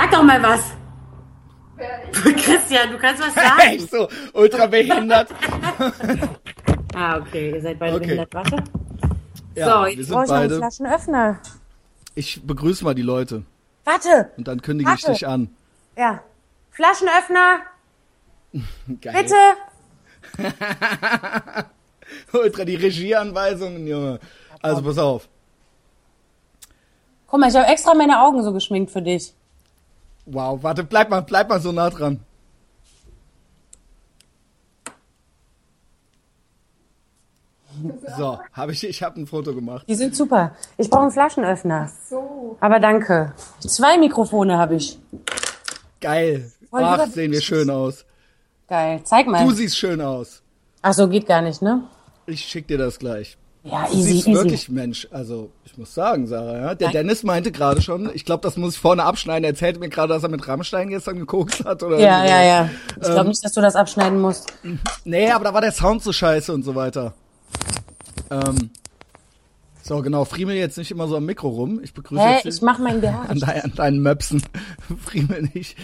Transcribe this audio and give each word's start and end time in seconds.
Sag 0.00 0.10
doch 0.12 0.22
mal 0.22 0.42
was. 0.42 0.62
Christian, 2.12 2.90
du 2.90 2.96
kannst 2.98 3.22
was 3.22 3.34
sagen. 3.34 3.60
Echt 3.60 3.90
so, 3.90 4.08
ultra 4.32 4.66
behindert. 4.66 5.28
ah, 6.94 7.18
okay, 7.18 7.50
ihr 7.50 7.60
seid 7.60 7.78
beide 7.78 7.96
Okay. 7.96 8.04
behindert. 8.06 8.32
Warte. 8.32 8.56
Ja, 9.54 9.66
So, 9.66 9.86
jetzt 9.86 10.08
Brauche 10.10 10.24
ich 10.24 10.30
noch 10.30 10.36
einen. 10.36 10.56
Flaschenöffner? 10.58 11.38
Ich 12.14 12.42
begrüße 12.46 12.82
mal 12.84 12.94
die 12.94 13.02
Leute 13.02 13.44
Warte! 13.84 14.30
und 14.38 14.48
dann 14.48 14.62
kündige 14.62 14.90
ich 14.90 15.02
Warte. 15.02 15.12
dich 15.12 15.26
an. 15.26 15.54
Ja. 15.98 16.22
Flaschenöffner, 16.70 17.58
Geil. 19.02 19.22
bitte! 19.22 20.44
Ultra 22.32 22.64
die 22.64 22.76
Regieanweisungen, 22.76 23.86
Junge. 23.86 24.18
Also 24.62 24.82
pass 24.82 24.96
auf. 24.98 25.28
Guck 27.26 27.38
mal, 27.40 27.50
ich 27.50 27.56
habe 27.56 27.66
extra 27.66 27.92
meine 27.94 28.20
Augen 28.22 28.42
so 28.42 28.52
geschminkt 28.52 28.90
für 28.90 29.02
dich. 29.02 29.34
Wow, 30.32 30.62
warte, 30.62 30.84
bleib 30.84 31.10
mal, 31.10 31.22
bleib 31.22 31.48
mal 31.48 31.60
so 31.60 31.72
nah 31.72 31.90
dran. 31.90 32.20
So, 38.16 38.38
habe 38.52 38.72
ich, 38.72 38.84
ich 38.84 39.02
habe 39.02 39.20
ein 39.20 39.26
Foto 39.26 39.54
gemacht. 39.54 39.86
Die 39.88 39.94
sind 39.94 40.14
super. 40.14 40.54
Ich 40.76 40.90
brauche 40.90 41.02
einen 41.02 41.10
Flaschenöffner. 41.10 41.90
So. 42.08 42.56
Aber 42.60 42.78
danke. 42.78 43.32
Zwei 43.60 43.98
Mikrofone 43.98 44.58
habe 44.58 44.76
ich. 44.76 44.98
Geil. 46.00 46.52
Voll 46.68 46.82
Ach, 46.84 47.06
sehen 47.06 47.32
wir 47.32 47.40
schön 47.40 47.70
aus. 47.70 48.04
Geil. 48.68 49.00
Zeig 49.04 49.26
mal. 49.26 49.44
Du 49.44 49.50
siehst 49.52 49.76
schön 49.76 50.00
aus. 50.00 50.42
Ach 50.82 50.92
so, 50.92 51.08
geht 51.08 51.26
gar 51.26 51.42
nicht, 51.42 51.62
ne? 51.62 51.82
Ich 52.26 52.44
schick 52.44 52.68
dir 52.68 52.78
das 52.78 52.98
gleich. 52.98 53.36
Ja, 53.62 53.86
easy, 53.90 54.02
siehst 54.02 54.26
easy. 54.28 54.32
wirklich 54.34 54.68
Mensch, 54.70 55.06
also 55.10 55.50
ich 55.66 55.76
muss 55.76 55.92
sagen, 55.92 56.26
Sarah, 56.26 56.58
ja. 56.58 56.74
Der 56.74 56.88
Nein. 56.88 56.96
Dennis 56.96 57.22
meinte 57.24 57.52
gerade 57.52 57.82
schon, 57.82 58.10
ich 58.14 58.24
glaube, 58.24 58.40
das 58.42 58.56
muss 58.56 58.74
ich 58.74 58.80
vorne 58.80 59.04
abschneiden. 59.04 59.44
Er 59.44 59.50
erzählte 59.50 59.78
mir 59.80 59.90
gerade, 59.90 60.14
dass 60.14 60.22
er 60.22 60.30
mit 60.30 60.48
Rammstein 60.48 60.88
gestern 60.88 61.18
gekokst 61.18 61.64
hat 61.66 61.82
oder 61.82 61.98
Ja, 61.98 62.24
irgendwie 62.24 62.30
ja, 62.30 62.38
so. 62.38 62.46
ja. 62.48 62.70
Ich 62.96 63.02
glaube 63.02 63.20
Ähm. 63.20 63.26
nicht, 63.28 63.44
dass 63.44 63.52
du 63.52 63.60
das 63.60 63.76
abschneiden 63.76 64.18
musst. 64.20 64.50
Nee, 65.04 65.30
aber 65.30 65.44
da 65.44 65.52
war 65.52 65.60
der 65.60 65.72
Sound 65.72 66.02
so 66.02 66.10
scheiße 66.12 66.52
und 66.54 66.62
so 66.62 66.74
weiter. 66.74 67.12
Ähm, 68.30 68.70
so, 69.82 70.00
genau, 70.00 70.24
friemel 70.24 70.56
jetzt 70.56 70.78
nicht 70.78 70.90
immer 70.90 71.06
so 71.08 71.16
am 71.16 71.26
Mikro 71.26 71.48
rum. 71.48 71.80
Ich 71.82 71.92
begrüße 71.92 72.22
Hä? 72.22 72.34
jetzt 72.36 72.46
Ich 72.46 72.62
mach 72.62 72.78
mein 72.78 73.00
BH. 73.02 73.24
an, 73.28 73.40
dein, 73.40 73.60
an 73.62 73.72
deinen 73.74 74.00
Möpsen. 74.00 74.42
friemel 75.04 75.50
nicht. 75.52 75.76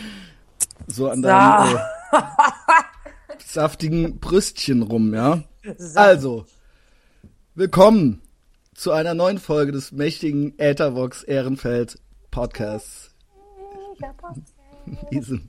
So 0.87 1.11
an 1.11 1.17
So. 1.23 1.29
deinen 1.29 1.77
äh, 1.77 1.79
saftigen 3.45 4.19
Brüstchen 4.19 4.83
rum, 4.83 5.13
ja. 5.15 5.43
Also, 5.95 6.47
willkommen 7.57 8.21
zu 8.75 8.93
einer 8.93 9.15
neuen 9.15 9.39
Folge 9.39 9.73
des 9.73 9.91
mächtigen 9.91 10.59
Äthervox 10.59 11.23
Ehrenfeld 11.23 11.99
Podcasts. 12.31 13.15
Diesem, 15.11 15.49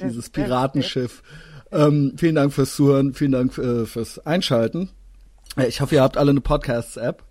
dieses 0.00 0.30
Piratenschiff. 0.30 1.24
Ähm, 1.72 2.14
vielen 2.16 2.36
Dank 2.36 2.52
fürs 2.52 2.76
Zuhören, 2.76 3.12
vielen 3.12 3.32
Dank 3.32 3.58
äh, 3.58 3.86
fürs 3.86 4.24
Einschalten. 4.24 4.90
Äh, 5.56 5.66
Ich 5.66 5.80
hoffe, 5.80 5.96
ihr 5.96 6.02
habt 6.02 6.16
alle 6.16 6.30
eine 6.30 6.40
Podcasts-App. 6.40 7.24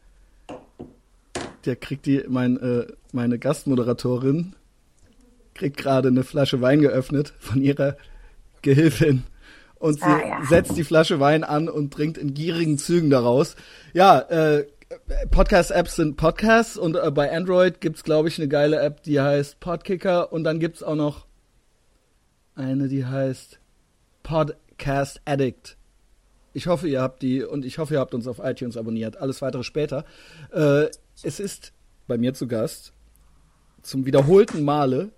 Der 1.63 1.75
kriegt 1.77 2.05
die, 2.05 2.25
mein, 2.27 2.57
äh, 2.57 2.85
meine 3.13 3.39
Gastmoderatorin 3.39 4.55
kriegt 5.53 5.77
gerade 5.77 6.09
eine 6.09 6.23
Flasche 6.23 6.59
Wein 6.59 6.81
geöffnet 6.81 7.33
von 7.39 7.61
ihrer 7.61 7.95
Gehilfin. 8.61 9.23
Und 9.79 9.95
sie 9.99 10.05
Ah, 10.05 10.39
ja. 10.39 10.45
setzt 10.45 10.75
die 10.77 10.83
Flasche 10.83 11.19
Wein 11.19 11.43
an 11.43 11.69
und 11.69 11.93
trinkt 11.93 12.17
in 12.17 12.33
gierigen 12.33 12.77
Zügen 12.77 13.09
daraus. 13.09 13.55
Ja, 13.93 14.19
äh, 14.19 14.65
Podcast-Apps 15.31 15.95
sind 15.97 16.15
Podcasts 16.17 16.77
und 16.77 16.95
äh, 16.95 17.11
bei 17.11 17.31
Android 17.35 17.81
gibt's 17.81 18.03
glaube 18.03 18.27
ich, 18.29 18.39
eine 18.39 18.47
geile 18.47 18.79
App, 18.79 19.03
die 19.03 19.19
heißt 19.19 19.59
Podkicker 19.59 20.31
und 20.31 20.43
dann 20.45 20.59
gibt's 20.59 20.81
auch 20.81 20.95
noch 20.95 21.25
eine, 22.55 22.87
die 22.87 23.05
heißt 23.05 23.59
Podcast 24.23 25.21
Addict. 25.25 25.77
Ich 26.53 26.67
hoffe, 26.67 26.87
ihr 26.87 27.01
habt 27.01 27.21
die 27.21 27.43
und 27.43 27.65
ich 27.65 27.77
hoffe, 27.77 27.95
ihr 27.95 27.99
habt 27.99 28.13
uns 28.15 28.27
auf 28.27 28.39
iTunes 28.39 28.77
abonniert. 28.77 29.17
Alles 29.17 29.41
weitere 29.41 29.63
später. 29.63 30.05
Äh, 30.51 30.85
es 31.23 31.39
ist 31.39 31.73
bei 32.07 32.17
mir 32.17 32.33
zu 32.33 32.47
Gast 32.47 32.93
zum 33.83 34.05
wiederholten 34.05 34.63
Male 34.63 35.09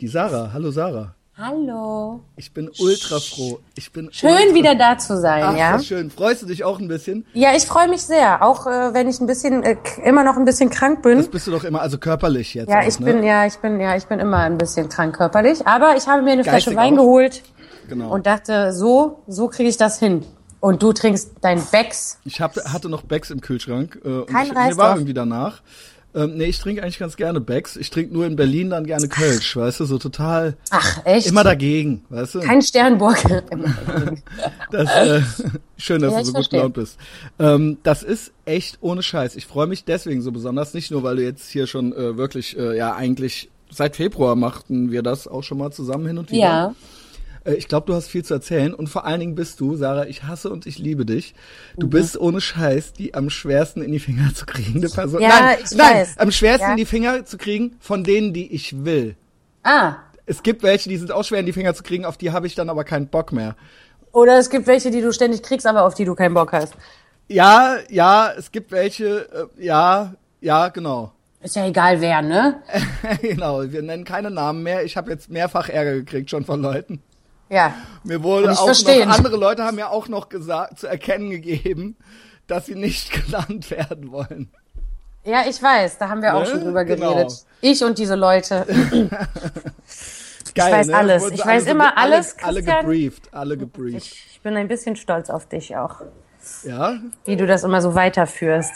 die 0.00 0.08
Sarah. 0.08 0.52
Hallo 0.52 0.70
Sarah. 0.70 1.14
Hallo. 1.38 2.20
Ich 2.36 2.54
bin 2.54 2.70
ultra 2.78 3.18
froh. 3.20 3.58
Ich 3.74 3.92
bin 3.92 4.08
Schön 4.10 4.54
wieder 4.54 4.74
da 4.74 4.96
zu 4.96 5.20
sein, 5.20 5.42
Ach, 5.44 5.54
ja? 5.54 5.78
schön. 5.80 6.10
Freust 6.10 6.40
du 6.40 6.46
dich 6.46 6.64
auch 6.64 6.78
ein 6.80 6.88
bisschen? 6.88 7.26
Ja, 7.34 7.54
ich 7.54 7.66
freue 7.66 7.88
mich 7.88 8.00
sehr. 8.00 8.42
Auch 8.42 8.66
äh, 8.66 8.94
wenn 8.94 9.06
ich 9.06 9.20
ein 9.20 9.26
bisschen, 9.26 9.62
äh, 9.62 9.76
immer 10.02 10.24
noch 10.24 10.38
ein 10.38 10.46
bisschen 10.46 10.70
krank 10.70 11.02
bin. 11.02 11.18
Das 11.18 11.28
bist 11.28 11.46
du 11.46 11.50
doch 11.50 11.64
immer, 11.64 11.82
also 11.82 11.98
körperlich 11.98 12.54
jetzt. 12.54 12.70
ja, 12.70 12.80
auch, 12.80 12.86
ich 12.88 12.98
ne? 13.00 13.12
bin, 13.12 13.22
ja, 13.22 13.44
ich 13.44 13.56
bin, 13.58 13.78
ja, 13.80 13.94
ich 13.96 14.06
bin 14.06 14.18
immer 14.18 14.38
ein 14.38 14.56
bisschen 14.56 14.88
krank 14.88 15.14
körperlich. 15.14 15.66
Aber 15.66 15.94
ich 15.98 16.06
habe 16.08 16.22
mir 16.22 16.32
eine 16.32 16.42
Geistig 16.42 16.72
Flasche 16.72 16.76
Wein 16.78 16.94
auch. 16.94 17.02
geholt 17.02 17.42
Genau. 17.90 18.10
und 18.14 18.24
dachte, 18.26 18.72
so, 18.72 19.22
so 19.26 19.48
kriege 19.48 19.68
ich 19.68 19.76
das 19.76 19.98
hin. 19.98 20.24
Und 20.60 20.82
du 20.82 20.94
trinkst 20.94 21.32
dein 21.42 21.62
Becks. 21.70 22.18
ich 22.24 22.40
hab, 22.40 22.56
hatte 22.56 22.88
noch 22.88 23.02
Becks 23.02 23.28
im 23.30 23.42
Kühlschrank. 23.42 24.00
Äh, 24.02 24.08
und 24.08 24.26
Kein 24.28 24.46
ich, 24.46 24.52
mir 24.54 24.76
war 24.78 24.94
irgendwie 24.94 25.12
danach. 25.12 25.60
Ähm, 26.16 26.38
nee, 26.38 26.46
ich 26.46 26.58
trinke 26.58 26.82
eigentlich 26.82 26.98
ganz 26.98 27.16
gerne 27.16 27.40
Becks. 27.42 27.76
Ich 27.76 27.90
trinke 27.90 28.14
nur 28.14 28.24
in 28.24 28.36
Berlin 28.36 28.70
dann 28.70 28.86
gerne 28.86 29.06
Kölsch, 29.06 29.54
weißt 29.54 29.80
du, 29.80 29.84
so 29.84 29.98
total 29.98 30.56
Ach, 30.70 31.04
echt? 31.04 31.26
immer 31.26 31.44
dagegen, 31.44 32.04
weißt 32.08 32.36
du? 32.36 32.40
Kein 32.40 32.62
Sternburg. 32.62 33.18
Das, 34.70 34.90
äh, 34.90 35.20
schön, 35.76 36.02
dass 36.02 36.12
Ja, 36.12 36.18
du 36.20 36.24
so 36.24 36.32
gut 36.32 36.50
gelaunt 36.50 36.74
bist. 36.74 36.98
Ähm, 37.38 37.78
das 37.82 38.02
ist 38.02 38.32
echt 38.44 38.78
ohne 38.80 39.02
Scheiß. 39.02 39.36
Ich 39.36 39.46
freue 39.46 39.66
mich 39.66 39.84
deswegen 39.84 40.22
so 40.22 40.32
besonders, 40.32 40.74
nicht 40.74 40.90
nur, 40.90 41.02
weil 41.02 41.16
du 41.16 41.22
jetzt 41.22 41.48
hier 41.50 41.66
schon 41.66 41.92
äh, 41.92 42.16
wirklich, 42.16 42.58
äh, 42.58 42.76
ja 42.76 42.94
eigentlich 42.94 43.50
seit 43.70 43.96
Februar 43.96 44.36
machten 44.36 44.90
wir 44.90 45.02
das 45.02 45.28
auch 45.28 45.42
schon 45.42 45.58
mal 45.58 45.70
zusammen 45.70 46.06
hin 46.06 46.18
und 46.18 46.30
wieder. 46.30 46.40
Ja. 46.40 46.74
Äh, 47.46 47.54
Ich 47.54 47.68
glaube, 47.68 47.86
du 47.86 47.94
hast 47.94 48.08
viel 48.08 48.24
zu 48.24 48.34
erzählen 48.34 48.74
und 48.74 48.88
vor 48.88 49.04
allen 49.06 49.20
Dingen 49.20 49.34
bist 49.34 49.60
du, 49.60 49.76
Sarah, 49.76 50.06
ich 50.06 50.24
hasse 50.24 50.50
und 50.50 50.66
ich 50.66 50.78
liebe 50.78 51.06
dich. 51.06 51.34
Du 51.76 51.88
bist 51.88 52.18
ohne 52.18 52.40
Scheiß 52.40 52.92
die 52.92 53.14
am 53.14 53.30
schwersten 53.30 53.82
in 53.82 53.92
die 53.92 53.98
Finger 54.00 54.34
zu 54.34 54.46
kriegende 54.46 54.88
Person. 54.88 55.20
Ja, 55.22 55.28
nein, 55.28 55.58
ich 55.64 55.76
nein, 55.76 55.94
weiß. 55.96 56.18
am 56.18 56.30
schwersten 56.30 56.64
Ja. 56.66 56.70
in 56.72 56.76
die 56.76 56.84
Finger 56.86 57.24
zu 57.24 57.38
kriegen 57.38 57.76
von 57.80 58.04
denen, 58.04 58.32
die 58.32 58.52
ich 58.54 58.84
will. 58.84 59.16
ah. 59.62 59.96
Es 60.28 60.42
gibt 60.42 60.64
welche, 60.64 60.88
die 60.88 60.96
sind 60.96 61.12
auch 61.12 61.22
schwer 61.22 61.38
in 61.38 61.46
die 61.46 61.52
Finger 61.52 61.72
zu 61.72 61.84
kriegen, 61.84 62.04
auf 62.04 62.16
die 62.16 62.32
habe 62.32 62.48
ich 62.48 62.56
dann 62.56 62.68
aber 62.68 62.82
keinen 62.82 63.06
Bock 63.06 63.30
mehr. 63.30 63.54
Oder 64.10 64.38
es 64.38 64.50
gibt 64.50 64.66
welche, 64.66 64.90
die 64.90 65.00
du 65.00 65.12
ständig 65.12 65.40
kriegst, 65.44 65.68
aber 65.68 65.84
auf 65.84 65.94
die 65.94 66.04
du 66.04 66.16
keinen 66.16 66.34
Bock 66.34 66.52
hast. 66.52 66.74
Ja, 67.28 67.76
ja, 67.88 68.32
es 68.36 68.50
gibt 68.50 68.72
welche, 68.72 69.28
äh, 69.56 69.64
ja, 69.64 70.14
ja, 70.40 70.68
genau. 70.70 71.12
Ist 71.42 71.54
ja 71.54 71.64
egal 71.66 72.00
wer, 72.00 72.22
ne? 72.22 72.60
genau, 73.22 73.62
wir 73.70 73.82
nennen 73.82 74.02
keine 74.04 74.32
Namen 74.32 74.64
mehr. 74.64 74.82
Ich 74.84 74.96
habe 74.96 75.12
jetzt 75.12 75.30
mehrfach 75.30 75.68
Ärger 75.68 75.92
gekriegt 75.94 76.28
schon 76.30 76.44
von 76.44 76.60
Leuten. 76.60 77.00
Ja. 77.48 77.74
Mir 78.04 78.22
wurde 78.22 78.52
ich 78.52 78.58
auch 78.58 78.64
verstehen. 78.66 79.08
noch, 79.08 79.16
andere 79.16 79.36
Leute 79.36 79.64
haben 79.64 79.76
mir 79.76 79.90
auch 79.90 80.08
noch 80.08 80.28
gesagt, 80.28 80.80
zu 80.80 80.86
erkennen 80.88 81.30
gegeben, 81.30 81.96
dass 82.46 82.66
sie 82.66 82.74
nicht 82.74 83.12
genannt 83.26 83.70
werden 83.70 84.10
wollen. 84.10 84.50
Ja, 85.24 85.44
ich 85.48 85.60
weiß, 85.60 85.98
da 85.98 86.08
haben 86.08 86.22
wir 86.22 86.34
auch 86.34 86.40
Ne? 86.40 86.46
schon 86.46 86.60
drüber 86.60 86.84
Genau. 86.84 87.14
geredet. 87.14 87.44
Ich 87.60 87.82
und 87.82 87.98
diese 87.98 88.14
Leute. 88.14 88.64
Geil, 90.54 90.72
weiß 90.72 90.86
ne? 90.86 90.96
alles. 90.96 91.30
Ich 91.30 91.44
weiß 91.44 91.64
alle- 91.64 91.70
immer 91.70 91.96
alle, 91.98 92.14
alles, 92.16 92.36
Alle 92.42 92.54
Christian. 92.62 92.80
gebrieft, 92.86 93.34
alle 93.34 93.56
gebrieft. 93.58 94.06
Ich 94.30 94.40
bin 94.42 94.56
ein 94.56 94.68
bisschen 94.68 94.96
stolz 94.96 95.28
auf 95.28 95.46
dich 95.46 95.76
auch, 95.76 96.00
Ja? 96.64 96.94
wie 97.24 97.36
du 97.36 97.46
das 97.46 97.62
immer 97.64 97.82
so 97.82 97.94
weiterführst. 97.94 98.72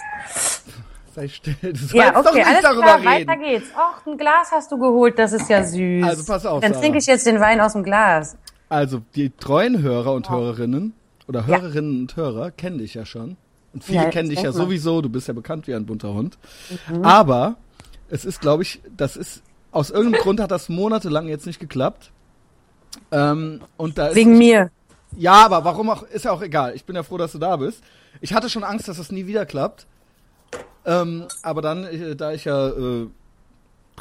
Sei 1.14 1.28
still. 1.28 1.56
Du 1.62 1.96
Ja, 1.96 2.10
doch 2.12 2.26
okay, 2.26 2.38
nicht 2.38 2.46
alles 2.46 2.62
darüber 2.62 2.82
klar, 2.98 3.14
reden. 3.16 3.28
weiter 3.28 3.40
geht's. 3.40 3.66
Och, 3.74 4.06
ein 4.06 4.18
Glas 4.18 4.50
hast 4.52 4.70
du 4.70 4.78
geholt, 4.78 5.18
das 5.18 5.32
ist 5.32 5.48
ja 5.48 5.64
süß. 5.64 6.04
Also 6.06 6.24
pass 6.24 6.44
auf, 6.46 6.60
Dann 6.60 6.72
trinke 6.72 6.98
ich 6.98 7.06
jetzt 7.06 7.26
den 7.26 7.40
Wein 7.40 7.60
aus 7.60 7.72
dem 7.72 7.82
Glas. 7.82 8.36
Also, 8.70 9.02
die 9.14 9.30
treuen 9.30 9.82
Hörer 9.82 10.14
und 10.14 10.30
Hörerinnen 10.30 10.94
oder 11.28 11.44
Hörerinnen 11.46 12.00
und 12.02 12.16
Hörer 12.16 12.50
kennen 12.50 12.78
dich 12.78 12.94
ja 12.94 13.04
schon. 13.04 13.36
Und 13.74 13.84
viele 13.84 13.98
Ja, 13.98 14.04
ich 14.08 14.10
kennen 14.14 14.30
dich 14.30 14.38
ja 14.38 14.50
mal. 14.50 14.52
sowieso, 14.52 15.02
du 15.02 15.08
bist 15.10 15.28
ja 15.28 15.34
bekannt 15.34 15.66
wie 15.66 15.74
ein 15.74 15.84
bunter 15.86 16.14
Hund. 16.14 16.38
Mhm. 16.88 17.04
Aber 17.04 17.56
es 18.08 18.24
ist, 18.24 18.40
glaube 18.40 18.62
ich, 18.62 18.80
das 18.96 19.16
ist, 19.16 19.42
aus 19.70 19.90
irgendeinem 19.90 20.22
Grund 20.22 20.40
hat 20.40 20.50
das 20.50 20.68
monatelang 20.68 21.28
jetzt 21.28 21.46
nicht 21.46 21.60
geklappt. 21.60 22.10
Ähm, 23.12 23.60
und 23.76 23.98
da 23.98 24.08
ist, 24.08 24.16
Wegen 24.16 24.38
mir. 24.38 24.70
ja, 25.16 25.44
aber 25.44 25.64
warum 25.64 25.90
auch, 25.90 26.02
ist 26.04 26.24
ja 26.24 26.32
auch 26.32 26.42
egal. 26.42 26.74
Ich 26.74 26.84
bin 26.84 26.96
ja 26.96 27.02
froh, 27.02 27.18
dass 27.18 27.32
du 27.32 27.38
da 27.38 27.56
bist. 27.56 27.82
Ich 28.20 28.32
hatte 28.34 28.48
schon 28.48 28.64
Angst, 28.64 28.88
dass 28.88 28.96
das 28.96 29.12
nie 29.12 29.26
wieder 29.26 29.46
klappt. 29.46 29.86
Ähm, 30.84 31.26
aber 31.42 31.60
dann, 31.62 31.84
äh, 31.84 32.16
da 32.16 32.32
ich 32.32 32.44
ja 32.46 32.68
äh, 32.68 33.06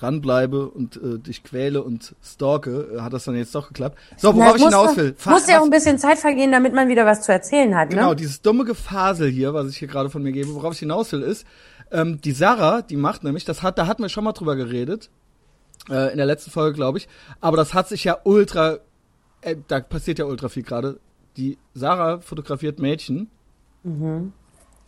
dranbleibe 0.02 0.70
und 0.70 0.96
äh, 0.98 1.18
dich 1.20 1.44
quäle 1.44 1.84
und 1.84 2.16
stalke, 2.24 2.96
äh, 2.98 3.02
hat 3.02 3.14
das 3.14 3.24
dann 3.26 3.36
jetzt 3.36 3.54
doch 3.56 3.68
geklappt. 3.68 3.98
So, 4.18 4.36
worauf 4.36 4.56
ich 4.58 4.64
hinaus 4.64 4.96
will. 4.98 5.14
Fa- 5.18 5.32
Muss 5.32 5.48
ja 5.48 5.60
auch 5.60 5.64
ein 5.64 5.70
bisschen 5.70 5.98
Zeit 5.98 6.18
vergehen, 6.20 6.52
damit 6.52 6.74
man 6.74 6.88
wieder 6.90 7.06
was 7.06 7.22
zu 7.22 7.32
erzählen 7.32 7.76
hat, 7.76 7.90
Genau, 7.90 8.10
ne? 8.10 8.16
dieses 8.16 8.42
dumme 8.42 8.64
Gefasel 8.66 9.30
hier, 9.30 9.54
was 9.54 9.70
ich 9.70 9.78
hier 9.78 9.88
gerade 9.88 10.10
von 10.10 10.24
mir 10.24 10.32
gebe, 10.32 10.54
worauf 10.56 10.74
ich 10.74 10.80
hinaus 10.80 11.12
will, 11.12 11.22
ist, 11.22 11.46
ähm, 11.92 12.22
die 12.22 12.32
Sarah, 12.32 12.82
die 12.82 12.98
macht 12.98 13.24
nämlich, 13.24 13.46
das 13.46 13.64
hat, 13.64 13.78
da 13.78 13.88
hatten 13.88 14.02
wir 14.04 14.10
schon 14.10 14.24
mal 14.24 14.34
drüber 14.34 14.56
geredet, 14.56 15.10
äh, 15.90 16.12
in 16.12 16.18
der 16.18 16.26
letzten 16.28 16.52
Folge, 16.52 16.76
glaube 16.76 17.00
ich, 17.00 17.08
aber 17.42 17.58
das 17.58 17.74
hat 17.74 17.88
sich 17.88 18.04
ja 18.04 18.18
ultra, 18.24 18.78
äh, 19.42 19.56
da 19.68 19.80
passiert 19.80 20.20
ja 20.20 20.26
ultra 20.26 20.50
viel 20.50 20.64
gerade. 20.64 21.00
Die 21.38 21.58
Sarah 21.74 22.20
fotografiert 22.20 22.80
Mädchen, 22.80 23.30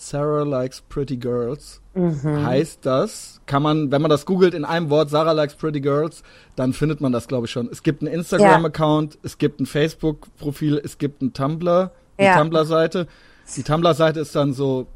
Sarah 0.02 0.44
likes 0.44 0.82
pretty 0.82 1.16
girls. 1.16 1.80
Mhm. 1.94 2.44
Heißt 2.44 2.80
das, 2.88 3.40
kann 3.46 3.62
man, 3.62 3.92
wenn 3.92 4.02
man 4.02 4.10
das 4.10 4.26
googelt 4.26 4.56
in 4.56 4.66
einem 4.66 4.90
Wort, 4.90 5.12
Sarah 5.12 5.34
likes 5.34 5.54
pretty 5.56 5.80
girls, 5.80 6.24
dann 6.56 6.74
findet 6.74 7.02
man 7.02 7.12
das, 7.12 7.28
glaube 7.28 7.46
ich, 7.46 7.52
schon. 7.52 7.70
Es 7.72 7.84
gibt 7.84 8.02
einen 8.02 8.12
Instagram-Account, 8.12 9.20
es 9.22 9.38
gibt 9.38 9.60
ein 9.60 9.68
Facebook-Profil, 9.68 10.82
es 10.84 10.98
gibt 10.98 11.22
einen 11.22 11.34
Tumblr, 11.34 11.92
eine 12.18 12.28
Ja. 12.28 12.38
Tumblr-Seite. 12.40 13.08
Die 13.56 13.62
Tumblr-Seite 13.64 14.20
ist 14.22 14.36
dann 14.36 14.54
so 14.54 14.88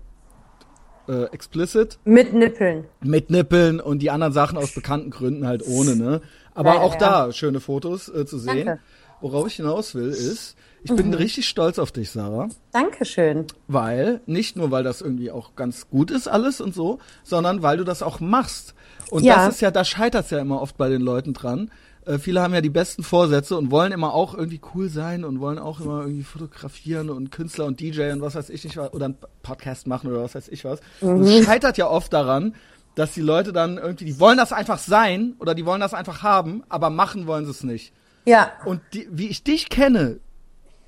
äh, 1.08 1.26
explicit 1.26 2.00
Mit 2.04 2.34
Nippeln. 2.34 2.86
mit 3.02 3.30
Nippeln 3.30 3.80
und 3.80 4.00
die 4.00 4.10
anderen 4.10 4.34
Sachen 4.34 4.58
aus 4.58 4.74
bekannten 4.74 5.12
Gründen 5.12 5.46
halt 5.46 5.64
ohne, 5.68 5.96
ne? 5.96 6.22
Aber 6.56 6.70
Ja, 6.70 6.76
ja, 6.78 6.82
auch 6.82 6.94
ja. 6.94 7.00
da 7.28 7.32
schöne 7.32 7.60
Fotos 7.60 8.10
äh, 8.10 8.26
zu 8.26 8.40
sehen. 8.40 8.66
Danke. 8.66 8.82
Worauf 9.22 9.46
ich 9.48 9.56
hinaus 9.58 9.94
will, 9.94 10.10
ist, 10.10 10.56
ich 10.86 10.96
bin 10.96 11.14
richtig 11.14 11.48
stolz 11.48 11.78
auf 11.80 11.92
dich, 11.92 12.12
Sarah. 12.12 12.48
Dankeschön. 12.72 13.46
Weil, 13.68 14.22
nicht 14.26 14.56
nur, 14.56 14.72
weil 14.72 14.84
das 14.84 15.02
irgendwie 15.02 15.32
auch 15.32 15.56
ganz 15.56 15.90
gut 15.90 16.12
ist 16.12 16.28
alles 16.28 16.62
und 16.62 16.74
so, 16.74 17.00
sondern 17.24 17.62
weil 17.64 17.78
du 17.78 17.84
das 17.84 18.02
auch 18.04 18.20
machst. 18.20 18.74
Und 19.10 19.24
Ja. 19.24 19.36
das 19.46 19.56
ist 19.56 19.62
ja, 19.62 19.72
da 19.72 19.84
scheitert 19.84 20.30
ja 20.32 20.40
immer 20.40 20.62
oft 20.62 20.78
bei 20.78 20.90
den 20.90 21.02
Leuten 21.02 21.34
dran. 21.34 21.72
Äh, 22.06 22.20
viele 22.20 22.42
haben 22.42 22.54
ja 22.54 22.62
die 22.62 22.70
besten 22.70 23.02
Vorsätze 23.04 23.58
und 23.58 23.72
wollen 23.72 23.92
immer 23.92 24.14
auch 24.14 24.36
irgendwie 24.36 24.62
cool 24.76 24.90
sein 24.90 25.24
und 25.24 25.40
wollen 25.40 25.58
auch 25.58 25.80
immer 25.80 26.02
irgendwie 26.02 26.24
fotografieren 26.24 27.10
und 27.10 27.32
Künstler 27.32 27.66
und 27.66 27.80
DJ 27.80 28.12
und 28.12 28.22
was 28.22 28.36
weiß 28.36 28.50
ich 28.52 28.64
nicht 28.64 28.78
was, 28.78 28.94
oder 28.94 29.06
einen 29.06 29.18
Podcast 29.42 29.88
machen 29.88 30.12
oder 30.12 30.22
was 30.24 30.36
weiß 30.36 30.50
ich 30.50 30.64
was. 30.66 30.80
Und 31.02 31.22
Mhm. 31.22 31.24
es 31.26 31.46
scheitert 31.46 31.78
ja 31.78 31.90
oft 31.90 32.14
daran, 32.14 32.54
dass 32.94 33.14
die 33.14 33.22
Leute 33.22 33.52
dann 33.54 33.78
irgendwie, 33.78 34.06
die 34.06 34.20
wollen 34.20 34.38
das 34.38 34.54
einfach 34.54 34.78
sein 34.78 35.34
oder 35.40 35.56
die 35.56 35.66
wollen 35.66 35.82
das 35.82 35.94
einfach 35.96 36.22
haben, 36.24 36.64
aber 36.70 36.90
machen 36.92 37.26
wollen 37.28 37.46
sie 37.46 37.52
es 37.52 37.64
nicht. 37.64 37.92
Ja. 38.26 38.52
Und 38.66 38.82
die, 38.94 39.08
wie 39.12 39.28
ich 39.28 39.44
dich 39.44 39.70
kenne, 39.70 40.20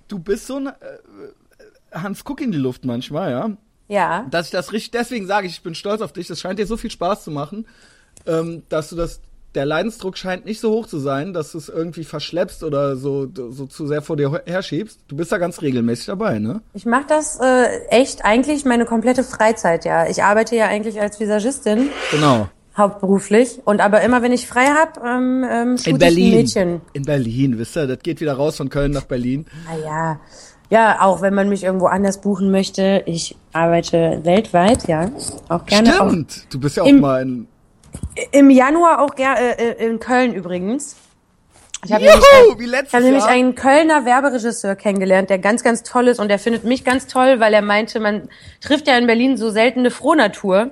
du 0.08 0.20
bist 0.20 0.48
so 0.48 0.58
ein 0.58 0.68
äh, 0.68 0.72
Hans 1.92 2.24
Guck 2.24 2.42
in 2.42 2.52
die 2.52 2.58
Luft 2.58 2.86
manchmal, 2.86 3.32
ja. 3.32 3.52
Ja. 3.88 4.26
Dass 4.30 4.48
ich 4.48 4.52
das 4.52 4.74
richtig, 4.74 4.92
deswegen 4.92 5.28
sage 5.28 5.48
ich, 5.48 5.54
ich 5.54 5.64
bin 5.64 5.76
stolz 5.76 6.02
auf 6.02 6.12
dich. 6.12 6.28
Das 6.28 6.40
scheint 6.40 6.60
dir 6.60 6.68
so 6.68 6.78
viel 6.78 6.92
Spaß 6.92 7.24
zu 7.24 7.32
machen, 7.32 7.66
ähm, 8.26 8.64
dass 8.70 8.90
du 8.90 8.96
das, 8.96 9.22
der 9.56 9.66
Leidensdruck 9.66 10.18
scheint 10.18 10.46
nicht 10.46 10.60
so 10.60 10.72
hoch 10.72 10.88
zu 10.88 11.00
sein, 11.00 11.34
dass 11.34 11.54
du 11.54 11.58
es 11.58 11.70
irgendwie 11.70 12.04
verschleppst 12.04 12.64
oder 12.64 12.98
so, 12.98 13.28
so 13.34 13.66
zu 13.66 13.88
sehr 13.88 14.02
vor 14.02 14.18
dir 14.18 14.42
herschiebst. 14.46 15.00
Du 15.08 15.16
bist 15.16 15.32
da 15.32 15.38
ganz 15.38 15.62
regelmäßig 15.62 16.08
dabei, 16.08 16.40
ne? 16.40 16.62
Ich 16.74 16.86
mache 16.86 17.06
das 17.08 17.40
äh, 17.40 17.86
echt 17.88 18.26
eigentlich 18.26 18.66
meine 18.66 18.86
komplette 18.86 19.24
Freizeit, 19.24 19.86
ja. 19.86 20.08
Ich 20.10 20.22
arbeite 20.22 20.56
ja 20.56 20.66
eigentlich 20.66 21.00
als 21.00 21.20
Visagistin 21.20 21.90
Genau. 22.12 22.50
Hauptberuflich 22.78 23.60
und 23.66 23.82
aber 23.82 24.02
immer 24.02 24.22
wenn 24.22 24.32
ich 24.32 24.48
frei 24.48 24.66
hab, 24.68 25.04
ähm, 25.04 25.46
ähm, 25.50 25.78
shoot 25.78 25.88
In 25.88 25.88
ich 25.88 25.94
ein 25.96 25.98
Berlin. 26.00 26.36
Mädchen. 26.36 26.82
In 26.94 27.04
Berlin, 27.04 27.58
wisst 27.58 27.76
ihr, 27.78 27.88
das 27.88 28.00
geht 28.00 28.22
wieder 28.22 28.34
raus 28.34 28.58
von 28.58 28.70
Köln 28.70 28.92
nach 28.92 29.06
Berlin. 29.06 29.46
Ah 29.70 29.76
ja. 29.84 30.20
Ja, 30.70 30.98
auch 31.02 31.22
wenn 31.22 31.34
man 31.34 31.48
mich 31.50 31.64
irgendwo 31.64 31.86
anders 31.88 32.20
buchen 32.20 32.52
möchte. 32.52 33.02
Ich 33.06 33.38
arbeite 33.54 34.20
weltweit, 34.24 34.86
ja. 34.88 35.10
Auch 35.48 35.66
gerne. 35.66 36.02
Auch, 36.02 36.10
Stimmt. 36.10 36.46
Du 36.54 36.60
bist 36.60 36.76
ja 36.76 36.84
auch 36.84 36.88
Im- 36.88 37.00
mal 37.00 37.22
in. 37.22 37.48
Im 38.32 38.50
Januar 38.50 39.00
auch 39.02 39.16
gerne 39.16 39.58
äh, 39.58 39.86
in 39.86 40.00
Köln 40.00 40.34
übrigens. 40.34 40.98
Ich 41.86 41.92
habe 41.94 42.04
nämlich, 42.04 42.22
Juhu, 42.44 42.52
ein- 42.54 42.60
wie 42.60 42.64
ich 42.66 42.70
letztes 42.72 42.94
hab 42.94 43.02
nämlich 43.02 43.24
einen 43.24 43.56
Kölner 43.56 44.04
Werberegisseur 44.06 44.76
kennengelernt, 44.76 45.30
der 45.30 45.40
ganz, 45.40 45.64
ganz 45.64 45.84
toll 45.84 46.08
ist 46.10 46.20
und 46.20 46.28
der 46.28 46.38
findet 46.40 46.64
mich 46.66 46.84
ganz 46.84 47.08
toll, 47.08 47.40
weil 47.40 47.54
er 47.54 47.62
meinte, 47.62 48.00
man 48.00 48.28
trifft 48.60 48.88
ja 48.88 48.98
in 48.98 49.08
Berlin 49.08 49.38
so 49.38 49.50
seltene 49.52 49.90
Frohnatur. 49.90 50.72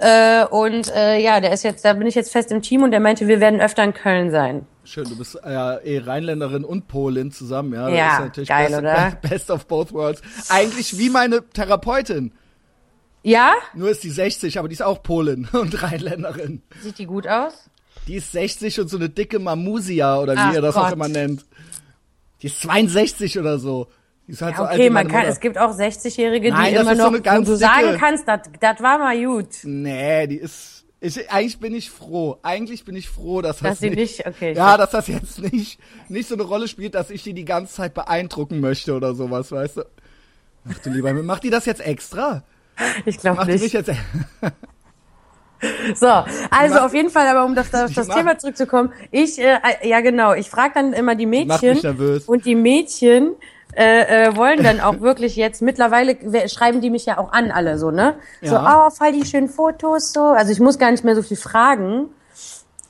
Äh, 0.00 0.46
und 0.46 0.90
äh, 0.94 1.18
ja, 1.18 1.40
der 1.40 1.52
ist 1.52 1.62
jetzt, 1.62 1.84
da 1.84 1.92
bin 1.92 2.06
ich 2.06 2.14
jetzt 2.14 2.32
fest 2.32 2.50
im 2.50 2.62
Team 2.62 2.82
und 2.82 2.90
der 2.90 3.00
meinte, 3.00 3.28
wir 3.28 3.40
werden 3.40 3.60
öfter 3.60 3.84
in 3.84 3.92
Köln 3.92 4.30
sein. 4.30 4.66
Schön, 4.84 5.04
du 5.04 5.16
bist 5.16 5.38
ja 5.44 5.76
eh 5.78 5.98
Rheinländerin 5.98 6.64
und 6.64 6.88
Polin 6.88 7.30
zusammen, 7.32 7.74
ja. 7.74 7.88
Das 7.88 7.96
Ja, 7.98 8.12
ist 8.14 8.20
natürlich 8.20 8.48
geil, 8.48 8.66
best, 8.68 8.78
oder? 8.78 9.10
Best 9.28 9.50
of 9.50 9.66
both 9.66 9.92
worlds. 9.92 10.22
Eigentlich 10.48 10.98
wie 10.98 11.10
meine 11.10 11.42
Therapeutin. 11.50 12.32
Ja? 13.22 13.52
Nur 13.74 13.90
ist 13.90 14.02
die 14.02 14.10
60, 14.10 14.58
aber 14.58 14.68
die 14.68 14.74
ist 14.74 14.82
auch 14.82 15.02
Polin 15.02 15.46
und 15.52 15.82
Rheinländerin. 15.82 16.62
Sieht 16.80 16.98
die 16.98 17.06
gut 17.06 17.28
aus? 17.28 17.68
Die 18.08 18.14
ist 18.14 18.32
60 18.32 18.80
und 18.80 18.88
so 18.88 18.96
eine 18.96 19.10
dicke 19.10 19.38
Mamusia 19.38 20.18
oder 20.18 20.34
wie 20.34 20.38
Ach 20.40 20.54
ihr 20.54 20.62
das 20.62 20.76
auch 20.76 20.84
Gott. 20.84 20.94
immer 20.94 21.08
nennt. 21.08 21.44
Die 22.40 22.46
ist 22.46 22.62
62 22.62 23.38
oder 23.38 23.58
so. 23.58 23.88
Ist 24.30 24.42
halt 24.42 24.56
so 24.56 24.62
Ja, 24.62 24.68
alt 24.68 24.76
okay, 24.78 24.84
wie 24.86 24.90
man 24.90 24.94
meine 25.04 25.08
kann, 25.08 25.18
Mutter. 25.22 25.32
es 25.32 25.40
gibt 25.40 25.58
auch 25.58 25.76
60-Jährige, 25.76 26.50
die 26.52 26.56
das 26.56 26.68
immer 26.82 26.92
ist 26.92 26.98
so 26.98 27.10
noch, 27.10 27.22
ganz 27.22 27.46
wo 27.48 27.52
du 27.52 27.56
sagen 27.58 27.96
kannst, 27.98 28.24
das 28.28 28.80
war 28.80 28.98
mal 28.98 29.24
gut. 29.24 29.48
Nee, 29.64 30.26
die 30.28 30.36
ist, 30.36 30.84
ich, 31.00 31.30
eigentlich 31.30 31.58
bin 31.58 31.74
ich 31.74 31.90
froh. 31.90 32.38
Eigentlich 32.42 32.84
bin 32.84 32.94
ich 32.94 33.08
froh, 33.08 33.42
dass 33.42 33.58
das 33.58 33.70
Dass 33.70 33.78
sie 33.80 33.90
nicht, 33.90 34.24
okay. 34.26 34.52
Ja, 34.52 34.76
dass 34.76 34.90
das 34.90 35.08
jetzt 35.08 35.40
nicht, 35.52 35.80
nicht 36.08 36.28
so 36.28 36.34
eine 36.34 36.44
Rolle 36.44 36.68
spielt, 36.68 36.94
dass 36.94 37.10
ich 37.10 37.22
die 37.24 37.34
die 37.34 37.44
ganze 37.44 37.74
Zeit 37.74 37.92
beeindrucken 37.94 38.60
möchte 38.60 38.94
oder 38.94 39.14
sowas, 39.14 39.50
weißt 39.50 39.78
du? 39.78 39.82
Ach 40.70 40.78
du 40.78 40.90
lieber, 40.90 41.12
macht 41.14 41.42
die 41.42 41.50
das 41.50 41.64
jetzt 41.66 41.80
extra? 41.84 42.42
ich 43.06 43.18
glaube 43.18 43.38
Macht 43.38 43.48
die 43.48 43.52
mich 43.54 43.62
nicht. 43.62 43.72
jetzt, 43.74 43.90
So, 45.94 46.06
also 46.50 46.78
auf 46.78 46.94
jeden 46.94 47.10
Fall, 47.10 47.26
aber 47.26 47.44
um 47.44 47.50
auf 47.58 47.68
das, 47.70 47.92
das 47.92 48.06
macht- 48.08 48.16
Thema 48.16 48.38
zurückzukommen, 48.38 48.92
ich, 49.10 49.38
äh, 49.38 49.58
ja 49.82 50.00
genau, 50.00 50.32
ich 50.32 50.48
frage 50.48 50.72
dann 50.74 50.94
immer 50.94 51.14
die 51.14 51.26
Mädchen 51.26 51.74
mich 51.74 51.82
nervös. 51.82 52.24
und 52.24 52.46
die 52.46 52.54
Mädchen 52.54 53.32
äh, 53.76 54.26
äh, 54.28 54.36
wollen 54.36 54.62
dann 54.62 54.80
auch 54.80 55.00
wirklich 55.00 55.36
jetzt, 55.36 55.62
mittlerweile 55.62 56.16
we- 56.22 56.48
schreiben 56.48 56.80
die 56.80 56.90
mich 56.90 57.06
ja 57.06 57.18
auch 57.18 57.32
an 57.32 57.50
alle 57.50 57.78
so, 57.78 57.90
ne? 57.90 58.14
So, 58.42 58.54
Ja. 58.54 58.86
oh, 58.86 58.90
voll 58.90 59.12
die 59.12 59.24
schönen 59.24 59.48
Fotos, 59.48 60.12
so. 60.12 60.20
Also 60.22 60.52
ich 60.52 60.60
muss 60.60 60.78
gar 60.78 60.90
nicht 60.90 61.04
mehr 61.04 61.14
so 61.14 61.22
viel 61.22 61.36
fragen. 61.36 62.08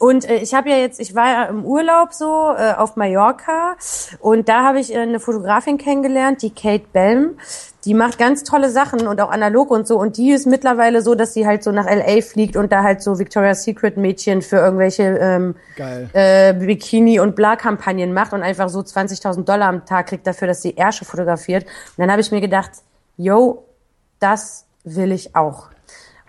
Und 0.00 0.24
äh, 0.26 0.36
ich 0.36 0.54
habe 0.54 0.70
ja 0.70 0.76
jetzt, 0.76 0.98
ich 0.98 1.14
war 1.14 1.28
ja 1.30 1.44
im 1.44 1.62
Urlaub 1.66 2.14
so 2.14 2.54
äh, 2.56 2.72
auf 2.72 2.96
Mallorca 2.96 3.76
und 4.18 4.48
da 4.48 4.64
habe 4.64 4.80
ich 4.80 4.94
äh, 4.94 4.98
eine 4.98 5.20
Fotografin 5.20 5.76
kennengelernt, 5.76 6.40
die 6.40 6.48
Kate 6.54 6.86
Belm. 6.90 7.38
Die 7.84 7.92
macht 7.92 8.18
ganz 8.18 8.42
tolle 8.42 8.70
Sachen 8.70 9.06
und 9.06 9.20
auch 9.20 9.30
analog 9.30 9.70
und 9.70 9.86
so. 9.86 9.98
Und 9.98 10.16
die 10.16 10.30
ist 10.32 10.46
mittlerweile 10.46 11.02
so, 11.02 11.14
dass 11.14 11.34
sie 11.34 11.46
halt 11.46 11.62
so 11.62 11.70
nach 11.70 11.84
LA 11.84 12.22
fliegt 12.22 12.56
und 12.56 12.72
da 12.72 12.82
halt 12.82 13.02
so 13.02 13.18
Victoria's 13.18 13.62
Secret 13.64 13.98
Mädchen 13.98 14.40
für 14.40 14.56
irgendwelche 14.56 15.02
ähm, 15.02 15.54
Geil. 15.76 16.08
äh, 16.14 16.54
Bikini- 16.54 17.20
und 17.20 17.36
Bla-Kampagnen 17.36 18.14
macht 18.14 18.32
und 18.32 18.42
einfach 18.42 18.70
so 18.70 18.80
20.000 18.80 19.44
Dollar 19.44 19.68
am 19.68 19.84
Tag 19.84 20.06
kriegt 20.08 20.26
dafür, 20.26 20.48
dass 20.48 20.62
sie 20.62 20.76
Ärsche 20.76 21.04
fotografiert. 21.04 21.64
Und 21.64 21.98
dann 21.98 22.10
habe 22.10 22.22
ich 22.22 22.30
mir 22.32 22.40
gedacht, 22.40 22.70
yo, 23.18 23.64
das 24.18 24.64
will 24.84 25.12
ich 25.12 25.36
auch. 25.36 25.68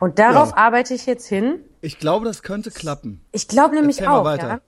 Und 0.01 0.19
darauf 0.19 0.49
Ja. 0.51 0.57
arbeite 0.57 0.93
ich 0.93 1.05
jetzt 1.05 1.27
hin. 1.27 1.61
Ich 1.81 1.97
glaube, 1.99 2.25
das 2.25 2.43
könnte 2.43 2.71
klappen. 2.71 3.21
Ich 3.31 3.47
glaube 3.47 3.75
nämlich 3.75 3.99
Erzähl 3.99 4.13
auch, 4.13 4.23
weiter. 4.23 4.47
ja. 4.47 4.59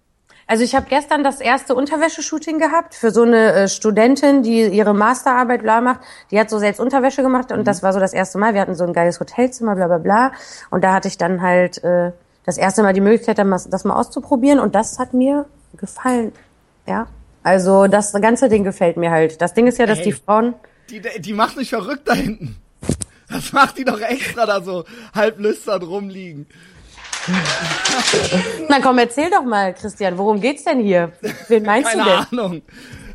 Also 0.46 0.64
ich 0.66 0.76
habe 0.76 0.88
gestern 0.90 1.24
das 1.24 1.40
erste 1.40 1.74
Unterwäscheshooting 1.74 2.60
gehabt 2.60 2.96
für 2.96 3.12
so 3.12 3.22
eine 3.24 3.54
äh, 3.54 3.68
Studentin, 3.70 4.44
die 4.44 4.66
ihre 4.68 4.94
Masterarbeit 4.94 5.62
bla 5.62 5.80
macht. 5.80 6.02
Die 6.32 6.40
hat 6.40 6.50
so 6.50 6.58
selbst 6.60 6.80
Unterwäsche 6.82 7.22
gemacht 7.22 7.52
und 7.54 7.60
Mhm. 7.60 7.64
das 7.64 7.82
war 7.82 7.94
so 7.94 8.00
das 8.00 8.12
erste 8.14 8.38
Mal. 8.40 8.54
Wir 8.54 8.60
hatten 8.62 8.76
so 8.76 8.84
ein 8.84 8.92
geiles 8.94 9.20
Hotelzimmer, 9.22 9.76
bla 9.76 9.88
bla 9.88 10.00
bla. 10.00 10.32
Und 10.70 10.84
da 10.84 10.94
hatte 10.94 11.08
ich 11.08 11.18
dann 11.18 11.42
halt 11.42 11.82
äh, 11.84 12.12
das 12.46 12.58
erste 12.58 12.84
Mal 12.84 12.92
die 12.94 13.00
Möglichkeit, 13.02 13.38
das 13.38 13.84
mal 13.86 13.96
auszuprobieren 13.96 14.60
und 14.60 14.76
das 14.76 15.00
hat 15.00 15.14
mir 15.14 15.46
gefallen. 15.78 16.34
Ja. 16.86 17.08
Also 17.42 17.88
das 17.88 18.12
ganze 18.14 18.50
Ding 18.50 18.64
gefällt 18.66 18.98
mir 18.98 19.12
halt. 19.12 19.42
Das 19.42 19.54
Ding 19.54 19.66
ist 19.68 19.78
ja, 19.78 19.86
dass 19.86 20.00
Ey. 20.00 20.06
die 20.06 20.12
Frauen 20.14 20.56
Die, 20.90 21.02
die 21.22 21.34
macht 21.34 21.56
mich 21.56 21.70
verrückt 21.70 22.08
da 22.08 22.14
hinten. 22.14 22.58
Das 23.30 23.54
macht 23.54 23.78
die 23.78 23.86
doch 23.86 24.00
extra 24.02 24.46
da 24.46 24.62
so 24.62 24.84
halb 25.16 25.40
lüstern 25.40 25.82
rumliegen. 25.84 26.48
Na 28.70 28.80
komm, 28.82 28.98
erzähl 28.98 29.30
doch 29.30 29.44
mal, 29.44 29.74
Christian, 29.74 30.18
worum 30.18 30.42
geht's 30.42 30.64
denn 30.64 30.80
hier? 30.82 31.12
Wen 31.48 31.64
meinst 31.64 31.90
Keine 31.92 32.04
du 32.04 32.10
denn? 32.10 32.40
Ahnung. 32.40 32.62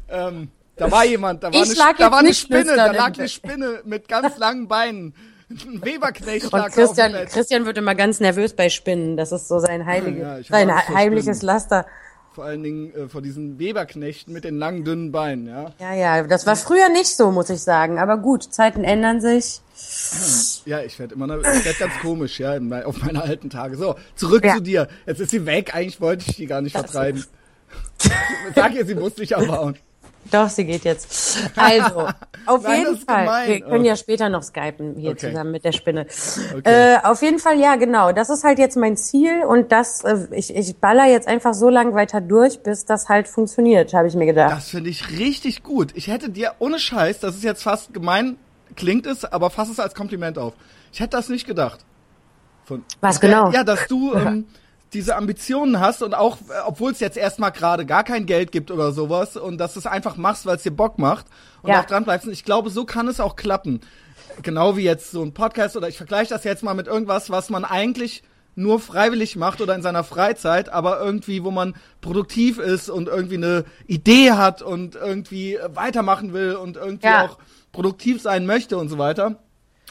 Ähm, 0.09 0.49
da 0.77 0.91
war 0.91 1.05
jemand, 1.05 1.43
da 1.43 1.53
war, 1.53 1.61
Ich 1.63 1.81
eine, 1.81 1.95
da 1.99 2.11
war 2.11 2.19
eine 2.21 2.35
Spinne, 2.35 2.77
da 2.77 2.93
lag 2.93 3.19
eine 3.19 3.29
Spinne 3.29 3.81
mit 3.85 4.09
ganz 4.09 4.39
langen 4.39 4.69
Beinen. 4.69 5.15
Ein 5.51 5.83
Weberknecht 5.85 6.45
lag 6.45 6.53
Und 6.53 6.61
auf 6.61 6.67
dem 6.67 6.75
Christian. 6.75 7.27
Christian 7.27 7.67
wird 7.67 7.79
immer 7.79 7.95
ganz 7.95 8.21
nervös 8.21 8.55
bei 8.55 8.69
Spinnen. 8.69 9.17
Das 9.17 9.33
ist 9.33 9.49
so 9.49 9.59
sein, 9.59 9.87
heilige, 9.87 10.21
Ja, 10.21 10.43
sein 10.43 10.71
heimliches 10.89 11.39
Spinnen. 11.39 11.55
Laster. 11.55 11.87
Vor 12.39 12.45
allen 12.45 12.63
Dingen 12.63 12.95
äh, 12.95 13.09
vor 13.09 13.21
diesen 13.21 13.59
Weberknechten 13.59 14.33
mit 14.33 14.45
den 14.45 14.59
langen, 14.61 14.85
dünnen 14.85 15.11
Beinen, 15.11 15.49
ja. 15.49 15.73
Ja, 15.81 15.93
ja, 15.93 16.23
das 16.23 16.47
war 16.47 16.55
früher 16.55 16.89
nicht 16.89 17.09
so, 17.17 17.33
muss 17.33 17.51
ich 17.51 17.61
sagen. 17.61 17.99
Aber 17.99 18.17
gut, 18.17 18.45
Zeiten 18.55 18.85
ändern 18.85 19.21
sich. 19.21 19.61
Ja, 20.65 20.81
ich 20.83 20.97
werde 21.01 21.17
immer 21.17 21.27
noch, 21.27 21.39
ich 21.39 21.65
werd 21.65 21.81
ganz 21.81 21.95
komisch, 22.01 22.39
ja, 22.39 22.57
auf 22.85 23.03
meine 23.03 23.23
alten 23.25 23.51
Tage. 23.51 23.77
So, 23.77 23.97
zurück 24.15 24.45
Ja. 24.45 24.55
zu 24.55 24.63
dir. 24.63 24.87
Jetzt 25.05 25.21
ist 25.21 25.31
sie 25.31 25.47
weg, 25.47 25.75
eigentlich 25.75 26.01
wollte 26.01 26.27
ich 26.29 26.37
die 26.37 26.47
gar 26.47 26.61
nicht 26.61 26.77
vertreiben. 26.77 27.25
Sag 28.55 28.73
ihr, 28.77 28.87
sie 28.87 28.95
muss 28.95 29.15
dich 29.17 29.35
abhauen. 29.37 29.77
Doch, 30.31 30.49
sie 30.51 30.65
geht 30.67 30.85
jetzt. 30.85 31.51
Also, 31.57 32.07
auf 32.47 32.63
Nein, 32.63 32.81
jeden 32.81 32.97
Fall. 32.99 33.25
gemein. 33.25 33.49
Wir 33.49 33.61
können 33.61 33.85
Oh. 33.85 33.87
ja 33.87 33.97
später 33.97 34.29
noch 34.29 34.43
skypen 34.43 34.97
hier 34.97 35.13
Okay. 35.13 35.31
zusammen 35.31 35.53
mit 35.53 35.65
der 35.65 35.73
Spinne. 35.73 36.07
Okay. 36.55 36.95
Äh, 36.95 36.99
auf 37.03 37.23
jeden 37.23 37.39
Fall, 37.39 37.59
ja, 37.59 37.77
genau. 37.77 38.13
Das 38.13 38.29
ist 38.29 38.45
halt 38.45 38.59
jetzt 38.59 38.77
mein 38.77 38.97
Ziel 38.99 39.43
und 39.49 39.73
das, 39.73 40.05
äh, 40.05 40.27
ich, 40.33 40.55
ich 40.55 40.77
baller 40.77 41.07
jetzt 41.07 41.27
einfach 41.29 41.55
so 41.55 41.71
lange 41.71 41.95
weiter 41.95 42.21
durch, 42.21 42.63
bis 42.63 42.85
das 42.85 43.09
halt 43.09 43.27
funktioniert, 43.27 43.95
habe 43.95 44.07
ich 44.09 44.15
mir 44.15 44.27
gedacht. 44.27 44.53
Das 44.53 44.69
finde 44.69 44.91
ich 44.91 45.09
richtig 45.19 45.63
gut. 45.63 45.93
Ich 45.95 46.09
hätte 46.09 46.29
dir, 46.29 46.53
ohne 46.59 46.79
Scheiß, 46.79 47.21
das 47.21 47.37
ist 47.37 47.45
jetzt 47.45 47.63
fast 47.63 47.95
gemein, 47.95 48.37
klingt 48.77 49.07
es, 49.07 49.25
aber 49.25 49.49
fass 49.49 49.71
es 49.71 49.81
als 49.81 49.95
Kompliment 49.95 50.37
auf. 50.39 50.53
Ich 50.93 51.01
hätte 51.01 51.17
das 51.17 51.31
nicht 51.31 51.47
gedacht. 51.47 51.81
Von, 52.67 52.85
Was 53.01 53.19
genau? 53.19 53.51
Ja, 53.51 53.65
dass 53.65 53.87
du 53.89 54.13
ähm, 54.15 54.47
diese 54.93 55.17
Ambitionen 55.17 55.81
hast 55.81 56.03
und 56.03 56.15
auch, 56.15 56.37
äh, 56.49 56.61
obwohl 56.67 56.93
es 56.93 57.01
jetzt 57.01 57.17
erstmal 57.17 57.53
gerade 57.53 57.85
gar 57.87 58.05
kein 58.05 58.27
Geld 58.27 58.53
gibt 58.53 58.71
oder 58.71 58.93
sowas 58.93 59.37
und 59.37 59.59
dass 59.59 59.75
du 59.75 59.81
es 59.81 59.87
einfach 59.87 60.17
machst, 60.17 60.47
weil 60.47 60.57
es 60.57 60.63
dir 60.63 60.71
Bock 60.71 60.99
macht 60.99 61.27
und 61.63 61.71
Ja. 61.71 61.81
auch 61.81 61.85
dran 61.85 62.05
bleibst. 62.05 62.27
Und 62.27 62.33
ich 62.33 62.45
glaube, 62.45 62.71
so 62.71 62.85
kann 62.85 63.09
es 63.09 63.21
auch 63.21 63.37
klappen. 63.37 63.81
genau 64.43 64.77
wie 64.77 64.83
jetzt 64.85 65.11
so 65.11 65.23
ein 65.23 65.33
Podcast 65.33 65.77
oder 65.77 65.89
ich 65.89 65.97
vergleiche 65.97 66.31
das 66.33 66.45
jetzt 66.45 66.63
mal 66.63 66.75
mit 66.75 66.87
irgendwas, 66.87 67.29
was 67.31 67.51
man 67.51 67.65
eigentlich 67.65 68.23
nur 68.55 68.79
freiwillig 68.79 69.37
macht 69.37 69.61
oder 69.61 69.75
in 69.75 69.83
seiner 69.83 70.05
Freizeit, 70.05 70.69
aber 70.69 71.01
irgendwie, 71.01 71.43
wo 71.45 71.51
man 71.51 71.75
produktiv 72.01 72.59
ist 72.59 72.89
und 72.91 73.09
irgendwie 73.09 73.37
eine 73.37 73.65
Idee 73.87 74.33
hat 74.33 74.63
und 74.63 74.95
irgendwie 74.97 75.59
weitermachen 75.75 76.33
will 76.33 76.55
und 76.57 76.77
irgendwie 76.77 77.07
Ja. 77.07 77.25
auch 77.25 77.39
produktiv 77.73 78.21
sein 78.23 78.47
möchte 78.47 78.79
und 78.79 78.89
so 78.89 78.99
weiter. 78.99 79.37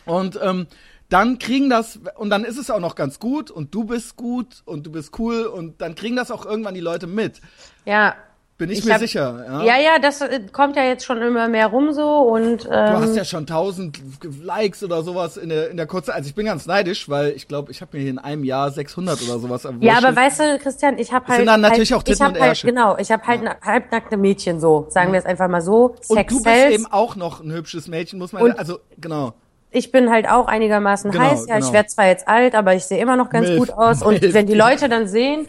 Und 0.06 0.40
ähm, 0.42 0.68
dann 1.10 1.40
kriegen 1.40 1.70
das, 1.70 2.00
und 2.18 2.30
dann 2.30 2.44
ist 2.44 2.58
es 2.58 2.70
auch 2.70 2.80
noch 2.80 2.96
ganz 2.96 3.20
gut 3.20 3.50
und 3.52 3.74
du 3.74 3.86
bist 3.86 4.16
gut 4.18 4.62
und 4.66 4.86
du 4.86 4.92
bist 4.92 5.18
cool 5.20 5.46
und 5.46 5.82
dann 5.82 5.96
kriegen 5.96 6.16
das 6.16 6.32
auch 6.32 6.46
irgendwann 6.46 6.74
die 6.74 6.82
Leute 6.82 7.08
mit. 7.08 7.42
Ja. 7.86 8.16
Bin 8.58 8.72
ich, 8.72 8.80
Ich 8.80 8.86
mir 8.86 8.94
hab- 8.94 9.00
sicher. 9.02 9.46
Ja? 9.48 9.62
Ja, 9.64 9.78
ja, 9.80 10.00
das 10.00 10.20
äh, 10.20 10.42
kommt 10.52 10.76
ja 10.76 10.84
jetzt 10.84 11.06
schon 11.06 11.22
immer 11.22 11.48
mehr 11.48 11.68
rum 11.68 11.94
so 11.94 12.22
und 12.22 12.66
Du 12.66 12.70
ähm, 12.72 12.94
hast 12.98 13.16
ja 13.16 13.24
schon 13.24 13.42
1000 13.42 14.00
Likes 14.42 14.84
oder 14.84 15.04
sowas 15.04 15.38
in 15.38 15.50
der, 15.50 15.70
in 15.70 15.78
der 15.78 15.86
kurzen, 15.86 16.10
also 16.10 16.28
ich 16.28 16.34
bin 16.34 16.48
ganz 16.48 16.66
neidisch, 16.66 17.08
weil 17.08 17.34
ich 17.34 17.48
glaube, 17.48 17.72
ich 17.72 17.82
habe 17.82 17.96
mir 17.96 18.02
hier 18.02 18.10
in 18.10 18.18
einem 18.18 18.44
Jahr 18.44 18.72
600 18.72 19.22
oder 19.22 19.38
sowas 19.38 19.62
Ja, 19.62 19.70
erwurschtelt. 19.70 20.06
aber 20.06 20.16
weißt 20.16 20.40
du, 20.40 20.58
Christian, 20.60 20.98
ich 20.98 21.14
habe 21.14 21.28
halt. 21.28 21.38
sind 21.38 21.46
dann 21.46 21.62
natürlich 21.62 21.92
halt, 21.92 22.00
auch 22.00 22.04
Titten 22.04 22.16
ich 22.16 22.22
hab 22.30 22.36
und 22.36 22.42
halt. 22.42 22.62
Genau, 22.64 22.98
ich 22.98 23.12
habe 23.12 23.24
halt 23.28 23.42
na- 23.44 23.58
halbnackte 23.62 24.18
Mädchen 24.18 24.60
so, 24.60 24.88
sagen 24.90 25.12
wir 25.14 25.20
es 25.20 25.26
einfach 25.28 25.48
mal 25.48 25.62
so. 25.62 25.96
Und 26.08 26.18
Sex 26.18 26.34
du 26.34 26.42
bist 26.42 26.66
eben 26.72 26.88
auch 26.88 27.16
noch 27.16 27.42
ein 27.42 27.52
hübsches 27.52 27.88
Mädchen, 27.88 28.18
muss 28.18 28.34
man, 28.34 28.42
Und- 28.42 28.58
also, 28.58 28.80
genau. 28.98 29.34
Ich 29.72 29.92
bin 29.92 30.10
halt 30.10 30.30
auch 30.30 30.48
einigermaßen 30.48 31.12
Genau, 31.12 31.24
heiß. 31.26 31.46
Ja, 31.48 31.56
genau. 31.56 31.68
ich 31.68 31.74
werde 31.74 31.90
zwar 31.90 32.08
jetzt 32.08 32.28
alt, 32.28 32.56
aber 32.56 32.74
ich 32.76 32.86
sehe 32.86 33.00
immer 33.02 33.18
noch 33.18 33.30
ganz 33.30 33.48
Milf. 33.48 33.60
gut 33.60 33.70
aus. 33.72 34.02
Und 34.02 34.22
Milf. 34.22 34.34
wenn 34.34 34.48
die 34.48 34.54
Leute 34.56 34.88
dann 34.90 35.08
sehen, 35.08 35.48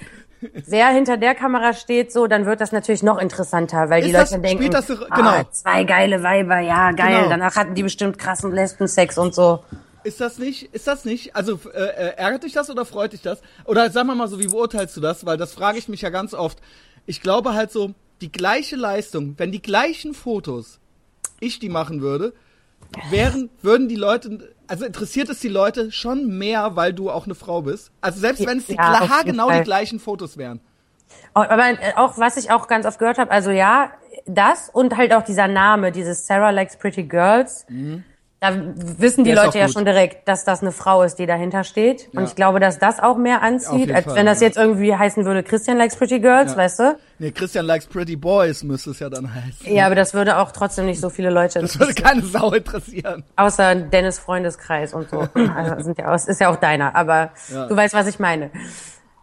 wer 0.67 0.89
hinter 0.89 1.17
der 1.17 1.35
Kamera 1.35 1.73
steht, 1.73 2.13
so, 2.13 2.27
dann 2.27 2.45
wird 2.47 2.61
das 2.61 2.73
natürlich 2.73 3.03
noch 3.03 3.19
interessanter, 3.19 3.89
weil 3.91 4.03
die 4.03 4.09
Ist 4.11 4.15
das- 4.17 4.31
Leute 4.33 4.43
denken, 4.43 4.71
das 4.71 4.87
so- 4.89 4.95
ah, 5.09 5.17
genau. 5.17 5.43
zwei 5.53 5.85
geile 5.85 6.23
Weiber, 6.23 6.59
ja, 6.59 6.91
geil. 6.93 7.17
Genau. 7.17 7.29
Danach 7.31 7.57
hatten 7.57 7.75
die 7.75 7.83
bestimmt 7.83 8.19
krassen 8.19 8.53
Lesbensex 8.53 9.19
und 9.19 9.35
so. 9.35 9.61
Ist 10.05 10.21
das 10.21 10.39
nicht, 10.39 10.73
ist 10.75 10.87
das 10.87 11.05
nicht, 11.05 11.35
also 11.37 11.59
äh, 11.75 11.79
äh, 11.79 12.17
ärgert 12.17 12.45
dich 12.45 12.53
das 12.53 12.71
oder 12.71 12.85
freut 12.85 13.13
dich 13.13 13.23
das? 13.23 13.41
Oder 13.65 13.91
sag 13.91 14.05
mal 14.07 14.15
mal 14.15 14.29
so, 14.29 14.39
wie 14.39 14.47
beurteilst 14.47 14.97
du 14.97 15.01
das? 15.01 15.27
Weil 15.27 15.37
das 15.37 15.53
frage 15.53 15.79
ich 15.79 15.89
mich 15.89 16.03
ja 16.03 16.11
ganz 16.11 16.35
oft. 16.35 16.59
Ich 17.07 17.21
glaube 17.21 17.55
halt 17.55 17.73
so, 17.73 17.91
die 18.21 18.31
gleiche 18.33 18.77
Leistung, 18.77 19.35
wenn 19.39 19.53
die 19.53 19.63
gleichen 19.63 20.15
Fotos 20.15 20.79
ich 21.41 21.59
die 21.59 21.69
machen 21.69 22.01
würde, 22.01 22.33
wären, 23.11 23.51
würden 23.63 23.89
die 23.89 23.97
Leute, 23.97 24.55
also 24.67 24.85
interessiert 24.85 25.29
es 25.29 25.41
die 25.41 25.49
Leute 25.49 25.93
schon 25.93 26.39
mehr, 26.39 26.77
weil 26.77 26.93
du 26.93 27.11
auch 27.11 27.25
eine 27.25 27.35
Frau 27.35 27.63
bist? 27.63 27.91
Also 28.01 28.21
selbst 28.21 28.47
wenn 28.47 28.59
es 28.59 28.67
die 28.67 28.75
Ja, 28.75 28.95
auf 28.95 29.01
jeden 29.01 29.13
haargenau 29.13 29.49
die 29.49 29.55
Fall. 29.57 29.65
gleichen 29.65 30.01
Fotos 30.01 30.37
wären. 30.37 30.61
Aber 31.35 31.71
äh, 31.71 31.95
auch, 31.97 32.19
was 32.19 32.37
ich 32.37 32.51
auch 32.51 32.69
ganz 32.69 32.85
oft 32.87 32.99
gehört 32.99 33.19
habe, 33.19 33.31
also 33.31 33.51
ja, 33.51 33.93
das 34.27 34.69
und 34.69 34.97
halt 34.97 35.13
auch 35.15 35.23
dieser 35.23 35.49
Name, 35.49 35.93
dieses 35.93 36.27
Sarah 36.27 36.51
Likes 36.51 36.77
Pretty 36.77 37.05
Girls. 37.05 37.67
Da 38.41 38.53
wissen 38.55 39.25
die 39.25 39.33
Leute 39.33 39.59
ja 39.59 39.69
schon 39.69 39.85
direkt, 39.85 40.29
dass 40.29 40.45
das 40.45 40.63
eine 40.63 40.71
Frau 40.71 41.03
ist, 41.03 41.17
die 41.17 41.27
dahinter 41.27 41.65
steht. 41.65 42.09
Ja. 42.13 42.21
Und 42.21 42.29
ich 42.29 42.37
glaube, 42.37 42.61
dass 42.61 42.79
das 42.79 43.01
auch 43.01 43.17
mehr 43.17 43.43
anzieht, 43.43 43.91
als 43.93 44.05
Fall, 44.05 44.15
wenn 44.15 44.27
das 44.27 44.41
ja. 44.41 44.47
jetzt 44.47 44.57
irgendwie 44.57 44.95
heißen 44.95 45.25
würde, 45.25 45.43
Christian 45.43 45.77
Likes 45.77 45.97
Pretty 45.97 46.21
Girls, 46.21 46.53
Ja. 46.53 46.57
weißt 46.59 46.79
du? 46.79 46.99
Nee, 47.19 47.33
Christian 47.33 47.67
likes 47.67 47.87
pretty 47.89 48.15
boys 48.15 48.63
müsste 48.63 48.91
es 48.91 49.01
ja 49.01 49.11
dann 49.11 49.35
heißen. 49.35 49.75
Ja, 49.75 49.87
aber 49.87 49.97
das 49.97 50.15
würde 50.15 50.37
auch 50.39 50.53
trotzdem 50.53 50.87
nicht 50.87 51.01
so 51.01 51.11
viele 51.11 51.31
Leute 51.31 51.59
Das 51.61 51.77
würde 51.81 51.91
interessieren. 51.91 52.21
keine 52.21 52.27
Sau 52.31 52.53
interessieren. 52.53 53.25
Außer 53.35 53.75
Dennis 53.75 54.21
Freundeskreis 54.21 54.95
und 54.95 55.11
so. 55.11 55.27
Also 55.57 55.83
sind 55.83 55.99
ja, 55.99 56.13
auch- 56.13 56.15
ist 56.29 56.41
ja 56.41 56.49
auch 56.49 56.57
deiner, 56.57 56.95
aber 56.95 57.31
du 57.51 57.75
weißt, 57.75 57.93
was 57.95 58.07
ich 58.07 58.21
meine. 58.21 58.51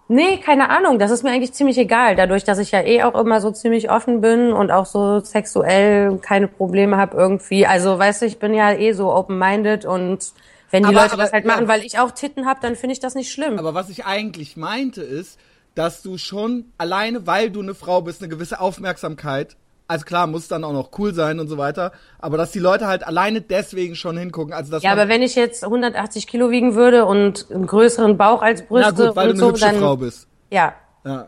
Nee, 0.08 0.38
keine 0.38 0.70
Ahnung. 0.70 1.00
Das 1.00 1.10
ist 1.12 1.24
mir 1.24 1.32
eigentlich 1.32 1.54
ziemlich 1.54 1.78
egal. 1.78 2.16
Dadurch, 2.16 2.44
dass 2.44 2.60
ich 2.60 2.72
ja 2.72 2.82
eh 2.82 3.02
auch 3.04 3.16
immer 3.20 3.42
so 3.42 3.50
ziemlich 3.52 3.90
offen 3.90 4.22
bin 4.22 4.54
und 4.54 4.70
auch 4.72 4.86
so 4.86 5.20
sexuell 5.22 6.18
keine 6.20 6.48
Probleme 6.48 6.98
habe 6.98 7.18
irgendwie. 7.18 7.66
Also, 7.66 7.98
weißt 7.98 8.22
du, 8.22 8.26
ich 8.28 8.38
bin 8.38 8.54
ja 8.54 8.72
eh 8.74 8.92
so 8.94 9.12
open-minded 9.14 9.86
und 9.86 10.32
wenn 10.70 10.84
die 10.84 10.90
Aber- 10.90 11.02
Leute 11.02 11.14
aber- 11.14 11.24
das 11.24 11.32
halt 11.34 11.46
ja. 11.46 11.52
machen, 11.52 11.68
weil 11.68 11.82
ich 11.84 11.98
auch 12.00 12.12
Titten 12.12 12.46
habe, 12.46 12.60
dann 12.62 12.76
finde 12.76 12.94
ich 12.94 13.00
das 13.00 13.16
nicht 13.16 13.32
schlimm. 13.32 13.58
Aber 13.58 13.74
was 13.74 13.90
ich 13.90 14.06
eigentlich 14.06 14.58
meinte 14.58 15.02
ist, 15.02 15.40
dass 15.74 16.02
du 16.04 16.18
schon 16.18 16.66
alleine, 16.78 17.26
weil 17.28 17.50
du 17.50 17.62
eine 17.62 17.74
Frau 17.76 18.02
bist, 18.02 18.22
eine 18.22 18.30
gewisse 18.30 18.60
Aufmerksamkeit, 18.60 19.56
also 19.88 20.06
klar, 20.06 20.28
muss 20.28 20.48
dann 20.48 20.64
auch 20.64 20.74
noch 20.74 20.90
cool 20.98 21.14
sein 21.14 21.40
und 21.40 21.48
so 21.48 21.58
weiter, 21.58 21.92
aber 22.20 22.38
dass 22.38 22.52
die 22.52 22.60
Leute 22.60 22.88
halt 22.88 23.06
alleine 23.06 23.42
deswegen 23.42 23.96
schon 23.96 24.18
hingucken, 24.18 24.54
also 24.54 24.72
dass 24.72 24.84
ja, 24.84 24.92
aber 24.92 25.08
wenn 25.10 25.22
ich 25.22 25.36
jetzt 25.36 25.64
180 25.64 26.28
Kilo 26.28 26.50
wiegen 26.50 26.76
würde 26.76 27.06
und 27.06 27.48
einen 27.52 27.68
größeren 27.68 28.18
Bauch 28.18 28.42
als 28.42 28.62
na 28.62 28.68
Brüste 28.68 29.08
gut, 29.08 29.16
weil 29.16 29.28
du 29.28 29.32
und 29.34 29.38
eine 29.38 29.40
so, 29.40 29.50
hübsche 29.50 29.66
dann 29.66 29.78
Frau 29.78 29.98
bist. 29.98 30.28
ja. 30.50 30.74
Ja. 31.06 31.28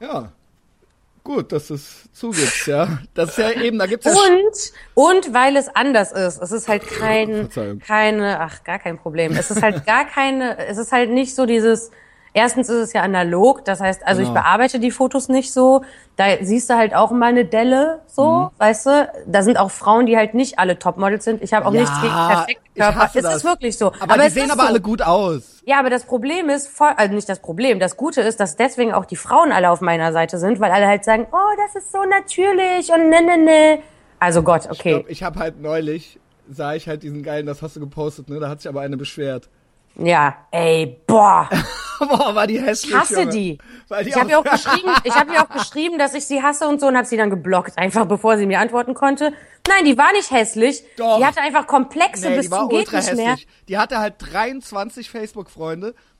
Ja. 0.00 0.32
Gut, 1.22 1.50
dass 1.50 1.66
du 1.66 1.74
es 1.74 2.08
zugibst, 2.12 2.68
ja. 2.68 2.98
Das 3.14 3.30
ist 3.30 3.38
ja 3.38 3.50
eben, 3.50 3.78
da 3.80 3.86
gibt's 3.86 4.06
ja 4.06 4.12
Und, 4.12 4.72
und 4.94 5.34
weil 5.34 5.56
es 5.56 5.68
anders 5.74 6.12
ist. 6.12 6.40
Es 6.40 6.52
ist 6.52 6.68
halt 6.68 6.86
kein, 6.86 7.48
keine, 7.84 8.38
ach, 8.40 8.62
gar 8.62 8.78
kein 8.78 8.96
Problem. 8.96 9.32
Es 9.32 9.50
ist 9.50 9.60
halt 9.60 9.86
gar 9.86 10.04
keine, 10.04 10.56
es 10.68 10.78
ist 10.78 10.92
halt 10.92 11.10
nicht 11.10 11.34
so 11.34 11.44
dieses, 11.44 11.90
erstens 12.36 12.68
ist 12.68 12.76
es 12.76 12.92
ja 12.92 13.00
analog, 13.02 13.64
das 13.64 13.80
heißt, 13.80 14.06
also 14.06 14.20
Genau. 14.20 14.34
ich 14.34 14.40
bearbeite 14.42 14.78
die 14.78 14.90
Fotos 14.90 15.28
nicht 15.28 15.52
so. 15.52 15.82
Da 16.16 16.24
siehst 16.42 16.68
du 16.70 16.74
halt 16.74 16.94
auch 16.94 17.10
mal 17.10 17.26
eine 17.30 17.44
Delle, 17.46 18.00
so, 18.06 18.30
Mhm. 18.30 18.48
weißt 18.58 18.86
du. 18.86 19.10
Da 19.26 19.42
sind 19.42 19.58
auch 19.58 19.70
Frauen, 19.70 20.06
die 20.06 20.16
halt 20.16 20.34
nicht 20.34 20.58
alle 20.58 20.78
Topmodels 20.78 21.24
sind. 21.24 21.42
Ich 21.42 21.52
habe 21.54 21.66
auch 21.66 21.72
Ja, 21.72 21.80
nichts 21.80 22.00
gegen 22.00 22.12
perfekte 22.14 22.62
ich 22.74 22.80
Körper. 22.82 23.10
Es 23.14 23.22
das. 23.22 23.34
ist 23.36 23.44
wirklich 23.44 23.78
so. 23.78 23.92
aber, 23.98 24.14
die 24.18 24.20
es 24.26 24.34
sehen 24.34 24.50
aber 24.50 24.62
so. 24.62 24.68
alle 24.68 24.80
gut 24.80 25.02
aus. 25.02 25.62
Ja, 25.64 25.78
aber 25.80 25.90
das 25.90 26.04
Problem 26.04 26.48
ist, 26.48 26.68
voll, 26.68 26.92
also 26.96 27.14
nicht 27.14 27.28
das 27.28 27.40
Problem, 27.40 27.80
das 27.80 27.96
Gute 27.96 28.20
ist, 28.20 28.38
dass 28.38 28.54
deswegen 28.56 28.92
auch 28.92 29.04
die 29.06 29.16
Frauen 29.16 29.50
alle 29.50 29.70
auf 29.70 29.80
meiner 29.80 30.12
Seite 30.12 30.38
sind, 30.38 30.60
weil 30.60 30.70
alle 30.70 30.86
halt 30.86 31.04
sagen, 31.04 31.26
oh, 31.32 31.56
das 31.66 31.82
ist 31.82 31.90
so 31.90 31.98
natürlich 32.04 32.92
und 32.92 33.08
ne, 33.10 33.22
ne, 33.22 33.38
ne. 33.38 33.78
Also 34.20 34.42
Gott, 34.42 34.64
Ich, 34.64 34.70
okay. 34.78 34.90
glaub, 34.94 35.08
ich 35.10 35.22
habe 35.22 35.38
halt 35.40 35.60
neulich, 35.60 36.20
sah 36.48 36.74
ich 36.74 36.86
halt 36.88 37.02
diesen 37.02 37.22
geilen, 37.22 37.46
das 37.46 37.60
hast 37.62 37.76
du 37.76 37.80
gepostet, 37.80 38.28
ne? 38.30 38.38
Da 38.40 38.48
hat 38.48 38.60
sich 38.60 38.68
aber 38.68 38.82
eine 38.82 38.96
beschwert. 38.96 39.48
Ja, 39.98 40.46
ey, 40.50 41.00
boah, 41.06 41.48
Boah, 41.98 42.34
war 42.34 42.46
die 42.46 42.60
hässlich. 42.60 42.92
ich 42.92 42.98
hasse 42.98 43.20
Junge. 43.20 43.30
die. 43.32 43.58
Die 44.04 44.08
Ich 44.08 44.16
habe 44.16 44.30
ihr 44.30 44.38
auch 44.38 44.44
geschrieben, 44.44 44.90
ich 45.04 45.14
habe 45.14 45.32
ihr 45.32 45.42
auch 45.42 45.48
geschrieben, 45.48 45.98
dass 45.98 46.14
ich 46.14 46.26
sie 46.26 46.42
hasse 46.42 46.66
und 46.66 46.80
so 46.80 46.88
und 46.88 46.96
habe 46.96 47.06
sie 47.06 47.16
dann 47.16 47.30
geblockt, 47.30 47.78
einfach 47.78 48.06
bevor 48.06 48.36
sie 48.36 48.46
mir 48.46 48.60
antworten 48.60 48.94
konnte. 48.94 49.32
Nein, 49.68 49.84
die 49.84 49.96
war 49.96 50.12
nicht 50.12 50.30
hässlich. 50.30 50.84
Doch. 50.96 51.18
Die 51.18 51.24
hatte 51.24 51.40
einfach 51.40 51.66
Komplexe 51.66 52.28
Nee, 52.28 52.36
bis 52.36 52.46
die 52.46 52.52
war 52.52 52.68
geht 52.68 52.92
ultra 52.92 52.98
nicht 52.98 53.14
mehr. 53.14 53.36
Die 53.68 53.78
hatte 53.78 53.98
halt 53.98 54.14
23 54.18 55.10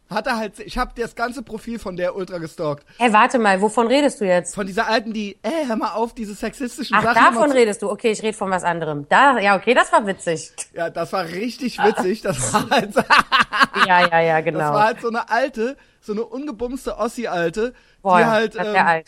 Facebook-Freunde. 0.09 0.15
Hatte 0.31 0.37
halt, 0.37 0.61
ich 0.61 0.79
habe 0.79 0.93
das 0.97 1.15
ganze 1.17 1.43
Profil 1.43 1.79
von 1.79 1.97
der 1.97 2.15
ultra 2.15 2.39
gestalkt. 2.39 2.85
Hey, 2.99 3.13
warte 3.13 3.39
mal, 3.39 3.61
wovon 3.61 3.87
redest 3.89 4.21
du 4.21 4.25
jetzt? 4.25 4.55
Von 4.55 4.67
dieser 4.67 4.87
alten, 4.89 5.13
die, 5.13 5.37
äh, 5.43 5.67
hör 5.67 5.77
mal 5.77 5.93
auf, 5.95 6.15
diese 6.15 6.35
sexistischen 6.35 6.97
Ach, 6.97 7.03
Sachen. 7.03 7.15
davon 7.17 7.37
immer 7.45 7.49
zu- 7.49 7.57
redest 7.59 7.83
du. 7.83 7.91
Okay, 7.91 8.11
ich 8.13 8.23
rede 8.23 8.37
von 8.37 8.51
was 8.51 8.63
anderem. 8.65 9.07
Da, 9.09 9.39
ja, 9.39 9.57
okay, 9.57 9.75
das 9.75 9.91
war 9.93 10.07
witzig. 10.07 10.53
Ja, 10.75 10.91
das 10.91 11.13
war 11.13 11.25
richtig 11.25 11.79
witzig. 11.79 12.23
Das 12.23 12.53
war 12.55 12.71
halt, 12.71 12.95
das 12.97 13.05
Ja, 13.87 14.07
ja, 14.09 14.21
ja, 14.21 14.41
genau. 14.41 14.61
war 14.61 14.85
halt 14.87 15.01
so 15.01 15.09
eine 15.09 15.29
alte, 15.29 15.77
so 16.01 16.13
eine 16.13 16.25
ungebumste 16.25 16.97
Ossi-Alte, 16.99 17.75
die 18.05 18.09
halt, 18.11 18.55
das 18.55 18.67
ähm, 18.67 18.77
alt. 18.77 19.07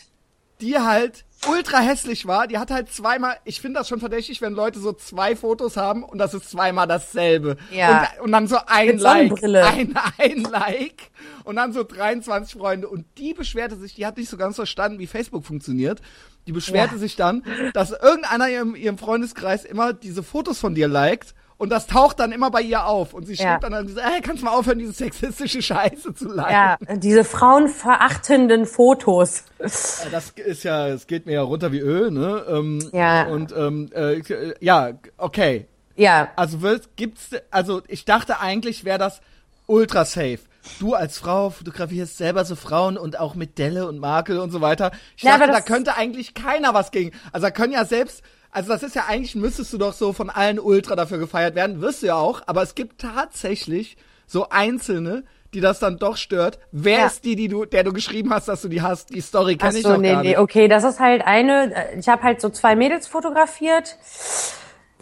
die 0.61 0.77
halt 0.77 1.23
ultra 1.47 1.79
hässlich 1.79 2.25
war. 2.25 2.47
Die 2.47 2.57
hat 2.57 2.71
halt 2.71 2.91
zweimal, 2.91 3.37
ich 3.45 3.61
finde 3.61 3.79
das 3.79 3.87
schon 3.87 3.99
verdächtig, 3.99 4.41
wenn 4.41 4.53
Leute 4.53 4.79
so 4.79 4.93
zwei 4.93 5.35
Fotos 5.35 5.77
haben 5.77 6.03
und 6.03 6.17
das 6.17 6.33
ist 6.33 6.49
zweimal 6.49 6.87
dasselbe. 6.87 7.57
Ja. 7.71 8.07
Und, 8.17 8.25
und 8.25 8.31
dann 8.31 8.47
so 8.47 8.57
ein 8.65 8.87
Mit 8.87 8.99
Like. 9.01 9.43
Ein, 9.43 9.95
ein 10.17 10.43
Like. 10.43 11.11
Und 11.43 11.55
dann 11.55 11.71
so 11.73 11.83
23 11.83 12.59
Freunde. 12.59 12.87
Und 12.89 13.05
die 13.17 13.33
beschwerte 13.33 13.75
sich, 13.77 13.95
die 13.95 14.05
hat 14.05 14.17
nicht 14.17 14.29
so 14.29 14.37
ganz 14.37 14.55
verstanden, 14.55 14.99
wie 14.99 15.07
Facebook 15.07 15.45
funktioniert. 15.45 16.01
Die 16.47 16.51
beschwerte 16.51 16.95
Ja. 16.95 16.99
sich 16.99 17.15
dann, 17.15 17.43
dass 17.73 17.91
irgendeiner 17.91 18.47
in 18.47 18.53
ihrem, 18.53 18.75
ihrem 18.75 18.97
Freundeskreis 18.97 19.65
immer 19.65 19.93
diese 19.93 20.23
Fotos 20.23 20.59
von 20.59 20.75
dir 20.75 20.87
liked. 20.87 21.35
Und 21.59 21.69
das 21.69 21.85
taucht 21.87 22.19
dann 22.21 22.31
immer 22.31 22.49
bei 22.49 22.61
ihr 22.61 22.85
auf. 22.85 23.13
Und 23.13 23.27
sie 23.27 23.35
schrieb 23.35 23.45
Ja. 23.45 23.59
dann, 23.59 23.73
dann 23.73 23.87
so, 23.89 23.99
hey, 24.01 24.21
kannst 24.21 24.41
du 24.41 24.45
mal 24.45 24.53
aufhören, 24.53 24.79
diese 24.79 24.93
sexistische 24.93 25.61
Scheiße 25.61 26.15
zu 26.15 26.29
liken? 26.33 26.51
Ja, 26.51 26.77
diese 26.95 27.23
frauenverachtenden 27.23 28.65
Fotos. 28.65 29.43
Das 29.59 30.31
ist 30.37 30.63
ja, 30.63 30.87
es 30.87 31.05
geht 31.05 31.25
mir 31.25 31.33
ja 31.33 31.41
runter 31.41 31.71
wie 31.71 31.79
Öl, 31.79 32.11
ne? 32.11 32.43
Ähm, 32.49 32.89
Ja. 32.93 33.23
Und 33.27 33.51
ähm, 33.55 33.89
äh, 33.93 34.21
ja, 34.61 34.91
okay. 35.17 35.67
Ja, 35.95 36.29
Also 36.37 36.61
wird, 36.61 36.95
gibt's, 36.95 37.29
also 37.51 37.81
ich 37.87 38.05
dachte 38.05 38.39
eigentlich 38.39 38.85
wäre 38.85 38.97
das 38.97 39.19
ultra 39.67 40.05
safe. 40.05 40.39
Du 40.79 40.93
als 40.93 41.17
Frau 41.17 41.49
fotografierst 41.49 42.17
selber 42.17 42.45
so 42.45 42.55
Frauen 42.55 42.97
und 42.97 43.19
auch 43.19 43.35
mit 43.35 43.57
Delle 43.57 43.85
und 43.87 43.97
Makel 43.99 44.39
und 44.39 44.51
so 44.51 44.61
weiter. 44.61 44.91
Ich 45.17 45.23
Ja, 45.23 45.31
dachte, 45.31 45.43
aber 45.45 45.53
da 45.53 45.61
könnte 45.61 45.95
eigentlich 45.97 46.33
keiner 46.33 46.73
was 46.73 46.91
gegen. 46.91 47.11
Also 47.33 47.47
da 47.47 47.51
können 47.51 47.73
ja 47.73 47.83
selbst, 47.85 48.21
also 48.51 48.69
das 48.69 48.83
ist 48.83 48.95
ja 48.95 49.05
eigentlich, 49.07 49.35
müsstest 49.35 49.71
du 49.73 49.77
doch 49.77 49.93
so 49.93 50.13
von 50.13 50.29
allen 50.29 50.59
ultra 50.59 50.95
dafür 50.95 51.17
gefeiert 51.17 51.55
werden, 51.55 51.81
wirst 51.81 52.01
du 52.03 52.07
ja 52.07 52.15
auch, 52.15 52.41
aber 52.47 52.61
es 52.63 52.75
gibt 52.75 53.01
tatsächlich 53.01 53.97
so 54.27 54.49
Einzelne, 54.49 55.23
die 55.53 55.61
das 55.61 55.79
dann 55.79 55.97
doch 55.97 56.17
stört. 56.17 56.59
Wer 56.71 56.99
Ja. 56.99 57.05
ist 57.07 57.25
die, 57.25 57.35
die 57.35 57.47
du, 57.47 57.65
der 57.65 57.83
du 57.83 57.91
geschrieben 57.91 58.31
hast, 58.33 58.47
dass 58.47 58.61
du 58.61 58.67
die 58.67 58.81
hast? 58.83 59.09
Die 59.13 59.21
Story 59.21 59.55
kenne 59.57 59.77
ich 59.77 59.83
so, 59.83 59.89
noch 59.93 59.97
nee, 59.97 60.11
gar 60.11 60.21
nee, 60.21 60.29
nicht. 60.29 60.37
okay, 60.39 60.67
das 60.67 60.83
ist 60.83 60.99
halt 60.99 61.25
eine, 61.25 61.73
äh, 61.73 61.99
ich 61.99 62.07
habe 62.07 62.21
halt 62.21 62.39
so 62.39 62.49
zwei 62.49 62.75
Mädels 62.75 63.07
fotografiert. 63.07 63.97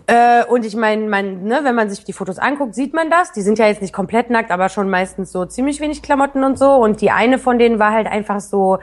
Äh, 0.10 0.46
und 0.46 0.66
ich 0.66 0.76
meine, 0.76 1.06
man, 1.10 1.44
ne, 1.44 1.60
wenn 1.64 1.76
man 1.76 1.90
sich 1.90 2.06
die 2.06 2.14
Fotos 2.14 2.40
anguckt, 2.40 2.76
sieht 2.76 2.94
man 2.94 3.10
das. 3.10 3.34
Die 3.34 3.42
sind 3.42 3.60
ja 3.60 3.68
jetzt 3.68 3.82
nicht 3.82 3.94
komplett 3.94 4.30
nackt, 4.30 4.52
aber 4.52 4.70
schon 4.70 4.90
meistens 4.90 5.34
so 5.34 5.46
ziemlich 5.46 5.82
wenig 5.82 6.02
Klamotten 6.02 6.46
und 6.46 6.58
so. 6.58 6.72
Und 6.76 7.02
die 7.02 7.12
eine 7.12 7.40
von 7.40 7.60
denen 7.60 7.78
war 7.78 7.92
halt 7.92 8.08
einfach 8.08 8.40
so, 8.40 8.80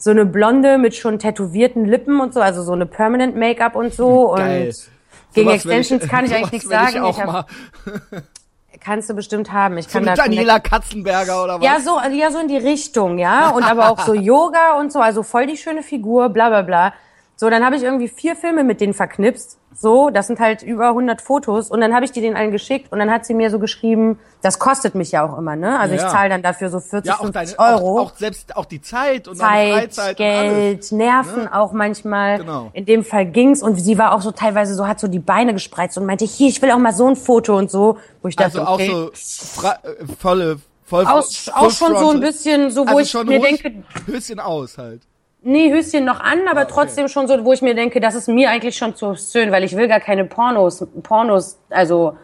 so 0.00 0.10
eine 0.10 0.24
Blonde 0.24 0.78
mit 0.78 0.94
schon 0.94 1.18
tätowierten 1.18 1.84
Lippen 1.84 2.20
und 2.20 2.34
so, 2.34 2.40
also 2.40 2.62
so 2.62 2.72
eine 2.72 2.86
Permanent 2.86 3.36
Make-up 3.36 3.76
und 3.76 3.94
so. 3.94 4.32
Geil. 4.34 4.68
Und 4.68 5.34
Gegen 5.34 5.48
Sowas 5.48 5.64
will 5.64 5.72
Extensions 5.72 6.10
kann 6.10 6.24
ich 6.24 6.34
eigentlich 6.34 6.52
nichts 6.52 6.68
sagen. 6.68 6.96
Ich 6.96 7.00
auch 7.00 7.18
Ich 7.18 7.22
hab-. 7.22 7.48
Kannst 8.82 9.10
du 9.10 9.14
bestimmt 9.14 9.52
haben. 9.52 9.76
Ich 9.76 9.86
So 9.86 9.92
kann 9.92 10.04
mit 10.04 10.18
da 10.18 10.22
Daniela 10.22 10.58
Katzenberger 10.58 11.44
oder 11.44 11.60
was? 11.60 11.66
Ja, 11.66 11.80
so, 11.80 12.00
ja, 12.12 12.30
so 12.30 12.38
in 12.38 12.48
die 12.48 12.56
Richtung, 12.56 13.18
ja. 13.18 13.50
Und 13.50 13.62
aber 13.62 13.90
auch 13.90 14.00
so 14.00 14.14
Yoga 14.14 14.78
und 14.78 14.90
so, 14.90 15.00
also 15.00 15.22
voll 15.22 15.46
die 15.46 15.58
schöne 15.58 15.82
Figur, 15.82 16.30
bla 16.30 16.48
bla 16.48 16.62
bla. 16.62 16.94
So, 17.40 17.48
dann 17.48 17.64
habe 17.64 17.74
ich 17.74 17.82
irgendwie 17.82 18.08
vier 18.08 18.36
Filme 18.36 18.64
mit 18.64 18.82
denen 18.82 18.92
verknipst. 18.92 19.56
So, 19.74 20.10
das 20.10 20.26
sind 20.26 20.40
halt 20.40 20.62
über 20.62 20.88
100 20.88 21.22
Fotos. 21.22 21.70
Und 21.70 21.80
dann 21.80 21.94
habe 21.94 22.04
ich 22.04 22.12
die 22.12 22.20
denen 22.20 22.36
allen 22.36 22.50
geschickt. 22.50 22.92
Und 22.92 22.98
dann 22.98 23.10
hat 23.10 23.24
sie 23.24 23.32
mir 23.32 23.50
so 23.50 23.58
geschrieben, 23.58 24.18
das 24.42 24.58
kostet 24.58 24.94
mich 24.94 25.12
ja 25.12 25.26
auch 25.26 25.38
immer, 25.38 25.56
ne? 25.56 25.78
Also 25.80 25.94
Ja, 25.94 26.04
ich 26.04 26.12
zahle 26.12 26.28
dann 26.28 26.42
dafür 26.42 26.68
so 26.68 26.80
40, 26.80 27.08
ja, 27.08 27.14
auch 27.14 27.22
50 27.22 27.56
deine, 27.56 27.72
Euro. 27.72 27.98
Auch, 27.98 28.12
auch 28.12 28.16
selbst 28.18 28.54
auch 28.54 28.66
die 28.66 28.82
Zeit 28.82 29.26
und 29.26 29.36
Zeit, 29.36 29.72
Freizeit 29.72 30.20
und 30.20 30.26
alles. 30.26 30.52
Geld, 30.52 30.92
Nerven 30.92 31.48
auch 31.48 31.72
manchmal. 31.72 32.40
Genau. 32.40 32.68
In 32.74 32.84
dem 32.84 33.06
Fall 33.06 33.24
ging's 33.24 33.62
und 33.62 33.76
sie 33.76 33.96
war 33.96 34.14
auch 34.14 34.20
so 34.20 34.32
teilweise 34.32 34.74
so, 34.74 34.86
hat 34.86 35.00
so 35.00 35.08
die 35.08 35.18
Beine 35.18 35.54
gespreizt 35.54 35.96
und 35.96 36.04
meinte, 36.04 36.26
hier, 36.26 36.48
ich 36.50 36.60
will 36.60 36.72
auch 36.72 36.78
mal 36.78 36.92
so 36.92 37.08
ein 37.08 37.16
Foto 37.16 37.56
und 37.56 37.70
so. 37.70 37.96
Wo 38.20 38.28
ich 38.28 38.36
dachte, 38.36 38.58
Also 38.58 38.70
auch 38.70 38.74
okay. 38.74 39.08
so 39.14 39.46
fra 39.46 39.78
äh, 39.82 40.04
volle, 40.18 40.58
voll 40.84 41.06
Aus, 41.06 41.34
full 41.34 41.54
auch 41.54 41.70
schon 41.70 41.96
so 41.96 42.10
ein 42.10 42.20
bisschen 42.20 42.70
so, 42.70 42.86
wo 42.86 42.98
also 42.98 43.22
ich 43.22 43.26
mir 43.26 43.40
denke, 43.40 43.82
Höschen 44.06 44.40
aus 44.40 44.76
halt. 44.76 45.00
Nee, 45.42 45.72
Höschen 45.72 46.04
noch 46.04 46.20
an, 46.20 46.40
aber 46.50 46.68
trotzdem 46.68 47.08
schon 47.08 47.26
so, 47.26 47.44
wo 47.44 47.52
ich 47.52 47.62
mir 47.62 47.74
denke, 47.74 47.98
das 47.98 48.14
ist 48.14 48.28
mir 48.28 48.50
eigentlich 48.50 48.76
schon 48.76 48.94
zu 48.94 49.06
obszön, 49.06 49.50
weil 49.50 49.64
ich 49.64 49.74
will 49.74 49.88
gar 49.88 50.00
keine 50.00 50.26
Pornos, 50.26 50.86
Pornos, 51.02 51.58
also, 51.70 52.16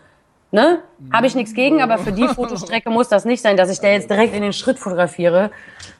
ne? 0.50 0.80
Habe 1.10 1.26
ich 1.26 1.34
nichts 1.34 1.54
gegen, 1.54 1.80
aber 1.80 1.96
für 1.96 2.12
die 2.12 2.28
Fotostrecke 2.28 2.90
muss 2.90 3.08
das 3.08 3.24
nicht 3.24 3.40
sein, 3.40 3.56
dass 3.56 3.70
ich 3.70 3.80
da 3.80 3.88
jetzt 3.88 4.10
direkt 4.10 4.34
in 4.34 4.42
den 4.42 4.52
Schritt 4.52 4.78
fotografiere. 4.78 5.50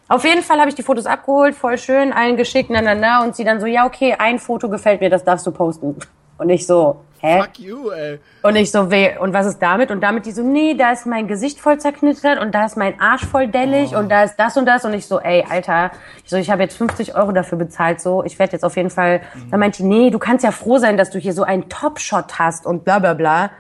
Auf 0.08 0.24
jeden 0.24 0.42
Fall 0.42 0.60
habe 0.60 0.68
ich 0.68 0.74
die 0.74 0.82
Fotos 0.82 1.06
abgeholt, 1.06 1.54
voll 1.54 1.78
schön, 1.78 2.12
allen 2.12 2.36
geschickt, 2.36 2.68
na, 2.70 2.82
na, 2.82 2.94
na, 2.94 3.24
und 3.24 3.34
sie 3.34 3.44
dann 3.44 3.60
so, 3.60 3.66
ja, 3.66 3.86
okay, 3.86 4.14
ein 4.18 4.38
Foto 4.38 4.68
gefällt 4.68 5.00
mir, 5.00 5.08
das 5.08 5.24
darfst 5.24 5.46
du 5.46 5.52
posten. 5.52 5.96
Und 6.36 6.50
ich 6.50 6.66
so, 6.66 6.96
hä? 7.26 7.40
Fuck 7.42 7.58
you, 7.58 7.90
ey. 7.90 8.18
Und 8.42 8.56
ich 8.56 8.70
so, 8.70 8.90
weh, 8.90 9.16
und 9.18 9.32
was 9.32 9.46
ist 9.46 9.58
damit? 9.60 9.90
Und 9.90 10.00
damit 10.00 10.26
die 10.26 10.32
so, 10.32 10.42
nee, 10.42 10.74
da 10.74 10.92
ist 10.92 11.06
mein 11.06 11.26
Gesicht 11.26 11.60
voll 11.60 11.78
zerknittert 11.78 12.38
und 12.38 12.54
da 12.54 12.64
ist 12.64 12.76
mein 12.76 13.00
Arsch 13.00 13.24
voll 13.26 13.48
dellig 13.48 13.94
Oh. 13.94 13.98
und 13.98 14.08
da 14.08 14.22
ist 14.24 14.36
das 14.36 14.56
und 14.56 14.66
das. 14.66 14.84
Und 14.84 14.94
ich 14.94 15.06
so, 15.06 15.20
ey, 15.20 15.44
Alter, 15.48 15.90
ich 16.24 16.30
so, 16.30 16.36
ich 16.36 16.50
habe 16.50 16.62
jetzt 16.62 16.76
50 16.76 17.14
Euro 17.16 17.32
dafür 17.32 17.58
bezahlt, 17.58 18.00
so, 18.00 18.22
ich 18.24 18.38
werde 18.38 18.52
jetzt 18.52 18.64
auf 18.64 18.76
jeden 18.76 18.90
Fall, 18.90 19.20
Mhm. 19.34 19.50
dann 19.50 19.60
meint 19.60 19.78
die, 19.78 19.82
nee, 19.84 20.10
du 20.10 20.18
kannst 20.18 20.44
ja 20.44 20.50
froh 20.52 20.78
sein, 20.78 20.96
dass 20.96 21.10
du 21.10 21.18
hier 21.18 21.32
so 21.32 21.42
einen 21.42 21.68
Top-Shot 21.68 22.38
hast 22.38 22.66
und 22.66 22.84
bla 22.84 22.98
bla 22.98 23.14
bla. 23.14 23.50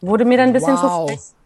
Wurde 0.00 0.24
mir 0.24 0.36
dann 0.38 0.48
ein 0.48 0.52
bisschen 0.52 0.74
Wow. 0.74 1.10
zu. 1.10 1.37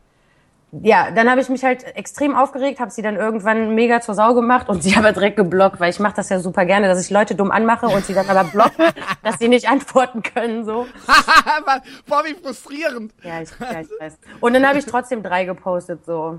Ja, 0.80 1.10
dann 1.10 1.30
habe 1.30 1.42
ich 1.42 1.50
mich 1.50 1.62
halt 1.64 1.84
extrem 1.96 2.34
aufgeregt, 2.34 2.80
habe 2.80 2.90
sie 2.90 3.02
dann 3.02 3.16
irgendwann 3.16 3.74
mega 3.74 4.00
zur 4.00 4.14
Sau 4.14 4.32
gemacht 4.32 4.70
und 4.70 4.82
sie 4.82 4.96
aber 4.96 5.12
direkt 5.12 5.36
geblockt, 5.36 5.80
weil 5.80 5.90
ich 5.90 6.00
mache 6.00 6.14
das 6.16 6.30
ja 6.30 6.38
super 6.38 6.64
gerne, 6.64 6.88
dass 6.88 7.04
ich 7.04 7.10
Leute 7.10 7.34
dumm 7.34 7.50
anmache 7.50 7.86
und 7.86 8.06
sie 8.06 8.14
dann 8.14 8.28
aber 8.28 8.44
blocke, 8.44 8.88
dass 9.22 9.38
sie 9.38 9.48
nicht 9.48 9.68
antworten 9.68 10.22
können, 10.22 10.64
so. 10.64 10.86
Boah, 12.08 12.22
wie 12.24 12.34
frustrierend. 12.34 13.12
Ja, 13.22 13.42
ich, 13.42 13.50
ja, 13.60 13.80
ich 13.80 13.88
weiß. 14.00 14.18
Und 14.40 14.54
dann 14.54 14.66
habe 14.66 14.78
ich 14.78 14.86
trotzdem 14.86 15.22
drei 15.22 15.44
gepostet, 15.44 16.06
so. 16.06 16.38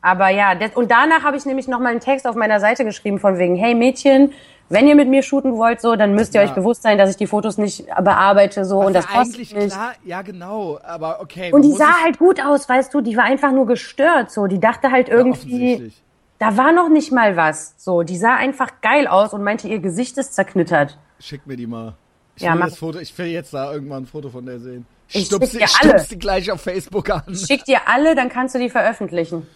Aber 0.00 0.28
ja, 0.28 0.54
das, 0.54 0.70
und 0.76 0.88
danach 0.88 1.24
habe 1.24 1.36
ich 1.36 1.44
nämlich 1.44 1.66
noch 1.66 1.80
mal 1.80 1.88
einen 1.88 1.98
Text 1.98 2.28
auf 2.28 2.36
meiner 2.36 2.60
Seite 2.60 2.84
geschrieben 2.84 3.18
von 3.18 3.38
wegen, 3.38 3.56
hey 3.56 3.74
Mädchen, 3.74 4.32
wenn 4.68 4.86
ihr 4.88 4.94
mit 4.96 5.08
mir 5.08 5.22
shooten 5.22 5.56
wollt, 5.56 5.80
so, 5.80 5.94
dann 5.96 6.14
müsst 6.14 6.34
ihr 6.34 6.42
Ja. 6.42 6.48
euch 6.48 6.54
bewusst 6.54 6.82
sein, 6.82 6.98
dass 6.98 7.10
ich 7.10 7.16
die 7.16 7.26
Fotos 7.26 7.56
nicht 7.58 7.86
bearbeite, 8.02 8.64
so, 8.64 8.78
und 8.80 8.92
das 8.94 9.04
ja 9.04 9.10
kostet 9.18 9.34
eigentlich 9.36 9.54
nicht. 9.54 9.70
klar, 9.72 9.92
ja 10.04 10.22
genau, 10.22 10.78
aber 10.82 11.20
okay. 11.20 11.52
Und 11.52 11.62
die 11.62 11.72
sah 11.72 12.02
halt 12.02 12.18
gut 12.18 12.40
aus, 12.44 12.68
weißt 12.68 12.92
du, 12.92 13.00
die 13.00 13.16
war 13.16 13.24
einfach 13.24 13.52
nur 13.52 13.66
gestört, 13.66 14.30
so, 14.30 14.46
die 14.46 14.58
dachte 14.60 14.90
halt 14.90 15.08
irgendwie, 15.08 15.74
offensichtlich. 15.74 16.02
da 16.38 16.56
war 16.56 16.72
noch 16.72 16.88
nicht 16.88 17.12
mal 17.12 17.36
was, 17.36 17.74
so, 17.78 18.02
die 18.02 18.16
sah 18.16 18.34
einfach 18.34 18.80
geil 18.82 19.06
aus 19.06 19.32
und 19.32 19.42
meinte, 19.44 19.68
ihr 19.68 19.78
Gesicht 19.78 20.18
ist 20.18 20.34
zerknittert. 20.34 20.98
Schick 21.20 21.46
mir 21.46 21.56
die 21.56 21.66
mal. 21.66 21.94
Ich 22.36 22.42
Ja, 22.42 22.52
will 22.52 22.58
mach- 22.60 22.66
das 22.68 22.76
Foto, 22.78 22.98
ich 22.98 23.16
will 23.16 23.26
jetzt 23.26 23.54
da 23.54 23.72
irgendwann 23.72 24.02
ein 24.02 24.06
Foto 24.06 24.28
von 24.30 24.44
der 24.44 24.58
sehen. 24.58 24.84
Ich 25.08 25.26
stups 25.26 25.52
schick 25.52 25.52
sie, 25.52 25.58
dir 25.58 25.64
ich 25.64 25.90
alle. 25.92 25.98
sie 26.00 26.18
gleich 26.18 26.50
auf 26.50 26.60
Facebook 26.60 27.08
an. 27.10 27.22
Schick 27.34 27.64
dir 27.64 27.78
alle, 27.86 28.14
dann 28.16 28.28
kannst 28.28 28.54
du 28.54 28.58
die 28.58 28.68
veröffentlichen. 28.68 29.46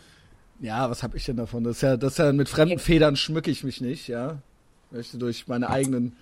Ja, 0.61 0.89
was 0.89 1.03
hab 1.03 1.15
ich 1.15 1.25
denn 1.25 1.37
davon? 1.37 1.65
Das 1.65 1.77
ist 1.77 1.83
ja, 1.83 1.97
das 1.97 2.13
ist 2.13 2.19
ja 2.19 2.33
mit 2.33 2.49
fremden 2.49 2.79
Federn 2.79 3.17
schmücke 3.17 3.51
ich 3.51 3.65
mich 3.65 3.81
nicht, 3.81 4.09
ja. 4.09 4.37
Möchte 4.91 5.19
durch 5.19 5.47
meine 5.47 5.71
eigenen 5.71 6.17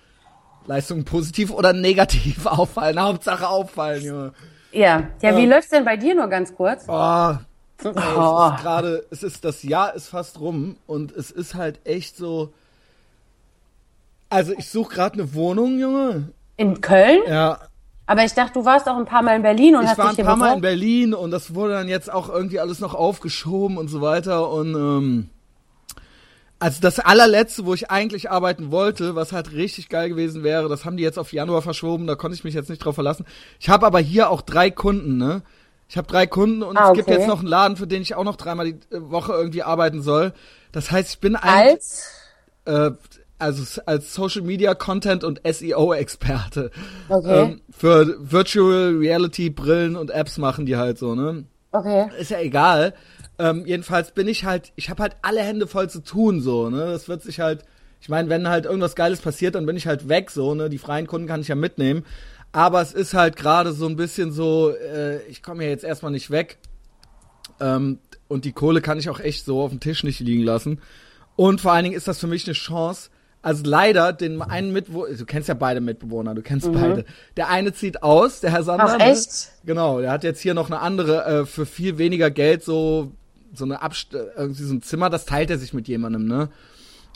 Leistungen 0.67 1.05
positiv 1.05 1.51
oder 1.51 1.73
negativ 1.73 2.45
auffallen. 2.45 2.99
Hauptsache 3.01 3.47
auffallen, 3.47 4.03
Junge. 4.03 4.33
Ja, 4.71 5.09
ja, 5.21 5.35
wie 5.37 5.43
Ja. 5.45 5.55
läuft's 5.55 5.71
denn 5.71 5.85
bei 5.85 5.97
dir 5.97 6.13
nur 6.15 6.27
ganz 6.27 6.55
kurz? 6.55 6.85
Oh, 6.87 7.33
Oh. 7.81 7.89
gerade, 8.59 9.05
es 9.09 9.23
ist, 9.23 9.45
das 9.45 9.63
Jahr 9.63 9.95
ist 9.95 10.09
fast 10.09 10.39
rum 10.41 10.75
und 10.85 11.13
es 11.13 11.31
ist 11.31 11.55
halt 11.55 11.79
echt 11.85 12.17
so. 12.17 12.51
Also 14.29 14.53
ich 14.57 14.69
suche 14.69 14.93
gerade 14.95 15.13
eine 15.13 15.33
Wohnung, 15.33 15.79
Junge. 15.79 16.29
In 16.57 16.81
Köln? 16.81 17.21
Ja, 17.25 17.59
Aber 18.05 18.25
ich 18.25 18.33
dachte, 18.33 18.53
du 18.59 18.65
warst 18.65 18.87
auch 18.89 18.97
ein 18.97 19.05
paar 19.05 19.23
Mal 19.23 19.37
in 19.37 19.43
Berlin 19.43 19.75
und 19.77 19.83
ich 19.83 19.89
hast 19.91 19.97
war 19.97 20.09
dich 20.09 20.19
ein 20.19 20.25
paar 20.25 20.35
Mal 20.35 20.55
in. 20.55 20.61
Berlin 20.61 21.13
und 21.13 21.31
das 21.31 21.55
wurde 21.55 21.73
dann 21.73 21.87
jetzt 21.87 22.11
auch 22.11 22.27
irgendwie 22.29 22.59
alles 22.59 22.79
noch 22.81 22.93
aufgeschoben 22.93 23.77
und 23.77 23.87
so 23.87 24.01
weiter 24.01 24.49
und 24.51 24.75
ähm, 24.75 25.29
also 26.59 26.81
das 26.81 26.99
allerletzte, 26.99 27.65
wo 27.65 27.73
ich 27.73 27.89
eigentlich 27.89 28.29
arbeiten 28.29 28.69
wollte, 28.71 29.15
was 29.15 29.31
halt 29.31 29.53
richtig 29.53 29.89
geil 29.89 30.09
gewesen 30.09 30.43
wäre, 30.43 30.67
das 30.69 30.85
haben 30.85 30.97
die 30.97 31.03
jetzt 31.03 31.17
auf 31.17 31.31
Januar 31.31 31.61
verschoben, 31.61 32.05
da 32.05 32.15
konnte 32.15 32.35
ich 32.35 32.43
mich 32.43 32.53
jetzt 32.53 32.69
nicht 32.69 32.79
drauf 32.79 32.95
verlassen. 32.95 33.25
Ich 33.59 33.69
habe 33.69 33.85
aber 33.85 33.99
hier 33.99 34.29
auch 34.29 34.41
drei 34.41 34.69
Kunden, 34.69 35.17
ne? 35.17 35.41
Ich 35.87 35.97
habe 35.97 36.07
drei 36.07 36.27
Kunden 36.27 36.61
und 36.61 36.77
Ah, 36.77 36.89
es 36.89 36.95
gibt 36.95 37.07
okay. 37.07 37.17
jetzt 37.17 37.27
noch 37.27 37.39
einen 37.39 37.47
Laden, 37.47 37.77
für 37.77 37.87
den 37.87 38.01
ich 38.01 38.13
auch 38.13 38.23
noch 38.23 38.35
dreimal 38.35 38.73
die 38.73 38.95
äh, 38.95 39.09
Woche 39.09 39.33
irgendwie 39.33 39.63
arbeiten 39.63 40.01
soll. 40.03 40.33
Das 40.71 40.91
heißt, 40.91 41.15
ich 41.15 41.19
bin 41.19 41.35
eigentlich 41.35 41.71
Als? 41.71 42.11
äh, 42.65 42.91
also 43.39 43.81
als 43.85 44.13
Social 44.13 44.41
Media 44.41 44.75
Content 44.75 45.23
und 45.23 45.41
SEO 45.49 45.93
Experte. 45.93 46.71
Okay. 47.07 47.41
Ähm, 47.43 47.61
für 47.71 48.17
Virtual 48.19 48.97
Reality 48.97 49.49
Brillen 49.49 49.95
und 49.95 50.11
Apps 50.11 50.37
machen 50.37 50.65
die 50.65 50.75
halt 50.75 50.99
so, 50.99 51.15
ne? 51.15 51.45
Okay. 51.71 52.09
Ist 52.19 52.31
ja 52.31 52.39
egal. 52.39 52.93
Ähm, 53.37 53.65
jedenfalls 53.65 54.11
bin 54.11 54.27
ich 54.27 54.43
halt, 54.45 54.71
ich 54.75 54.89
habe 54.89 55.03
halt 55.03 55.15
alle 55.21 55.41
Hände 55.41 55.67
voll 55.67 55.89
zu 55.89 56.03
tun, 56.03 56.41
so, 56.41 56.69
ne? 56.69 56.87
Das 56.87 57.07
wird 57.07 57.21
sich 57.21 57.39
halt, 57.39 57.63
ich 58.01 58.09
meine, 58.09 58.29
wenn 58.29 58.47
halt 58.49 58.65
irgendwas 58.65 58.95
Geiles 58.95 59.21
passiert, 59.21 59.55
dann 59.55 59.65
bin 59.65 59.77
ich 59.77 59.87
halt 59.87 60.09
weg, 60.09 60.31
so, 60.31 60.55
ne? 60.55 60.69
Die 60.69 60.77
freien 60.77 61.07
Kunden 61.07 61.27
kann 61.27 61.41
ich 61.41 61.47
ja 61.47 61.55
mitnehmen. 61.55 62.05
Aber 62.51 62.81
es 62.81 62.93
ist 62.93 63.13
halt 63.13 63.35
gerade 63.35 63.73
so 63.73 63.85
ein 63.87 63.95
bisschen 63.95 64.31
so, 64.31 64.71
äh, 64.71 65.21
ich 65.27 65.43
komme 65.43 65.63
ja 65.63 65.69
jetzt 65.69 65.83
erstmal 65.83 66.11
nicht 66.11 66.31
weg. 66.31 66.57
Ähm, 67.59 67.99
und 68.27 68.45
die 68.45 68.51
Kohle 68.51 68.81
kann 68.81 68.99
ich 68.99 69.09
auch 69.09 69.19
echt 69.19 69.45
so 69.45 69.61
auf 69.61 69.69
dem 69.69 69.79
Tisch 69.79 70.03
nicht 70.03 70.19
liegen 70.19 70.43
lassen. 70.43 70.81
Und 71.35 71.61
vor 71.61 71.71
allen 71.71 71.83
Dingen 71.83 71.95
ist 71.95 72.07
das 72.07 72.19
für 72.19 72.27
mich 72.27 72.45
eine 72.45 72.53
Chance. 72.53 73.09
Also 73.41 73.63
leider, 73.65 74.11
den 74.11 74.41
einen 74.41 74.73
Mitbewohner, 74.73 75.15
du 75.15 75.25
kennst 75.25 75.47
ja 75.47 75.53
beide 75.53 75.79
Mitbewohner, 75.79 76.35
du 76.35 76.41
kennst 76.41 76.71
beide. 76.73 77.05
Der 77.37 77.47
eine 77.47 77.73
zieht 77.73 78.03
aus, 78.03 78.41
der 78.41 78.51
Herr 78.51 78.63
Sander. 78.63 78.85
Mhm. 78.85 78.91
Ach, 78.93 78.97
ne? 78.97 79.11
echt? 79.11 79.51
Genau, 79.65 80.01
der 80.01 80.11
hat 80.11 80.23
jetzt 80.23 80.41
hier 80.41 80.53
noch 80.53 80.67
eine 80.67 80.79
andere, 80.81 81.25
äh, 81.25 81.45
für 81.45 81.65
viel 81.65 81.97
weniger 81.97 82.31
Geld 82.31 82.63
so, 82.63 83.13
so 83.53 83.63
eine 83.63 83.81
Abst 83.81 84.13
irgendwie 84.13 84.63
so 84.63 84.73
ein 84.73 84.81
Zimmer, 84.81 85.09
das 85.09 85.25
teilt 85.25 85.49
er 85.49 85.57
sich 85.57 85.73
mit 85.73 85.87
jemandem, 85.87 86.27
ne? 86.27 86.49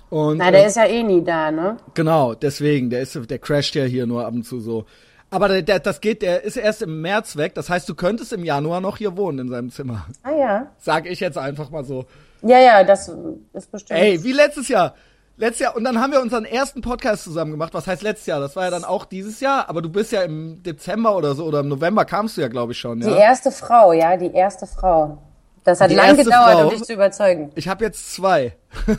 Und, 0.10 0.38
Na, 0.38 0.52
der 0.52 0.64
äh, 0.64 0.68
ist 0.68 0.78
ja 0.78 0.86
eh 0.86 1.04
nie 1.04 1.24
da, 1.24 1.52
ne? 1.52 1.78
Genau, 1.94 2.36
deswegen, 2.36 2.90
der 2.90 3.02
ist, 3.02 3.20
der 3.30 3.40
crasht 3.40 3.76
ja 3.76 3.84
hier 3.84 4.06
nur 4.06 4.26
ab 4.26 4.34
und 4.34 4.44
zu 4.44 4.62
so. 4.62 4.86
Aber 5.30 5.48
der, 5.48 5.64
der, 5.64 5.80
das 5.80 6.00
geht, 6.00 6.22
der 6.22 6.44
ist 6.44 6.58
erst 6.58 6.84
im 6.84 7.02
März 7.02 7.36
weg. 7.36 7.56
Das 7.56 7.68
heißt, 7.68 7.90
du 7.90 7.96
könntest 7.96 8.32
im 8.32 8.46
Januar 8.46 8.80
noch 8.80 8.98
hier 8.98 9.18
wohnen 9.18 9.40
in 9.40 9.50
seinem 9.50 9.72
Zimmer. 9.72 10.06
Ah 10.22 10.32
ja. 10.32 10.72
Sag 10.78 11.10
ich 11.10 11.20
jetzt 11.20 11.40
einfach 11.40 11.72
mal 11.72 11.84
so. 11.84 12.06
Ja, 12.44 12.60
ja, 12.60 12.84
das 12.84 13.12
ist 13.54 13.72
bestimmt. 13.72 14.00
Ey, 14.00 14.24
wie 14.24 14.34
letztes 14.34 14.68
Jahr. 14.68 14.94
Letztes 15.36 15.60
Jahr, 15.62 15.76
und 15.76 15.84
dann 15.84 16.00
haben 16.00 16.12
wir 16.12 16.22
unseren 16.22 16.46
ersten 16.46 16.82
Podcast 16.82 17.24
zusammen 17.24 17.52
gemacht. 17.52 17.74
Was 17.74 17.88
heißt 17.88 18.04
letztes 18.04 18.28
Jahr? 18.28 18.40
Das 18.40 18.56
war 18.56 18.66
ja 18.66 18.70
dann 18.70 18.84
auch 18.84 19.04
dieses 19.06 19.40
Jahr, 19.40 19.68
aber 19.68 19.82
du 19.82 19.90
bist 19.90 20.12
ja 20.12 20.22
im 20.22 20.62
Dezember 20.62 21.16
oder 21.16 21.34
so, 21.34 21.46
oder 21.46 21.62
im 21.62 21.70
November 21.70 22.06
kamst 22.06 22.38
du 22.38 22.42
ja, 22.42 22.50
glaube 22.50 22.74
ich, 22.74 22.78
schon, 22.80 23.00
Die 23.00 23.08
ja. 23.08 23.16
erste 23.16 23.52
Frau, 23.52 23.94
ja, 23.94 24.16
die 24.16 24.32
erste 24.32 24.68
Frau. 24.68 25.18
Das 25.64 25.82
hat 25.82 25.90
Die 25.90 25.96
lang 25.96 26.16
gedauert, 26.18 26.54
Frau. 26.54 26.64
um 26.66 26.70
dich 26.70 26.84
zu 26.84 26.94
überzeugen. 26.94 27.52
Ich 27.56 27.68
habe 27.68 27.84
jetzt 27.86 28.14
zwei. 28.14 28.56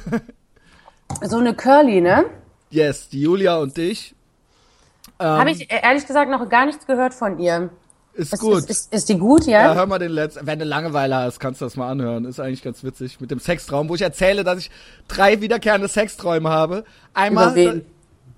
So 1.23 1.37
eine 1.37 1.55
Curly, 1.55 2.01
ne? 2.01 2.25
Yes, 2.71 3.09
die 3.11 3.21
Julia 3.21 3.59
und 3.59 3.77
dich. 3.77 4.15
Ähm, 5.21 5.27
Habe 5.27 5.51
ich 5.51 5.71
äh, 5.71 5.81
ehrlich 5.83 6.07
gesagt 6.07 6.31
noch 6.31 6.49
gar 6.49 6.67
nichts 6.67 6.87
gehört 6.87 7.15
von 7.15 7.39
ihr. 7.39 7.69
Ist 8.15 8.33
Ist, 8.33 8.41
gut. 8.41 8.59
Ist, 8.59 8.71
ist, 8.71 8.93
ist 8.93 9.09
die 9.09 9.19
gut, 9.19 9.45
ja? 9.47 9.63
Ja, 9.63 9.75
hör 9.75 9.87
mal 9.87 9.99
den 9.99 10.13
letzten. 10.13 10.47
Wenn 10.47 10.59
du 10.59 10.65
Langeweile 10.65 11.17
hast, 11.17 11.41
kannst 11.41 11.61
du 11.61 11.65
das 11.67 11.77
mal 11.77 11.91
anhören. 11.91 12.25
Ist 12.25 12.39
eigentlich 12.41 12.63
ganz 12.63 12.85
witzig. 12.85 13.21
Mit 13.21 13.31
dem 13.31 13.41
Sextraum, 13.41 13.89
wo 13.89 13.95
ich 13.97 14.03
erzähle, 14.03 14.45
dass 14.45 14.59
ich 14.61 14.71
drei 15.09 15.41
wiederkehrende 15.41 15.89
Sexträume 15.89 16.49
habe. 16.49 16.85
Einmal, 17.13 17.83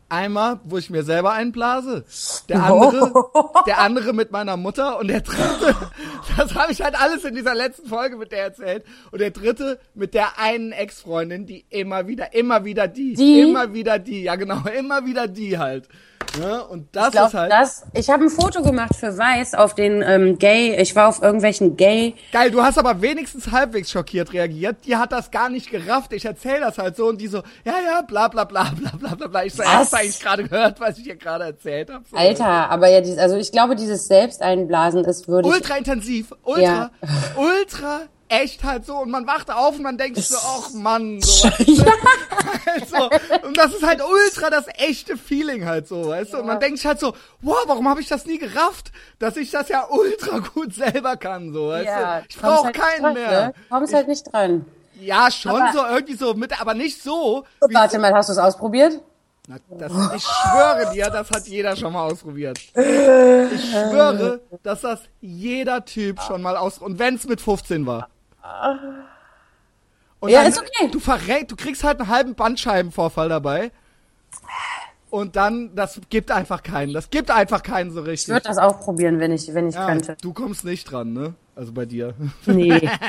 einmal, 0.09 0.61
wo 0.65 0.79
ich 0.79 0.89
mir 0.89 1.03
selber 1.03 1.33
einblase. 1.33 2.05
Der 2.49 2.73
Oh. 2.73 2.81
andere, 2.89 3.13
der 3.67 3.79
andere 3.81 4.13
mit 4.15 4.31
meiner 4.33 4.57
Mutter 4.57 4.99
und 4.99 5.09
der 5.09 5.21
dritte, 5.21 5.75
das 6.37 6.55
habe 6.55 6.73
ich 6.73 6.81
halt 6.81 6.99
alles 6.99 7.25
in 7.25 7.35
dieser 7.35 7.55
letzten 7.55 7.87
Folge 7.89 8.17
mit 8.17 8.33
der 8.33 8.45
erzählt. 8.45 8.85
Und 9.11 9.21
der 9.21 9.31
dritte 9.31 9.79
mit 9.95 10.15
der 10.15 10.39
einen 10.39 10.73
Ex-Freundin, 10.73 11.45
die 11.45 11.67
immer 11.69 12.07
wieder, 12.07 12.33
immer 12.35 12.65
wieder 12.65 12.89
die, 12.89 13.15
Die? 13.15 13.41
immer 13.41 13.75
wieder 13.75 13.99
die, 13.99 14.23
ja 14.23 14.37
genau, 14.37 14.61
immer 14.79 15.05
wieder 15.05 15.29
die 15.29 15.59
halt. 15.59 15.89
Ne? 16.39 16.65
Und 16.65 16.95
das 16.95 17.07
Ich 17.07 17.13
glaub, 17.13 17.29
ist 17.29 17.35
halt 17.35 17.53
das, 17.53 17.85
ich 17.95 18.11
habe 18.11 18.25
ein 18.25 18.31
Foto 18.31 18.63
gemacht 18.63 18.95
für 18.95 19.17
Weiß 19.17 19.55
auf 19.55 19.75
den 19.75 20.03
ähm, 20.03 20.39
Gay, 20.39 20.77
ich 20.81 20.95
war 20.95 21.09
auf 21.09 21.23
irgendwelchen 21.23 21.77
Gay. 21.77 22.15
geil. 22.33 22.51
Du 22.51 22.63
hast 22.63 22.79
aber 22.79 23.01
wenigstens 23.01 23.51
halbwegs 23.51 23.91
schockiert 23.91 24.33
reagiert. 24.33 24.77
Die 24.85 24.97
hat 24.97 25.13
das 25.13 25.31
gar 25.31 25.49
nicht 25.49 25.71
gerafft. 25.71 26.13
Ich 26.13 26.25
erzähl 26.25 26.61
das 26.61 26.79
halt 26.79 26.97
so 26.97 27.07
und 27.07 27.21
die 27.21 27.29
so, 27.29 27.39
ja, 27.65 27.75
ja, 27.85 28.03
bla, 28.03 28.29
bla, 28.29 28.45
bla, 28.45 28.71
bla, 28.75 28.91
bla, 28.99 29.15
bla, 29.15 29.27
bla. 29.29 29.45
Ich 29.45 29.55
so, 29.55 29.65
hast 29.65 29.93
du 29.93 29.97
eigentlich 29.97 30.21
gerade 30.21 30.45
gehört, 30.45 30.79
was 30.81 30.99
ich 30.99 31.05
dir 31.05 31.17
gerade 31.17 31.45
erzählt 31.45 31.91
habe? 31.91 32.05
So. 32.11 32.17
Alter, 32.17 32.71
aber 32.71 32.89
ja, 32.89 32.99
also 33.21 33.37
ich 33.37 33.51
glaube, 33.53 33.77
dieses 33.77 34.07
Selbsteinblasen 34.07 35.05
ist 35.05 35.29
würde 35.29 35.49
Ultra 35.49 35.77
intensiv, 35.77 36.33
ultra, 36.43 36.63
Ja. 36.63 36.91
ultra 37.37 38.01
echt 38.29 38.65
halt 38.65 38.85
so 38.87 38.97
und 38.99 39.11
man 39.11 39.27
wacht 39.27 39.51
auf 39.51 39.77
und 39.77 39.83
man 39.83 39.97
denkt 39.99 40.19
so, 40.19 40.37
ach 40.37 40.73
Mann, 40.73 41.21
so, 41.21 41.49
weißt 41.49 41.69
du? 41.69 41.87
halt 42.67 42.89
so. 42.89 43.47
Und 43.47 43.57
das 43.57 43.73
ist 43.75 43.83
halt 43.87 44.01
ultra 44.03 44.51
das 44.51 44.67
echte 44.79 45.17
Feeling 45.17 45.65
halt 45.65 45.87
so, 45.89 46.09
weißt 46.09 46.33
du? 46.35 46.39
Und 46.39 46.47
man 46.47 46.59
denkt 46.61 46.79
sich 46.79 46.87
halt 46.87 47.01
so, 47.01 47.15
wow, 47.41 47.59
warum 47.67 47.89
habe 47.89 48.01
ich 48.01 48.09
das 48.09 48.27
nie 48.27 48.39
gerafft, 48.39 48.93
dass 49.19 49.37
ich 49.37 49.51
das 49.51 49.69
ja 49.69 49.87
ultra 49.89 50.39
gut 50.39 50.75
selber 50.75 51.17
kann, 51.17 51.53
so, 51.53 51.69
weißt 51.69 51.87
ja, 51.87 52.19
du? 52.21 52.27
Ich 52.29 52.37
brauche 52.37 52.65
halt 52.67 52.77
keinen 52.77 53.03
dran, 53.03 53.15
mehr. 53.15 53.47
Ne? 53.49 53.55
Kommst 53.71 53.95
halt 53.95 54.09
nicht 54.09 54.33
dran. 54.33 54.65
Ja, 55.01 55.31
schon 55.31 55.53
Aber- 55.53 55.73
so, 55.73 55.85
irgendwie 55.87 56.15
so 56.15 56.35
mit, 56.35 56.61
aber 56.61 56.75
nicht 56.75 57.03
so. 57.03 57.45
Warte 57.61 57.99
mal, 57.99 58.13
hast 58.15 58.29
du 58.29 58.33
es 58.33 58.39
ausprobiert? 58.39 59.01
na, 59.49 59.59
das, 59.79 59.93
ich 60.17 60.25
schwöre 60.25 60.91
dir, 60.93 61.09
das 61.09 61.31
hat 61.31 61.47
jeder 61.47 61.77
schon 61.77 61.93
mal 61.93 62.03
ausprobiert. 62.11 62.59
Ich 62.59 63.71
schwöre, 63.71 64.41
dass 64.65 64.81
das 64.81 65.01
jeder 65.21 65.85
Typ 65.85 66.21
schon 66.23 66.43
mal 66.43 66.57
aus 66.57 66.79
und 66.79 66.99
wenn's 66.99 67.29
mit 67.29 67.41
15 67.41 67.87
war. 67.87 68.09
Und 70.21 70.31
Ja, 70.31 70.43
ist 70.43 70.59
okay. 70.59 70.89
Du 70.91 70.99
verrät, 71.01 71.51
du 71.51 71.57
kriegst 71.57 71.85
halt 71.85 72.01
einen 72.01 72.09
halben 72.09 72.35
Bandscheibenvorfall 72.35 73.29
dabei. 73.29 73.71
Und 75.11 75.37
dann, 75.37 75.75
das 75.75 76.01
gibt 76.11 76.31
einfach 76.31 76.63
keinen. 76.63 76.93
Das 76.93 77.11
gibt 77.11 77.31
einfach 77.31 77.63
keinen 77.63 77.91
so 77.93 78.03
Ich 78.03 78.07
richtig. 78.09 78.35
würde 78.35 78.49
das 78.49 78.59
auch 78.59 78.81
probieren, 78.81 79.21
wenn 79.21 79.33
ich, 79.33 79.53
wenn 79.55 79.69
ich 79.69 79.75
Ja, 79.75 79.87
könnte. 79.87 80.17
du 80.21 80.33
kommst 80.33 80.65
nicht 80.65 80.85
dran, 80.91 81.13
ne? 81.13 81.35
Also 81.55 81.73
bei 81.73 81.87
dir. 81.87 82.15
Nee. 82.45 82.91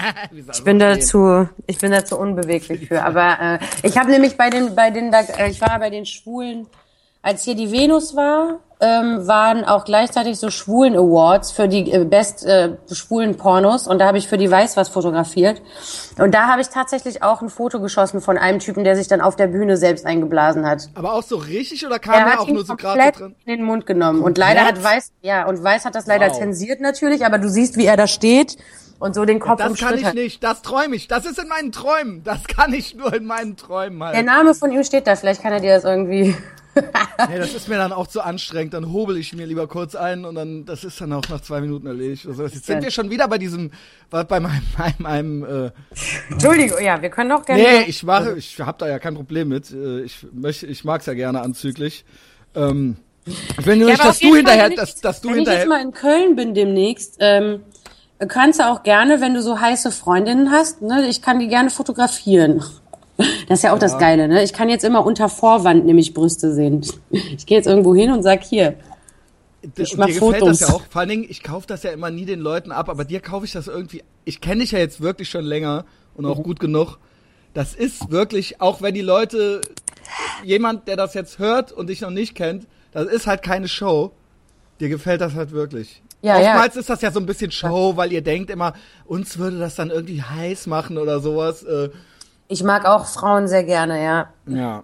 Ich 0.53 0.63
bin 0.63 0.79
dazu, 0.79 1.49
ich 1.65 1.79
bin 1.79 1.91
dazu 1.91 2.17
unbeweglich 2.17 2.87
für. 2.87 3.03
Aber 3.03 3.37
äh, 3.41 3.59
ich 3.83 3.97
habe 3.97 4.09
nämlich 4.11 4.37
bei 4.37 4.49
den, 4.49 4.75
bei 4.75 4.91
den, 4.91 5.11
da, 5.11 5.21
äh, 5.21 5.49
ich 5.49 5.59
war 5.59 5.79
bei 5.79 5.89
den 5.89 6.05
Schwulen, 6.05 6.67
als 7.21 7.43
hier 7.43 7.55
die 7.55 7.71
Venus 7.71 8.15
war, 8.15 8.59
ähm, 8.79 9.27
waren 9.27 9.65
auch 9.65 9.85
gleichzeitig 9.85 10.37
so 10.39 10.51
Schwulen 10.51 10.95
Awards 10.95 11.51
für 11.51 11.67
die 11.67 11.91
äh, 11.91 12.05
best 12.05 12.45
äh, 12.45 12.75
schwulen 12.91 13.35
Pornos 13.35 13.87
und 13.87 13.97
da 13.99 14.05
habe 14.05 14.19
ich 14.19 14.27
für 14.27 14.37
die 14.37 14.51
Weiß 14.51 14.77
was 14.77 14.89
fotografiert 14.89 15.61
und 16.19 16.33
da 16.35 16.47
habe 16.47 16.61
ich 16.61 16.69
tatsächlich 16.69 17.23
auch 17.23 17.41
ein 17.41 17.49
Foto 17.49 17.79
geschossen 17.81 18.21
von 18.21 18.37
einem 18.37 18.59
Typen, 18.59 18.83
der 18.83 18.95
sich 18.95 19.07
dann 19.07 19.19
auf 19.19 19.35
der 19.35 19.47
Bühne 19.47 19.77
selbst 19.77 20.05
eingeblasen 20.05 20.67
hat. 20.67 20.89
Aber 20.93 21.13
auch 21.13 21.23
so 21.23 21.37
richtig 21.37 21.85
oder 21.87 21.97
kam 21.97 22.13
Er 22.13 22.19
er 22.19 22.25
hat 22.33 22.39
auch 22.39 22.47
ihn 22.47 22.53
nur 22.53 22.65
so 22.65 22.75
gerade 22.75 23.11
drin? 23.11 23.35
in 23.45 23.57
den 23.57 23.65
Mund 23.65 23.87
genommen 23.87 24.21
und 24.21 24.37
leider 24.37 24.59
hat 24.61 24.75
Komplett? 24.75 24.83
Weiß, 24.97 25.11
ja 25.23 25.47
und 25.47 25.63
Weiß 25.63 25.83
hat 25.85 25.95
das 25.95 26.05
leider 26.05 26.27
Wow. 26.27 26.37
zensiert 26.37 26.79
natürlich, 26.79 27.25
aber 27.25 27.39
du 27.39 27.49
siehst, 27.49 27.77
wie 27.77 27.85
er 27.87 27.97
da 27.97 28.05
steht 28.05 28.57
und 28.99 29.15
so 29.15 29.25
den 29.25 29.39
Kopf 29.39 29.57
Das 29.59 29.69
im 29.71 29.75
kann 29.75 29.97
ich 29.97 30.05
hat. 30.05 30.13
nicht, 30.13 30.43
das 30.43 30.61
träume 30.61 30.95
ich. 30.95 31.07
Das 31.07 31.25
ist 31.25 31.39
in 31.39 31.47
meinen 31.47 31.71
Träumen. 31.71 32.23
Das 32.23 32.43
kann 32.45 32.73
ich 32.73 32.95
nur 32.95 33.11
in 33.13 33.25
meinen 33.25 33.57
Träumen 33.57 34.03
halt. 34.03 34.15
Der 34.15 34.23
Name 34.23 34.53
von 34.53 34.71
ihm 34.71 34.83
steht 34.83 35.07
da, 35.07 35.15
vielleicht 35.15 35.41
kann 35.41 35.51
er 35.53 35.59
dir 35.61 35.73
das 35.73 35.83
irgendwie. 35.83 36.35
Nee, 37.29 37.37
das 37.39 37.53
ist 37.53 37.67
mir 37.67 37.77
dann 37.77 37.91
auch 37.91 38.07
zu 38.07 38.21
anstrengend. 38.21 38.73
Dann 38.73 38.91
hobel 38.91 39.17
ich 39.17 39.33
mir 39.33 39.45
lieber 39.45 39.67
kurz 39.67 39.95
ein 39.95 40.25
und 40.25 40.35
dann, 40.35 40.65
das 40.65 40.83
ist 40.83 40.99
dann 41.01 41.11
auch 41.13 41.27
nach 41.29 41.41
zwei 41.41 41.61
Minuten 41.61 41.87
erledigt. 41.87 42.25
Also 42.27 42.43
jetzt 42.43 42.65
sind 42.65 42.83
wir 42.83 42.91
schon 42.91 43.09
wieder 43.09 43.27
bei 43.27 43.37
diesem, 43.37 43.71
bei 44.09 44.23
meinem, 44.39 44.61
meinem, 44.77 44.93
meinem 44.99 45.43
äh, 45.65 45.71
Entschuldigung, 46.31 46.77
ja, 46.81 47.01
wir 47.01 47.09
können 47.09 47.31
auch 47.31 47.45
gerne. 47.45 47.61
nee, 47.63 47.83
ich 47.87 48.03
mache, 48.03 48.35
ich 48.37 48.59
habe 48.59 48.77
da 48.77 48.87
ja 48.87 48.99
kein 48.99 49.15
Problem 49.15 49.47
mit. 49.49 49.71
Äh, 49.71 50.01
Ich 50.01 50.25
möchte, 50.31 50.67
ich 50.67 50.83
mag's 50.83 51.05
ja 51.05 51.13
gerne 51.13 51.41
anzüglich. 51.41 52.05
Ähm, 52.55 52.97
ich 53.25 53.65
will 53.65 53.75
nur 53.77 53.89
Ja, 53.89 53.95
nicht, 53.95 54.05
dass 54.05 54.19
du 54.19 54.35
hinterher, 54.35 54.65
wenn 54.65 54.71
ich- 54.71 54.77
dass, 54.77 54.95
dass 55.01 55.21
du 55.21 55.27
wenn 55.29 55.33
ich 55.33 55.37
hinterher. 55.39 55.59
jetzt 55.61 55.69
mal 55.69 55.81
in 55.81 55.91
Köln 55.91 56.35
bin 56.35 56.53
demnächst, 56.53 57.17
ähm, 57.19 57.61
kannst 58.29 58.59
du 58.59 58.63
auch 58.67 58.83
gerne, 58.83 59.19
wenn 59.21 59.33
du 59.33 59.41
so 59.41 59.59
heiße 59.59 59.91
Freundinnen 59.91 60.49
hast, 60.51 60.81
ne, 60.81 61.07
ich 61.09 61.21
kann 61.21 61.39
die 61.39 61.47
gerne 61.47 61.69
fotografieren. 61.69 62.63
Das 63.47 63.59
ist 63.59 63.63
ja 63.63 63.73
auch 63.73 63.79
das 63.79 63.97
Geile, 63.97 64.27
ne? 64.27 64.43
Ich 64.43 64.53
kann 64.53 64.69
jetzt 64.69 64.83
immer 64.83 65.05
unter 65.05 65.27
Vorwand 65.29 65.85
nämlich 65.85 66.13
Brüste 66.13 66.53
sehen. 66.53 66.85
Ich 67.11 67.45
gehe 67.45 67.57
jetzt 67.57 67.65
irgendwo 67.67 67.95
hin 67.95 68.11
und 68.11 68.21
sag 68.23 68.43
hier. 68.43 68.75
ich 69.75 69.93
und 69.93 69.97
mach 69.99 70.05
dir 70.07 70.13
gefällt 70.13 70.39
Fotos. 70.39 70.59
das 70.59 70.69
ja 70.69 70.75
auch. 70.75 70.81
Vor 70.89 70.99
allen 71.01 71.09
Dingen, 71.09 71.25
ich 71.27 71.41
kaufe 71.43 71.65
das 71.67 71.83
ja 71.83 71.91
immer 71.91 72.11
nie 72.11 72.25
den 72.25 72.39
Leuten 72.39 72.71
ab, 72.71 72.89
aber 72.89 73.05
dir 73.05 73.19
kaufe 73.19 73.45
ich 73.45 73.51
das 73.53 73.67
irgendwie. 73.67 74.03
Ich 74.25 74.39
kenne 74.41 74.61
dich 74.61 74.71
ja 74.71 74.79
jetzt 74.79 75.01
wirklich 75.01 75.29
schon 75.29 75.45
länger 75.45 75.85
und 76.15 76.25
Mhm. 76.25 76.31
auch 76.31 76.43
gut 76.43 76.59
genug. 76.59 76.97
Das 77.53 77.73
ist 77.73 78.11
wirklich, 78.11 78.61
auch 78.61 78.81
wenn 78.83 78.93
die 78.93 79.01
Leute, 79.01 79.61
jemand, 80.43 80.87
der 80.87 80.95
das 80.95 81.13
jetzt 81.15 81.39
hört 81.39 81.71
und 81.71 81.87
dich 81.89 82.01
noch 82.01 82.11
nicht 82.11 82.35
kennt, 82.35 82.67
das 82.91 83.07
ist 83.07 83.25
halt 83.25 83.41
keine 83.41 83.67
Show. 83.67 84.11
Dir 84.79 84.89
gefällt 84.89 85.21
das 85.21 85.33
halt 85.33 85.51
wirklich. 85.51 86.03
Ja, 86.21 86.39
ja. 86.39 86.51
Oftmals 86.51 86.75
ist 86.75 86.89
das 86.89 87.01
ja 87.01 87.11
so 87.11 87.19
ein 87.19 87.25
bisschen 87.25 87.51
Show, 87.51 87.93
weil 87.95 88.11
ihr 88.11 88.21
denkt 88.21 88.49
immer, 88.51 88.73
uns 89.05 89.37
würde 89.39 89.57
das 89.59 89.75
dann 89.75 89.89
irgendwie 89.89 90.21
heiß 90.21 90.67
machen 90.67 90.97
oder 90.97 91.19
sowas. 91.19 91.63
Äh, 91.63 91.89
Ich 92.47 92.63
mag 92.63 92.85
auch 92.85 93.05
Frauen 93.05 93.47
sehr 93.47 93.63
gerne, 93.63 94.03
ja. 94.03 94.29
ja. 94.45 94.83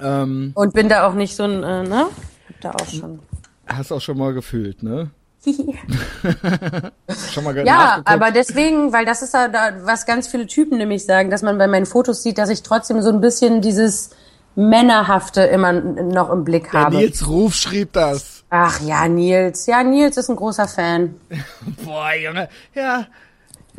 Ähm, 0.00 0.52
Und 0.54 0.72
bin 0.72 0.88
da 0.88 1.06
auch 1.06 1.14
nicht 1.14 1.36
so 1.36 1.44
ein, 1.44 1.62
äh, 1.62 1.82
ne? 1.82 2.06
Hab 2.48 2.60
da 2.60 2.70
auch 2.72 2.88
schon. 2.88 3.18
hast 3.66 3.92
auch 3.92 4.00
schon 4.00 4.18
mal 4.18 4.32
gefühlt, 4.32 4.82
ne? 4.82 5.10
schon 7.32 7.44
mal 7.44 7.66
Ja, 7.66 8.02
aber 8.04 8.30
deswegen, 8.30 8.92
weil 8.92 9.06
das 9.06 9.22
ist 9.22 9.32
ja 9.32 9.48
da, 9.48 9.72
was 9.84 10.04
ganz 10.04 10.28
viele 10.28 10.46
Typen 10.46 10.76
nämlich 10.76 11.06
sagen, 11.06 11.30
dass 11.30 11.40
man 11.40 11.56
bei 11.56 11.66
meinen 11.66 11.86
Fotos 11.86 12.22
sieht, 12.22 12.36
dass 12.36 12.50
ich 12.50 12.62
trotzdem 12.62 13.00
so 13.00 13.08
ein 13.08 13.22
bisschen 13.22 13.62
dieses 13.62 14.10
Männerhafte 14.54 15.42
immer 15.42 15.72
noch 15.72 16.30
im 16.30 16.44
Blick 16.44 16.70
Der 16.72 16.82
habe. 16.82 16.96
Nils 16.96 17.26
Ruf 17.26 17.54
schrieb 17.54 17.94
das. 17.94 18.44
Ach 18.50 18.80
ja, 18.80 19.08
Nils. 19.08 19.66
Ja, 19.66 19.82
Nils 19.82 20.18
ist 20.18 20.28
ein 20.28 20.36
großer 20.36 20.68
Fan. 20.68 21.14
Boah, 21.84 22.12
Junge. 22.14 22.48
Ja. 22.74 23.06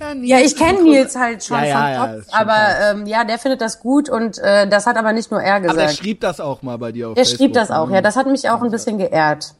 Ja, 0.01 0.13
Nils 0.15 0.29
Ja, 0.29 0.39
ich 0.39 0.55
kenne 0.55 0.81
Nils 0.83 1.15
halt 1.15 1.43
schon 1.43 1.63
Ja, 1.63 1.63
vom 1.63 1.81
ja, 1.91 2.07
Kopf, 2.15 2.25
aber 2.31 2.57
ähm, 2.91 3.05
ja, 3.05 3.23
der 3.23 3.37
findet 3.39 3.61
das 3.61 3.79
gut 3.79 4.09
und 4.09 4.37
äh, 4.39 4.67
das 4.67 4.85
hat 4.87 4.97
aber 4.97 5.13
nicht 5.13 5.31
nur 5.31 5.41
er 5.41 5.55
Aber 5.55 5.67
der 5.67 5.73
gesagt. 5.73 5.93
schrieb 5.97 6.21
das 6.21 6.39
auch 6.39 6.61
mal 6.61 6.77
bei 6.77 6.91
dir 6.91 7.09
auf 7.09 7.15
Der 7.15 7.23
Facebook. 7.25 7.37
schrieb 7.45 7.53
das 7.53 7.71
auch, 7.71 7.89
ja. 7.89 8.01
Das 8.01 8.15
hat 8.15 8.27
mich 8.27 8.49
auch 8.49 8.61
ein 8.61 8.71
bisschen 8.71 8.97
geehrt. 8.97 9.53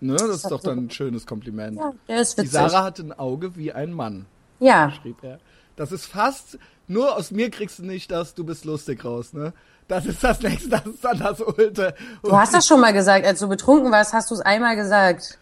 Ne, 0.00 0.14
das 0.14 0.28
ist 0.44 0.50
doch 0.50 0.60
dann 0.60 0.78
ein 0.86 0.90
schönes 0.90 1.26
Kompliment. 1.26 1.78
Ja, 1.78 1.92
der 2.08 2.20
ist 2.20 2.36
Die 2.36 2.42
witzig. 2.42 2.52
Sarah 2.52 2.84
hatte 2.84 3.02
ein 3.02 3.18
Auge 3.18 3.56
wie 3.56 3.72
ein 3.72 3.92
Mann, 3.92 4.26
Ja, 4.60 4.90
schrieb 5.00 5.16
er. 5.22 5.38
Das 5.76 5.90
ist 5.92 6.06
fast, 6.06 6.58
nur 6.86 7.16
aus 7.16 7.30
mir 7.30 7.50
kriegst 7.50 7.78
du 7.78 7.84
nicht 7.86 8.10
das, 8.10 8.34
du 8.34 8.44
bist 8.44 8.64
lustig 8.66 9.04
raus, 9.04 9.32
ne? 9.32 9.52
Das 9.88 10.04
ist 10.04 10.22
das 10.24 10.40
nächste, 10.42 10.68
das 10.70 10.84
ist 10.86 11.04
dann 11.04 11.18
das 11.20 11.40
Ulte. 11.40 11.94
du 12.22 12.36
hast 12.36 12.52
das 12.52 12.66
schon 12.66 12.80
mal 12.80 12.92
gesagt, 12.92 13.24
als 13.24 13.38
du 13.40 13.48
betrunken 13.48 13.90
warst, 13.92 14.12
hast 14.12 14.30
du 14.30 14.34
es 14.34 14.40
einmal 14.40 14.74
gesagt. 14.76 15.38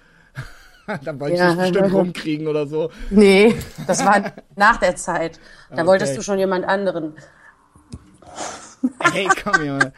dann 1.05 1.21
wollte 1.21 1.35
ich 1.35 1.41
Ja. 1.41 1.51
dich 1.55 1.59
bestimmt 1.73 1.93
rumkriegen 1.93 2.49
oder 2.49 2.67
so. 2.67 2.91
Nee, 3.11 3.55
das 3.87 4.05
war 4.05 4.33
nach 4.57 4.77
der 4.79 4.97
Zeit. 4.97 5.39
Da 5.71 5.77
Okay. 5.79 5.87
wolltest 5.87 6.17
du 6.17 6.23
schon 6.23 6.39
jemand 6.39 6.67
anderen. 6.67 7.15
Hey, 9.13 9.29
komm, 9.43 9.65
Junge. 9.65 9.93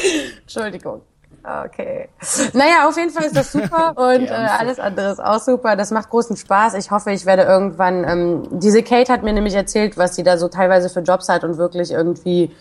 Entschuldigung. 0.42 1.02
Okay. 1.44 2.08
Naja, 2.52 2.88
auf 2.88 2.96
jeden 2.96 3.10
Fall 3.10 3.24
ist 3.24 3.36
das 3.36 3.50
super 3.50 3.94
und 3.96 4.26
äh, 4.28 4.30
alles 4.30 4.78
andere 4.78 5.10
ist 5.10 5.18
auch 5.20 5.40
super. 5.40 5.74
Das 5.74 5.90
macht 5.90 6.08
großen 6.10 6.36
Spaß. 6.36 6.74
Ich 6.74 6.90
hoffe, 6.92 7.10
ich 7.10 7.26
werde 7.26 7.42
irgendwann. 7.42 8.04
Ähm, 8.08 8.42
diese 8.60 8.82
Kate 8.84 9.12
hat 9.12 9.24
mir 9.24 9.32
nämlich 9.32 9.54
erzählt, 9.54 9.98
was 9.98 10.14
sie 10.14 10.22
da 10.22 10.38
so 10.38 10.46
teilweise 10.48 10.88
für 10.88 11.00
Jobs 11.00 11.28
hat 11.28 11.42
und 11.42 11.56
wirklich 11.58 11.90
irgendwie 11.90 12.52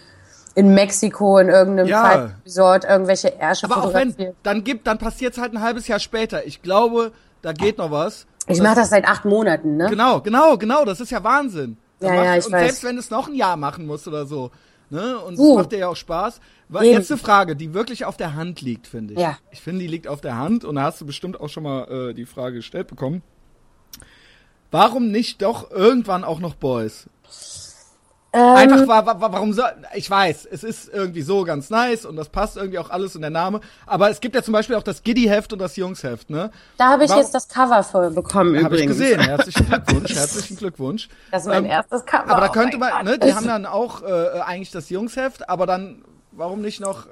in 0.55 0.73
Mexiko 0.73 1.37
in 1.37 1.49
irgendeinem 1.49 1.87
Ja. 1.89 2.31
Resort 2.45 2.83
irgendwelche 2.85 3.39
Ärsche 3.39 3.67
Aber 3.69 3.83
auch 3.83 3.93
wenn, 3.93 4.15
dann 4.43 4.63
gibt, 4.63 4.87
dann 4.87 4.97
passiert's 4.97 5.37
halt 5.37 5.53
ein 5.53 5.61
halbes 5.61 5.87
Jahr 5.87 5.99
später. 5.99 6.45
Ich 6.45 6.61
glaube, 6.63 7.11
da 7.41 7.53
geht 7.53 7.77
noch 7.77 7.91
was. 7.91 8.25
Ich 8.47 8.61
mache 8.61 8.75
das 8.75 8.89
seit 8.89 9.05
acht 9.05 9.25
Monaten, 9.25 9.77
ne? 9.77 9.87
Genau, 9.89 10.21
genau, 10.21 10.57
genau, 10.57 10.83
das 10.85 10.99
ist 10.99 11.11
ja 11.11 11.23
Wahnsinn. 11.23 11.77
Ja, 11.99 12.09
macht- 12.13 12.25
ja, 12.25 12.35
ich 12.37 12.45
und 12.45 12.51
weiß. 12.53 12.61
selbst 12.63 12.83
wenn 12.83 12.97
es 12.97 13.09
noch 13.11 13.27
ein 13.27 13.35
Jahr 13.35 13.57
machen 13.57 13.85
muss 13.85 14.07
oder 14.07 14.25
so, 14.25 14.51
ne? 14.89 15.19
Und 15.19 15.37
Uh. 15.37 15.51
es 15.51 15.55
macht 15.57 15.71
dir 15.71 15.79
ja 15.79 15.87
auch 15.87 15.95
Spaß. 15.95 16.39
Eben. 16.73 16.83
jetzt 16.85 17.11
eine 17.11 17.17
Frage, 17.19 17.55
die 17.57 17.73
wirklich 17.73 18.05
auf 18.05 18.15
der 18.17 18.33
Hand 18.35 18.61
liegt, 18.61 18.87
finde 18.87 19.13
ich. 19.15 19.19
Ja. 19.19 19.37
Ich 19.51 19.59
finde, 19.61 19.81
die 19.81 19.87
liegt 19.87 20.07
auf 20.07 20.21
der 20.21 20.37
Hand 20.37 20.63
und 20.63 20.75
da 20.75 20.83
hast 20.83 21.01
du 21.01 21.05
bestimmt 21.05 21.39
auch 21.39 21.49
schon 21.49 21.63
mal 21.63 21.83
äh, 22.11 22.13
die 22.13 22.25
Frage 22.25 22.55
gestellt 22.55 22.87
bekommen. 22.87 23.21
Warum 24.71 25.11
nicht 25.11 25.41
doch 25.41 25.69
irgendwann 25.69 26.23
auch 26.23 26.39
noch 26.39 26.55
Boys? 26.55 27.07
Ähm, 28.33 28.55
Einfach, 28.55 28.87
wa 28.87 29.05
wa 29.05 29.15
warum 29.33 29.51
so, 29.51 29.61
ich 29.93 30.09
weiß, 30.09 30.45
es 30.49 30.63
ist 30.63 30.87
irgendwie 30.93 31.21
so 31.21 31.43
ganz 31.43 31.69
nice 31.69 32.05
und 32.05 32.15
das 32.15 32.29
passt 32.29 32.55
irgendwie 32.55 32.79
auch 32.79 32.89
alles 32.89 33.13
in 33.15 33.21
der 33.21 33.29
Name, 33.29 33.59
aber 33.85 34.09
es 34.09 34.21
gibt 34.21 34.35
ja 34.35 34.41
zum 34.41 34.53
Beispiel 34.53 34.77
auch 34.77 34.83
das 34.83 35.03
Giddy-Heft 35.03 35.51
und 35.51 35.59
das 35.59 35.75
Jungs-Heft, 35.75 36.29
ne? 36.29 36.49
Da 36.77 36.91
habe 36.91 37.03
ich 37.03 37.09
Warum- 37.09 37.23
jetzt 37.23 37.35
das 37.35 37.49
Cover 37.49 37.83
für 37.83 38.09
bekommen 38.09 38.63
Habe 38.63 38.77
ich 38.77 38.87
gesehen. 38.87 39.19
Herzlichen 39.19 39.65
Glückwunsch, 39.69 40.15
herzlichen 40.15 40.55
Glückwunsch. 40.55 41.09
Das 41.29 41.41
ist 41.43 41.49
mein 41.49 41.65
Ähm, 41.65 41.71
erstes 41.71 42.05
Cover. 42.05 42.29
Aber 42.31 42.39
da 42.39 42.47
Oh 42.47 42.51
könnte 42.53 42.77
man, 42.77 42.91
Gott. 42.91 43.03
ne, 43.03 43.19
die 43.19 43.33
haben 43.33 43.47
dann 43.47 43.65
auch 43.65 44.01
äh, 44.01 44.39
eigentlich 44.45 44.71
das 44.71 44.89
Jungsheft, 44.89 45.49
aber 45.49 45.65
dann, 45.65 46.05
warum 46.31 46.61
nicht 46.61 46.79
noch 46.79 47.07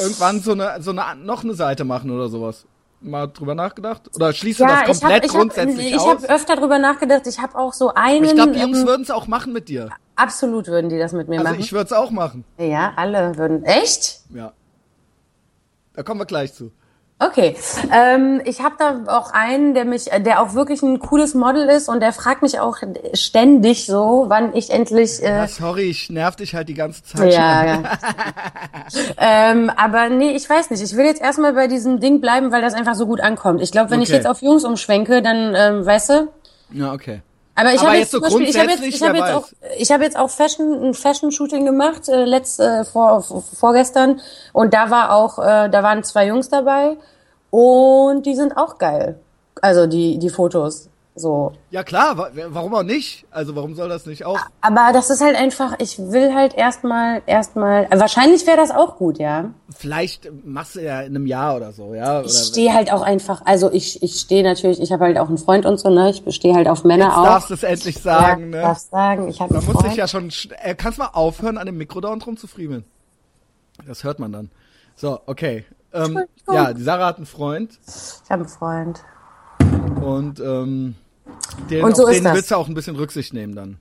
irgendwann 0.00 0.40
so 0.40 0.52
eine, 0.52 0.80
so 0.80 0.90
eine, 0.92 1.16
noch 1.16 1.44
eine 1.44 1.52
Seite 1.52 1.84
machen 1.84 2.10
oder 2.10 2.28
sowas? 2.30 2.64
Mal 3.00 3.28
drüber 3.28 3.54
nachgedacht? 3.54 4.10
Oder 4.16 4.32
schließt 4.32 4.58
du 4.60 4.64
das 4.64 4.72
ja, 4.72 4.80
ich 4.80 4.86
komplett 4.86 5.12
habe 5.12 5.26
ich 5.26 5.30
hab, 5.32 5.38
grundsätzlich 5.38 5.86
ich 5.92 5.98
aus? 5.98 6.22
hab 6.24 6.30
öfter 6.30 6.56
drüber 6.56 6.78
nachgedacht. 6.78 7.26
Ich 7.26 7.38
habe 7.38 7.56
auch 7.56 7.72
so 7.72 7.94
einen. 7.94 8.24
ich 8.24 8.34
glaube, 8.34 8.52
die 8.52 8.60
Jungs 8.60 8.80
ähm, 8.80 8.86
würden 8.86 9.02
es 9.02 9.10
auch 9.10 9.28
machen 9.28 9.52
mit 9.52 9.68
dir. 9.68 9.90
absolut 10.16 10.66
würden 10.66 10.90
die 10.90 10.98
das 10.98 11.12
mit 11.12 11.28
mir 11.28 11.38
Also 11.38 11.50
machen. 11.50 11.60
ich 11.60 11.72
würde 11.72 11.84
es 11.86 11.92
auch 11.92 12.10
machen. 12.10 12.44
ja, 12.58 12.92
alle 12.96 13.36
würden. 13.36 13.62
Echt? 13.64 14.20
Ja. 14.34 14.52
Da 15.92 16.02
kommen 16.02 16.20
wir 16.20 16.26
gleich 16.26 16.52
zu. 16.54 16.72
Okay, 17.20 17.56
ähm, 17.92 18.40
ich 18.44 18.60
habe 18.62 18.76
da 18.78 19.00
auch 19.08 19.32
einen, 19.32 19.74
der 19.74 19.84
mich, 19.84 20.04
der 20.04 20.40
auch 20.40 20.54
wirklich 20.54 20.82
ein 20.82 21.00
cooles 21.00 21.34
Model 21.34 21.68
ist 21.68 21.88
und 21.88 21.98
der 22.00 22.12
fragt 22.12 22.42
mich 22.42 22.60
auch 22.60 22.76
ständig 23.12 23.86
so, 23.86 24.26
wann 24.28 24.54
ich 24.54 24.70
endlich. 24.70 25.20
Äh, 25.22 25.28
Ja, 25.38 25.48
sorry, 25.48 25.82
ich 25.90 26.10
nerv 26.10 26.36
dich 26.36 26.54
halt 26.54 26.68
die 26.68 26.74
ganze 26.74 27.02
Zeit 27.02 27.32
ja, 27.32 27.74
schon. 27.74 27.82
ja. 27.84 27.98
ähm, 29.50 29.70
aber 29.76 30.10
nee, 30.10 30.30
ich 30.30 30.48
weiß 30.48 30.70
nicht. 30.70 30.80
Ich 30.82 30.94
will 30.94 31.06
jetzt 31.06 31.20
erstmal 31.20 31.54
bei 31.54 31.66
diesem 31.66 31.98
Ding 31.98 32.20
bleiben, 32.20 32.52
weil 32.52 32.62
das 32.62 32.74
einfach 32.74 32.94
so 32.94 33.06
gut 33.06 33.20
ankommt. 33.20 33.62
Ich 33.62 33.72
glaube, 33.72 33.90
wenn 33.90 34.00
ich 34.00 34.10
Okay. 34.10 34.16
jetzt 34.18 34.26
auf 34.28 34.40
Jungs 34.40 34.64
umschwenke, 34.64 35.20
dann, 35.20 35.54
ähm, 35.56 35.84
weißt 35.84 36.10
du. 36.10 36.28
Ja, 36.72 36.92
okay. 36.92 37.22
Aber 37.58 37.74
ich 37.74 37.82
habe 37.84 37.96
jetzt 37.96 38.12
so 38.12 38.20
Beispiel, 38.20 38.48
ich 38.48 38.56
habe 38.56 38.70
jetzt, 38.70 38.84
ich 38.84 39.00
wer 39.00 39.14
jetzt 39.16 39.32
auch, 39.32 39.48
ich 39.78 39.90
habe 39.90 40.04
jetzt 40.04 40.16
auch 40.16 40.30
Fashion, 40.30 40.90
ein 40.90 40.94
Fashion-Shooting 40.94 41.64
gemacht, 41.64 42.08
äh, 42.08 42.24
letzt, 42.24 42.60
äh, 42.60 42.84
vor, 42.84 43.20
vorgestern. 43.22 44.20
Und 44.52 44.74
da 44.74 44.90
war 44.90 45.12
auch, 45.12 45.40
äh, 45.40 45.68
da 45.68 45.82
waren 45.82 46.04
zwei 46.04 46.28
Jungs 46.28 46.48
dabei 46.48 46.96
und 47.50 48.26
die 48.26 48.36
sind 48.36 48.56
auch 48.56 48.78
geil. 48.78 49.18
Also 49.60 49.88
die, 49.88 50.18
die 50.18 50.28
Fotos. 50.28 50.87
So. 51.18 51.52
Ja 51.70 51.82
klar, 51.82 52.16
wa 52.16 52.28
warum 52.48 52.74
auch 52.74 52.82
nicht? 52.82 53.26
Also 53.30 53.54
warum 53.56 53.74
soll 53.74 53.88
das 53.88 54.06
nicht 54.06 54.24
auch? 54.24 54.38
Aber 54.60 54.90
das 54.92 55.10
ist 55.10 55.20
halt 55.20 55.36
einfach, 55.36 55.74
ich 55.78 55.98
will 55.98 56.34
halt 56.34 56.54
erstmal, 56.54 57.22
erstmal, 57.26 57.84
äh, 57.90 57.98
wahrscheinlich 58.00 58.46
wäre 58.46 58.56
das 58.56 58.70
auch 58.70 58.96
gut, 58.96 59.18
ja. 59.18 59.50
Vielleicht 59.76 60.30
machst 60.44 60.76
du 60.76 60.80
ja 60.80 61.00
in 61.00 61.16
einem 61.16 61.26
Jahr 61.26 61.56
oder 61.56 61.72
so, 61.72 61.94
ja? 61.94 62.20
Oder 62.20 62.26
Ich 62.26 62.38
stehe 62.38 62.72
halt 62.72 62.92
auch 62.92 63.02
einfach, 63.02 63.42
also 63.44 63.70
ich, 63.72 64.02
ich 64.02 64.20
stehe 64.20 64.42
natürlich, 64.42 64.80
ich 64.80 64.92
habe 64.92 65.04
halt 65.04 65.18
auch 65.18 65.28
einen 65.28 65.38
Freund 65.38 65.66
und 65.66 65.78
so, 65.78 65.90
ne? 65.90 66.10
Ich 66.10 66.34
stehe 66.34 66.54
halt 66.54 66.68
auf 66.68 66.84
Männer 66.84 67.06
Jetzt 67.06 67.16
auch. 67.16 67.24
darfst 67.24 67.50
du 67.50 67.54
es 67.54 67.62
endlich 67.62 67.98
sagen, 68.00 68.40
ja, 68.40 68.46
ne? 68.58 68.62
darfst 68.62 68.90
sagen, 68.90 69.28
ich 69.28 69.40
habe 69.40 69.54
Man 69.54 69.62
einen 69.64 69.72
muss 69.72 69.82
sich 69.84 69.96
ja 69.96 70.08
schon. 70.08 70.30
sch- 70.30 70.52
Äh, 70.62 70.74
kannst 70.74 70.98
mal 70.98 71.10
aufhören, 71.12 71.58
an 71.58 71.66
dem 71.66 71.76
Mikro 71.78 72.00
dauernd 72.00 72.26
rumzufriemeln. 72.26 72.84
Das 73.86 74.04
hört 74.04 74.18
man 74.18 74.32
dann. 74.32 74.50
So, 74.96 75.20
okay. 75.26 75.64
Ähm, 75.92 76.24
ja, 76.52 76.72
die 76.74 76.82
Sarah 76.82 77.06
hat 77.06 77.16
einen 77.16 77.24
Freund 77.26 77.78
Ich 77.86 78.30
habe 78.30 78.42
einen 78.42 78.48
Freund. 78.48 79.02
und 80.02 80.38
ähm, 80.40 80.96
den, 81.70 81.84
Und 81.84 81.96
so 81.96 82.06
ist 82.06 82.16
den 82.16 82.24
das. 82.24 82.34
willst 82.34 82.50
du 82.50 82.56
auch 82.56 82.68
ein 82.68 82.74
bisschen 82.74 82.96
Rücksicht 82.96 83.32
nehmen 83.34 83.54
dann. 83.54 83.78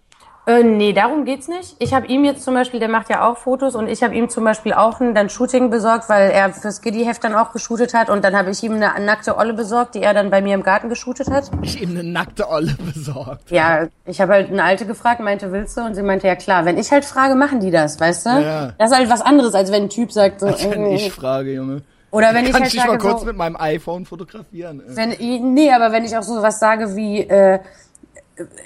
Äh, 0.47 0.63
nee, 0.63 0.93
darum 0.93 1.25
geht's 1.25 1.49
nicht. 1.49 1.75
Ich 1.79 1.93
habe 1.93 2.07
ihm 2.07 2.23
jetzt 2.23 2.41
zum 2.45 2.53
Beispiel, 2.53 2.79
der 2.79 2.87
macht 2.87 3.09
ja 3.09 3.27
auch 3.29 3.37
Fotos 3.37 3.75
und 3.75 3.89
ich 3.89 4.01
habe 4.01 4.15
ihm 4.15 4.29
zum 4.29 4.45
Beispiel 4.45 4.71
auch 4.71 5.01
ein 5.01 5.13
dann 5.13 5.29
Shooting 5.29 5.69
besorgt, 5.69 6.07
weil 6.07 6.31
er 6.31 6.53
fürs 6.53 6.81
Giddy-Heft 6.81 7.21
dann 7.21 7.35
auch 7.35 7.51
geshootet 7.51 7.93
hat 7.93 8.09
und 8.09 8.23
dann 8.23 8.33
habe 8.33 8.49
ich 8.51 8.63
ihm 8.63 8.71
eine 8.81 8.93
nackte 9.05 9.35
Olle 9.35 9.53
besorgt, 9.53 9.95
die 9.95 10.01
er 10.01 10.13
dann 10.13 10.29
bei 10.29 10.41
mir 10.41 10.55
im 10.55 10.63
Garten 10.63 10.87
geshootet 10.87 11.29
hat. 11.29 11.51
Ich 11.63 11.81
ihm 11.81 11.89
eine 11.89 12.03
nackte 12.05 12.47
Olle 12.49 12.77
besorgt. 12.93 13.51
Ja, 13.51 13.87
ich 14.05 14.21
habe 14.21 14.31
halt 14.31 14.49
eine 14.49 14.63
Alte 14.63 14.85
gefragt, 14.85 15.19
meinte, 15.19 15.51
willst 15.51 15.75
du? 15.75 15.81
Und 15.81 15.95
sie 15.95 16.01
meinte, 16.01 16.27
ja 16.27 16.37
klar. 16.37 16.63
Wenn 16.63 16.77
ich 16.77 16.91
halt 16.93 17.03
frage, 17.03 17.35
machen 17.35 17.59
die 17.59 17.69
das, 17.71 17.99
weißt 17.99 18.25
du? 18.27 18.29
Ja. 18.29 18.73
Das 18.77 18.91
ist 18.91 18.97
halt 18.97 19.09
was 19.09 19.19
anderes, 19.19 19.53
als 19.53 19.69
wenn 19.73 19.83
ein 19.83 19.89
Typ 19.89 20.13
sagt 20.13 20.39
so. 20.39 20.47
Wenn 20.47 20.85
äh, 20.85 20.95
ich 20.95 21.11
frage, 21.11 21.53
Junge. 21.53 21.81
Oder 22.17 22.33
wenn 22.33 22.45
ich 22.45 22.51
Kann 22.51 22.61
halt 22.61 22.73
ich 22.73 22.79
dich 22.79 22.87
mal 22.87 22.93
sage, 22.93 23.09
kurz 23.09 23.19
so, 23.19 23.27
mit 23.27 23.37
meinem 23.37 23.55
iPhone 23.55 24.05
fotografieren? 24.05 24.79
Äh, 24.79 24.95
wenn, 24.95 25.53
nee, 25.53 25.71
aber 25.71 25.91
wenn 25.91 26.03
ich 26.03 26.17
auch 26.17 26.23
so 26.23 26.41
was 26.41 26.59
sage 26.59 26.95
wie, 26.95 27.19
äh, 27.21 27.59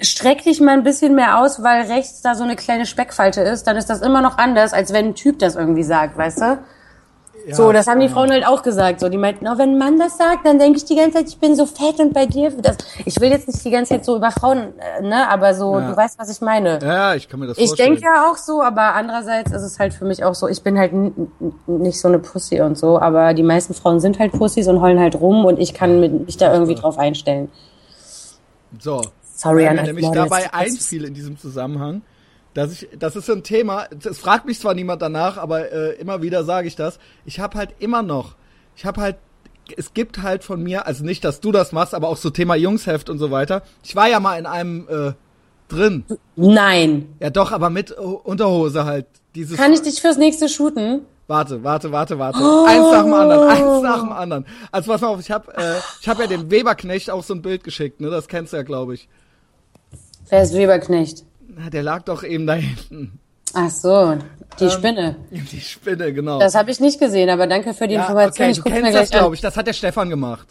streck 0.00 0.42
dich 0.42 0.60
mal 0.60 0.72
ein 0.72 0.84
bisschen 0.84 1.14
mehr 1.14 1.38
aus, 1.38 1.62
weil 1.62 1.82
rechts 1.82 2.22
da 2.22 2.34
so 2.34 2.44
eine 2.44 2.56
kleine 2.56 2.86
Speckfalte 2.86 3.42
ist, 3.42 3.66
dann 3.66 3.76
ist 3.76 3.90
das 3.90 4.00
immer 4.00 4.22
noch 4.22 4.38
anders, 4.38 4.72
als 4.72 4.94
wenn 4.94 5.08
ein 5.08 5.14
Typ 5.14 5.38
das 5.38 5.54
irgendwie 5.54 5.82
sagt, 5.82 6.16
weißt 6.16 6.40
du? 6.40 6.58
Ja, 7.46 7.54
So, 7.54 7.72
das 7.72 7.86
haben 7.86 8.00
die 8.00 8.08
Frauen 8.08 8.30
halt 8.30 8.46
auch 8.46 8.62
gesagt. 8.62 9.00
So, 9.00 9.08
die 9.08 9.18
meinten, 9.18 9.46
oh, 9.48 9.58
wenn 9.58 9.70
ein 9.70 9.78
Mann 9.78 9.98
das 9.98 10.16
sagt, 10.18 10.46
dann 10.46 10.58
denke 10.58 10.78
ich 10.78 10.84
die 10.84 10.94
ganze 10.96 11.18
Zeit, 11.18 11.28
ich 11.28 11.38
bin 11.38 11.56
so 11.56 11.66
fett 11.66 11.98
und 11.98 12.12
bei 12.12 12.26
dir, 12.26 12.50
das, 12.50 12.76
ich 13.04 13.20
will 13.20 13.30
jetzt 13.30 13.48
nicht 13.48 13.64
die 13.64 13.70
ganze 13.70 13.90
Zeit 13.94 14.04
so 14.04 14.16
über 14.16 14.30
Frauen, 14.30 14.72
äh, 14.98 15.02
ne, 15.02 15.28
aber 15.28 15.54
so, 15.54 15.78
Ja. 15.78 15.90
du 15.90 15.96
weißt, 15.96 16.18
was 16.18 16.30
ich 16.30 16.40
meine. 16.40 16.78
Ja, 16.82 17.14
ich 17.14 17.28
kann 17.28 17.40
mir 17.40 17.46
das 17.46 17.58
Ich 17.58 17.68
vorstellen. 17.68 17.94
denke 17.94 18.04
ja 18.04 18.30
auch 18.30 18.36
so, 18.36 18.62
aber 18.62 18.94
andererseits 18.94 19.50
ist 19.52 19.62
es 19.62 19.78
halt 19.78 19.94
für 19.94 20.04
mich 20.04 20.24
auch 20.24 20.34
so, 20.34 20.48
ich 20.48 20.62
bin 20.62 20.78
halt 20.78 20.92
nicht 21.66 22.00
so 22.00 22.08
eine 22.08 22.18
Pussy 22.18 22.60
und 22.60 22.78
so, 22.78 22.98
aber 22.98 23.34
die 23.34 23.42
meisten 23.42 23.74
Frauen 23.74 24.00
sind 24.00 24.18
halt 24.18 24.32
Pussys 24.32 24.68
und 24.68 24.80
heulen 24.80 24.98
halt 25.00 25.16
rum 25.20 25.44
und 25.44 25.58
ich 25.58 25.74
kann 25.74 26.00
mich 26.24 26.36
da 26.36 26.52
irgendwie 26.52 26.74
drauf 26.74 26.98
einstellen. 26.98 27.50
So. 28.80 29.02
Sorry 29.34 29.64
Weil 29.66 29.74
mir 29.74 29.82
nämlich 29.82 30.08
dabei 30.10 30.52
einfiel 30.54 31.04
in 31.04 31.14
diesem 31.14 31.36
Zusammenhang, 31.36 32.02
dass 32.54 32.72
ich, 32.72 32.88
das 32.98 33.16
ist 33.16 33.26
so 33.26 33.32
ein 33.32 33.42
Thema, 33.42 33.86
es 34.04 34.18
fragt 34.18 34.46
mich 34.46 34.60
zwar 34.60 34.74
niemand 34.74 35.02
danach, 35.02 35.38
aber 35.38 35.70
äh, 35.72 35.92
immer 35.94 36.22
wieder 36.22 36.44
sage 36.44 36.68
ich 36.68 36.76
das, 36.76 36.98
ich 37.24 37.40
habe 37.40 37.56
halt 37.56 37.70
immer 37.78 38.02
noch, 38.02 38.34
ich 38.76 38.84
habe 38.84 39.00
halt, 39.00 39.16
es 39.76 39.94
gibt 39.94 40.22
halt 40.22 40.44
von 40.44 40.62
mir, 40.62 40.86
also 40.86 41.04
nicht, 41.04 41.24
dass 41.24 41.40
du 41.40 41.52
das 41.52 41.72
machst, 41.72 41.94
aber 41.94 42.08
auch 42.08 42.16
so 42.16 42.30
Thema 42.30 42.56
Jungsheft 42.56 43.08
und 43.08 43.18
so 43.18 43.30
weiter. 43.30 43.62
Ich 43.82 43.96
war 43.96 44.08
ja 44.08 44.20
mal 44.20 44.38
in 44.38 44.46
einem 44.46 44.86
äh, 44.88 45.12
drin, 45.68 46.04
Nein. 46.36 47.14
ja 47.20 47.30
doch, 47.30 47.52
aber 47.52 47.70
mit 47.70 47.96
uh, 47.96 48.20
Unterhose 48.24 48.84
halt. 48.84 49.06
Dieses, 49.34 49.56
Kann 49.56 49.72
ich 49.72 49.80
dich 49.80 50.02
fürs 50.02 50.18
nächste 50.18 50.48
shooten? 50.48 51.06
Warte, 51.26 51.64
warte, 51.64 51.92
warte, 51.92 52.18
warte. 52.18 52.38
Eins 52.38 52.90
nach 52.92 53.04
dem 53.04 53.14
anderen, 53.14 53.48
eins 53.48 53.82
nach 53.82 54.00
dem 54.00 54.12
anderen. 54.12 54.46
Also 54.70 54.92
pass 54.92 55.00
mal 55.00 55.08
auf, 55.08 55.20
ich 55.20 55.30
habe 55.30 55.54
äh, 55.56 55.78
ich 56.00 56.08
hab 56.08 56.18
ja 56.18 56.26
dem 56.26 56.50
Weberknecht 56.50 57.10
auch 57.10 57.22
so 57.22 57.32
ein 57.32 57.40
Bild 57.40 57.64
geschickt, 57.64 58.02
ne? 58.02 58.10
Das 58.10 58.28
kennst 58.28 58.52
du 58.52 58.58
ja, 58.58 58.62
glaube 58.64 58.94
ich. 58.94 59.08
Wer 60.28 60.42
ist 60.42 60.52
Weberknecht? 60.52 61.24
Na, 61.54 61.70
der 61.70 61.82
lag 61.82 62.02
doch 62.02 62.22
eben 62.22 62.46
da 62.46 62.54
hinten. 62.54 63.18
Ach 63.54 63.70
so, 63.70 64.12
Ähm, 64.12 64.20
die 64.58 64.70
Spinne. 64.70 65.16
Die 65.30 65.60
Spinne, 65.60 66.12
genau. 66.12 66.38
Das 66.38 66.54
habe 66.54 66.70
ich 66.70 66.80
nicht 66.80 66.98
gesehen, 66.98 67.28
aber 67.28 67.46
danke 67.46 67.74
für 67.74 67.86
die 67.86 67.94
ja, 67.94 68.02
Information. 68.02 68.46
okay, 68.46 68.50
ich 68.52 68.56
du 68.58 68.62
kennst 68.64 68.94
das, 68.94 69.10
glaube 69.10 69.34
ich. 69.34 69.40
Das 69.40 69.56
hat 69.56 69.66
der 69.66 69.72
Stefan 69.74 70.08
gemacht. 70.08 70.48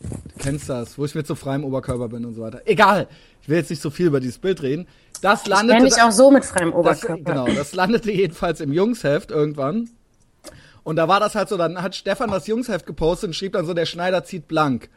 Du 0.00 0.38
kennst 0.38 0.68
das, 0.68 0.98
wo 0.98 1.04
ich 1.04 1.14
mit 1.14 1.26
so 1.26 1.34
freiem 1.34 1.64
Oberkörper 1.64 2.08
bin 2.08 2.24
und 2.24 2.34
so 2.34 2.42
weiter. 2.42 2.62
Egal, 2.66 3.08
ich 3.42 3.48
will 3.48 3.56
jetzt 3.58 3.70
nicht 3.70 3.80
so 3.82 3.90
viel 3.90 4.06
über 4.06 4.20
dieses 4.20 4.38
Bild 4.38 4.62
reden. 4.62 4.86
Das 5.22 5.42
Ich 5.42 5.48
landete... 5.48 5.78
kenn 5.78 5.84
dich 5.86 6.02
auch 6.02 6.10
so 6.10 6.30
mit 6.30 6.44
freiem 6.44 6.70
das, 6.70 6.78
Oberkörper. 6.78 7.22
genau, 7.22 7.46
das 7.46 7.74
landete 7.74 8.10
jedenfalls 8.10 8.60
im 8.60 8.72
Jungsheft 8.72 9.30
irgendwann. 9.30 9.88
Und 10.82 10.96
da 10.96 11.08
war 11.08 11.20
das 11.20 11.34
halt 11.34 11.48
so, 11.48 11.56
dann 11.58 11.82
hat 11.82 11.94
Stefan 11.94 12.30
das 12.30 12.46
Jungsheft 12.46 12.86
gepostet 12.86 13.28
und 13.28 13.34
schrieb 13.34 13.52
dann 13.52 13.66
so, 13.66 13.74
der 13.74 13.86
Schneider 13.86 14.24
zieht 14.24 14.48
blank. 14.48 14.88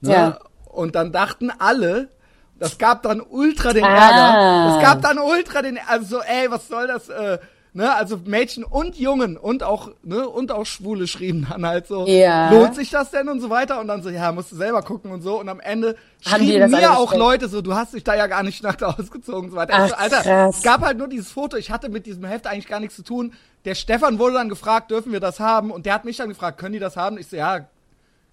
Ne? 0.00 0.12
Ja. 0.12 0.38
Und 0.66 0.94
dann 0.94 1.12
dachten 1.12 1.50
alle, 1.58 2.08
das 2.58 2.78
gab 2.78 3.02
dann 3.02 3.20
ultra 3.20 3.72
den 3.72 3.84
Ah. 3.84 3.88
Ärger. 3.96 4.74
Das 4.74 4.82
gab 4.82 5.02
dann 5.02 5.18
ultra 5.18 5.62
den, 5.62 5.78
also 5.86 6.16
so, 6.18 6.22
ey, 6.22 6.50
was 6.50 6.68
soll 6.68 6.86
das, 6.86 7.08
äh, 7.08 7.38
ne, 7.72 7.92
also 7.94 8.18
Mädchen 8.24 8.62
und 8.62 8.96
Jungen 8.96 9.36
und 9.36 9.64
auch, 9.64 9.90
ne, 10.04 10.28
und 10.28 10.52
auch 10.52 10.64
Schwule 10.64 11.08
schrieben 11.08 11.46
dann 11.50 11.66
halt 11.66 11.88
so, 11.88 12.06
Ja. 12.06 12.50
lohnt 12.52 12.76
sich 12.76 12.90
das 12.90 13.10
denn 13.10 13.28
und 13.28 13.40
so 13.40 13.50
weiter 13.50 13.80
und 13.80 13.88
dann 13.88 14.02
so, 14.02 14.10
ja, 14.10 14.30
musst 14.30 14.52
du 14.52 14.56
selber 14.56 14.82
gucken 14.82 15.10
und 15.10 15.22
so 15.22 15.40
und 15.40 15.48
am 15.48 15.58
Ende 15.58 15.96
Haben 16.24 16.44
schrieben 16.44 16.70
mir 16.70 16.96
auch? 16.96 17.12
Leute 17.14 17.48
so, 17.48 17.60
du 17.62 17.74
hast 17.74 17.92
dich 17.94 18.04
da 18.04 18.14
ja 18.14 18.28
gar 18.28 18.44
nicht 18.44 18.62
nackt 18.62 18.82
ausgezogen 18.84 19.46
und 19.46 19.50
so 19.50 19.56
weiter. 19.56 19.74
Ach, 19.76 19.88
so, 19.88 19.94
Alter, 19.96 20.20
krass. 20.22 20.56
es 20.58 20.62
gab 20.62 20.82
halt 20.82 20.96
nur 20.98 21.08
dieses 21.08 21.32
Foto, 21.32 21.56
ich 21.56 21.70
hatte 21.72 21.88
mit 21.88 22.06
diesem 22.06 22.24
Heft 22.24 22.46
eigentlich 22.46 22.68
gar 22.68 22.78
nichts 22.80 22.94
zu 22.96 23.02
tun. 23.02 23.32
Der 23.64 23.74
Stefan 23.74 24.18
wurde 24.20 24.34
dann 24.34 24.48
gefragt, 24.50 24.90
dürfen 24.92 25.10
wir 25.10 25.20
das 25.20 25.40
haben? 25.40 25.70
Und 25.72 25.86
der 25.86 25.94
hat 25.94 26.04
mich 26.04 26.18
dann 26.18 26.28
gefragt, 26.28 26.58
können 26.58 26.74
die 26.74 26.78
das 26.78 26.96
haben? 26.96 27.18
Ich 27.18 27.26
so, 27.28 27.36
ja, 27.36 27.66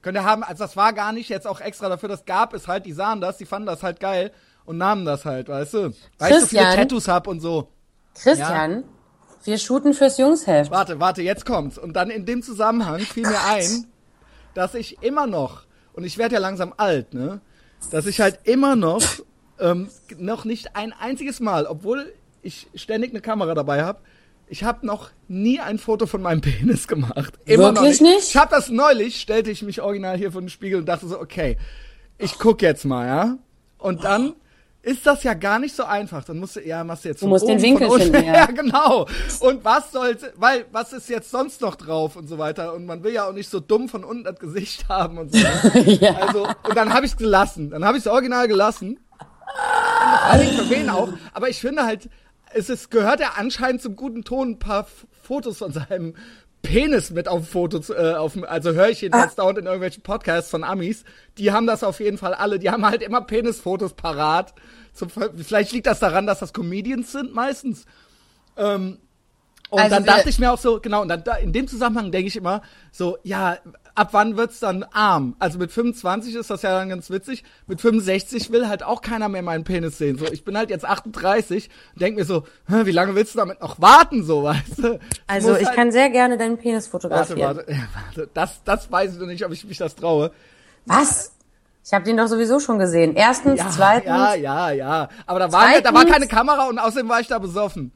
könnt 0.02 0.18
ihr 0.18 0.24
haben. 0.24 0.44
Also 0.44 0.64
das 0.64 0.76
war 0.76 0.94
gar 0.94 1.12
nicht 1.12 1.30
jetzt 1.30 1.48
auch 1.48 1.62
extra 1.62 1.90
dafür, 1.90 2.10
das 2.10 2.26
gab 2.26 2.54
es 2.54 2.68
halt, 2.68 2.86
die 2.86 2.94
sahen 2.94 3.22
das, 3.22 3.38
die 3.38 3.46
fanden 3.46 3.68
das 3.68 3.84
halt 3.84 4.00
geil 4.00 4.32
und 4.66 4.78
nahmen 4.78 5.06
das 5.06 5.26
halt, 5.26 5.50
weißt 5.50 5.74
du? 5.74 5.94
Weil 6.18 6.32
ich 6.32 6.40
so 6.40 6.46
viele? 6.48 6.76
Tattoos 6.76 7.08
hab 7.08 7.28
und 7.28 7.40
so. 7.40 7.70
Christian, 8.16 8.84
wir 9.44 9.58
shooten 9.58 9.94
fürs 9.94 10.18
Jungsheft. 10.18 10.72
Warte, 10.72 11.00
warte, 11.00 11.22
jetzt 11.22 11.46
kommt's. 11.46 11.78
Und 11.78 11.94
dann 11.94 12.10
in 12.10 12.26
dem 12.26 12.44
Zusammenhang 12.44 13.00
fiel 13.00 13.28
mir 13.28 13.44
ein, 13.48 13.88
dass 14.54 14.76
ich 14.76 15.02
immer 15.02 15.28
noch, 15.28 15.64
und 15.94 16.04
ich 16.04 16.18
werde 16.18 16.36
ja 16.36 16.42
langsam 16.42 16.74
alt, 16.78 17.14
ne? 17.14 17.42
Dass 17.90 18.06
ich 18.06 18.22
halt 18.22 18.40
immer 18.44 18.76
noch, 18.76 19.02
ähm, 19.60 19.90
noch 20.18 20.46
nicht 20.46 20.76
ein 20.76 20.94
einziges 20.94 21.40
Mal, 21.40 21.66
obwohl 21.66 22.14
ich 22.44 22.68
ständig 22.76 23.12
eine 23.12 23.22
Kamera 23.22 23.56
dabei 23.56 23.84
habe, 23.84 24.02
ich 24.52 24.66
habe 24.66 24.86
noch 24.86 25.12
nie 25.30 25.62
ein 25.62 25.80
Foto 25.80 26.06
von 26.08 26.22
meinem 26.22 26.42
Penis 26.42 26.86
gemacht. 26.86 27.40
Immer 27.46 27.74
Wirklich 27.74 28.02
nicht. 28.02 28.16
nicht? 28.16 28.30
Ich 28.32 28.36
habe 28.36 28.54
das 28.54 28.70
neulich, 28.70 29.22
stellte 29.22 29.50
ich 29.50 29.62
mich 29.62 29.82
original 29.82 30.18
hier 30.18 30.34
vor 30.34 30.42
den 30.42 30.50
Spiegel 30.50 30.80
und 30.80 30.86
dachte 30.88 31.08
so, 31.08 31.22
okay, 31.22 31.58
ich 32.18 32.38
guck 32.38 32.62
jetzt 32.62 32.84
mal, 32.84 33.08
ja? 33.08 33.38
Und 33.78 34.04
dann 34.04 34.34
ist 34.82 35.06
das 35.08 35.24
ja 35.24 35.36
gar 35.36 35.58
nicht 35.58 35.74
so 35.74 35.86
einfach. 35.86 36.26
Dann 36.26 36.38
musst 36.38 36.58
du, 36.58 36.68
ja, 36.68 36.84
machst 36.84 37.06
du 37.06 37.10
jetzt 37.10 37.22
Du 37.22 37.28
musst 37.28 37.48
den 37.48 37.54
oben, 37.56 37.62
Winkel 37.62 37.88
von 37.88 38.02
unten. 38.02 38.14
finden, 38.14 38.28
ja. 38.28 38.34
ja, 38.40 38.46
genau. 38.48 39.08
Und 39.40 39.64
was 39.64 39.94
sollte, 39.94 40.34
weil, 40.36 40.66
was 40.74 40.92
ist 40.92 41.08
jetzt 41.08 41.32
sonst 41.32 41.62
noch 41.62 41.76
drauf 41.76 42.18
und 42.18 42.28
so 42.28 42.38
weiter? 42.38 42.74
Und 42.74 42.86
man 42.86 43.06
will 43.06 43.14
ja 43.14 43.30
auch 43.30 43.34
nicht 43.34 43.50
so 43.50 43.62
dumm 43.62 43.88
von 43.88 44.04
unten 44.04 44.26
das 44.26 44.38
Gesicht 44.38 44.90
haben 44.90 45.18
und 45.18 45.34
so. 45.34 45.40
ja. 45.86 46.16
Also, 46.16 46.46
und 46.68 46.76
dann 46.76 46.94
habe 46.94 47.06
ich 47.06 47.14
es 47.14 47.18
gelassen. 47.18 47.70
Dann 47.70 47.86
habe 47.86 47.98
ich 47.98 48.04
es 48.04 48.12
original 48.12 48.50
gelassen. 48.50 49.00
Vor 49.16 50.24
allem 50.30 50.50
für 50.50 50.70
wen 50.70 50.90
auch. 50.90 51.08
Aber 51.34 51.48
ich 51.48 51.62
finde 51.62 51.86
halt, 51.86 52.10
es 52.54 52.70
ist, 52.70 52.92
gehört 52.92 53.20
ja 53.20 53.34
anscheinend 53.38 53.82
zum 53.82 53.96
guten 53.96 54.24
Ton, 54.24 54.52
ein 54.52 54.60
paar 54.60 54.82
F- 54.82 55.06
Fotos 55.22 55.60
von 55.60 55.72
seinem 55.72 56.16
Penis 56.62 57.10
mit 57.10 57.28
auf 57.28 57.50
Fotos, 57.50 57.90
äh, 57.90 58.14
auf, 58.16 58.34
also 58.44 58.74
höre 58.74 58.90
ich 58.90 59.02
jedenfalls 59.02 59.36
dauernd 59.36 59.58
in 59.58 59.66
irgendwelchen 59.66 60.04
Podcasts 60.04 60.52
von 60.52 60.64
Amis. 60.64 61.04
Die 61.38 61.52
haben 61.52 61.66
das 61.66 61.84
auf 61.84 62.00
jeden 62.00 62.18
Fall 62.18 62.34
alle. 62.34 62.60
Die 62.60 62.70
haben 62.70 62.86
halt 62.86 63.02
immer 63.02 63.22
Penisfotos 63.22 63.94
parat. 63.94 64.54
Zum, 64.94 65.10
vielleicht 65.10 65.72
liegt 65.72 65.88
das 65.88 66.00
daran, 66.00 66.28
dass 66.28 66.40
das 66.40 66.54
Comedians 66.54 67.12
sind 67.12 67.34
meistens. 67.34 67.86
Ähm, 68.58 69.00
Und 69.70 69.80
Also 69.80 69.96
dann 69.96 70.06
dachte 70.06 70.30
ich 70.30 70.38
mir 70.38 70.52
auch 70.52 70.60
so, 70.60 70.80
genau, 70.82 71.02
und 71.02 71.08
dann 71.08 71.24
da, 71.24 71.36
in 71.36 71.54
dem 71.54 71.68
Zusammenhang 71.68 72.12
denke 72.12 72.28
ich 72.28 72.36
immer 72.36 72.62
so, 72.92 73.18
ja, 73.24 73.58
ab 74.02 74.10
wann 74.14 74.36
wird's 74.36 74.60
dann 74.60 74.84
arm? 74.92 75.36
Also 75.40 75.58
mit 75.60 75.72
25 75.72 76.36
ist 76.36 76.50
das 76.50 76.64
ja 76.64 76.78
dann 76.78 76.90
ganz 76.90 77.10
witzig. 77.10 77.44
Mit 77.68 77.80
65 77.82 78.52
will 78.52 78.68
halt 78.68 78.84
auch 78.84 79.02
keiner 79.02 79.30
mehr 79.30 79.42
meinen 79.44 79.64
Penis 79.64 79.98
sehen. 79.98 80.18
So, 80.18 80.26
ich 80.26 80.44
bin 80.44 80.58
halt 80.58 80.70
jetzt 80.72 80.84
38 80.86 81.70
und 81.94 82.02
denk 82.02 82.16
mir 82.18 82.26
so, 82.26 82.44
wie 82.68 82.92
lange 82.92 83.16
willst 83.16 83.36
du 83.36 83.40
damit 83.40 83.62
noch 83.62 83.80
warten, 83.80 84.24
so, 84.24 84.44
weißt 84.44 84.80
du? 84.80 85.00
Also 85.28 85.56
ich 85.56 85.68
halt- 85.68 85.76
kann 85.76 85.92
sehr 85.92 86.10
gerne 86.10 86.38
deinen 86.38 86.58
Penis 86.58 86.92
Warte, 86.92 87.08
fotografieren. 87.08 87.58
warte, 87.58 87.72
ja, 87.72 87.78
warte. 87.94 88.30
Das, 88.34 88.64
das 88.66 88.92
weiß 88.92 89.14
ich 89.14 89.20
noch 89.20 89.28
nicht, 89.28 89.46
ob 89.46 89.52
ich 89.52 89.64
mich 89.66 89.78
das 89.78 89.96
traue. 89.96 90.32
Was? 90.86 91.32
Ich 91.86 91.94
habe 91.94 92.04
den 92.06 92.18
doch 92.18 92.28
sowieso 92.28 92.60
schon 92.60 92.78
gesehen. 92.80 93.16
Erstens, 93.16 93.60
Ja, 93.60 93.70
zweitens. 93.70 94.06
ja, 94.08 94.34
ja, 94.36 94.72
ja. 94.72 95.10
Aber 95.26 95.40
da 95.40 95.52
war, 95.52 95.82
da 95.82 95.94
war 95.94 96.06
keine 96.06 96.28
Kamera 96.28 96.68
und 96.70 96.78
außerdem 96.80 97.08
war 97.10 97.20
ich 97.20 97.28
da 97.28 97.40
besoffen. 97.40 97.92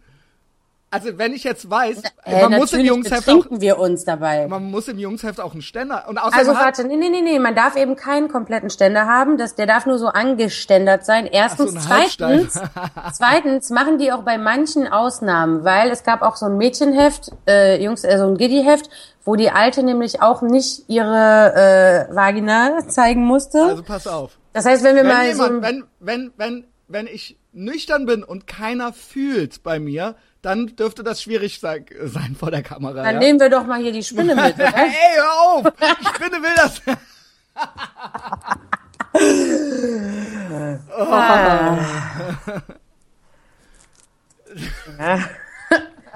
Also 0.92 1.18
wenn 1.18 1.34
ich 1.34 1.44
jetzt 1.44 1.70
weiß, 1.70 2.02
Äh, 2.24 2.42
man 2.44 2.54
muss 2.60 2.72
im 2.72 2.82
Jungsheft 2.86 3.30
auch, 3.30 3.46
wir 3.50 3.80
uns 3.80 4.06
dabei. 4.06 4.48
man 4.48 4.64
muss 4.72 4.88
im 4.88 4.98
Jungsheft 4.98 5.42
auch 5.42 5.52
einen 5.52 5.62
Ständer. 5.62 6.06
Und 6.08 6.18
außerdem 6.18 6.40
Also 6.40 6.54
warte, 6.54 6.84
nee, 6.86 6.96
nee, 6.96 7.10
nee, 7.10 7.22
nee, 7.22 7.40
man 7.40 7.54
darf 7.54 7.76
eben 7.76 7.96
keinen 7.96 8.30
kompletten 8.30 8.70
Ständer 8.70 9.06
haben, 9.06 9.38
das, 9.38 9.56
der 9.56 9.66
darf 9.66 9.86
nur 9.86 9.98
so 9.98 10.08
angeständert 10.08 11.06
sein. 11.06 11.26
Erstens, 11.26 11.74
so, 11.74 11.80
zweitens, 11.80 12.60
zweitens 13.14 13.70
machen 13.72 13.98
die 13.98 14.12
auch 14.14 14.22
bei 14.24 14.38
manchen 14.38 14.88
Ausnahmen, 14.88 15.66
weil 15.66 15.90
es 15.90 16.04
gab 16.04 16.22
auch 16.22 16.36
so 16.38 16.46
ein 16.46 16.58
Mädchenheft, 16.58 17.32
äh, 17.48 17.84
Jungs, 17.84 18.04
äh, 18.04 18.18
so 18.18 18.28
ein 18.28 18.38
Giddy-Heft, 18.38 18.90
wo 19.26 19.36
die 19.36 19.50
Alte 19.52 19.84
nämlich 19.84 20.22
auch 20.22 20.42
nicht 20.44 20.84
ihre 20.88 22.08
äh, 22.10 22.16
Vagina 22.16 22.80
zeigen 22.88 23.26
musste. 23.26 23.62
also 23.62 23.84
pass 23.84 24.08
auf. 24.08 24.38
das 24.54 24.66
heißt, 24.66 24.84
wenn 24.84 24.96
wir 24.96 25.04
Wenn, 25.04 25.10
mal 25.12 25.36
so 25.36 25.44
jemand, 25.46 25.66
ein, 25.66 25.84
wenn, 26.00 26.32
wenn, 26.32 26.32
wenn, 26.38 26.64
wenn 26.88 27.08
ich 27.08 27.38
nüchtern 27.56 28.06
bin 28.06 28.24
und 28.24 28.46
keiner 28.48 28.94
fühlt 28.94 29.64
bei 29.64 29.80
mir, 29.80 30.16
dann 30.42 30.76
dürfte 30.76 31.04
das 31.04 31.22
schwierig 31.22 31.60
sein, 31.60 31.86
sein 32.04 32.36
vor 32.38 32.52
der 32.52 32.62
Kamera. 32.62 33.04
dann 33.04 33.16
ja? 33.16 33.20
nehmen 33.20 33.40
wir 33.40 33.50
doch 33.50 33.66
mal 33.66 33.82
hier 33.82 33.92
die 33.92 34.04
Spinne 34.04 34.36
mit, 34.36 34.56
oder? 34.60 34.76
Ey, 34.76 34.92
hör 35.16 35.42
auf! 35.42 35.66
Ich 36.02 36.10
finde, 36.10 36.38
will 36.44 36.56
das. 36.56 36.82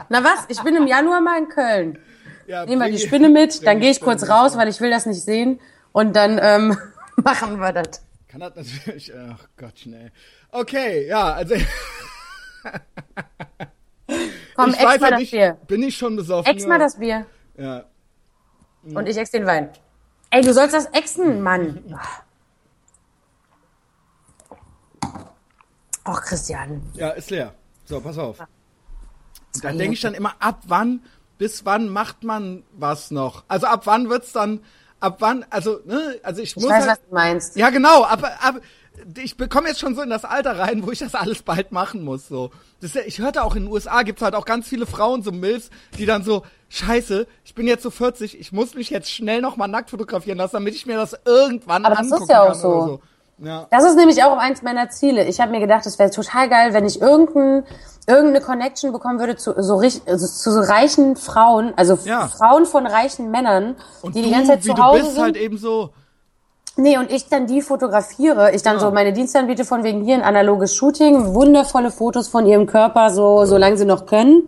Na 0.10 0.24
was? 0.24 0.46
Ich 0.48 0.62
bin 0.62 0.76
im 0.76 0.88
Januar 0.88 1.22
mal 1.22 1.38
in 1.40 1.50
Köln. 1.50 2.00
Ja, 2.48 2.66
Nehmen 2.66 2.82
wir 2.82 2.92
die 2.92 3.00
Spinne 3.00 3.30
mit, 3.30 3.66
dann 3.66 3.80
gehe 3.80 3.92
ich 3.92 4.02
kurz 4.02 4.22
Spinne 4.22 4.36
raus, 4.40 4.58
weil 4.58 4.68
ich 4.68 4.82
will 4.82 4.90
das 4.90 5.06
nicht 5.06 5.22
sehen. 5.22 5.60
Und 5.92 6.16
dann 6.16 6.40
ähm, 6.42 6.78
machen 7.16 7.60
wir 7.60 7.72
das. 7.74 8.04
Kann 8.28 8.42
das 8.42 8.56
natürlich. 8.56 9.14
Ach 9.16 9.48
Gott, 9.58 9.80
schnell. 9.80 10.12
Okay, 10.52 11.08
ja, 11.08 11.34
also. 11.34 11.56
Komm, 14.56 14.72
ich 14.72 14.84
weiß 14.84 15.02
ja 15.02 15.10
das 15.12 15.20
nicht, 15.20 15.32
Bier. 15.32 15.58
bin 15.68 15.84
ich 15.84 15.96
schon 15.98 16.16
besoffen? 16.16 16.52
Ex 16.52 16.66
mal 16.66 16.80
das 16.80 16.98
Bier. 16.98 17.26
Ja. 17.58 17.86
Und 18.84 19.08
ich 19.08 19.18
ex 19.18 19.32
den 19.32 19.46
Wein. 19.46 19.70
Ey, 20.32 20.42
du 20.42 20.54
sollst 20.54 20.74
das 20.74 20.86
exen, 20.88 21.42
Mann. 21.42 21.84
Ach, 26.04 26.22
Christian. 26.24 26.82
ja, 26.94 27.10
ist 27.10 27.30
leer. 27.30 27.54
So, 27.86 28.02
pass 28.02 28.18
auf. 28.18 28.40
Und 28.40 29.64
da 29.64 29.72
denke 29.72 29.94
ich 29.94 30.02
dann 30.02 30.14
immer, 30.14 30.34
ab 30.40 30.62
wann, 30.68 31.02
bis 31.38 31.66
wann 31.66 31.90
macht 31.90 32.24
man 32.24 32.64
was 32.72 33.12
noch? 33.12 33.44
Also 33.48 33.68
ab 33.68 33.82
wann 33.86 34.10
wird's 34.10 34.32
dann, 34.32 34.64
ab 35.00 35.18
wann, 35.20 35.46
also, 35.50 35.80
ne, 35.86 36.20
also 36.24 36.42
ich, 36.42 36.50
Ich 36.56 36.56
muss 36.58 36.66
weiß, 36.72 36.88
halt, 36.88 36.92
was 36.92 37.02
du 37.08 37.14
meinst. 37.14 37.56
Ja, 37.56 37.70
genau, 37.70 38.04
aber, 38.06 38.32
aber 38.42 38.60
ich 39.22 39.38
bekomme 39.38 39.68
jetzt 39.68 39.80
schon 39.80 39.96
so 39.96 40.02
in 40.02 40.10
das 40.10 40.26
Alter 40.26 40.58
rein, 40.60 40.86
wo 40.86 40.92
ich 40.92 41.00
das 41.00 41.16
alles 41.16 41.44
bald 41.44 41.72
machen 41.72 42.04
muss. 42.04 42.28
So, 42.28 42.52
das 42.82 42.96
ich 42.96 43.20
hörte 43.20 43.44
auch 43.44 43.56
in 43.56 43.64
den 43.66 43.72
USA 43.72 44.04
gibt's 44.04 44.22
halt 44.22 44.36
auch 44.36 44.46
ganz 44.46 44.68
viele 44.68 44.86
Frauen, 44.86 45.24
so 45.24 45.32
Mills, 45.32 45.70
die 45.98 46.06
dann 46.06 46.24
so, 46.24 46.44
Scheiße, 46.70 47.26
ich 47.44 47.56
bin 47.56 47.68
jetzt 47.68 47.84
so 47.84 47.90
40, 47.90 48.40
ich 48.40 48.52
muss 48.52 48.76
mich 48.76 48.90
jetzt 48.90 49.10
schnell 49.12 49.42
noch 49.42 49.58
mal 49.58 49.68
nackt 49.68 49.90
fotografieren 49.90 50.38
lassen, 50.38 50.54
damit 50.58 50.76
ich 50.76 50.86
mir 50.86 50.98
das 50.98 51.16
irgendwann 51.26 51.86
Aber 51.86 51.96
das 51.96 52.06
ist 52.08 52.14
angucken 52.14 52.32
ja 52.32 52.44
auch 52.44 52.54
so. 52.54 52.82
so. 52.82 53.02
Ja. 53.42 53.68
Das 53.72 53.86
ist 53.86 53.96
nämlich 53.96 54.22
auch 54.24 54.38
eins 54.38 54.62
meiner 54.64 54.90
Ziele. 54.90 55.26
Ich 55.26 55.40
habe 55.40 55.52
mir 55.52 55.62
gedacht, 55.62 55.86
es 55.86 55.98
wäre 55.98 56.12
total 56.12 56.50
geil, 56.50 56.74
wenn 56.74 56.86
ich 56.86 57.00
irgendein, 57.02 57.64
irgendeine 58.06 58.42
Connection 58.42 58.92
bekommen 58.92 59.20
würde 59.20 59.38
zu 59.38 59.54
so, 59.64 59.78
also 59.80 60.28
zu 60.28 60.52
so 60.52 60.60
reichen 60.60 61.16
Frauen, 61.16 61.74
also 61.78 61.98
Ja. 62.04 62.28
Frauen 62.28 62.66
von 62.66 62.86
reichen 62.86 63.32
Männern, 63.32 63.78
Und 64.02 64.16
die 64.16 64.22
du, 64.22 64.28
die 64.28 64.34
ganze 64.34 64.52
Zeit 64.52 64.64
zu 64.64 64.74
Hause 64.78 64.98
du 65.00 65.04
bist, 65.04 65.16
sind. 65.16 65.24
halt 65.24 65.38
eben 65.38 65.58
so. 65.58 65.92
Nee, 66.78 66.98
und 66.98 67.12
ich 67.12 67.28
dann 67.28 67.48
die 67.48 67.62
fotografiere. 67.62 68.54
Ich 68.56 68.62
dann 68.62 68.76
Ja. 68.76 68.80
so 68.80 68.92
meine 68.92 69.12
Dienste 69.12 69.40
anbiete 69.40 69.66
von 69.66 69.84
wegen 69.84 70.04
hier 70.04 70.16
ein 70.16 70.22
analoges 70.22 70.76
Shooting, 70.76 71.34
wundervolle 71.34 71.92
Fotos 71.92 72.28
von 72.30 72.46
ihrem 72.46 72.68
Körper, 72.68 73.10
so 73.10 73.46
solange 73.46 73.78
sie 73.78 73.86
noch 73.86 74.06
können. 74.06 74.44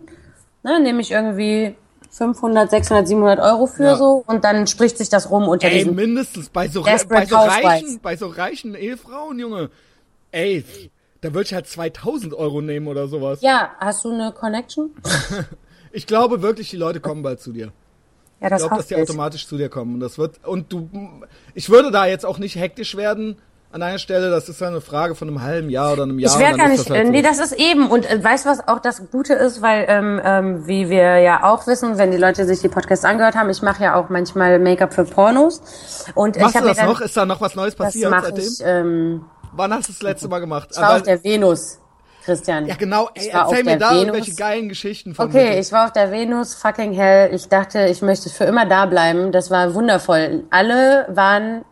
Ne, 0.62 0.80
nehme 0.80 1.00
ich 1.00 1.10
irgendwie 1.10 1.74
500, 2.10 2.70
600, 2.70 3.08
700 3.08 3.40
Euro 3.40 3.66
für 3.66 3.84
Ja. 3.84 3.96
so 3.96 4.22
und 4.26 4.44
dann 4.44 4.66
spricht 4.66 4.96
sich 4.98 5.08
das 5.08 5.30
rum 5.30 5.48
unter 5.48 5.66
Ey, 5.66 5.84
mindestens 5.84 6.48
bei 6.48 6.68
so, 6.68 6.82
bei 6.82 7.26
so 7.26 7.36
reichen, 7.36 8.00
bei 8.02 8.16
so 8.16 8.26
reichen 8.28 8.74
Ehefrauen, 8.74 9.38
Junge. 9.38 9.70
Ey, 10.30 10.64
da 11.20 11.28
würde 11.34 11.42
ich 11.46 11.54
halt 11.54 11.66
2000 11.66 12.34
Euro 12.34 12.60
nehmen 12.60 12.86
oder 12.86 13.08
sowas. 13.08 13.40
Ja, 13.42 13.72
hast 13.78 14.04
du 14.04 14.12
eine 14.12 14.32
Connection? 14.32 14.90
Ich 15.94 16.06
glaube 16.06 16.40
wirklich, 16.40 16.70
die 16.70 16.78
Leute 16.78 17.00
kommen 17.00 17.22
bald 17.22 17.40
zu 17.40 17.52
dir. 17.52 17.70
Ja, 18.42 18.48
Ich 18.48 18.50
das 18.50 18.62
glaube, 18.62 18.76
dass 18.76 18.86
die 18.88 18.94
ich. 18.94 19.00
automatisch 19.02 19.46
zu 19.46 19.56
dir 19.56 19.68
kommen. 19.68 19.94
Und 19.94 20.00
das 20.00 20.18
wird, 20.18 20.44
und 20.44 20.72
du, 20.72 20.88
ich 21.54 21.70
würde 21.70 21.90
da 21.90 22.06
jetzt 22.06 22.26
auch 22.26 22.38
nicht 22.38 22.56
hektisch 22.56 22.96
werden 22.96 23.36
an 23.70 23.82
einer 23.82 23.98
Stelle. 23.98 24.30
Das 24.30 24.48
ist 24.50 24.60
ja 24.60 24.66
eine 24.68 24.80
Frage 24.82 25.14
von 25.14 25.28
einem 25.28 25.40
halben 25.42 25.70
Jahr 25.70 25.92
oder 25.94 26.02
einem 26.02 26.18
Jahr. 26.18 26.30
Ich 26.30 26.36
und 26.36 26.42
werde 26.42 26.58
gar 26.58 26.68
nicht, 26.68 26.80
das 26.80 26.90
halt 26.90 27.06
äh, 27.06 27.10
nee, 27.10 27.22
so. 27.22 27.28
das 27.28 27.38
ist 27.38 27.52
eben. 27.52 27.88
Und 27.88 28.04
äh, 28.10 28.22
weißt 28.22 28.44
du, 28.44 28.50
was 28.50 28.66
auch 28.68 28.80
das 28.80 29.10
Gute 29.10 29.32
ist, 29.34 29.62
weil, 29.62 29.86
ähm, 29.88 30.20
ähm, 30.22 30.66
wie 30.66 30.90
wir 30.90 31.18
ja 31.20 31.44
auch 31.44 31.66
wissen, 31.66 31.96
wenn 31.98 32.10
die 32.10 32.18
Leute 32.18 32.44
sich 32.44 32.60
die 32.60 32.68
Podcasts 32.68 33.04
angehört 33.04 33.34
haben, 33.36 33.48
ich 33.48 33.62
mache 33.62 33.82
ja 33.84 33.94
auch 33.94 34.08
manchmal 34.10 34.58
Make-up 34.58 34.92
für 34.92 35.04
Pornos. 35.04 35.62
Und 36.14 36.36
Machst 36.38 36.50
ich 36.50 36.56
habe 36.56 36.68
das 36.68 36.76
dann, 36.78 36.86
noch? 36.88 37.00
Ist 37.00 37.16
da 37.16 37.24
noch 37.24 37.40
was 37.40 37.54
Neues 37.54 37.76
das 37.76 37.86
passiert 37.86 38.10
mache 38.10 38.26
seitdem? 38.26 38.44
ich, 38.44 38.60
ähm, 38.64 39.24
Wann 39.54 39.72
hast 39.72 39.88
du 39.88 39.92
das 39.92 40.02
letzte 40.02 40.28
Mal 40.28 40.40
gemacht? 40.40 40.68
ich 40.72 40.76
war 40.78 40.84
Aber- 40.88 40.96
auf 40.96 41.02
der 41.02 41.22
Venus, 41.22 41.78
Christian. 42.24 42.66
ja, 42.66 42.74
genau. 42.76 43.08
Ey, 43.14 43.26
Ich 43.28 43.34
erzähl 43.34 43.64
mir 43.64 43.76
da 43.78 43.90
Venus. 43.90 44.00
irgendwelche 44.02 44.34
geilen 44.34 44.68
Geschichten 44.68 45.14
von 45.14 45.28
Okay, 45.28 45.46
bitte. 45.48 45.58
ich 45.60 45.72
war 45.72 45.86
auf 45.86 45.92
der 45.92 46.10
Venus, 46.12 46.54
fucking 46.54 46.92
hell. 46.92 47.34
Ich 47.34 47.48
dachte, 47.48 47.86
ich 47.86 48.00
möchte 48.02 48.28
für 48.30 48.44
immer 48.44 48.64
da 48.66 48.86
bleiben. 48.86 49.32
Das 49.32 49.50
war 49.50 49.74
wundervoll. 49.74 50.44
Alle 50.50 51.06
waren, 51.10 51.64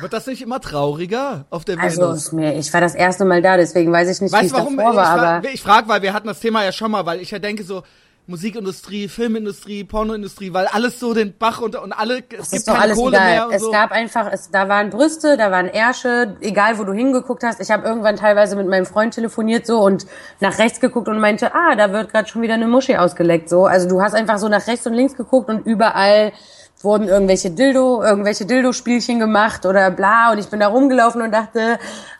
Wird 0.00 0.12
das 0.12 0.26
nicht 0.26 0.40
immer 0.40 0.60
trauriger 0.60 1.44
auf 1.50 1.64
der 1.66 1.78
also 1.78 2.02
Venus? 2.02 2.16
ist 2.26 2.32
mir, 2.32 2.54
ich 2.56 2.72
war 2.72 2.80
das 2.80 2.94
erste 2.94 3.24
Mal 3.26 3.42
da, 3.42 3.56
deswegen 3.58 3.92
weiß 3.92 4.08
ich 4.08 4.20
nicht, 4.22 4.32
wie 4.32 4.36
Weißt 4.36 4.46
es 4.46 4.52
du 4.52 4.58
warum? 4.58 4.76
davor 4.76 4.92
ich 4.92 4.96
war, 4.96 5.18
fra 5.18 5.36
aber. 5.38 5.48
ich 5.50 5.60
frage, 5.62 5.88
weil 5.88 6.00
wir 6.02 6.14
hatten 6.14 6.28
das 6.28 6.40
Thema 6.40 6.64
ja 6.64 6.72
schon 6.72 6.90
mal, 6.90 7.04
weil 7.04 7.20
ich 7.20 7.30
ja 7.30 7.38
denke 7.38 7.62
so, 7.62 7.82
Musikindustrie, 8.26 9.08
Filmindustrie, 9.08 9.84
Pornoindustrie, 9.84 10.54
weil 10.54 10.66
alles 10.66 10.98
so 10.98 11.12
den 11.12 11.36
Bach 11.36 11.60
runter 11.60 11.82
und 11.82 11.92
alle, 11.92 12.18
es 12.18 12.28
gibt 12.28 12.42
ist 12.52 12.68
doch 12.68 12.72
keine 12.72 12.84
alles 12.84 12.96
Kohle 12.96 13.16
egal. 13.16 13.30
mehr 13.30 13.46
und 13.48 13.54
es 13.54 13.62
so. 13.62 13.70
gab 13.70 13.92
einfach, 13.92 14.32
es, 14.32 14.50
da 14.50 14.66
waren 14.68 14.88
Brüste, 14.88 15.36
da 15.36 15.50
waren 15.50 15.68
Ärsche, 15.68 16.36
egal 16.40 16.78
wo 16.78 16.84
du 16.84 16.94
hingeguckt 16.94 17.42
hast. 17.42 17.60
Ich 17.60 17.70
habe 17.70 17.86
irgendwann 17.86 18.16
teilweise 18.16 18.56
mit 18.56 18.66
meinem 18.66 18.86
Freund 18.86 19.12
telefoniert 19.12 19.66
so 19.66 19.78
und 19.80 20.06
nach 20.40 20.58
rechts 20.58 20.80
geguckt 20.80 21.08
und 21.08 21.20
meinte, 21.20 21.54
ah, 21.54 21.76
da 21.76 21.92
wird 21.92 22.10
gerade 22.10 22.26
schon 22.26 22.40
wieder 22.40 22.54
eine 22.54 22.66
Muschi 22.66 22.96
ausgeleckt. 22.96 23.50
So, 23.50 23.66
also 23.66 23.88
du 23.88 24.00
hast 24.00 24.14
einfach 24.14 24.38
so 24.38 24.48
nach 24.48 24.66
rechts 24.66 24.86
und 24.86 24.94
links 24.94 25.16
geguckt 25.16 25.50
und 25.50 25.66
überall 25.66 26.32
wurden 26.80 27.08
irgendwelche 27.08 27.50
Dildo, 27.50 28.02
irgendwelche 28.02 28.46
Dildo-Spielchen 28.46 29.18
gemacht 29.18 29.66
oder 29.66 29.90
bla 29.90 30.32
und 30.32 30.38
ich 30.38 30.46
bin 30.46 30.60
da 30.60 30.68
rumgelaufen 30.68 31.20
und 31.20 31.30
dachte, 31.30 31.78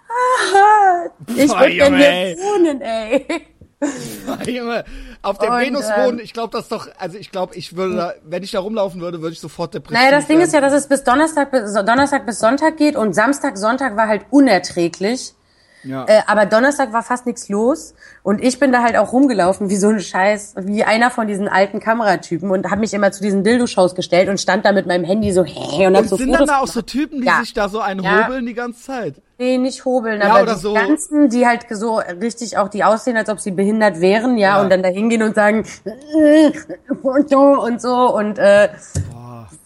ah, 0.08 1.08
ich 1.34 1.50
würde 1.50 1.74
gerne 1.74 1.96
hier 1.96 2.36
wohnen, 2.38 2.80
ey. 2.82 3.26
Junge, 4.46 4.84
auf 5.22 5.38
der 5.38 5.52
Und, 5.52 5.60
Venus 5.60 5.86
ähm, 5.86 6.04
wohnen, 6.04 6.18
ich 6.18 6.32
glaube 6.32 6.56
das 6.56 6.68
doch, 6.68 6.88
also 6.98 7.18
ich 7.18 7.30
glaube, 7.30 7.54
ich 7.54 7.76
würde 7.76 7.96
da, 7.96 8.14
wenn 8.24 8.42
ich 8.42 8.50
da 8.50 8.60
rumlaufen 8.60 9.00
würde, 9.00 9.20
würde 9.20 9.32
ich 9.32 9.40
sofort 9.40 9.74
depressiv 9.74 9.98
Naja, 9.98 10.10
das 10.10 10.26
Ding 10.26 10.40
ist 10.40 10.52
ja, 10.52 10.60
dass 10.60 10.72
es 10.72 10.88
bis 10.88 11.04
Donnerstag 11.04 11.50
bis, 11.50 11.72
Donnerstag 11.72 12.26
bis 12.26 12.38
Sonntag 12.38 12.76
geht 12.76 12.96
und 12.96 13.14
Samstag, 13.14 13.56
Sonntag 13.56 13.96
war 13.96 14.08
halt 14.08 14.26
unerträglich. 14.30 15.34
Ja. 15.84 16.04
Äh, 16.06 16.22
aber 16.26 16.46
Donnerstag 16.46 16.92
war 16.92 17.02
fast 17.02 17.26
nichts 17.26 17.48
los 17.48 17.94
und 18.22 18.42
ich 18.42 18.58
bin 18.58 18.72
da 18.72 18.82
halt 18.82 18.96
auch 18.96 19.12
rumgelaufen 19.12 19.70
wie 19.70 19.76
so 19.76 19.88
ein 19.88 20.00
Scheiß, 20.00 20.54
wie 20.60 20.84
einer 20.84 21.10
von 21.10 21.26
diesen 21.26 21.48
alten 21.48 21.80
Kameratypen 21.80 22.50
und 22.50 22.70
habe 22.70 22.80
mich 22.80 22.94
immer 22.94 23.12
zu 23.12 23.22
diesen 23.22 23.44
Dildo-Shows 23.44 23.94
gestellt 23.94 24.28
und 24.28 24.40
stand 24.40 24.64
da 24.64 24.72
mit 24.72 24.86
meinem 24.86 25.04
Handy 25.04 25.32
so 25.32 25.44
hey, 25.44 25.86
und 25.86 25.94
hab 25.96 26.02
und 26.02 26.08
so 26.08 26.16
sind 26.16 26.30
Fotos 26.30 26.46
dann 26.46 26.56
da 26.56 26.62
auch 26.62 26.66
so 26.66 26.82
Typen, 26.82 27.20
die 27.20 27.26
Ja. 27.26 27.40
sich 27.40 27.54
da 27.54 27.68
so 27.68 27.80
einen 27.80 28.02
Ja. 28.02 28.26
hobeln 28.26 28.46
die 28.46 28.54
ganze 28.54 28.82
Zeit? 28.82 29.14
Nee, 29.38 29.58
nicht 29.58 29.84
hobeln, 29.84 30.20
Ja, 30.20 30.34
aber 30.36 30.54
die 30.54 30.60
so- 30.60 30.74
ganzen, 30.74 31.28
die 31.28 31.44
halt 31.46 31.66
so 31.70 31.96
richtig 32.20 32.56
auch, 32.56 32.68
die 32.68 32.84
aussehen, 32.84 33.16
als 33.16 33.28
ob 33.28 33.40
sie 33.40 33.50
behindert 33.50 34.00
wären, 34.00 34.36
ja, 34.38 34.60
und 34.62 34.70
dann 34.70 34.82
da 34.82 34.88
hingehen 34.88 35.22
und 35.22 35.34
sagen 35.34 35.64
äh, 35.84 36.52
und 37.02 37.80
so 37.80 38.14
und 38.16 38.38
äh, 38.38 38.68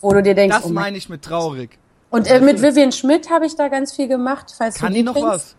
wo 0.00 0.12
du 0.12 0.22
dir 0.22 0.34
denkst, 0.34 0.56
Das 0.56 0.64
oh 0.64 0.68
mein 0.68 0.84
meine 0.84 0.96
ich 0.98 1.08
mit 1.08 1.22
traurig. 1.22 1.78
Und 2.10 2.26
äh, 2.30 2.40
mit 2.40 2.62
Vivian 2.62 2.92
Schmidt 2.92 3.30
habe 3.30 3.44
ich 3.44 3.56
da 3.56 3.68
ganz 3.68 3.92
viel 3.92 4.08
gemacht, 4.08 4.54
falls 4.56 4.76
Kann 4.76 4.88
du 4.92 4.94
die 4.94 5.02
noch 5.02 5.12
kennst. 5.14 5.28
was? 5.28 5.56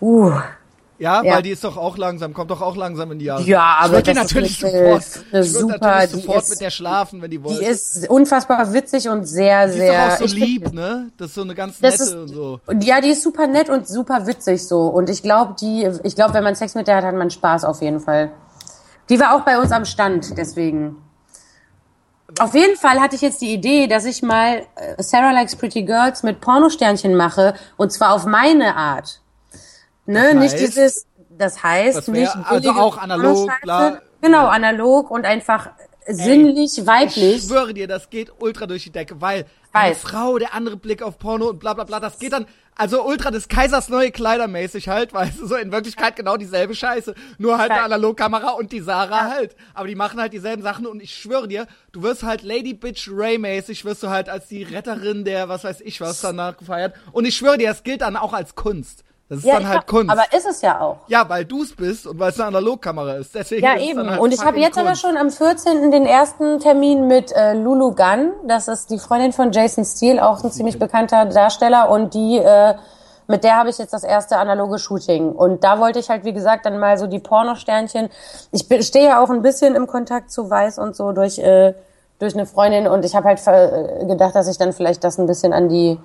Uh, 0.00 0.32
Ja, 0.98 1.22
Ja. 1.22 1.36
weil 1.36 1.42
die 1.42 1.48
ist 1.52 1.64
doch 1.64 1.78
auch 1.78 1.96
langsam, 1.96 2.34
kommt 2.34 2.50
doch 2.50 2.60
auch 2.60 2.76
langsam 2.76 3.10
in 3.12 3.18
die 3.18 3.24
Jahre. 3.24 3.40
Ja, 3.44 3.78
ich 3.80 3.84
aber 3.86 3.92
würde 3.94 4.12
das 4.12 4.26
ist 4.26 4.34
natürlich 4.34 4.62
eine- 4.64 4.72
sofort, 5.00 5.24
eine 5.32 5.44
ich 5.44 5.54
würde 5.54 5.58
super- 5.72 5.78
natürlich 5.86 6.10
die 6.10 6.20
sofort 6.20 6.42
ist- 6.42 6.50
mit 6.50 6.60
der 6.60 6.70
schlafen, 6.70 7.22
wenn 7.22 7.30
die 7.30 7.42
wollte. 7.42 7.60
die 7.60 7.64
ist 7.66 8.10
unfassbar 8.10 8.72
witzig 8.74 9.08
und 9.08 9.24
sehr, 9.24 9.64
Die 9.66 9.70
ist 9.72 9.78
sehr. 9.78 10.06
doch 10.08 10.12
auch 10.14 10.18
so 10.18 10.24
ich 10.26 10.34
lieb, 10.34 10.72
ne? 10.74 11.10
Das 11.16 11.28
ist 11.28 11.34
so 11.36 11.40
eine 11.40 11.54
ganz 11.54 11.80
nette 11.80 11.94
ist, 12.02 12.14
und 12.14 12.28
so. 12.28 12.60
ja, 12.80 13.00
die 13.00 13.08
ist 13.08 13.22
super 13.22 13.46
nett 13.46 13.70
und 13.70 13.88
super 13.88 14.26
witzig 14.26 14.68
so. 14.68 14.88
Und 14.88 15.08
ich 15.08 15.22
glaube, 15.22 15.56
die, 15.58 15.88
ich 16.02 16.14
glaube, 16.14 16.34
wenn 16.34 16.44
man 16.44 16.54
Sex 16.54 16.74
mit 16.74 16.86
der 16.86 16.96
hat, 16.96 17.04
hat 17.04 17.14
man 17.14 17.30
Spaß 17.30 17.64
auf 17.64 17.80
jeden 17.80 18.00
Fall. 18.00 18.30
Die 19.08 19.18
war 19.18 19.34
auch 19.34 19.40
bei 19.46 19.58
uns 19.58 19.72
am 19.72 19.86
Stand, 19.86 20.36
deswegen. 20.36 20.96
Auf 22.38 22.54
jeden 22.54 22.76
Fall 22.76 23.00
hatte 23.00 23.16
ich 23.16 23.22
jetzt 23.22 23.40
die 23.40 23.54
Idee, 23.54 23.86
dass 23.86 24.04
ich 24.04 24.22
mal 24.22 24.66
äh, 24.76 25.02
Sarah 25.02 25.32
Likes 25.32 25.56
Pretty 25.56 25.82
Girls 25.82 26.22
mit 26.22 26.42
Pornosternchen 26.42 27.16
mache 27.16 27.54
und 27.78 27.90
zwar 27.90 28.12
auf 28.14 28.26
meine 28.26 28.76
Art. 28.76 29.20
Ne, 30.10 30.34
Das 30.34 30.34
nicht 30.34 30.52
heißt? 30.54 30.62
dieses, 30.76 31.06
das 31.30 31.62
heißt 31.62 31.98
Das 31.98 32.08
nicht 32.08 32.34
also 32.44 32.70
auch 32.72 32.98
analog, 32.98 33.50
klar. 33.62 34.00
Genau, 34.22 34.46
analog 34.48 35.10
und 35.10 35.24
einfach 35.24 35.70
sinnlich, 36.06 36.78
Ich 36.78 36.86
weiblich. 36.86 37.42
schwöre 37.44 37.72
dir, 37.74 37.86
das 37.86 38.10
geht 38.10 38.32
ultra 38.40 38.66
durch 38.66 38.82
die 38.84 38.90
Decke, 38.90 39.20
weil 39.20 39.46
eine 39.72 39.90
Weiß. 39.92 39.98
Frau, 40.00 40.38
der 40.38 40.54
andere 40.54 40.76
Blick 40.76 41.02
auf 41.02 41.18
Porno 41.18 41.48
und 41.50 41.60
bla 41.60 41.74
bla 41.74 41.84
bla, 41.84 42.00
das 42.00 42.18
geht 42.18 42.32
dann, 42.32 42.46
also 42.76 43.04
ultra 43.06 43.30
des 43.30 43.46
Kaisers 43.48 43.88
neue 43.88 44.10
Kleider 44.10 44.48
mäßig 44.48 44.88
halt, 44.88 45.12
weißt 45.14 45.40
du, 45.40 45.46
so 45.46 45.54
in 45.56 45.70
Wirklichkeit 45.70 46.16
genau 46.16 46.36
dieselbe 46.36 46.74
Scheiße, 46.74 47.14
nur 47.38 47.58
halt 47.58 47.70
eine 47.70 47.80
Ja. 47.80 47.84
Analogkamera 47.86 48.50
und 48.52 48.72
die 48.72 48.80
Sarah 48.80 49.30
halt. 49.30 49.54
Aber 49.74 49.86
die 49.86 49.94
machen 49.94 50.20
halt 50.20 50.32
dieselben 50.32 50.62
Sachen 50.62 50.86
und 50.86 51.00
ich 51.00 51.14
schwöre 51.14 51.46
dir, 51.48 51.66
du 51.92 52.02
wirst 52.02 52.22
halt 52.24 52.42
Lady 52.42 52.74
Bitch 52.74 53.08
Ray 53.10 53.38
mäßig, 53.38 53.84
wirst 53.84 54.02
du 54.02 54.08
halt 54.10 54.28
als 54.28 54.48
die 54.48 54.64
Retterin 54.64 55.24
der, 55.24 55.48
was 55.48 55.64
weiß 55.64 55.80
ich 55.82 56.00
was, 56.00 56.20
danach 56.20 56.56
gefeiert. 56.56 56.94
Und 57.12 57.26
ich 57.26 57.36
schwöre 57.36 57.58
dir, 57.58 57.68
das 57.68 57.84
gilt 57.84 58.00
dann 58.00 58.16
auch 58.16 58.32
als 58.32 58.54
Kunst. 58.56 59.04
Das 59.30 59.38
ist 59.38 59.46
dann 59.48 59.62
ich 59.62 59.68
halt 59.68 59.86
Kunst. 59.86 60.10
Aber 60.10 60.24
ist 60.36 60.46
es 60.46 60.60
ja 60.60 60.80
auch. 60.80 60.96
ja, 61.06 61.26
weil 61.28 61.44
du's 61.44 61.74
bist 61.74 62.06
und 62.06 62.18
weil 62.18 62.30
es 62.30 62.38
eine 62.40 62.48
Analogkamera 62.48 63.14
ist. 63.14 63.32
Deswegen 63.34 63.64
Ja, 63.64 63.74
ist 63.74 63.82
es 63.82 63.88
eben. 63.88 63.98
dann 63.98 64.10
halt 64.10 64.20
und 64.20 64.34
ich 64.34 64.44
habe 64.44 64.58
jetzt 64.58 64.76
aber 64.76 64.88
Kunst. 64.88 65.02
schon 65.02 65.16
am 65.16 65.30
14. 65.30 65.90
den 65.92 66.04
ersten 66.04 66.58
Termin 66.58 67.06
mit 67.06 67.30
äh, 67.32 67.54
Lulu 67.54 67.94
Gunn. 67.94 68.32
Das 68.46 68.66
ist 68.66 68.90
die 68.90 68.98
Freundin 68.98 69.32
von 69.32 69.52
Jason 69.52 69.84
Steele, 69.84 70.26
auch 70.26 70.42
ein 70.42 70.50
ziemlich 70.50 70.80
bekannter 70.80 71.26
Darsteller. 71.26 71.88
Und 71.90 72.12
die, 72.14 72.38
äh, 72.38 72.74
mit 73.28 73.44
der 73.44 73.56
habe 73.56 73.70
ich 73.70 73.78
jetzt 73.78 73.92
das 73.92 74.02
erste 74.02 74.36
analoge 74.36 74.80
Shooting. 74.80 75.30
Und 75.30 75.62
da 75.62 75.78
wollte 75.78 76.00
ich 76.00 76.10
halt, 76.10 76.24
wie 76.24 76.32
gesagt, 76.32 76.66
dann 76.66 76.80
mal 76.80 76.98
so 76.98 77.06
die 77.06 77.20
Pornosternchen. 77.20 78.08
Ich 78.50 78.66
stehe 78.84 79.10
ja 79.10 79.22
auch 79.22 79.30
ein 79.30 79.42
bisschen 79.42 79.76
im 79.76 79.86
Kontakt 79.86 80.32
zu 80.32 80.50
Weiß 80.50 80.80
und 80.80 80.96
so 80.96 81.12
durch, 81.12 81.38
äh, 81.38 81.74
durch 82.18 82.34
eine 82.34 82.46
Freundin. 82.46 82.88
Und 82.88 83.04
ich 83.04 83.14
habe 83.14 83.28
halt 83.28 83.40
gedacht, 84.08 84.34
dass 84.34 84.48
ich 84.48 84.58
dann 84.58 84.72
vielleicht 84.72 85.04
das 85.04 85.18
ein 85.18 85.26
bisschen 85.28 85.52
an 85.52 85.68
die, 85.68 86.00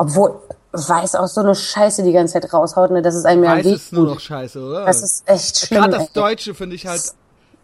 obwohl 0.00 0.40
Weiß 0.72 1.16
auch 1.16 1.26
so 1.26 1.40
eine 1.40 1.56
Scheiße 1.56 2.04
die 2.04 2.12
ganze 2.12 2.34
Zeit 2.34 2.52
raushaut, 2.52 2.92
ne? 2.92 3.02
Das 3.02 3.16
ist 3.16 3.24
einem 3.24 3.42
ja 3.42 3.56
Weiß 3.56 3.66
ist 3.66 3.92
nur 3.92 4.06
noch 4.06 4.20
scheiße, 4.20 4.60
oder? 4.62 4.84
Das 4.84 5.02
ist 5.02 5.28
echt 5.28 5.66
schlimm. 5.66 5.80
Gerade 5.80 5.98
das. 5.98 6.12
Deutsche 6.12 6.54
finde 6.54 6.76
ich 6.76 6.86
halt, 6.86 7.02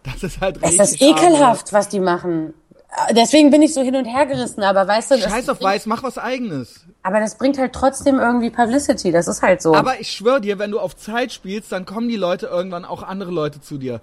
das 0.03 0.23
ist 0.25 0.41
halt 0.41 0.57
Es 0.61 0.73
richtig. 0.73 0.81
ist 0.81 1.03
ekelhaft, 1.03 1.73
was 1.73 1.89
die 1.89 2.01
machen. 2.01 2.53
Deswegen 3.13 3.51
bin 3.53 3.63
ich 3.63 3.75
so 3.75 3.81
hin 3.81 3.95
und 3.95 4.07
her 4.07 4.27
gerissen, 4.27 4.65
aber 4.65 4.89
weißt 4.89 5.13
du, 5.13 5.19
das 5.19 5.31
Scheiß 5.31 5.49
auf 5.51 5.59
bringt, 5.59 5.71
Weiß, 5.75 5.87
mach 5.87 6.03
was 6.03 6.19
eigenes. 6.19 6.81
aber 7.05 7.21
das 7.21 7.37
bringt 7.37 7.59
halt 7.59 7.73
trotzdem 7.73 8.19
irgendwie 8.19 8.51
Publicity, 8.51 9.13
das 9.13 9.29
ist 9.29 9.41
halt 9.41 9.63
so. 9.63 9.75
Aber 9.77 10.01
ich 10.01 10.11
schwöre 10.11 10.41
dir, 10.41 10.59
wenn 10.59 10.73
du 10.73 10.81
auf 10.81 10.97
Zeit 10.97 11.31
spielst, 11.33 11.71
dann 11.71 11.87
kommen 11.87 12.09
die 12.09 12.17
Leute 12.17 12.47
irgendwann 12.47 12.85
auch 12.85 13.05
andere 13.05 13.31
Leute 13.31 13.61
zu 13.61 13.79
dir. 13.79 14.01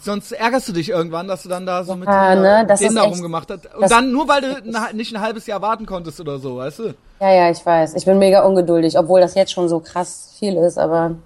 Sonst 0.00 0.32
ärgerst 0.32 0.68
du 0.68 0.72
dich 0.72 0.90
irgendwann, 0.90 1.28
dass 1.28 1.42
du 1.42 1.48
dann 1.48 1.66
da 1.66 1.84
so 1.84 1.94
mit 1.96 2.08
Ja, 2.08 2.34
ne, 2.34 2.64
das 2.66 2.80
denen 2.80 2.96
da 2.96 3.02
rumgemacht 3.02 3.50
hast. 3.50 3.74
Und 3.74 3.90
dann 3.90 4.12
nur, 4.12 4.28
weil 4.28 4.40
du 4.40 4.96
nicht 4.96 5.14
ein 5.14 5.20
halbes 5.20 5.46
Jahr 5.46 5.62
warten 5.62 5.86
konntest 5.86 6.20
oder 6.20 6.38
so, 6.38 6.56
weißt 6.56 6.78
du? 6.80 6.94
ja, 7.20 7.32
ja, 7.32 7.50
ich 7.50 7.64
weiß. 7.64 7.94
Ich 7.94 8.04
bin 8.04 8.18
mega 8.18 8.42
ungeduldig, 8.42 8.98
obwohl 8.98 9.20
das 9.20 9.34
jetzt 9.34 9.52
schon 9.52 9.68
so 9.68 9.80
krass 9.80 10.34
viel 10.38 10.56
ist, 10.56 10.78
aber 10.78 11.16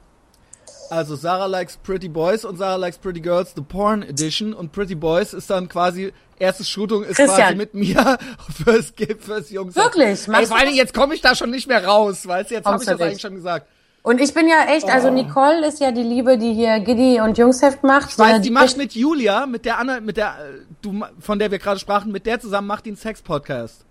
Also 0.91 1.15
Sarah 1.17 1.47
Likes 1.47 1.77
Pretty 1.77 2.09
Boys 2.09 2.45
und 2.45 2.59
Sarah 2.59 2.77
Likes 2.77 2.99
Pretty 2.99 3.21
Girls, 3.21 3.53
The 3.55 3.63
Porn 3.63 4.03
Edition. 4.03 4.53
Und 4.53 4.73
Pretty 4.73 4.95
Boys 4.95 5.33
ist 5.35 5.49
dann 5.51 5.69
quasi, 5.69 6.13
erstes 6.39 6.69
Shooting 6.69 7.03
ist 7.05 7.17
Christian. 7.17 7.37
quasi 7.39 7.55
mit 7.57 7.75
mir 7.75 8.19
fürs, 8.65 8.93
fürs 9.21 9.51
Jungs. 9.51 9.77
Wirklich? 9.77 10.29
Ey, 10.29 10.47
vor 10.47 10.59
Dingen, 10.59 10.75
jetzt 10.75 10.95
komme 10.95 11.15
ich 11.15 11.21
da 11.21 11.35
schon 11.35 11.51
nicht 11.51 11.69
mehr 11.69 11.85
raus, 11.85 12.27
weißt 12.27 12.51
du? 12.51 12.55
Jetzt 12.55 12.67
habe 12.67 12.83
ich 12.83 12.89
das 12.89 13.01
eigentlich 13.01 13.21
schon 13.21 13.35
gesagt. 13.35 13.67
Und 14.03 14.21
ich 14.21 14.33
bin 14.35 14.49
ja 14.49 14.65
echt, 14.69 14.87
Oh. 14.87 14.91
also 14.91 15.11
Nicole 15.11 15.67
ist 15.67 15.81
ja 15.81 15.93
die 15.93 16.03
Liebe, 16.03 16.39
die 16.39 16.55
hier 16.55 16.81
Giddy 16.81 17.21
und 17.21 17.37
Jungsheft 17.39 17.83
macht. 17.83 18.11
Ich 18.11 18.19
weiß, 18.19 18.41
die 18.41 18.51
macht 18.51 18.77
mit 18.77 18.95
Julia, 18.95 19.47
mit 19.47 19.65
der 19.65 19.79
Anna, 19.79 20.01
mit 20.01 20.17
der, 20.17 20.29
äh, 20.39 20.65
du, 20.83 21.03
von 21.19 21.39
der 21.39 21.51
wir 21.51 21.59
gerade 21.59 21.79
sprachen, 21.81 22.11
mit 22.13 22.27
der 22.27 22.41
zusammen 22.41 22.67
macht 22.67 22.87
die 22.87 22.91
einen 22.91 22.97
Sex-Podcast. 22.97 23.85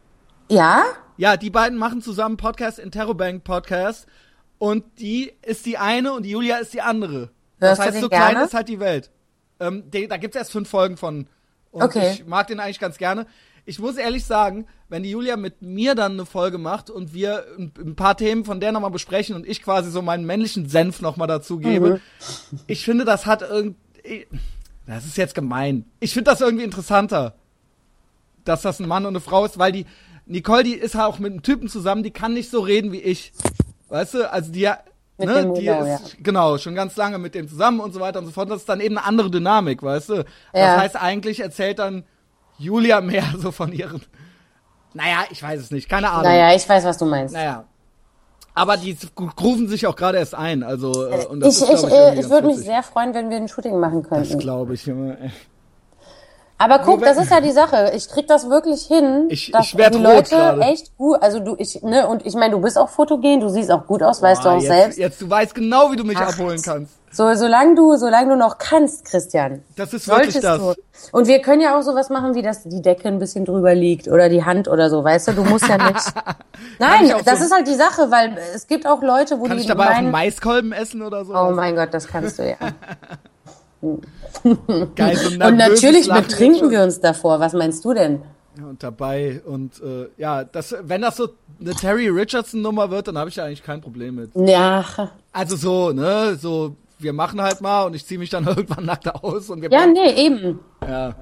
Ja? 0.49 0.83
Ja, 1.17 1.37
die 1.37 1.49
beiden 1.49 1.77
machen 1.77 2.01
zusammen 2.01 2.37
Podcast, 2.37 2.79
Interrobank 2.79 3.43
Podcast. 3.43 4.07
Und 4.57 4.83
die 4.99 5.31
ist 5.41 5.65
die 5.65 5.77
eine 5.77 6.11
und 6.13 6.23
die 6.23 6.31
Julia 6.31 6.57
ist 6.57 6.73
die 6.73 6.81
andere. 6.81 7.29
Hörst 7.59 7.79
das 7.79 7.87
heißt, 7.87 8.01
so 8.01 8.09
klein 8.09 8.31
gerne? 8.31 8.45
ist 8.45 8.53
halt 8.53 8.67
die 8.67 8.79
Welt. 8.79 9.09
Ähm, 9.59 9.89
den, 9.91 10.09
da 10.09 10.17
gibt's 10.17 10.35
erst 10.35 10.51
fünf 10.51 10.69
Folgen 10.69 10.97
von. 10.97 11.27
Und 11.71 11.83
Okay. 11.83 12.11
ich 12.13 12.25
mag 12.25 12.47
den 12.47 12.59
eigentlich 12.59 12.79
ganz 12.79 12.97
gerne. 12.97 13.25
Ich 13.65 13.79
muss 13.79 13.97
ehrlich 13.97 14.25
sagen, 14.25 14.65
wenn 14.89 15.03
die 15.03 15.11
Julia 15.11 15.37
mit 15.37 15.61
mir 15.61 15.95
dann 15.95 16.13
eine 16.13 16.25
Folge 16.25 16.57
macht 16.57 16.89
und 16.89 17.13
wir 17.13 17.45
ein, 17.57 17.95
paar 17.95 18.17
Themen 18.17 18.45
von 18.45 18.59
der 18.59 18.71
nochmal 18.71 18.91
besprechen 18.91 19.35
und 19.35 19.47
ich 19.47 19.61
quasi 19.61 19.91
so 19.91 20.01
meinen 20.01 20.25
männlichen 20.25 20.67
Senf 20.67 21.01
nochmal 21.01 21.27
dazu 21.27 21.57
gebe, 21.59 22.01
Mhm. 22.51 22.59
ich 22.67 22.83
finde, 22.83 23.05
das 23.05 23.25
hat 23.25 23.41
irgendwie. 23.41 24.27
Das 24.87 25.05
ist 25.05 25.17
jetzt 25.17 25.35
gemein. 25.35 25.85
Ich 25.99 26.13
finde 26.13 26.31
das 26.31 26.41
irgendwie 26.41 26.63
interessanter, 26.63 27.35
dass 28.43 28.63
das 28.63 28.79
ein 28.79 28.87
Mann 28.87 29.05
und 29.05 29.09
eine 29.11 29.19
Frau 29.19 29.45
ist, 29.45 29.59
weil 29.59 29.71
die 29.71 29.85
Nicole, 30.25 30.63
die 30.63 30.73
ist 30.73 30.95
halt 30.95 31.05
auch 31.05 31.19
mit 31.19 31.31
einem 31.31 31.43
Typen 31.43 31.69
zusammen, 31.69 32.01
die 32.03 32.11
kann 32.11 32.33
nicht 32.33 32.49
so 32.49 32.59
reden 32.61 32.91
wie 32.91 33.01
ich. 33.01 33.31
Weißt 33.89 34.15
du, 34.15 34.31
also 34.31 34.51
die, 34.51 34.69
Mit 35.17 35.27
ne, 35.27 35.53
die 35.59 35.69
Hugo, 35.69 35.83
ist, 35.85 36.17
genau, 36.23 36.57
schon 36.57 36.75
ganz 36.75 36.95
lange 36.95 37.17
mit 37.17 37.35
dem 37.35 37.47
zusammen 37.47 37.79
und 37.79 37.93
so 37.93 37.99
weiter 37.99 38.19
und 38.19 38.25
so 38.25 38.31
fort. 38.31 38.49
Das 38.49 38.61
ist 38.61 38.69
dann 38.69 38.79
eben 38.79 38.97
eine 38.97 39.05
andere 39.05 39.29
Dynamik, 39.29 39.83
weißt 39.83 40.09
du? 40.09 40.13
Ja. 40.15 40.23
Das 40.53 40.77
heißt, 40.77 40.95
eigentlich 40.95 41.39
erzählt 41.39 41.79
dann 41.79 42.03
Julia 42.59 43.01
mehr 43.01 43.23
so 43.37 43.51
von 43.51 43.71
ihren, 43.71 44.01
naja, 44.93 45.23
ich 45.31 45.41
weiß 45.41 45.59
es 45.61 45.71
nicht, 45.71 45.89
keine 45.89 46.11
Ahnung. 46.11 46.23
Naja, 46.23 46.55
ich 46.55 46.67
weiß, 46.67 46.83
was 46.83 46.97
du 46.97 47.05
meinst. 47.05 47.33
Naja. 47.33 47.65
Aber 48.53 48.75
die 48.77 48.97
grufen 49.35 49.67
sich 49.67 49.87
auch 49.87 49.95
gerade 49.95 50.17
erst 50.17 50.35
ein, 50.35 50.63
also, 50.63 51.07
äh, 51.07 51.25
und 51.25 51.39
das 51.39 51.61
ich 51.61 51.69
ist, 51.69 51.83
ich, 51.83 51.89
glaub 51.89 52.13
äh, 52.13 52.19
ich 52.19 52.29
würde 52.29 52.47
mich 52.47 52.57
sehr 52.57 52.83
freuen, 52.83 53.13
wenn 53.13 53.29
wir 53.29 53.37
ein 53.37 53.47
Shooting 53.47 53.79
machen 53.79 54.01
Das 54.01 54.09
könnten. 54.09 54.39
glaube 54.39 54.73
ich, 54.73 54.85
Junge. 54.85 55.31
Aber 56.61 56.79
guck, 56.79 57.01
das 57.01 57.17
ist 57.17 57.31
ja 57.31 57.39
die 57.39 57.51
Sache. 57.53 57.93
Ich 57.95 58.09
krieg 58.09 58.27
das 58.27 58.49
wirklich 58.49 58.83
hin, 58.83 59.27
Ich- 59.29 59.49
dass 59.51 59.67
ich 59.67 59.71
die 59.71 59.97
Leute 59.97 60.29
gerade. 60.35 60.61
echt 60.61 60.95
gut, 60.97 61.17
also 61.21 61.39
du, 61.39 61.55
ich, 61.57 61.81
ne, 61.83 62.05
und 62.05 62.25
ich 62.25 62.35
meine, 62.35 62.51
du 62.51 62.59
bist 62.61 62.77
auch 62.77 62.89
fotogen, 62.89 63.39
du 63.39 63.47
siehst 63.47 63.71
auch 63.71 63.87
gut 63.87 64.03
aus, 64.03 64.21
weißt 64.21 64.43
du 64.43 64.49
auch 64.49 64.55
jetzt, 64.59 64.67
selbst. 64.67 64.99
Jetzt, 64.99 65.21
du 65.21 65.29
weißt 65.29 65.55
genau, 65.55 65.89
wie 65.91 65.95
du 65.95 66.03
mich 66.03 66.17
Ach, 66.17 66.27
abholen 66.33 66.61
kannst. 66.61 66.93
So, 67.11 67.33
solange 67.33 67.73
du, 67.75 67.95
solange 67.95 68.29
du 68.29 68.35
noch 68.35 68.57
kannst, 68.59 69.05
Christian. 69.05 69.63
Das 69.77 69.93
ist 69.93 70.07
wirklich 70.07 70.39
das. 70.41 70.59
du. 70.59 70.73
Und 71.11 71.27
wir 71.27 71.39
können 71.41 71.61
ja 71.61 71.75
auch 71.79 71.81
sowas 71.81 72.09
machen, 72.09 72.35
wie 72.35 72.41
dass 72.43 72.63
die 72.63 72.81
Decke 72.83 73.07
ein 73.07 73.17
bisschen 73.19 73.45
drüber 73.45 73.73
liegt 73.73 74.07
oder 74.09 74.27
die 74.29 74.43
Hand 74.43 74.67
oder 74.67 74.89
so, 74.91 75.03
weißt 75.03 75.29
du? 75.29 75.31
Du 75.31 75.43
musst 75.45 75.67
ja 75.67 75.77
nicht. 75.77 76.05
Nein, 76.79 77.11
das 77.25 77.39
so- 77.39 77.45
ist 77.45 77.51
halt 77.55 77.67
die 77.67 77.73
Sache, 77.75 78.11
weil 78.11 78.37
es 78.53 78.67
gibt 78.67 78.85
auch 78.85 79.01
Leute, 79.01 79.39
wo 79.39 79.45
Kann 79.45 79.55
die 79.57 79.61
ich 79.61 79.67
dabei 79.67 79.85
auch 79.85 79.89
einen 79.91 80.11
meinen, 80.11 80.25
Maiskolben 80.25 80.71
essen 80.71 81.01
oder 81.01 81.23
so? 81.25 81.33
Oh 81.33 81.51
mein 81.51 81.75
Gott, 81.75 81.89
das 81.93 82.05
kannst 82.07 82.37
du 82.37 82.47
ja. 82.47 82.57
Geil, 83.81 85.15
so 85.15 85.29
Und 85.45 85.57
natürlich 85.57 86.09
betrinken 86.09 86.69
wir 86.69 86.83
uns 86.83 86.99
davor. 86.99 87.39
Was 87.39 87.53
meinst 87.53 87.83
du 87.85 87.93
denn? 87.93 88.21
Ja, 88.57 88.65
und 88.65 88.83
dabei 88.83 89.41
und 89.45 89.81
äh, 89.81 90.07
ja, 90.17 90.43
das, 90.43 90.75
wenn 90.81 91.01
das 91.01 91.15
so 91.17 91.29
eine 91.61 91.73
Terry 91.73 92.09
Richardson 92.09 92.61
Nummer 92.61 92.89
wird, 92.91 93.07
dann 93.07 93.17
habe 93.17 93.29
ich 93.29 93.35
da 93.35 93.45
eigentlich 93.45 93.63
kein 93.63 93.79
Problem 93.79 94.15
mit. 94.15 94.31
Ja, 94.35 94.83
Also 95.31 95.55
so, 95.55 95.91
ne, 95.91 96.35
so 96.35 96.75
wir 96.97 97.13
machen 97.13 97.41
halt 97.41 97.61
mal 97.61 97.83
und 97.83 97.93
ich 97.95 98.05
ziehe 98.05 98.19
mich 98.19 98.29
dann 98.29 98.45
irgendwann 98.47 98.85
nackt 98.85 99.07
aus 99.07 99.49
und 99.49 99.61
wir 99.61 99.71
ja, 99.71 99.85
nee, 99.85 100.11
eben. 100.25 100.59
ja. 100.85 101.15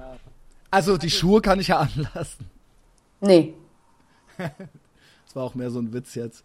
Also 0.70 0.96
die 0.96 1.10
Schuhe 1.10 1.40
kann 1.40 1.60
ich 1.60 1.68
ja 1.68 1.78
anlassen. 1.96 2.46
Nee. 3.20 3.54
Das 5.26 5.36
war 5.36 5.44
auch 5.44 5.54
mehr 5.54 5.70
so 5.70 5.78
ein 5.78 5.92
Witz 5.92 6.14
jetzt. 6.14 6.42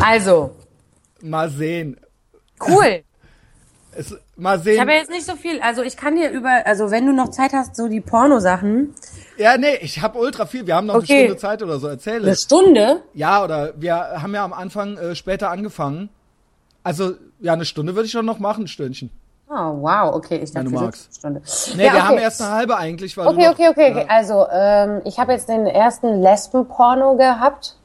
Also, 0.00 0.56
Mal 1.22 1.50
sehen. 1.50 1.98
Cool. 2.68 3.02
Es, 3.92 4.14
mal 4.36 4.58
Ich 4.58 4.62
sehen. 4.62 4.80
habe 4.80 4.92
ja 4.92 4.98
jetzt 4.98 5.10
nicht 5.10 5.26
so 5.26 5.34
viel. 5.34 5.60
Also 5.62 5.82
ich 5.82 5.96
kann 5.96 6.14
dir 6.14 6.30
über, 6.30 6.64
also 6.64 6.92
wenn 6.92 7.06
du 7.06 7.12
noch 7.12 7.30
Zeit 7.30 7.52
hast, 7.52 7.74
so 7.74 7.88
die 7.88 8.00
Pornosachen. 8.00 8.94
Ja, 9.36 9.56
nee, 9.58 9.74
ich 9.80 10.00
habe 10.00 10.16
ultra 10.16 10.46
viel. 10.46 10.64
Wir 10.68 10.76
haben 10.76 10.86
noch 10.86 10.94
Okay. 10.94 11.12
eine 11.12 11.22
Stunde 11.24 11.36
Zeit 11.40 11.62
oder 11.64 11.80
so. 11.80 11.88
Erzähl 11.88 12.22
Eine. 12.22 12.36
Stunde? 12.36 13.02
Ja, 13.14 13.42
oder 13.42 13.72
wir 13.76 13.96
haben 13.96 14.32
ja 14.32 14.44
am 14.44 14.52
Anfang 14.52 14.96
äh, 14.96 15.16
später 15.16 15.50
angefangen. 15.50 16.08
Also, 16.84 17.14
ja, 17.40 17.52
eine 17.54 17.64
Stunde 17.64 17.96
würde 17.96 18.06
ich 18.06 18.12
schon 18.12 18.24
noch 18.26 18.38
machen, 18.38 18.64
ein 18.64 18.68
Stündchen. 18.68 19.10
Oh, 19.48 19.54
wow, 19.82 20.14
okay, 20.14 20.36
ich 20.36 20.52
dachte, 20.52 20.68
eine 20.68 20.92
Stunde. 21.12 21.42
Nee, 21.76 21.86
ja, 21.86 21.92
wir 21.92 21.98
okay. 21.98 22.06
haben 22.06 22.18
erst 22.18 22.40
eine 22.42 22.52
halbe 22.52 22.76
eigentlich, 22.76 23.16
weil 23.16 23.24
du 23.24 23.32
Okay, 23.32 23.46
noch, 23.46 23.52
okay, 23.54 23.68
okay, 23.70 23.90
okay. 23.90 24.06
Also, 24.08 24.46
ähm, 24.52 25.00
ich 25.04 25.18
habe 25.18 25.32
jetzt 25.32 25.48
den 25.48 25.66
ersten 25.66 26.22
Lesben-Porno 26.22 27.16
gehabt. 27.16 27.76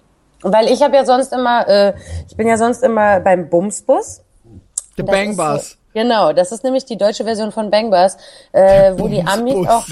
Weil 0.43 0.67
ich 0.67 0.84
habe 0.84 0.95
ja 0.95 1.03
sonst 1.03 1.34
immer, 1.34 1.67
äh, 1.67 1.93
ich 2.30 2.38
bin 2.38 2.47
ja 2.47 2.57
sonst 2.57 2.84
immer 2.84 3.19
beim 3.21 3.49
Bumsbus. 3.49 4.21
The 4.98 5.04
Bang 5.04 5.36
Bus. 5.36 5.78
Genau, 5.93 6.34
das 6.34 6.52
ist 6.52 6.64
nämlich 6.64 6.86
die 6.86 6.98
deutsche 6.98 7.24
Version 7.24 7.52
von 7.52 7.70
Bang 7.72 7.89
Bus, 7.89 8.18
äh, 8.52 8.93
wo 8.98 9.08
die 9.08 9.22
Amis 9.24 9.54
Bumsbus, 9.54 9.68
auch, 9.70 9.88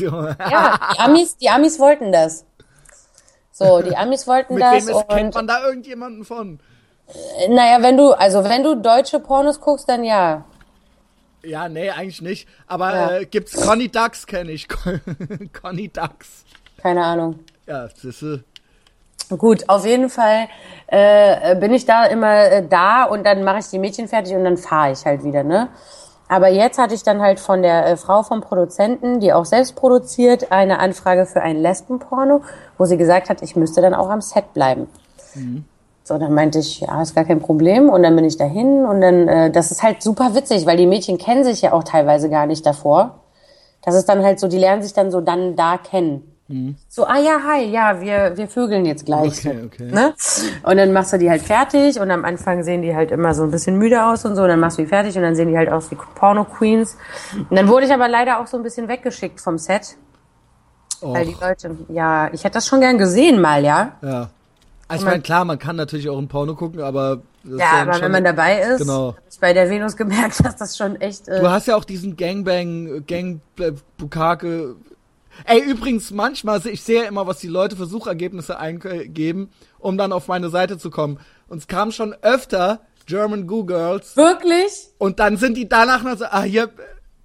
ja, 0.50 0.78
die 0.94 1.00
Amis, 1.00 1.38
die 1.38 1.50
Amis 1.50 1.80
wollten 1.80 2.12
das. 2.12 2.46
So, 3.52 3.82
die 3.82 3.96
Amis 3.96 4.28
wollten 4.28 4.56
Mit 4.56 4.64
das 4.64 4.86
wem 4.88 4.96
ist, 4.98 5.08
kennt 5.10 5.26
und, 5.28 5.36
man 5.36 5.48
da 5.48 5.64
irgendjemanden 5.66 6.26
von? 6.26 6.60
äh, 7.38 7.48
naja, 7.48 7.82
wenn 7.82 7.96
du, 7.98 8.12
also 8.12 8.44
wenn 8.44 8.64
du 8.64 8.76
deutsche 8.76 9.20
Pornos 9.20 9.62
guckst, 9.62 9.88
dann 9.88 10.04
ja. 10.04 10.44
Ja, 11.44 11.70
nee, 11.70 11.90
eigentlich 11.90 12.22
nicht. 12.22 12.48
Aber 12.68 12.94
Ja. 12.94 13.12
äh, 13.18 13.26
gibt's 13.26 13.54
Conny 13.54 13.90
Ducks, 13.90 14.26
kenne 14.26 14.52
ich. 14.52 14.68
Conny 15.54 15.90
Ducks. 15.90 16.44
Keine 16.82 17.04
Ahnung. 17.04 17.40
Ja, 17.68 17.88
das 17.88 18.04
ist, 18.04 18.44
Gut, 19.38 19.70
auf 19.70 19.86
jeden 19.86 20.10
Fall 20.10 20.48
äh, 20.88 21.56
bin 21.56 21.74
ich 21.74 21.86
da 21.86 22.06
immer 22.06 22.52
äh, 22.52 22.68
da 22.68 23.06
und 23.06 23.26
dann 23.26 23.44
mache 23.44 23.60
ich 23.60 23.68
die 23.68 23.80
Mädchen 23.80 24.08
fertig 24.08 24.36
und 24.36 24.44
dann 24.44 24.58
fahre 24.58 24.92
ich 24.92 25.06
halt 25.06 25.24
wieder, 25.24 25.44
ne? 25.44 25.70
Aber 26.30 26.48
jetzt 26.48 26.80
hatte 26.80 26.96
ich 26.96 27.04
dann 27.04 27.22
halt 27.22 27.40
von 27.40 27.62
der 27.62 27.86
äh, 27.86 27.98
Frau 27.98 28.24
vom 28.24 28.42
Produzenten, 28.42 29.20
die 29.20 29.34
auch 29.34 29.46
selbst 29.46 29.76
produziert, 29.76 30.52
eine 30.52 30.80
Anfrage 30.80 31.26
für 31.26 31.42
ein 31.42 31.58
Lesbenporno, 31.58 32.42
wo 32.78 32.86
sie 32.86 32.98
gesagt 32.98 33.30
hat, 33.30 33.42
ich 33.42 33.56
müsste 33.56 33.82
dann 33.82 33.94
auch 33.94 34.10
am 34.10 34.22
Set 34.22 34.54
bleiben. 34.54 34.88
So, 36.04 36.18
dann 36.18 36.34
meinte 36.34 36.60
ich, 36.60 36.82
ja, 36.82 37.02
ist 37.02 37.16
gar 37.16 37.24
kein 37.24 37.40
Problem. 37.40 37.90
Und 37.90 38.04
dann 38.04 38.16
bin 38.16 38.26
ich 38.26 38.38
dahin 38.38 38.86
und 38.86 39.02
dann, 39.02 39.28
äh, 39.28 39.52
das 39.52 39.72
ist 39.72 39.84
halt 39.84 40.02
super 40.02 40.36
witzig, 40.36 40.66
weil 40.66 40.78
die 40.78 40.88
Mädchen 40.88 41.18
kennen 41.18 41.44
sich 41.44 41.62
ja 41.62 41.72
auch 41.74 41.84
teilweise 41.84 42.30
gar 42.30 42.46
nicht 42.46 42.66
davor. 42.66 43.20
Das 43.84 43.96
ist 43.96 44.10
dann 44.10 44.24
halt 44.24 44.40
so, 44.40 44.48
die 44.48 44.58
lernen 44.58 44.82
sich 44.82 44.94
dann 44.94 45.12
so 45.12 45.22
dann 45.22 45.56
da 45.56 45.78
kennen. 45.78 46.33
So, 46.88 47.06
ah 47.06 47.18
ja, 47.20 47.40
hi, 47.48 47.64
ja, 47.66 48.00
wir, 48.02 48.38
wir 48.38 48.48
vögeln 48.48 48.86
jetzt 48.86 49.06
gleich. 49.06 49.46
Okay, 49.46 49.60
okay. 49.66 49.92
Ne? 49.92 50.14
Und 50.64 50.78
dann 50.78 50.94
machst 50.94 51.14
du 51.14 51.18
die 51.18 51.30
halt 51.30 51.42
fertig 51.42 52.00
und 52.00 52.12
am 52.12 52.26
Anfang 52.26 52.64
sehen 52.64 52.82
die 52.82 52.96
halt 52.96 53.12
immer 53.12 53.34
so 53.34 53.44
ein 53.44 53.52
bisschen 53.52 53.78
müde 53.78 54.06
aus 54.06 54.26
und 54.26 54.36
so. 54.36 54.44
Und 54.44 54.50
dann 54.50 54.60
machst 54.60 54.78
du 54.78 54.84
die 54.84 54.88
fertig 54.88 55.16
und 55.16 55.24
dann 55.24 55.36
sehen 55.36 55.50
die 55.50 55.58
halt 55.58 55.72
aus 55.72 55.90
wie 55.92 55.96
Porno-Queens. 55.96 56.98
Und 57.50 57.56
dann 57.56 57.68
wurde 57.68 57.86
ich 57.86 57.94
aber 57.94 58.08
leider 58.08 58.40
auch 58.40 58.48
so 58.48 58.58
ein 58.58 58.64
bisschen 58.64 58.88
weggeschickt 58.88 59.40
vom 59.42 59.58
Set. 59.58 59.96
Weil 61.02 61.26
die 61.26 61.36
Och, 61.36 61.42
Leute, 61.42 61.78
ja, 61.90 62.30
ich 62.34 62.44
hätte 62.44 62.56
das 62.56 62.68
schon 62.68 62.80
gern 62.80 62.98
gesehen 62.98 63.42
mal, 63.42 63.64
ja. 63.64 63.94
ja. 64.02 64.30
Also 64.88 65.06
ich 65.06 65.10
meine, 65.12 65.22
klar, 65.22 65.44
man 65.44 65.60
kann 65.60 65.76
natürlich 65.76 66.10
auch 66.10 66.18
ein 66.18 66.28
Porno 66.28 66.56
gucken, 66.56 66.82
aber 66.82 67.22
das 67.44 67.54
ist 67.54 67.60
Ja, 67.60 67.82
aber 67.82 68.00
wenn 68.02 68.12
man 68.12 68.24
dabei 68.24 68.62
ist, 68.62 68.80
Genau. 68.80 69.16
hab 69.16 69.24
ich 69.30 69.40
bei 69.40 69.54
der 69.54 69.70
Venus 69.70 69.98
gemerkt, 69.98 70.40
dass 70.46 70.56
das 70.56 70.78
schon 70.78 71.00
echt. 71.02 71.28
Äh, 71.28 71.42
Du 71.42 71.50
hast 71.50 71.68
ja 71.68 71.76
auch 71.76 71.84
diesen 71.84 72.16
Gangbang, 72.16 73.04
Gang 73.08 73.42
Bukake. 73.98 74.76
Ey, 75.46 75.62
übrigens, 75.62 76.12
manchmal, 76.12 76.66
ich 76.68 76.82
sehe 76.84 77.06
immer, 77.06 77.28
was 77.28 77.40
die 77.40 77.48
Leute 77.48 77.76
für 77.76 77.86
Suchergebnisse 77.86 78.58
eingeben, 78.60 79.50
um 79.80 79.98
dann 79.98 80.12
auf 80.12 80.28
meine 80.28 80.50
Seite 80.50 80.78
zu 80.78 80.90
kommen. 80.90 81.20
Und 81.48 81.58
es 81.60 81.68
kam 81.68 81.92
schon 81.92 82.14
öfter 82.22 82.82
German 83.06 83.48
Goo 83.48 83.66
Girls 83.66 84.16
wirklich? 84.16 84.90
und 84.98 85.20
dann 85.20 85.38
sind 85.38 85.58
die 85.58 85.68
danach 85.68 86.04
noch 86.04 86.18
so, 86.18 86.26
ah, 86.26 86.44
hier, 86.44 86.70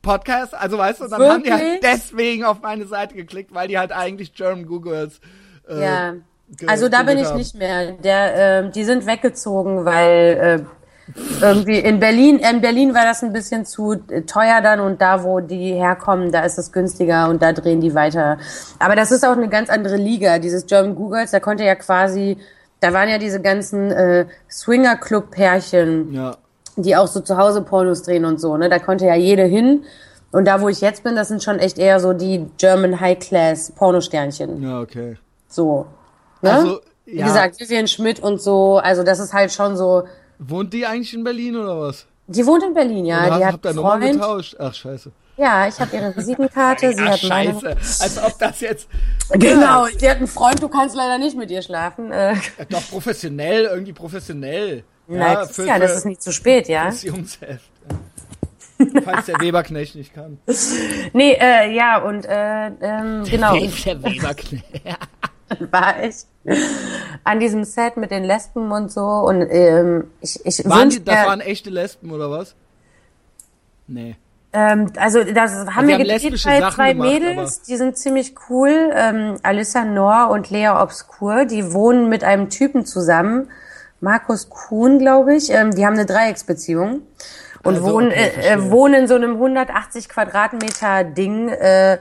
Podcast, 0.02 0.54
also 0.54 0.78
weißt 0.78 1.00
du, 1.00 1.08
dann 1.08 1.22
haben 1.22 1.42
die 1.42 1.52
halt 1.52 1.62
Wirklich? 1.62 1.80
deswegen 1.82 2.44
auf 2.44 2.62
meine 2.62 2.86
Seite 2.86 3.14
geklickt, 3.14 3.52
weil 3.52 3.68
die 3.68 3.78
halt 3.78 3.92
eigentlich 3.92 4.32
German 4.32 4.66
Goo 4.66 4.80
Girls 4.80 5.20
äh, 5.68 5.82
Ja. 5.82 6.14
Also 6.66 6.88
da 6.88 7.02
bin 7.02 7.18
ich 7.18 7.26
haben. 7.26 7.36
nicht 7.36 7.54
mehr. 7.54 7.92
Der, 7.92 8.34
ähm, 8.64 8.72
die 8.72 8.84
sind 8.84 9.04
weggezogen, 9.06 9.84
weil 9.84 10.62
äh, 10.62 10.77
irgendwie 11.40 11.78
in 11.78 12.00
Berlin, 12.00 12.38
in 12.38 12.60
Berlin 12.60 12.94
war 12.94 13.04
das 13.04 13.22
ein 13.22 13.32
bisschen 13.32 13.64
zu 13.64 13.96
teuer 14.26 14.60
dann 14.62 14.80
und 14.80 15.00
da, 15.00 15.24
wo 15.24 15.40
die 15.40 15.72
herkommen, 15.72 16.32
da 16.32 16.40
ist 16.44 16.58
es 16.58 16.72
günstiger 16.72 17.28
und 17.28 17.42
da 17.42 17.52
drehen 17.52 17.80
die 17.80 17.94
weiter. 17.94 18.38
Aber 18.78 18.96
das 18.96 19.10
ist 19.10 19.24
auch 19.24 19.36
eine 19.36 19.48
ganz 19.48 19.70
andere 19.70 19.96
Liga. 19.96 20.38
Dieses 20.38 20.66
German 20.66 20.94
Googles, 20.94 21.30
da 21.30 21.40
konnte 21.40 21.64
ja 21.64 21.74
quasi, 21.74 22.36
da 22.80 22.92
waren 22.92 23.08
ja 23.08 23.18
diese 23.18 23.40
ganzen 23.40 23.90
äh, 23.90 24.26
Swinger-Club-Pärchen. 24.50 26.12
Ja. 26.12 26.36
die 26.76 26.94
auch 26.94 27.08
so 27.08 27.20
zu 27.20 27.36
Hause 27.36 27.62
Pornos 27.62 28.02
drehen 28.02 28.24
und 28.24 28.40
so, 28.40 28.56
ne? 28.56 28.68
Da 28.68 28.78
konnte 28.78 29.04
ja 29.04 29.16
jede 29.16 29.42
hin. 29.42 29.84
Und 30.30 30.44
da, 30.44 30.60
wo 30.60 30.68
ich 30.68 30.80
jetzt 30.80 31.02
bin, 31.02 31.16
das 31.16 31.28
sind 31.28 31.42
schon 31.42 31.58
echt 31.58 31.78
eher 31.78 32.00
so 32.00 32.12
die 32.12 32.46
German 32.58 33.00
High-Class 33.00 33.72
Pornosternchen. 33.72 34.62
Ja, 34.62 34.80
okay. 34.80 35.16
So. 35.48 35.86
Ne? 36.42 36.52
Also, 36.52 36.80
Wie 37.04 37.16
ja. 37.16 37.26
gesagt, 37.26 37.58
Vivian 37.58 37.88
Schmidt 37.88 38.20
und 38.20 38.40
so, 38.40 38.76
also 38.76 39.02
das 39.02 39.18
ist 39.18 39.32
halt 39.32 39.52
schon 39.52 39.76
so. 39.76 40.04
Wohnt 40.38 40.72
die 40.72 40.86
eigentlich 40.86 41.14
in 41.14 41.24
Berlin 41.24 41.56
oder 41.56 41.80
was? 41.80 42.06
Die 42.26 42.44
wohnt 42.46 42.62
in 42.62 42.74
Berlin, 42.74 43.06
ja. 43.06 43.26
Oder 43.26 43.38
die 43.38 43.44
hat 43.46 43.64
ihr 43.64 43.68
einen 43.70 43.76
Nummer 43.76 43.98
Freund. 43.98 44.12
getauscht? 44.12 44.56
Ach, 44.58 44.74
scheiße. 44.74 45.10
Ja, 45.36 45.68
ich 45.68 45.78
habe 45.78 45.94
ihre 45.96 46.14
Visitenkarte, 46.16 46.92
sie 46.94 47.02
Ach, 47.02 47.12
hat 47.12 47.22
meine. 47.28 47.52
scheiße. 47.60 48.02
Als 48.02 48.18
ob 48.22 48.38
das 48.38 48.60
jetzt... 48.60 48.88
Genau, 49.30 49.86
sie 49.86 50.10
hat 50.10 50.16
einen 50.18 50.26
Freund, 50.26 50.60
du 50.62 50.68
kannst 50.68 50.96
leider 50.96 51.16
nicht 51.18 51.36
mit 51.36 51.50
ihr 51.50 51.62
schlafen. 51.62 52.10
Äh, 52.12 52.34
Ja, 52.34 52.40
Doch 52.68 52.88
professionell, 52.90 53.64
irgendwie 53.66 53.92
professionell. 53.92 54.82
na, 55.06 55.16
Ja, 55.16 55.34
das 55.36 55.52
für, 55.54 55.62
ist 55.62 55.68
ja, 55.68 55.78
das 55.78 55.96
ist 55.96 56.04
nie 56.06 56.18
zu 56.18 56.32
spät, 56.32 56.68
ja. 56.68 56.86
das 56.86 57.02
Jungsheft. 57.04 57.70
Ja. 58.80 59.00
Falls 59.02 59.26
der 59.26 59.40
Weberknecht 59.40 59.94
nicht 59.96 60.12
kann. 60.14 60.38
Nee, 61.12 61.32
äh, 61.40 61.74
ja, 61.74 61.98
und 62.02 62.24
äh, 62.26 62.66
ähm, 62.80 63.24
genau. 63.24 63.54
Der 63.54 64.02
Weberknecht. 64.02 64.64
war 65.70 66.02
ich 66.02 66.26
an 67.24 67.40
diesem 67.40 67.64
Set 67.64 67.96
mit 67.96 68.10
den 68.10 68.24
Lesben 68.24 68.70
und 68.72 68.90
so 68.90 69.02
und 69.02 69.42
ähm, 69.50 70.04
ich, 70.20 70.44
ich 70.44 70.68
Waren 70.68 70.90
die, 70.90 71.04
das 71.04 71.26
waren 71.26 71.40
echte 71.40 71.70
Lesben 71.70 72.10
oder 72.10 72.30
was? 72.30 72.54
Nee. 73.86 74.16
ähm, 74.52 74.92
also 74.96 75.24
das 75.24 75.66
haben 75.74 75.88
wir 75.88 75.98
gedreht 75.98 76.30
bei 76.44 76.60
Sachen 76.60 76.74
zwei 76.74 76.92
gemacht, 76.92 77.08
Mädels, 77.08 77.62
die 77.62 77.76
sind 77.76 77.96
ziemlich 77.96 78.34
cool, 78.48 78.92
ähm, 78.94 79.36
Alyssa 79.42 79.84
Noor 79.84 80.30
und 80.30 80.50
Lea 80.50 80.68
Obscur, 80.68 81.44
die 81.44 81.72
wohnen 81.72 82.08
mit 82.08 82.24
einem 82.24 82.50
Typen 82.50 82.84
zusammen, 82.84 83.48
Markus 84.00 84.48
Kuhn, 84.48 84.98
glaube 84.98 85.34
ich, 85.34 85.50
ähm, 85.50 85.74
die 85.74 85.84
haben 85.84 85.94
eine 85.94 86.06
Dreiecksbeziehung 86.06 87.02
und 87.64 87.74
Also, 87.74 87.86
wohnen, 87.86 88.08
okay, 88.08 88.30
äh, 88.40 88.54
äh, 88.54 88.70
wohnen 88.70 88.94
in 89.02 89.08
so 89.08 89.14
einem 89.14 89.32
180 89.32 90.08
Quadratmeter 90.08 91.04
Ding, 91.04 91.48
äh, 91.48 91.98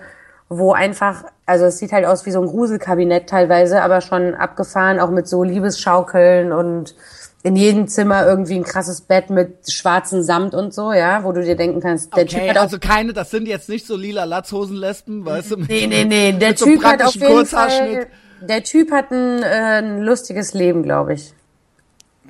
wo 0.50 0.72
einfach, 0.72 1.26
also 1.46 1.66
es 1.66 1.78
sieht 1.78 1.92
halt 1.92 2.06
aus 2.06 2.26
wie 2.26 2.32
so 2.32 2.42
ein 2.42 2.48
Gruselkabinett 2.48 3.28
teilweise, 3.28 3.82
aber 3.82 4.02
schon 4.02 4.34
abgefahren, 4.34 5.00
auch 5.00 5.10
mit 5.10 5.28
so 5.28 5.44
Liebesschaukeln 5.44 6.52
und 6.52 6.96
in 7.44 7.56
jedem 7.56 7.88
Zimmer 7.88 8.26
irgendwie 8.26 8.56
ein 8.56 8.64
krasses 8.64 9.02
Bett 9.02 9.30
mit 9.30 9.72
schwarzem 9.72 10.22
Samt 10.22 10.54
und 10.54 10.74
so, 10.74 10.92
ja, 10.92 11.24
wo 11.24 11.32
du 11.32 11.44
dir 11.44 11.56
denken 11.56 11.82
kannst, 11.82 12.16
der 12.16 12.26
Typ 12.26 12.40
Okay, 12.40 12.50
hat 12.50 12.58
auch 12.58 12.64
also 12.64 12.80
keine, 12.80 13.14
das 13.14 13.32
sind 13.32 13.48
jetzt 13.48 13.70
nicht 13.70 13.86
so 13.86 13.96
lila 13.96 14.24
Latzhosen-Lesben, 14.24 15.26
weißt 15.26 15.52
du? 15.52 15.58
Nee, 15.68 15.88
nee, 15.88 16.06
nee, 16.06 16.32
der 16.34 16.50
mit 16.50 16.60
so 16.60 16.66
Typ 16.66 16.84
hat 16.84 17.02
auf 17.04 17.14
jeden. 17.14 17.46
Fall, 17.46 18.08
der 18.42 18.64
Typ 18.64 18.92
hat 18.92 19.12
ein, 19.12 19.44
äh, 19.44 19.80
ein 19.80 20.02
lustiges 20.02 20.54
Leben, 20.54 20.84
glaube 20.84 21.14
ich. 21.14 21.34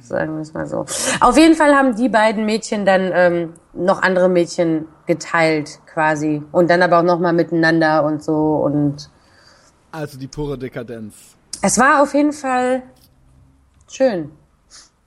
Sagen 0.07 0.35
wir 0.35 0.41
es 0.41 0.53
mal 0.53 0.65
so. 0.67 0.85
Auf 1.19 1.37
jeden 1.37 1.55
Fall 1.55 1.73
haben 1.75 1.95
die 1.95 2.09
beiden 2.09 2.45
Mädchen 2.45 2.85
dann 2.85 3.11
ähm, 3.13 3.53
noch 3.73 4.01
andere 4.01 4.29
Mädchen 4.29 4.85
geteilt, 5.05 5.79
quasi. 5.91 6.41
Und 6.51 6.69
dann 6.69 6.81
aber 6.81 6.99
auch 6.99 7.03
nochmal 7.03 7.33
miteinander 7.33 8.03
und 8.03 8.23
so. 8.23 8.55
Und 8.57 9.09
Also 9.91 10.17
die 10.17 10.27
pure 10.27 10.57
Dekadenz. 10.57 11.15
es 11.61 11.77
war 11.77 12.01
auf 12.01 12.13
jeden 12.13 12.33
Fall 12.33 12.83
schön. 13.89 14.31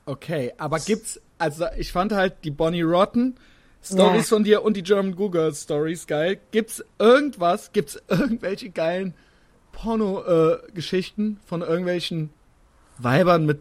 Okay, 0.06 0.52
aber 0.58 0.78
gibt's, 0.78 1.20
also 1.38 1.66
ich 1.76 1.92
fand 1.92 2.12
halt 2.12 2.34
die 2.44 2.50
Bonnie 2.50 2.82
Rotten 2.82 3.36
Stories 3.82 4.28
Ja. 4.28 4.36
von 4.36 4.44
dir 4.44 4.62
und 4.64 4.76
die 4.76 4.82
German 4.82 5.14
Google 5.16 5.54
Stories 5.54 6.06
geil. 6.06 6.38
Gibt's 6.50 6.84
irgendwas, 6.98 7.72
gibt's 7.72 7.98
irgendwelche 8.08 8.70
geilen 8.70 9.14
Porno-Geschichten 9.72 11.40
von 11.46 11.62
irgendwelchen 11.62 12.30
Weibern 12.98 13.46
mit 13.46 13.60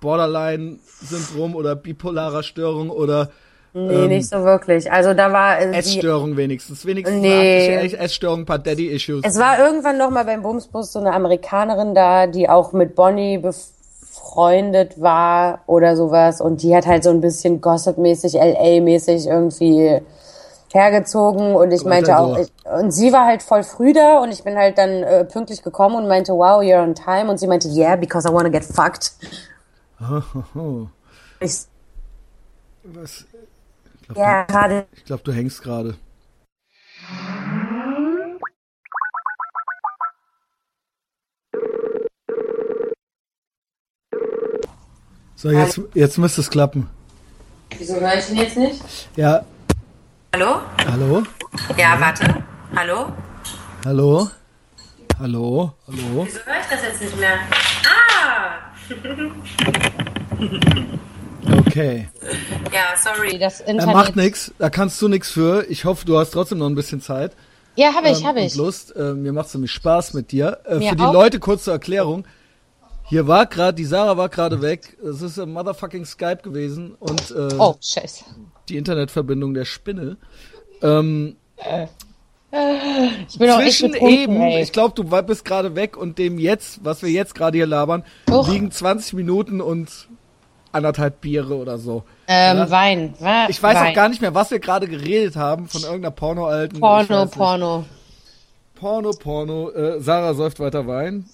Borderline-Syndrom 0.00 1.54
oder 1.54 1.76
bipolarer 1.76 2.42
Störung 2.42 2.90
oder 2.90 3.30
Nee, 3.78 4.04
Ähm, 4.04 4.08
nicht 4.08 4.30
so 4.30 4.42
wirklich. 4.42 4.90
Also 4.90 5.12
da 5.12 5.30
war 5.32 5.58
äh, 5.58 5.70
Essstörung 5.72 6.38
wenigstens. 6.38 6.86
Wenigstens 6.86 7.20
Nee. 7.20 7.76
eine 7.76 7.98
Essstörung, 7.98 8.40
ein 8.40 8.46
paar 8.46 8.58
Daddy-Issues. 8.58 9.20
Es 9.22 9.38
war 9.38 9.58
irgendwann 9.58 9.98
noch 9.98 10.08
mal 10.08 10.24
beim 10.24 10.40
Bumsbus 10.40 10.92
so 10.92 10.98
eine 10.98 11.12
Amerikanerin 11.12 11.94
da, 11.94 12.26
die 12.26 12.48
auch 12.48 12.72
mit 12.72 12.94
Bonnie 12.94 13.36
befreundet 13.36 14.98
war 14.98 15.60
oder 15.66 15.94
sowas 15.94 16.40
und 16.40 16.62
die 16.62 16.74
hat 16.74 16.86
halt 16.86 17.04
so 17.04 17.10
ein 17.10 17.20
bisschen 17.20 17.60
Gossip-mäßig, 17.60 18.32
LA-mäßig 18.32 19.26
irgendwie 19.26 20.00
hergezogen 20.72 21.54
und 21.54 21.70
ich 21.70 21.84
meinte 21.84 22.18
auch, 22.18 22.38
ich, 22.38 22.48
und 22.80 22.90
sie 22.92 23.12
war 23.12 23.26
halt 23.26 23.42
voll 23.42 23.62
früh 23.62 23.92
da 23.92 24.20
und 24.20 24.30
ich 24.32 24.42
bin 24.42 24.56
halt 24.56 24.78
dann 24.78 25.02
äh, 25.02 25.24
pünktlich 25.24 25.62
gekommen 25.62 25.96
und 25.96 26.08
meinte, 26.08 26.32
wow, 26.32 26.60
you're 26.62 26.82
on 26.82 26.94
time 26.94 27.30
und 27.30 27.38
sie 27.38 27.46
meinte, 27.46 27.68
yeah, 27.68 27.96
because 27.96 28.26
I 28.28 28.32
wanna 28.32 28.48
get 28.48 28.64
fucked. 28.64 29.12
Oh, 30.00 30.88
Ich, 31.40 31.66
was? 32.84 33.24
Ich 33.94 34.02
glaube, 34.08 34.20
ja, 34.20 34.42
gerade. 34.44 34.86
ich 34.92 35.04
glaub, 35.04 35.24
du 35.24 35.32
hängst 35.32 35.62
gerade. 35.62 35.96
So, 45.34 45.50
jetzt, 45.50 45.80
jetzt 45.94 46.18
müsste 46.18 46.40
es 46.40 46.50
klappen. 46.50 46.88
Wieso 47.76 48.00
höre 48.00 48.14
ich 48.14 48.28
ihn 48.30 48.36
jetzt 48.36 48.56
nicht? 48.56 48.82
Ja, 49.16 49.44
Hallo? 50.34 50.60
hallo? 50.90 51.22
Ja, 51.76 52.00
warte. 52.00 52.42
Hallo? 52.74 53.12
Hallo? 53.84 54.28
Hallo? 55.18 55.72
Hallo? 55.86 56.24
Wieso 56.26 56.40
höre 56.40 56.60
ich 56.60 56.66
das 56.70 56.82
jetzt 56.82 57.00
nicht 57.02 57.16
mehr? 57.18 57.38
Ah! 57.86 58.65
Okay. 61.66 62.08
Ja, 62.72 62.96
sorry. 62.96 63.38
Das 63.38 63.60
Er 63.60 63.68
Internet. 63.68 63.94
macht 63.94 64.16
nix, 64.16 64.52
da 64.58 64.70
kannst 64.70 65.00
du 65.00 65.08
nix 65.08 65.30
für. 65.30 65.64
Ich 65.68 65.84
hoffe, 65.84 66.04
du 66.06 66.18
hast 66.18 66.30
trotzdem 66.32 66.58
noch 66.58 66.66
ein 66.66 66.74
bisschen 66.74 67.00
Zeit. 67.00 67.32
Ja, 67.76 67.92
habe 67.94 68.08
ich, 68.08 68.20
ähm, 68.20 68.26
habe 68.26 68.40
ich. 68.40 68.54
Lust. 68.56 68.94
Äh, 68.96 69.12
mir 69.14 69.32
macht's 69.32 69.52
nämlich 69.54 69.72
Spaß 69.72 70.14
mit 70.14 70.32
dir. 70.32 70.60
Äh, 70.64 70.78
Mir 70.78 70.90
für 70.90 70.96
die 70.96 71.02
auch. 71.02 71.12
Leute 71.12 71.38
kurz 71.38 71.64
zur 71.64 71.74
Erklärung. 71.74 72.26
Hier 73.08 73.28
war 73.28 73.46
gerade, 73.46 73.74
die 73.76 73.84
Sarah 73.84 74.16
war 74.16 74.28
gerade 74.28 74.60
weg. 74.62 74.96
Es 75.04 75.22
ist 75.22 75.38
ein 75.38 75.52
motherfucking 75.52 76.04
Skype 76.04 76.38
gewesen 76.42 76.94
und 76.98 77.30
äh, 77.30 77.54
Oh, 77.58 77.76
scheiße. 77.80 78.24
die 78.68 78.76
Internetverbindung 78.76 79.54
der 79.54 79.64
Spinne. 79.64 80.16
Ähm, 80.82 81.36
Ja, 81.58 81.88
Ich 83.28 83.38
bin 83.38 83.48
echt 83.48 83.58
Zwischen 83.78 83.92
betrunken, 83.92 84.18
eben, 84.18 84.40
ey. 84.42 84.62
ich 84.62 84.72
glaube, 84.72 84.94
du 84.94 85.04
bist 85.22 85.44
gerade 85.44 85.74
weg 85.74 85.96
und 85.96 86.18
dem 86.18 86.38
jetzt, 86.38 86.84
was 86.84 87.02
wir 87.02 87.10
jetzt 87.10 87.34
gerade 87.34 87.56
hier 87.58 87.66
labern, 87.66 88.04
Och. 88.30 88.48
liegen 88.48 88.70
20 88.70 89.14
Minuten 89.14 89.60
und 89.60 90.08
anderthalb 90.72 91.20
Biere 91.20 91.54
oder 91.56 91.78
so. 91.78 92.04
Ähm, 92.28 92.58
Ja. 92.58 92.70
Wein. 92.70 93.14
Wa- 93.18 93.46
Ich 93.48 93.62
weiß 93.62 93.76
Wein. 93.76 93.90
auch 93.90 93.94
gar 93.94 94.08
nicht 94.08 94.20
mehr, 94.20 94.34
was 94.34 94.50
wir 94.50 94.58
gerade 94.58 94.88
geredet 94.88 95.36
haben 95.36 95.68
von 95.68 95.82
irgendeiner 95.82 96.10
Porno-alten. 96.10 96.80
Porno. 96.80 97.26
Porno. 97.26 97.84
Porno, 98.74 99.10
Porno. 99.12 99.70
Äh, 99.70 100.00
Sarah 100.00 100.34
säuft 100.34 100.60
weiter 100.60 100.86
Wein. 100.86 101.24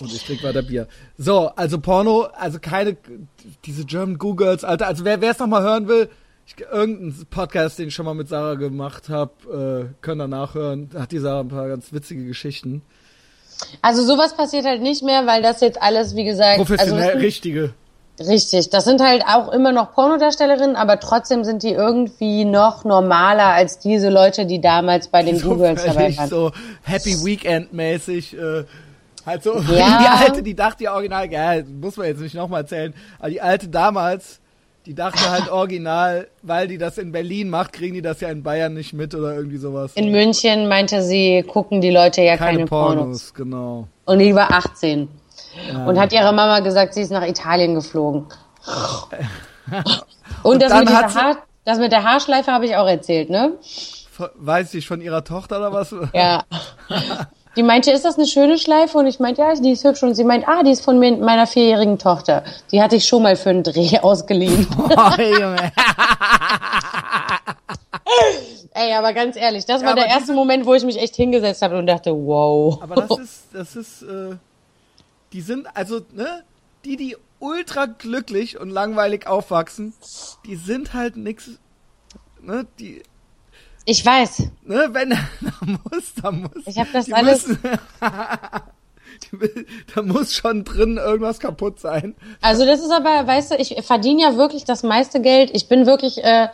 Und 0.00 0.12
ich 0.12 0.24
trinke 0.24 0.42
weiter 0.44 0.62
Bier. 0.62 0.88
So, 1.16 1.48
also 1.56 1.78
Porno, 1.80 2.26
also 2.36 2.58
keine, 2.58 2.96
diese 3.64 3.84
German 3.84 4.18
Googles, 4.18 4.64
Alter. 4.64 4.86
Also 4.86 5.04
wer 5.04 5.22
es 5.22 5.38
nochmal 5.38 5.62
hören 5.62 5.88
will, 5.88 6.10
ich, 6.46 6.56
irgendein 6.60 7.26
Podcast, 7.30 7.78
den 7.78 7.88
ich 7.88 7.94
schon 7.94 8.04
mal 8.04 8.14
mit 8.14 8.28
Sarah 8.28 8.54
gemacht 8.54 9.08
habe, 9.08 9.90
äh, 9.90 10.02
können 10.02 10.18
da 10.18 10.28
nachhören. 10.28 10.90
Da 10.92 11.02
hat 11.02 11.12
die 11.12 11.18
Sarah 11.18 11.40
ein 11.40 11.48
paar 11.48 11.68
ganz 11.68 11.92
witzige 11.92 12.24
Geschichten. 12.24 12.82
Also 13.82 14.04
sowas 14.04 14.36
passiert 14.36 14.64
halt 14.64 14.82
nicht 14.82 15.02
mehr, 15.02 15.26
weil 15.26 15.42
das 15.42 15.60
jetzt 15.60 15.80
alles, 15.80 16.16
wie 16.16 16.24
gesagt, 16.24 16.56
Professionell, 16.56 17.10
also 17.10 17.18
richtige. 17.18 17.72
richtig. 18.18 18.70
Das 18.70 18.84
sind 18.84 19.00
halt 19.00 19.24
auch 19.26 19.52
immer 19.52 19.72
noch 19.72 19.94
Pornodarstellerinnen, 19.94 20.76
aber 20.76 21.00
trotzdem 21.00 21.44
sind 21.44 21.62
die 21.62 21.70
irgendwie 21.70 22.44
noch 22.44 22.84
normaler 22.84 23.46
als 23.46 23.78
diese 23.78 24.10
Leute, 24.10 24.46
die 24.46 24.60
damals 24.60 25.08
bei 25.08 25.22
den 25.22 25.38
so 25.38 25.50
Googles 25.50 25.84
dabei 25.84 26.16
waren. 26.16 26.28
so 26.28 26.52
Happy 26.82 27.24
Weekend 27.24 27.72
mäßig. 27.72 28.36
Äh, 28.36 28.64
halt 29.24 29.42
so 29.42 29.54
Ja. 29.58 29.98
die 30.18 30.24
alte, 30.24 30.42
die 30.42 30.54
dachte 30.54 30.84
ja 30.84 30.94
original, 30.94 31.30
ja, 31.30 31.62
muss 31.80 31.96
man 31.96 32.06
jetzt 32.06 32.20
nicht 32.20 32.34
nochmal 32.34 32.62
erzählen, 32.62 32.92
aber 33.18 33.30
die 33.30 33.40
alte 33.40 33.68
damals, 33.68 34.40
die 34.86 34.94
dachte 34.94 35.30
halt 35.30 35.50
original, 35.50 36.28
weil 36.42 36.68
die 36.68 36.76
das 36.76 36.98
in 36.98 37.10
Berlin 37.10 37.48
macht, 37.48 37.72
kriegen 37.72 37.94
die 37.94 38.02
das 38.02 38.20
ja 38.20 38.28
in 38.28 38.42
Bayern 38.42 38.74
nicht 38.74 38.92
mit 38.92 39.14
oder 39.14 39.34
irgendwie 39.34 39.56
sowas. 39.56 39.92
In 39.94 40.10
München 40.10 40.68
meinte 40.68 41.02
sie, 41.02 41.42
gucken 41.42 41.80
die 41.80 41.90
Leute 41.90 42.22
ja 42.22 42.36
keine, 42.36 42.58
Keine 42.58 42.66
Pornos. 42.66 42.96
Pornos, 42.96 43.34
genau. 43.34 43.88
Und 44.04 44.18
die 44.18 44.34
war 44.34 44.52
18. 44.52 45.08
Und 45.86 45.98
hat 45.98 46.12
ihrer 46.12 46.32
Mama 46.32 46.60
gesagt, 46.60 46.94
sie 46.94 47.00
ist 47.02 47.10
nach 47.10 47.26
Italien 47.26 47.74
geflogen. 47.74 48.26
Und, 50.42 50.60
das, 50.60 50.70
dann 50.70 50.84
mit 50.84 50.92
Haar, 50.92 51.38
das 51.64 51.78
mit 51.78 51.92
der 51.92 52.02
Haarschleife 52.02 52.52
habe 52.52 52.66
ich 52.66 52.76
auch 52.76 52.88
erzählt, 52.88 53.30
ne? 53.30 53.52
Weiß 54.36 54.74
ich 54.74 54.86
von 54.86 55.00
ihrer 55.00 55.24
Tochter 55.24 55.58
oder 55.58 55.72
was? 55.72 55.94
Ja. 56.12 56.44
Die 57.56 57.62
meinte, 57.62 57.90
ist 57.92 58.04
das 58.04 58.16
eine 58.16 58.26
schöne 58.26 58.58
Schleife? 58.58 58.98
Und 58.98 59.06
ich 59.06 59.20
meinte, 59.20 59.42
ja, 59.42 59.54
die 59.54 59.72
ist 59.72 59.84
hübsch. 59.84 60.02
Und 60.02 60.14
sie 60.14 60.24
meint, 60.24 60.48
ah, 60.48 60.62
die 60.62 60.70
ist 60.70 60.84
von 60.84 60.98
mir, 60.98 61.16
meiner 61.16 61.46
vierjährigen 61.46 61.98
Tochter. 61.98 62.42
Die 62.72 62.82
hatte 62.82 62.96
ich 62.96 63.06
schon 63.06 63.22
mal 63.22 63.36
für 63.36 63.50
einen 63.50 63.62
Dreh 63.62 63.98
ausgeliehen. 64.02 64.66
Oh, 64.96 65.20
Junge. 65.20 65.72
Ey, 68.74 68.92
aber 68.94 69.12
ganz 69.12 69.36
ehrlich, 69.36 69.66
das 69.66 69.82
war 69.82 69.92
aber 69.92 70.00
der 70.00 70.10
erste 70.10 70.32
Moment, 70.32 70.66
wo 70.66 70.74
ich 70.74 70.84
mich 70.84 70.98
echt 70.98 71.14
hingesetzt 71.14 71.62
habe 71.62 71.78
und 71.78 71.86
dachte, 71.86 72.10
wow. 72.12 72.80
Aber 72.82 72.94
das 72.96 73.18
ist, 73.18 73.44
das 73.52 73.76
ist, 73.76 74.02
äh, 74.02 74.36
die 75.32 75.40
sind, 75.40 75.68
also, 75.74 76.00
ne, 76.12 76.42
die, 76.84 76.96
die 76.96 77.16
ultra 77.38 77.86
glücklich 77.86 78.58
und 78.58 78.70
langweilig 78.70 79.26
aufwachsen, 79.26 79.94
die 80.44 80.56
sind 80.56 80.92
halt 80.92 81.16
nix, 81.16 81.50
ne, 82.42 82.66
die, 82.78 83.02
Ich 83.84 84.04
weiß. 84.04 84.44
ne, 84.64 84.88
wenn, 84.92 85.10
da 85.10 85.18
muss, 85.66 86.14
da 86.22 86.30
muss. 86.30 86.50
Ich 86.66 86.78
hab 86.78 86.90
das 86.92 87.04
die 87.06 87.14
alles- 87.14 87.46
Müssen, 87.48 87.58
die, 89.32 89.66
da 89.94 90.02
muss 90.02 90.34
schon 90.34 90.64
drin 90.64 90.96
irgendwas 90.96 91.38
kaputt 91.38 91.78
sein. 91.80 92.14
Also 92.40 92.64
das 92.64 92.80
ist 92.80 92.90
aber, 92.90 93.26
weißt 93.26 93.52
du, 93.52 93.56
ich 93.56 93.76
verdiene 93.84 94.22
ja 94.22 94.36
wirklich 94.36 94.64
das 94.64 94.82
meiste 94.82 95.20
Geld. 95.20 95.50
Ich 95.52 95.68
bin 95.68 95.86
wirklich, 95.86 96.22
äh, 96.24 96.48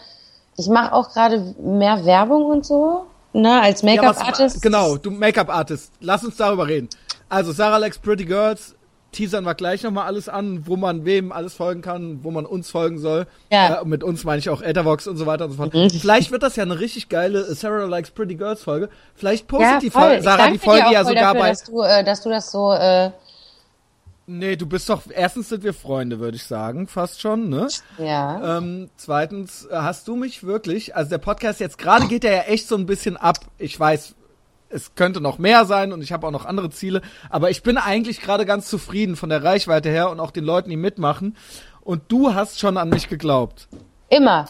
ich 0.56 0.68
mache 0.68 0.92
auch 0.92 1.12
gerade 1.12 1.54
mehr 1.62 2.04
Werbung 2.04 2.44
und 2.46 2.66
so, 2.66 3.06
ne, 3.32 3.60
als 3.62 3.82
Ja, 3.82 3.90
Make-up-Artist. 3.94 4.60
Genau, 4.62 4.96
du 4.96 5.10
Make-up-Artist. 5.10 5.92
Lass 6.00 6.24
uns 6.24 6.36
darüber 6.36 6.66
reden. 6.66 6.88
Also, 7.28 7.52
Sarah 7.52 7.76
Lex 7.78 7.96
Pretty 7.98 8.24
Girls, 8.24 8.74
teasern 9.12 9.44
wir 9.44 9.54
gleich 9.54 9.82
nochmal 9.82 10.06
alles 10.06 10.28
an, 10.28 10.66
wo 10.66 10.76
man 10.76 11.04
wem 11.04 11.32
alles 11.32 11.54
folgen 11.54 11.82
kann, 11.82 12.20
wo 12.22 12.30
man 12.30 12.46
uns 12.46 12.70
folgen 12.70 12.98
soll. 12.98 13.26
Ja. 13.50 13.80
Äh, 13.80 13.84
mit 13.84 14.04
uns 14.04 14.24
meine 14.24 14.38
ich 14.38 14.50
auch 14.50 14.62
Ethervox 14.62 15.06
und 15.06 15.16
so 15.16 15.26
weiter 15.26 15.46
und 15.46 15.52
so 15.52 15.56
fort. 15.56 15.74
Mhm. 15.74 15.90
Vielleicht 15.90 16.30
wird 16.30 16.42
das 16.42 16.56
ja 16.56 16.62
eine 16.62 16.78
richtig 16.80 17.08
geile 17.08 17.40
äh, 17.40 17.54
Sarah 17.54 17.84
Likes 17.86 18.10
Pretty 18.10 18.36
Girls 18.36 18.62
Folge. 18.62 18.88
Vielleicht 19.14 19.48
postet 19.48 19.68
Ja, 19.68 19.78
die. 19.80 19.90
Folge, 19.90 20.22
Sarah 20.22 20.50
die 20.50 20.58
Folge 20.58 20.92
ja 20.92 21.04
sogar 21.04 21.34
dafür, 21.34 21.40
bei. 21.40 21.48
dass 21.48 21.64
du, 21.64 21.82
äh, 21.82 22.04
dass 22.04 22.22
du 22.22 22.30
das 22.30 22.50
so, 22.50 22.72
äh, 22.72 23.10
Nee, 24.32 24.54
du 24.54 24.64
bist 24.64 24.88
doch, 24.88 25.02
erstens 25.12 25.48
sind 25.48 25.64
wir 25.64 25.74
Freunde, 25.74 26.20
würde 26.20 26.36
ich 26.36 26.44
sagen, 26.44 26.86
fast 26.86 27.20
schon, 27.20 27.48
ne? 27.48 27.66
ja. 27.98 28.58
Ähm, 28.58 28.88
zweitens, 28.96 29.66
äh, 29.66 29.74
hast 29.74 30.06
du 30.06 30.14
mich 30.14 30.44
wirklich, 30.44 30.94
also 30.94 31.10
der 31.10 31.18
Podcast 31.18 31.58
jetzt 31.58 31.78
gerade 31.78 32.06
geht 32.06 32.22
der 32.22 32.32
ja 32.34 32.42
echt 32.42 32.68
so 32.68 32.76
ein 32.76 32.86
bisschen 32.86 33.16
ab. 33.16 33.38
Ich 33.58 33.78
weiß, 33.80 34.14
es 34.70 34.94
könnte 34.94 35.20
noch 35.20 35.38
mehr 35.38 35.64
sein 35.66 35.92
und 35.92 36.02
ich 36.02 36.12
habe 36.12 36.26
auch 36.26 36.30
noch 36.30 36.46
andere 36.46 36.70
Ziele, 36.70 37.02
aber 37.28 37.50
ich 37.50 37.62
bin 37.62 37.76
eigentlich 37.76 38.20
gerade 38.20 38.46
ganz 38.46 38.68
zufrieden 38.68 39.16
von 39.16 39.28
der 39.28 39.44
Reichweite 39.44 39.90
her 39.90 40.10
und 40.10 40.20
auch 40.20 40.30
den 40.30 40.44
Leuten, 40.44 40.70
die 40.70 40.76
mitmachen. 40.76 41.36
Und 41.82 42.02
du 42.08 42.34
hast 42.34 42.58
schon 42.60 42.76
an 42.76 42.88
mich 42.88 43.08
geglaubt, 43.08 43.68
Immer. 44.08 44.46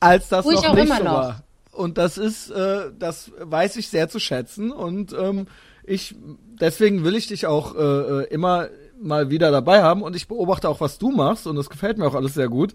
als 0.00 0.28
das 0.28 0.44
noch 0.44 0.74
nicht 0.74 0.84
immer 0.84 0.96
so 0.96 1.04
noch. 1.04 1.12
war. 1.12 1.42
Und 1.72 1.98
das 1.98 2.18
ist, 2.18 2.50
äh, 2.50 2.90
das 2.98 3.30
weiß 3.38 3.76
ich 3.76 3.88
sehr 3.88 4.08
zu 4.08 4.18
schätzen 4.18 4.72
und 4.72 5.12
ähm, 5.12 5.46
ich, 5.84 6.16
deswegen 6.60 7.04
will 7.04 7.14
ich 7.14 7.28
dich 7.28 7.46
auch 7.46 7.74
äh, 7.74 7.78
äh, 7.78 8.24
immer 8.28 8.68
mal 8.98 9.30
wieder 9.30 9.50
dabei 9.50 9.82
haben 9.82 10.02
und 10.02 10.16
ich 10.16 10.26
beobachte 10.26 10.68
auch, 10.68 10.80
was 10.80 10.98
du 10.98 11.10
machst 11.10 11.46
und 11.46 11.54
das 11.56 11.68
gefällt 11.68 11.98
mir 11.98 12.06
auch 12.06 12.14
alles 12.14 12.34
sehr 12.34 12.48
gut 12.48 12.72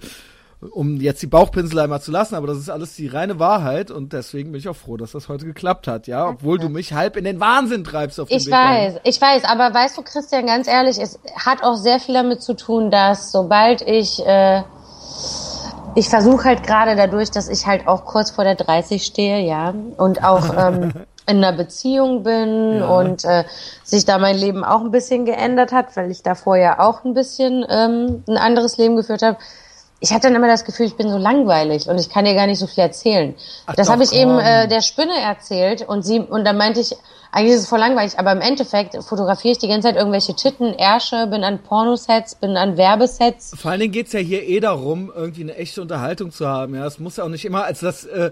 um 0.70 1.01
jetzt 1.01 1.22
die 1.22 1.28
Bauchpinsel 1.28 1.80
einmal 1.80 2.01
zu 2.01 2.12
lassen, 2.12 2.36
aber 2.36 2.47
das 2.47 2.57
ist 2.57 2.70
alles 2.70 2.95
die 2.95 3.07
reine 3.07 3.39
Wahrheit 3.39 3.89
und 3.89 4.14
deswegen 4.14 4.51
bin 4.51 4.59
ich 4.59 4.70
auch 4.70 4.76
froh, 4.76 4.95
dass 4.95 5.12
das 5.12 5.28
heute 5.28 5.45
geklappt 5.45 5.88
hat, 5.88 6.05
ja, 6.07 6.28
obwohl 6.28 6.59
du 6.59 6.70
mich 6.70 6.93
halb 6.93 7.18
in 7.18 7.24
den 7.24 7.39
Wahnsinn 7.39 7.84
treibst 7.84 8.20
auf 8.20 8.30
dem 8.30 8.38
Ich 8.38 8.45
Weg 8.45 8.53
weiß, 8.53 8.93
ich 9.03 9.20
weiß, 9.20 9.45
aber 9.45 9.74
weißt 9.74 9.97
du, 9.97 10.03
Christian, 10.03 10.45
ganz 10.45 10.68
ehrlich, 10.68 10.99
es 10.99 11.20
hat 11.36 11.64
auch 11.64 11.76
sehr 11.76 11.99
viel 11.99 12.14
damit 12.14 12.43
zu 12.43 12.53
tun, 12.53 12.91
dass 12.91 13.32
sobald 13.32 13.82
ich, 13.82 14.24
äh, 14.26 14.62
ich 15.95 16.09
versuche 16.09 16.43
halt 16.45 16.64
gerade 16.64 16.95
dadurch, 16.95 17.32
dass 17.32 17.49
ich 17.49 17.66
halt 17.66 17.88
auch 17.88 18.05
kurz 18.05 18.30
vor 18.32 18.43
der 18.43 18.55
30 18.55 19.03
stehe, 19.03 19.39
ja, 19.39 19.74
und 19.97 20.24
auch 20.24 20.53
ähm, 20.57 20.93
in 21.28 21.38
einer 21.38 21.53
Beziehung 21.53 22.24
bin 22.24 22.80
Ja. 22.80 22.88
und 22.88 23.26
äh, 23.26 23.45
sich 23.84 24.05
da 24.05 24.18
mein 24.18 24.38
Leben 24.38 24.64
auch 24.64 24.82
ein 24.82 24.91
bisschen 24.91 25.26
geändert 25.26 25.72
hat, 25.72 25.95
weil 25.95 26.12
ich 26.12 26.24
davor 26.24 26.57
ja 26.57 26.80
auch 26.80 27.03
ein 27.03 27.14
bisschen 27.14 27.66
ähm, 27.70 28.24
ein 28.28 28.38
anderes 28.38 28.78
Leben 28.78 28.95
geführt 28.95 29.22
habe. 29.22 29.38
Ich 30.04 30.12
hatte 30.12 30.28
dann 30.28 30.36
immer 30.36 30.47
das 30.47 30.66
Gefühl, 30.66 30.88
ich 30.88 30.95
bin 30.95 31.10
so 31.10 31.20
langweilig 31.20 31.88
und 31.88 31.99
ich 31.99 32.10
kann 32.10 32.26
dir 32.26 32.34
gar 32.34 32.47
nicht 32.47 32.58
so 32.58 32.66
viel 32.66 32.84
erzählen. 32.84 33.36
Ach 33.68 33.76
das 33.76 33.88
habe 33.88 34.04
ich 34.04 34.12
eben 34.14 34.32
komm. 34.32 34.39
äh, 34.39 34.68
der 34.68 34.82
Spinne 34.82 35.14
erzählt 35.14 35.88
und 35.88 36.02
sie 36.02 36.20
und 36.20 36.43
dann 36.43 36.58
meinte 36.58 36.80
ich, 36.80 36.95
eigentlich 37.32 37.54
ist 37.54 37.62
es 37.62 37.70
voll 37.70 37.78
langweilig, 37.78 38.18
aber 38.18 38.32
im 38.32 38.41
Endeffekt 38.41 38.95
fotografiere 39.04 39.52
ich 39.52 39.60
die 39.60 39.68
ganze 39.68 39.89
Zeit 39.89 39.97
irgendwelche 39.97 40.36
Titten, 40.36 40.74
Ärsche, 40.74 41.28
bin 41.28 41.43
an 41.43 41.60
Pornosets, 41.60 42.34
bin 42.34 42.58
an 42.58 42.78
Werbesets. 42.78 43.54
Vor 43.56 43.70
allen 43.70 43.80
Dingen 43.80 43.93
geht's 43.93 44.12
ja 44.12 44.20
hier 44.20 44.41
eh 44.41 44.60
darum, 44.60 45.14
irgendwie 45.16 45.43
eine 45.43 45.56
echte 45.56 45.84
Unterhaltung 45.84 46.32
zu 46.32 46.47
haben, 46.47 46.74
ja, 46.74 46.86
es 46.88 46.97
muss 46.97 47.18
ja 47.18 47.24
auch 47.24 47.30
nicht 47.30 47.45
immer, 47.45 47.66
also 47.66 47.86
das, 47.86 48.04
äh, 48.06 48.32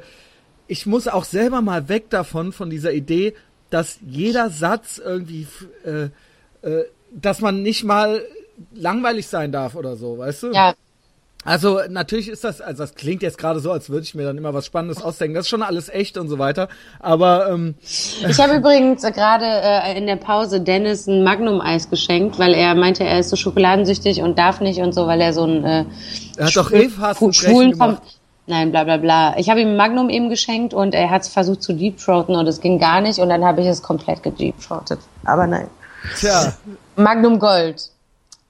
ich 0.68 0.88
muss 0.88 1.08
auch 1.08 1.24
selber 1.24 1.62
mal 1.62 1.88
weg 1.88 2.10
davon, 2.10 2.52
von 2.52 2.72
dieser 2.72 2.94
Idee, 2.94 3.36
dass 3.70 4.00
jeder 4.02 4.50
Satz 4.50 4.98
irgendwie, 4.98 5.48
äh, 5.86 6.10
äh, 6.68 6.86
dass 7.12 7.42
man 7.42 7.62
nicht 7.62 7.84
mal 7.84 8.24
langweilig 8.74 9.28
sein 9.28 9.52
darf 9.52 9.76
oder 9.76 9.96
so, 9.96 10.18
weißt 10.18 10.44
du? 10.44 10.52
Ja, 10.52 10.74
Also 11.46 11.80
natürlich 11.90 12.28
ist 12.28 12.44
das, 12.44 12.60
also 12.60 12.84
das 12.84 12.96
klingt 12.96 13.22
jetzt 13.22 13.38
gerade 13.38 13.62
so, 13.62 13.72
als 13.72 13.90
würde 13.90 14.04
ich 14.04 14.14
mir 14.14 14.24
dann 14.26 14.38
immer 14.38 14.54
was 14.54 14.66
Spannendes 14.66 15.02
ausdenken. 15.02 15.36
Das 15.36 15.46
ist 15.46 15.50
schon 15.50 15.64
alles 15.64 15.88
echt 15.88 16.18
und 16.18 16.28
so 16.28 16.38
weiter. 16.38 16.68
Aber 17.00 17.50
ähm, 17.50 17.76
ich 17.82 18.40
habe 18.40 18.56
übrigens 18.56 19.04
gerade 19.04 19.46
äh, 19.46 19.98
in 19.98 20.06
der 20.06 20.18
Pause 20.18 20.60
Dennis 20.60 21.08
ein 21.08 21.24
Magnum-Eis 21.24 21.90
geschenkt, 21.90 22.40
weil 22.40 22.54
er 22.54 22.76
meinte, 22.76 23.06
er 23.06 23.20
ist 23.20 23.30
so 23.30 23.38
schokoladensüchtig 23.38 24.22
und 24.22 24.38
darf 24.38 24.60
nicht 24.60 24.82
und 24.82 24.94
so, 24.94 25.08
weil 25.08 25.22
er 25.22 25.32
so 25.32 25.46
ein 25.46 25.64
äh, 25.64 25.86
er 26.36 26.46
hat 26.48 26.58
doch 26.58 26.72
Hasenbrechen 26.72 27.34
Schwulen 27.34 27.72
gemacht. 27.72 28.02
Nein, 28.46 28.72
bla 28.72 28.84
bla 28.84 28.98
bla. 28.98 29.38
Ich 29.38 29.50
habe 29.50 29.62
ihm 29.62 29.70
ein 29.70 29.78
Magnum 29.78 30.10
eben 30.10 30.30
geschenkt 30.30 30.74
und 30.74 30.94
er 30.94 31.10
hat 31.10 31.22
es 31.22 31.30
versucht 31.30 31.62
zu 31.64 31.72
deepthroaten 31.72 32.36
und 32.36 32.48
es 32.48 32.60
ging 32.60 32.80
gar 32.80 33.00
nicht 33.00 33.20
und 33.20 33.30
dann 33.30 33.46
habe 33.46 33.62
ich 33.62 33.68
es 33.68 33.82
komplett 33.82 34.24
gedeepthroatet. 34.24 35.00
Aber 35.24 35.48
nein. 35.48 35.68
Tja, 36.18 36.54
Magnum 36.96 37.40
Gold. 37.40 37.92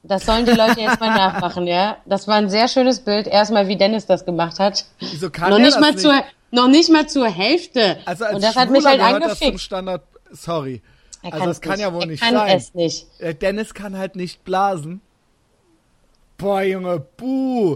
Das 0.04 0.26
sollen 0.26 0.45
die 0.45 0.52
Leute 0.52 0.80
jetzt 0.80 1.00
mal 1.00 1.14
nachmachen, 1.16 1.68
ja? 1.68 1.97
Das 2.06 2.28
war 2.28 2.36
ein 2.36 2.50
sehr 2.50 2.68
schönes 2.68 3.02
Bild. 3.02 3.28
Erstmal, 3.28 3.68
wie 3.68 3.76
Dennis 3.76 4.06
das 4.06 4.26
gemacht 4.26 4.60
hat. 4.60 4.86
wieso 5.00 5.30
kann 5.30 5.50
noch 5.50 5.58
er 5.58 5.64
nicht 5.64 5.76
das 5.76 5.82
mal 5.82 5.91
nicht? 5.91 6.02
zur, 6.02 6.24
noch 6.52 6.68
nicht 6.68 6.89
mal 6.89 7.08
zur 7.08 7.28
Hälfte. 7.28 7.97
also 8.06 8.26
als 8.26 8.36
und 8.36 8.43
das 8.43 8.56
hat 8.56 8.70
mich 8.70 8.82
Schwuler 8.82 8.91
halt 8.91 9.00
gehört 9.00 9.24
das 9.24 9.39
zum 9.39 9.47
angefickt. 9.47 9.62
Standard. 9.62 10.02
Sorry. 10.32 10.82
Er 11.22 11.34
also 11.34 11.45
das 11.47 11.60
kann 11.62 11.74
nicht. 11.74 11.82
ja 11.82 11.93
wohl 11.93 12.02
er 12.02 12.08
nicht 12.08 12.24
kann 12.24 12.34
sein. 12.34 12.58
es 12.58 12.74
nicht. 12.74 13.08
Dennis 13.41 13.74
kann 13.74 13.97
halt 13.97 14.16
nicht 14.16 14.45
blasen. 14.45 15.02
Boah, 16.38 16.62
Junge, 16.62 17.04
buh. 17.18 17.76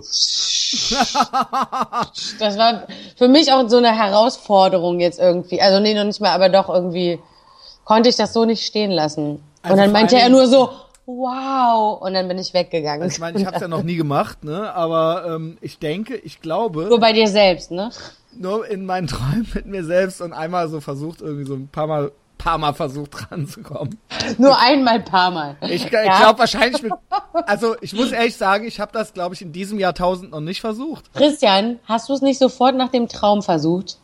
Das 2.39 2.57
war 2.57 2.87
für 3.17 3.27
mich 3.27 3.51
auch 3.51 3.67
so 3.67 3.77
eine 3.77 3.95
Herausforderung 3.95 5.01
jetzt 5.01 5.19
irgendwie. 5.19 5.61
Also 5.61 5.81
nee, 5.81 5.93
noch 5.93 6.05
nicht 6.05 6.21
mal, 6.21 6.31
aber 6.31 6.47
doch 6.47 6.69
irgendwie 6.69 7.19
konnte 7.83 8.07
ich 8.07 8.15
das 8.15 8.31
so 8.31 8.45
nicht 8.45 8.65
stehen 8.65 8.91
lassen. 8.91 9.43
Also 9.61 9.73
und 9.73 9.79
dann 9.79 9.91
meinte 9.91 10.17
er 10.17 10.29
nur 10.29 10.47
so, 10.47 10.69
wow. 11.05 12.01
Und 12.01 12.13
dann 12.13 12.27
bin 12.27 12.37
ich 12.37 12.53
weggegangen. 12.53 13.07
Ich 13.07 13.19
meine, 13.19 13.39
ich 13.39 13.45
habe 13.45 13.55
es 13.55 13.61
ja 13.61 13.67
noch 13.67 13.83
nie 13.83 13.95
gemacht, 13.95 14.43
ne? 14.43 14.73
Aber 14.73 15.25
ähm, 15.35 15.57
ich 15.61 15.79
denke, 15.79 16.15
ich 16.15 16.41
glaube, 16.41 16.85
Nur 16.85 16.99
bei 16.99 17.13
dir 17.13 17.27
selbst, 17.27 17.71
ne? 17.71 17.91
nur 18.35 18.67
in 18.67 18.85
meinen 18.85 19.07
Träumen 19.07 19.47
mit 19.53 19.65
mir 19.65 19.83
selbst 19.83 20.21
und 20.21 20.33
einmal 20.33 20.67
so 20.69 20.81
versucht, 20.81 21.21
irgendwie 21.21 21.45
so 21.45 21.55
ein 21.55 21.67
paar 21.67 21.87
Mal, 21.87 22.11
paar 22.37 22.57
Mal 22.57 22.73
versucht 22.73 23.31
ranzukommen. 23.31 23.99
Nur 24.37 24.59
einmal, 24.59 25.01
paar 25.01 25.31
Mal. 25.31 25.55
Ich, 25.61 25.85
ich 25.85 25.89
glaube 25.89 26.39
wahrscheinlich 26.39 26.81
mit, 26.81 26.93
also 27.45 27.75
ich 27.81 27.93
muss 27.93 28.11
ehrlich 28.11 28.35
sagen, 28.35 28.65
ich 28.65 28.79
habe 28.79 28.91
das, 28.91 29.13
glaube 29.13 29.35
ich, 29.35 29.41
in 29.41 29.51
diesem 29.51 29.79
Jahrtausend 29.79 30.31
noch 30.31 30.41
nicht 30.41 30.61
versucht. 30.61 31.13
Christian, 31.13 31.79
hast 31.85 32.09
du 32.09 32.13
es 32.13 32.21
nicht 32.21 32.39
sofort 32.39 32.75
nach 32.75 32.89
dem 32.89 33.07
Traum 33.07 33.41
versucht? 33.41 33.97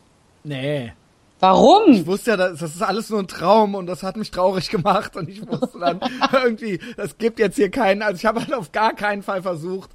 Nee. 0.44 0.92
Warum? 1.40 1.92
Ich 1.92 2.06
wusste 2.06 2.32
ja, 2.32 2.36
das, 2.36 2.58
das 2.60 2.74
ist 2.74 2.82
alles 2.82 3.08
nur 3.10 3.18
ein 3.18 3.28
Traum 3.28 3.74
und 3.74 3.86
das 3.86 4.02
hat 4.02 4.16
mich 4.16 4.30
traurig 4.30 4.68
gemacht 4.68 5.16
und 5.16 5.28
ich 5.28 5.46
wusste 5.46 5.78
dann 5.78 6.00
irgendwie, 6.44 6.78
das 6.96 7.16
gibt 7.18 7.38
jetzt 7.38 7.56
hier 7.56 7.70
keinen, 7.70 8.02
also 8.02 8.16
ich 8.16 8.26
habe 8.26 8.40
halt 8.40 8.52
auf 8.52 8.72
gar 8.72 8.94
keinen 8.94 9.22
Fall 9.22 9.42
versucht, 9.42 9.90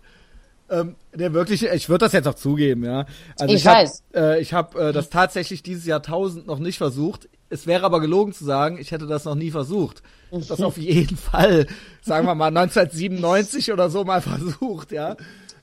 ähm, 0.69 0.95
der 1.13 1.33
wirklich, 1.33 1.63
ich 1.63 1.89
würde 1.89 2.05
das 2.05 2.13
jetzt 2.13 2.27
auch 2.27 2.33
zugeben, 2.33 2.83
ja. 2.83 3.05
Also 3.39 3.53
Ich 3.53 3.61
ich, 3.61 3.67
hab, 3.67 3.75
weiß. 3.77 4.03
Äh, 4.15 4.41
ich 4.41 4.53
habe 4.53 4.89
äh, 4.89 4.93
das 4.93 5.09
tatsächlich 5.11 5.61
dieses 5.61 5.85
Jahrtausend 5.85 6.47
noch 6.47 6.57
nicht 6.57 6.79
versucht. 6.79 7.29
Es 7.49 7.67
wäre 7.67 7.85
aber 7.85 7.99
gelogen 8.01 8.33
zu 8.33 8.43
sagen, 8.43 8.79
ich 8.79 8.91
hätte 8.91 9.05
das 9.05 9.25
noch 9.25 9.35
nie 9.35 9.51
versucht. 9.51 10.01
Ich 10.31 10.47
das 10.47 10.61
auf 10.61 10.77
jeden 10.77 11.17
Fall, 11.17 11.67
sagen 12.01 12.25
wir 12.25 12.33
mal 12.33 12.47
1997 12.47 13.71
oder 13.71 13.91
so 13.91 14.03
mal 14.03 14.21
versucht, 14.23 14.91
ja. 14.91 15.15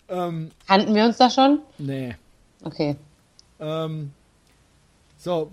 Ähm, 0.09 0.53
Kannten 0.69 0.95
wir 0.95 1.05
uns 1.05 1.17
da 1.17 1.29
schon? 1.31 1.59
nee. 1.79 2.15
Okay. 2.65 2.95
Ähm, 3.59 4.13
so, 5.23 5.51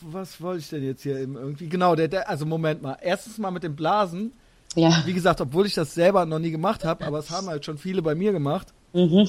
was 0.00 0.40
wollte 0.40 0.60
ich 0.60 0.68
denn 0.70 0.84
jetzt 0.84 1.02
hier 1.02 1.18
eben 1.18 1.36
irgendwie? 1.36 1.68
Genau, 1.68 1.94
der, 1.94 2.08
der, 2.08 2.28
also 2.28 2.46
Moment 2.46 2.82
mal. 2.82 2.96
Erstens 3.00 3.38
mal 3.38 3.50
mit 3.50 3.62
dem 3.62 3.76
Blasen. 3.76 4.32
Ja. 4.74 5.02
Wie 5.04 5.12
gesagt, 5.12 5.40
obwohl 5.40 5.66
ich 5.66 5.74
das 5.74 5.94
selber 5.94 6.24
noch 6.26 6.38
nie 6.38 6.50
gemacht 6.50 6.84
habe, 6.84 7.04
aber 7.06 7.18
es 7.18 7.30
haben 7.30 7.48
halt 7.48 7.64
schon 7.64 7.78
viele 7.78 8.02
bei 8.02 8.14
mir 8.14 8.32
gemacht. 8.32 8.68
Mhm. 8.92 9.28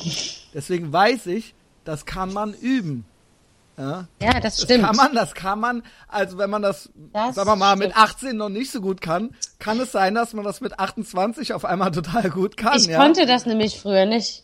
Deswegen 0.53 0.91
weiß 0.93 1.27
ich, 1.27 1.55
das 1.85 2.05
kann 2.05 2.31
man 2.33 2.53
üben. 2.53 3.05
Ja, 3.77 4.07
Ja, 4.21 4.33
das 4.41 4.57
das 4.57 4.63
stimmt. 4.65 4.83
kann 4.85 4.95
man, 4.97 5.15
das 5.15 5.33
kann 5.33 5.59
man. 5.59 5.83
Also 6.09 6.37
wenn 6.37 6.49
man 6.49 6.61
das, 6.61 6.89
Das 7.13 7.35
sagen 7.35 7.49
wir 7.49 7.55
mal, 7.55 7.77
mit 7.77 7.91
stimmt. 7.91 8.03
18 8.03 8.37
noch 8.37 8.49
nicht 8.49 8.71
so 8.71 8.81
gut 8.81 8.99
kann, 8.99 9.33
kann 9.57 9.79
es 9.79 9.91
sein, 9.93 10.15
dass 10.15 10.33
man 10.33 10.43
das 10.43 10.59
mit 10.59 10.77
28 10.79 11.53
auf 11.53 11.63
einmal 11.65 11.91
total 11.99 12.29
gut 12.29 12.57
kann. 12.57 12.77
Ich 12.77 12.87
ja? 12.87 12.97
konnte 13.01 13.25
das 13.25 13.45
nämlich 13.45 13.79
früher 13.79 14.05
nicht. 14.05 14.43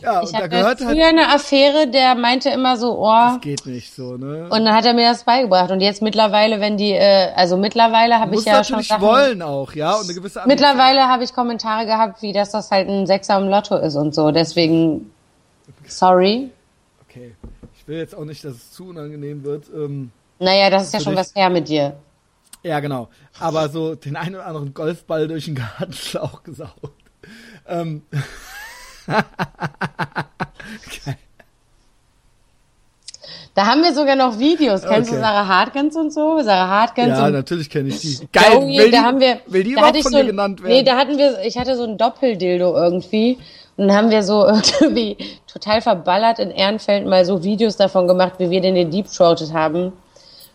Ja, 0.00 0.22
Ich 0.22 0.28
und 0.28 0.34
da 0.34 0.38
hatte 0.38 0.48
gehört 0.50 0.78
früher 0.80 1.06
halt, 1.06 1.18
eine 1.18 1.28
Affäre, 1.34 1.88
der 1.88 2.14
meinte 2.14 2.50
immer 2.50 2.76
so, 2.76 2.98
oh, 2.98 3.06
das 3.08 3.40
geht 3.40 3.64
nicht 3.66 3.94
so, 3.94 4.16
ne? 4.16 4.44
und 4.50 4.64
dann 4.64 4.74
hat 4.74 4.84
er 4.84 4.92
mir 4.92 5.08
das 5.08 5.24
beigebracht. 5.24 5.70
Und 5.70 5.80
jetzt 5.80 6.02
mittlerweile, 6.02 6.60
wenn 6.60 6.76
die, 6.76 6.92
äh, 6.92 7.32
also 7.34 7.56
mittlerweile 7.56 8.18
habe 8.20 8.34
ich 8.34 8.44
ja 8.44 8.62
schon 8.62 8.82
Sachen, 8.82 9.02
wollen 9.02 9.40
auch, 9.42 9.72
ja, 9.72 9.94
und 9.94 10.04
eine 10.04 10.14
gewisse 10.14 10.42
mittlerweile 10.46 11.08
habe 11.08 11.24
ich 11.24 11.32
Kommentare 11.32 11.86
gehabt, 11.86 12.20
wie 12.22 12.32
dass 12.32 12.50
das 12.50 12.70
halt 12.70 12.88
ein 12.88 13.06
Sechser 13.06 13.38
im 13.38 13.48
Lotto 13.48 13.76
ist 13.76 13.96
und 13.96 14.14
so. 14.14 14.30
Deswegen, 14.32 15.10
sorry. 15.86 16.50
Okay. 17.08 17.34
Ich 17.78 17.88
will 17.88 17.98
jetzt 17.98 18.14
auch 18.14 18.24
nicht, 18.24 18.44
dass 18.44 18.54
es 18.54 18.72
zu 18.72 18.88
unangenehm 18.88 19.44
wird. 19.44 19.64
Ähm, 19.74 20.10
Naja, 20.38 20.68
das 20.70 20.84
ist 20.84 20.94
ja 20.94 21.00
schon 21.00 21.12
dich? 21.12 21.20
was 21.20 21.34
her 21.34 21.48
mit 21.50 21.68
dir. 21.68 21.96
ja, 22.62 22.80
genau. 22.80 23.08
Aber 23.40 23.68
so 23.70 23.94
den 23.94 24.16
einen 24.16 24.34
oder 24.34 24.46
anderen 24.46 24.74
Golfball 24.74 25.26
durch 25.28 25.46
den 25.46 25.54
Gartenschlauch 25.54 26.42
gesaugt. 26.44 26.92
Ähm. 27.66 28.02
okay. 29.08 29.22
Da 33.56 33.64
haben 33.64 33.82
wir 33.82 33.94
sogar 33.94 34.16
noch 34.16 34.38
Videos. 34.38 34.82
Kennst 34.82 35.10
du 35.10 35.14
Okay. 35.14 35.22
Sarah 35.22 35.48
Hartgens 35.48 35.96
und 35.96 36.12
so? 36.12 36.42
Sarah 36.42 36.68
Hartgens 36.68 37.18
Ja, 37.18 37.30
natürlich 37.30 37.70
kenne 37.70 37.88
ich 37.88 38.00
die. 38.02 38.28
Geil, 38.30 38.52
Junge, 38.52 38.76
will, 38.76 38.90
da 38.90 38.98
die, 38.98 39.02
haben 39.02 39.18
wir, 39.18 39.40
will 39.46 39.64
die 39.64 39.74
da 39.74 39.80
überhaupt 39.80 40.02
von 40.02 40.12
so, 40.12 40.18
dir 40.18 40.26
genannt 40.26 40.62
werden? 40.62 40.72
Nee, 40.72 40.82
da 40.82 40.98
hatten 40.98 41.16
wir, 41.16 41.40
ich 41.42 41.56
hatte 41.56 41.74
so 41.74 41.84
ein 41.84 41.96
Doppeldildo 41.96 42.76
irgendwie. 42.76 43.38
Und 43.78 43.88
dann 43.88 43.96
haben 43.96 44.10
wir 44.10 44.22
so 44.22 44.46
irgendwie 44.80 45.16
total 45.50 45.80
verballert 45.80 46.38
in 46.38 46.50
Ehrenfeld 46.50 47.06
mal 47.06 47.24
so 47.24 47.42
Videos 47.42 47.78
davon 47.78 48.06
gemacht, 48.06 48.34
wie 48.36 48.50
wir 48.50 48.60
den 48.60 48.90
Deep 48.90 49.10
Throated 49.10 49.54
haben. 49.54 49.94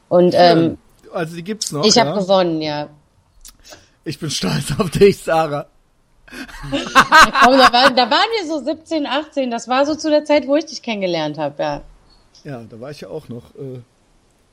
Und 0.08 0.36
ähm, 0.38 0.78
also 1.12 1.36
die 1.36 1.43
gibt's 1.43 1.72
noch. 1.72 1.84
ich 1.84 1.97
habe 1.97 2.12
ja? 2.12 2.20
gewonnen, 2.20 2.62
ja. 2.62 2.88
Ich 4.04 4.20
bin 4.20 4.30
stolz 4.30 4.74
auf 4.78 4.91
dich, 4.91 5.18
Sarah. 5.18 5.66
Aber 7.41 7.57
da, 7.57 7.73
war, 7.73 7.91
da 7.91 8.09
waren 8.09 8.27
wir 8.39 8.47
so 8.47 8.63
17, 8.63 9.05
18. 9.05 9.51
Das 9.51 9.67
war 9.67 9.86
so 9.86 9.95
zu 9.95 10.09
der 10.09 10.23
Zeit, 10.25 10.47
wo 10.47 10.55
ich 10.55 10.65
dich 10.65 10.82
kennengelernt 10.82 11.38
habe, 11.38 11.61
ja. 11.61 11.82
Ja, 12.43 12.61
da 12.69 12.79
war 12.79 12.91
ich 12.91 13.01
ja 13.01 13.09
auch 13.09 13.29
noch 13.29 13.53
äh, 13.55 13.79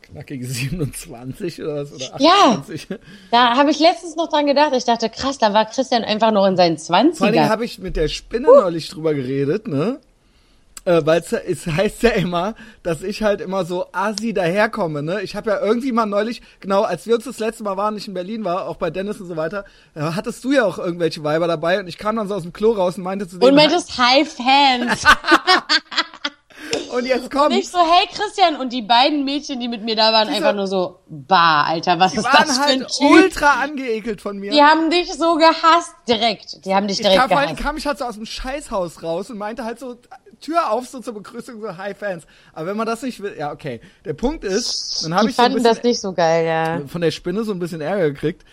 knackige 0.02 0.46
27 0.46 1.62
oder 1.62 1.76
was 1.82 1.92
oder 1.92 2.20
Ja. 2.20 2.30
28. 2.58 2.88
Da 3.30 3.56
habe 3.56 3.70
ich 3.70 3.78
letztens 3.78 4.16
noch 4.16 4.28
dran 4.28 4.46
gedacht. 4.46 4.72
Ich 4.74 4.84
dachte, 4.84 5.08
krass, 5.08 5.38
da 5.38 5.52
war 5.54 5.64
Christian 5.66 6.04
einfach 6.04 6.30
noch 6.32 6.46
in 6.46 6.56
seinen 6.56 6.78
Vor 6.78 6.96
allen 6.96 7.12
Dingen 7.12 7.44
20ern. 7.44 7.48
habe 7.48 7.64
ich 7.64 7.78
mit 7.78 7.96
der 7.96 8.08
Spinne 8.08 8.46
neulich 8.48 8.88
drüber 8.88 9.14
geredet, 9.14 9.68
ne? 9.68 10.00
Äh, 10.84 11.02
Weil 11.04 11.20
es 11.20 11.66
heißt 11.66 12.02
ja 12.02 12.10
immer, 12.10 12.54
dass 12.82 13.02
ich 13.02 13.22
halt 13.22 13.40
immer 13.40 13.64
so 13.64 13.86
assi 13.92 14.32
daherkomme, 14.32 15.02
ne? 15.02 15.20
Ich 15.22 15.36
habe 15.36 15.50
ja 15.50 15.60
irgendwie 15.60 15.92
mal 15.92 16.06
neulich, 16.06 16.40
genau, 16.60 16.82
als 16.82 17.06
wir 17.06 17.14
uns 17.16 17.24
das 17.24 17.38
letzte 17.38 17.62
Mal 17.64 17.76
waren, 17.76 17.96
ich 17.96 18.08
in 18.08 18.14
Berlin 18.14 18.44
war, 18.44 18.66
auch 18.68 18.76
bei 18.76 18.88
Dennis 18.90 19.20
und 19.20 19.26
so 19.26 19.36
weiter, 19.36 19.64
da 19.94 20.14
hattest 20.14 20.42
du 20.44 20.52
ja 20.52 20.64
auch 20.64 20.78
irgendwelche 20.78 21.22
Weiber 21.24 21.46
dabei 21.46 21.80
und 21.80 21.88
ich 21.88 21.98
kam 21.98 22.16
dann 22.16 22.28
so 22.28 22.34
aus 22.34 22.42
dem 22.42 22.52
Klo 22.52 22.72
raus 22.72 22.96
und 22.96 23.04
meinte 23.04 23.28
zu 23.28 23.38
dem, 23.38 23.48
Und 23.48 23.54
meintest 23.54 23.98
High 23.98 24.28
Fans. 24.28 25.04
und 26.92 27.06
jetzt 27.06 27.30
kommt, 27.30 27.50
Nicht 27.50 27.70
so, 27.70 27.78
hey 27.78 28.06
Christian. 28.12 28.56
Und 28.56 28.72
die 28.72 28.82
beiden 28.82 29.24
Mädchen, 29.24 29.60
die 29.60 29.68
mit 29.68 29.82
mir 29.84 29.96
da 29.96 30.12
waren, 30.12 30.28
einfach 30.28 30.54
nur 30.54 30.66
so, 30.66 31.00
bah, 31.08 31.64
Alter, 31.64 31.98
was 31.98 32.14
ist 32.14 32.24
das 32.24 32.56
für 32.56 32.62
ein 32.64 32.80
halt 32.80 32.88
Typ? 32.88 33.10
ultra 33.10 33.62
angeekelt 33.62 34.20
von 34.20 34.38
mir. 34.38 34.52
Die 34.52 34.62
haben 34.62 34.90
dich 34.90 35.12
so 35.14 35.36
gehasst, 35.36 35.92
direkt. 36.08 36.64
Die 36.64 36.74
haben 36.74 36.88
dich 36.88 36.98
ich 36.98 37.02
direkt 37.02 37.20
kam, 37.20 37.28
vor 37.30 37.38
allem 37.38 37.48
gehasst. 37.50 37.62
kam 37.62 37.76
ich 37.76 37.86
halt 37.86 37.98
so 37.98 38.04
aus 38.04 38.14
dem 38.14 38.26
Scheißhaus 38.26 39.02
raus 39.02 39.30
und 39.30 39.38
meinte 39.38 39.64
halt 39.64 39.78
so, 39.78 39.96
Tür 40.41 40.70
auf, 40.70 40.86
so 40.89 41.01
zur 41.01 41.14
Begrüßung, 41.14 41.61
so 41.61 41.76
Hi 41.76 41.95
Fans. 41.95 42.26
Aber 42.53 42.66
wenn 42.66 42.76
man 42.76 42.86
das 42.86 43.03
nicht 43.03 43.20
will, 43.22 43.34
ja, 43.39 43.53
okay. 43.53 43.80
Der 44.05 44.14
Punkt 44.14 44.45
ist, 44.45 45.05
dann 45.05 45.14
habe 45.14 45.24
Die 45.24 45.30
ich 45.30 45.36
so 45.36 45.43
ein 45.43 45.45
fanden 45.47 45.62
bisschen 45.62 45.74
das 45.74 45.84
nicht 45.84 46.01
so 46.01 46.12
geil, 46.12 46.47
ja. 46.47 46.86
von 46.86 47.01
der 47.01 47.11
Spinne 47.11 47.45
so 47.45 47.53
ein 47.53 47.59
bisschen 47.59 47.80
Ärger 47.80 48.11
gekriegt. 48.11 48.45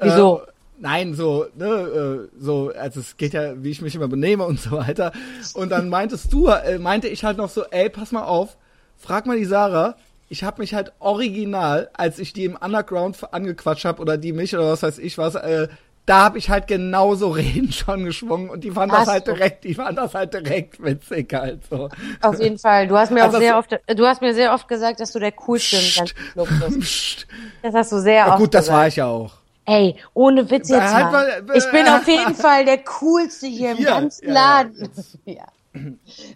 Wieso? 0.00 0.40
Äh, 0.40 0.52
nein, 0.78 1.14
so, 1.14 1.46
ne, 1.56 1.66
äh, 1.66 2.28
so, 2.38 2.72
also 2.76 3.00
es 3.00 3.16
geht 3.16 3.32
ja, 3.32 3.62
wie 3.62 3.70
ich 3.70 3.82
mich 3.82 3.94
immer 3.94 4.08
benehme 4.08 4.44
und 4.44 4.60
so 4.60 4.72
weiter. 4.72 5.12
Und 5.54 5.70
dann 5.70 5.88
meintest 5.88 6.32
du, 6.32 6.48
äh, 6.48 6.78
meinte 6.78 7.08
ich 7.08 7.24
halt 7.24 7.38
noch 7.38 7.50
so, 7.50 7.64
ey, 7.70 7.88
pass 7.88 8.12
mal 8.12 8.24
auf, 8.24 8.56
frag 8.96 9.26
mal 9.26 9.38
die 9.38 9.44
Sarah. 9.44 9.96
Ich 10.28 10.44
habe 10.44 10.62
mich 10.62 10.74
halt 10.74 10.92
original, 10.98 11.90
als 11.92 12.18
ich 12.18 12.32
die 12.32 12.44
im 12.44 12.56
Underground 12.56 13.18
angequatscht 13.32 13.84
habe 13.84 14.00
oder 14.00 14.16
die 14.16 14.32
mich 14.32 14.54
oder 14.54 14.72
was 14.72 14.82
weiß 14.82 14.98
ich 14.98 15.18
was, 15.18 15.34
äh, 15.34 15.68
da 16.06 16.24
habe 16.24 16.38
ich 16.38 16.50
halt 16.50 16.66
genauso 16.66 17.30
Reden 17.32 17.72
schon 17.72 18.04
geschwungen 18.04 18.50
und 18.50 18.64
die 18.64 18.70
fanden 18.70 18.94
das 18.94 19.06
halt 19.06 19.26
du? 19.28 19.32
direkt, 19.34 19.64
die 19.64 19.74
fanden 19.74 19.96
das 19.96 20.14
halt 20.14 20.34
direkt 20.34 20.82
witzig 20.82 21.32
halt 21.32 21.64
so. 21.68 21.88
Auf 22.20 22.40
jeden 22.40 22.58
Fall. 22.58 22.88
Du 22.88 22.96
hast 22.96 23.10
mir 23.10 23.22
Also 23.22 23.36
auch 23.36 23.40
sehr 23.40 23.58
oft, 23.58 23.70
du 23.86 24.06
hast 24.06 24.20
mir 24.20 24.34
sehr 24.34 24.52
oft 24.52 24.66
gesagt, 24.68 25.00
dass 25.00 25.12
du 25.12 25.18
der 25.18 25.32
coolste 25.32 25.76
im 25.76 25.82
ganzen 25.96 26.16
Club 26.32 26.48
bist. 26.68 27.26
Das 27.62 27.74
hast 27.74 27.92
du 27.92 27.98
sehr 28.00 28.26
Ja, 28.26 28.30
oft 28.32 28.38
gut, 28.38 28.54
das 28.54 28.62
gesagt. 28.64 28.78
war 28.78 28.88
ich 28.88 28.96
ja 28.96 29.06
auch. 29.06 29.34
Ey, 29.64 29.96
ohne 30.14 30.50
Witz 30.50 30.68
jetzt 30.68 30.92
Halt 30.92 31.12
mal. 31.12 31.42
mal, 31.44 31.54
äh, 31.54 31.58
Ich 31.58 31.70
bin 31.70 31.86
auf 31.86 32.08
jeden 32.08 32.34
Fall 32.44 32.64
der 32.64 32.78
coolste 32.78 33.46
hier 33.46 33.70
im 33.70 33.76
Hier, 33.76 33.86
ganzen 33.86 34.26
ja, 34.26 34.34
Laden. 34.34 34.90
Ja. 35.24 35.44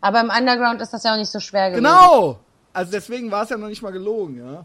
Aber 0.00 0.20
im 0.20 0.30
Underground 0.30 0.80
ist 0.80 0.92
das 0.92 1.02
ja 1.02 1.12
auch 1.12 1.18
nicht 1.18 1.30
so 1.32 1.40
schwer 1.40 1.70
gewesen. 1.70 1.84
Genau! 1.84 2.38
Also 2.72 2.92
deswegen 2.92 3.30
war 3.32 3.42
es 3.42 3.50
ja 3.50 3.56
noch 3.56 3.66
nicht 3.68 3.82
mal 3.82 3.90
gelogen, 3.90 4.38
ja. 4.38 4.64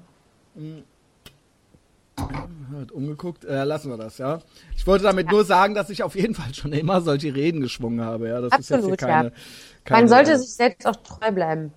Hat 2.80 2.92
umgeguckt, 2.92 3.46
äh, 3.46 3.64
lassen 3.64 3.90
wir 3.90 3.98
das, 3.98 4.18
ja. 4.18 4.40
Ich 4.76 4.88
wollte 4.88 5.04
damit 5.04 5.30
nur 5.30 5.44
sagen, 5.44 5.76
dass 5.76 5.90
ich 5.90 6.04
auf 6.04 6.16
jeden 6.16 6.34
Fall 6.36 6.54
schon 6.54 6.74
immer 6.74 7.02
solche 7.02 7.36
Reden 7.36 7.62
geschwungen 7.62 8.02
habe, 8.04 8.30
ja. 8.30 8.42
Das 8.42 8.52
Absolut, 8.52 8.84
ist 8.84 8.90
jetzt 8.90 9.00
hier 9.02 9.08
keine, 9.08 9.30
ja. 9.30 9.36
keine 9.84 10.00
Man 10.02 10.10
sollte 10.10 10.32
äh, 10.32 10.38
sich 10.38 10.54
selbst 10.54 10.88
auch 10.88 10.96
treu 10.96 11.32
bleiben. 11.32 11.74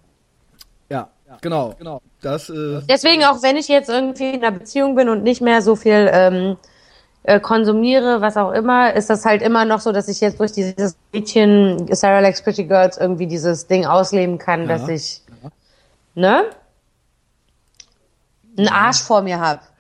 ja, 0.89 1.11
genau, 1.41 1.75
genau. 1.79 2.01
Das, 2.21 2.49
äh, 2.49 2.81
Deswegen, 2.89 3.25
auch 3.25 3.43
wenn 3.43 3.57
ich 3.57 3.69
jetzt 3.69 3.89
irgendwie 3.89 4.31
in 4.31 4.45
einer 4.45 4.57
Beziehung 4.57 4.95
bin 4.95 5.09
und 5.09 5.23
nicht 5.25 5.41
mehr 5.41 5.63
so 5.63 5.75
viel 5.75 6.09
ähm, 6.13 6.57
äh, 7.25 7.41
konsumiere, 7.41 8.21
was 8.21 8.37
auch 8.37 8.53
immer, 8.53 8.95
ist 8.95 9.11
das 9.11 9.25
halt 9.25 9.43
immer 9.43 9.65
noch 9.65 9.81
so, 9.81 9.91
dass 9.93 10.09
ich 10.09 10.21
jetzt 10.21 10.39
durch 10.39 10.53
dieses 10.53 10.97
Mädchen 11.13 11.89
Sarah 11.95 12.21
Likes 12.21 12.43
Pretty 12.43 12.65
Girls 12.65 12.99
irgendwie 12.99 13.27
dieses 13.27 13.67
Ding 13.67 13.85
ausleben 13.85 14.39
kann, 14.39 14.69
dass 14.69 14.89
ich, 14.89 15.23
ne? 16.15 16.45
Einen 18.57 18.69
Arsch 18.69 19.03
vor 19.03 19.23
mir 19.23 19.41
hab 19.41 19.74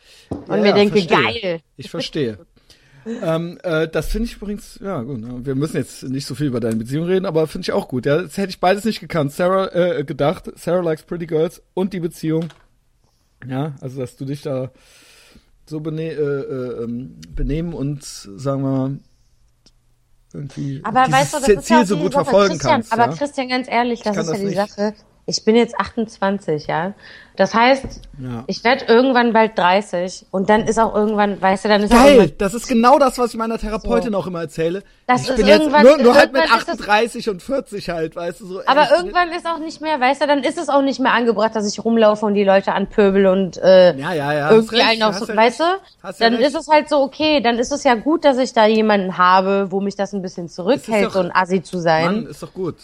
und 0.48 0.48
Ja, 0.48 0.56
mir 0.56 0.68
ja, 0.68 0.74
denke, 0.74 1.00
verstehe. 1.02 1.22
geil. 1.42 1.60
Ich 1.76 1.90
verstehe. 1.90 2.38
ähm, 3.22 3.58
äh, 3.62 3.86
das 3.88 4.08
finde 4.08 4.26
ich 4.28 4.36
übrigens, 4.36 4.78
ja 4.82 5.02
gut, 5.02 5.20
ne? 5.20 5.44
wir 5.44 5.54
müssen 5.54 5.76
jetzt 5.76 6.02
nicht 6.04 6.26
so 6.26 6.34
viel 6.34 6.46
über 6.46 6.60
deine 6.60 6.76
Beziehung 6.76 7.04
reden, 7.06 7.26
aber 7.26 7.46
finde 7.46 7.64
ich 7.66 7.72
auch 7.72 7.88
gut. 7.88 8.06
Ja, 8.06 8.22
das 8.22 8.36
hätte 8.38 8.50
ich 8.50 8.60
beides 8.60 8.84
nicht 8.84 9.00
gekannt. 9.00 9.32
Sarah 9.32 9.68
äh, 9.74 10.04
gedacht, 10.04 10.50
Sarah 10.56 10.80
likes 10.82 11.04
Pretty 11.04 11.26
Girls 11.26 11.62
und 11.74 11.92
die 11.92 12.00
Beziehung. 12.00 12.48
Ja, 13.46 13.74
also 13.80 14.00
dass 14.00 14.16
du 14.16 14.24
dich 14.24 14.40
da 14.42 14.70
so 15.66 15.80
bene 15.80 16.02
äh, 16.02 16.14
äh, 16.20 16.84
ähm, 16.84 17.16
benehmen 17.34 17.74
und 17.74 18.02
sagen 18.04 18.62
wir 18.62 18.70
mal 18.70 18.98
irgendwie 20.32 20.80
Aber 20.82 21.00
weißt 21.10 21.34
du, 21.34 21.38
das 21.38 21.46
Ziel 21.46 21.58
ist 21.58 21.68
ja 21.70 21.84
so 21.84 21.96
gut 21.98 22.12
Sache. 22.12 22.24
verfolgen 22.24 22.52
Christian, 22.54 22.72
kannst. 22.72 22.92
Aber 22.92 23.06
ja? 23.06 23.12
Christian, 23.16 23.48
ganz 23.48 23.68
ehrlich, 23.68 24.02
das 24.02 24.16
kann 24.16 24.24
ist 24.24 24.32
ja 24.32 24.38
die 24.38 24.44
nicht. 24.46 24.56
Sache. 24.56 24.94
Ich 25.26 25.44
bin 25.44 25.56
jetzt 25.56 25.78
28, 25.78 26.66
ja. 26.66 26.92
Das 27.36 27.52
heißt, 27.52 28.00
Ja. 28.20 28.44
ich 28.46 28.62
werde 28.62 28.84
irgendwann 28.84 29.32
bald 29.32 29.58
30 29.58 30.26
und 30.30 30.48
dann 30.50 30.68
ist 30.68 30.78
auch 30.78 30.94
irgendwann, 30.94 31.42
weißt 31.42 31.64
du, 31.64 31.68
dann 31.68 31.82
ist 31.82 31.92
auch 31.92 31.96
Geil, 32.04 32.30
das 32.38 32.54
ist 32.54 32.68
genau 32.68 32.96
das, 33.00 33.18
was 33.18 33.32
ich 33.32 33.36
meiner 33.36 33.58
Therapeutin 33.58 34.14
auch 34.14 34.28
immer 34.28 34.42
erzähle. 34.42 34.84
Das 35.08 35.22
ich 35.22 35.30
ist 35.30 35.36
bin 35.36 35.46
jetzt 35.48 35.60
irgendwann- 35.62 35.82
nur, 35.82 35.98
nur 35.98 36.14
halt 36.14 36.32
mit 36.32 36.42
irgendwann 36.42 36.58
ist 36.60 36.68
es- 36.68 36.74
38 36.80 37.28
und 37.30 37.42
40 37.42 37.90
halt, 37.90 38.14
weißt 38.14 38.40
du 38.42 38.46
so. 38.46 38.60
aber 38.66 38.82
bin- 38.86 38.96
irgendwann 38.98 39.32
ist 39.32 39.46
auch 39.46 39.58
nicht 39.58 39.80
mehr, 39.80 39.98
weißt 39.98 40.22
du, 40.22 40.26
dann 40.28 40.44
ist 40.44 40.58
es 40.58 40.68
auch 40.68 40.82
nicht 40.82 41.00
mehr 41.00 41.12
angebracht, 41.12 41.56
dass 41.56 41.66
ich 41.66 41.84
rumlaufe 41.84 42.24
und 42.24 42.34
die 42.34 42.44
Leute 42.44 42.72
anpöbel 42.72 43.26
und 43.26 43.56
äh, 43.56 43.96
Ja, 43.96 44.12
ja, 44.12 44.32
ja. 44.32 44.50
irgendwie 44.52 44.76
recht, 44.76 44.88
einen 44.90 45.02
auch 45.02 45.08
hast 45.08 45.20
so, 45.26 45.32
ja 45.32 45.36
weißt 45.36 45.60
du? 45.60 45.64
Dann 46.20 46.34
recht. 46.34 46.46
ist 46.46 46.54
es 46.54 46.68
halt 46.68 46.88
so, 46.88 47.00
okay, 47.02 47.40
dann 47.40 47.58
ist 47.58 47.72
es 47.72 47.82
ja 47.82 47.94
gut, 47.96 48.24
dass 48.24 48.38
ich 48.38 48.52
da 48.52 48.66
jemanden 48.66 49.18
habe, 49.18 49.72
wo 49.72 49.80
mich 49.80 49.96
das 49.96 50.12
ein 50.12 50.22
bisschen 50.22 50.48
zurückhält, 50.48 51.06
doch- 51.06 51.12
so 51.14 51.20
ein 51.20 51.34
Assi 51.34 51.62
zu 51.64 51.78
sein. 51.80 52.04
Mann, 52.04 52.26
ist 52.26 52.42
doch 52.42 52.54
gut. 52.54 52.76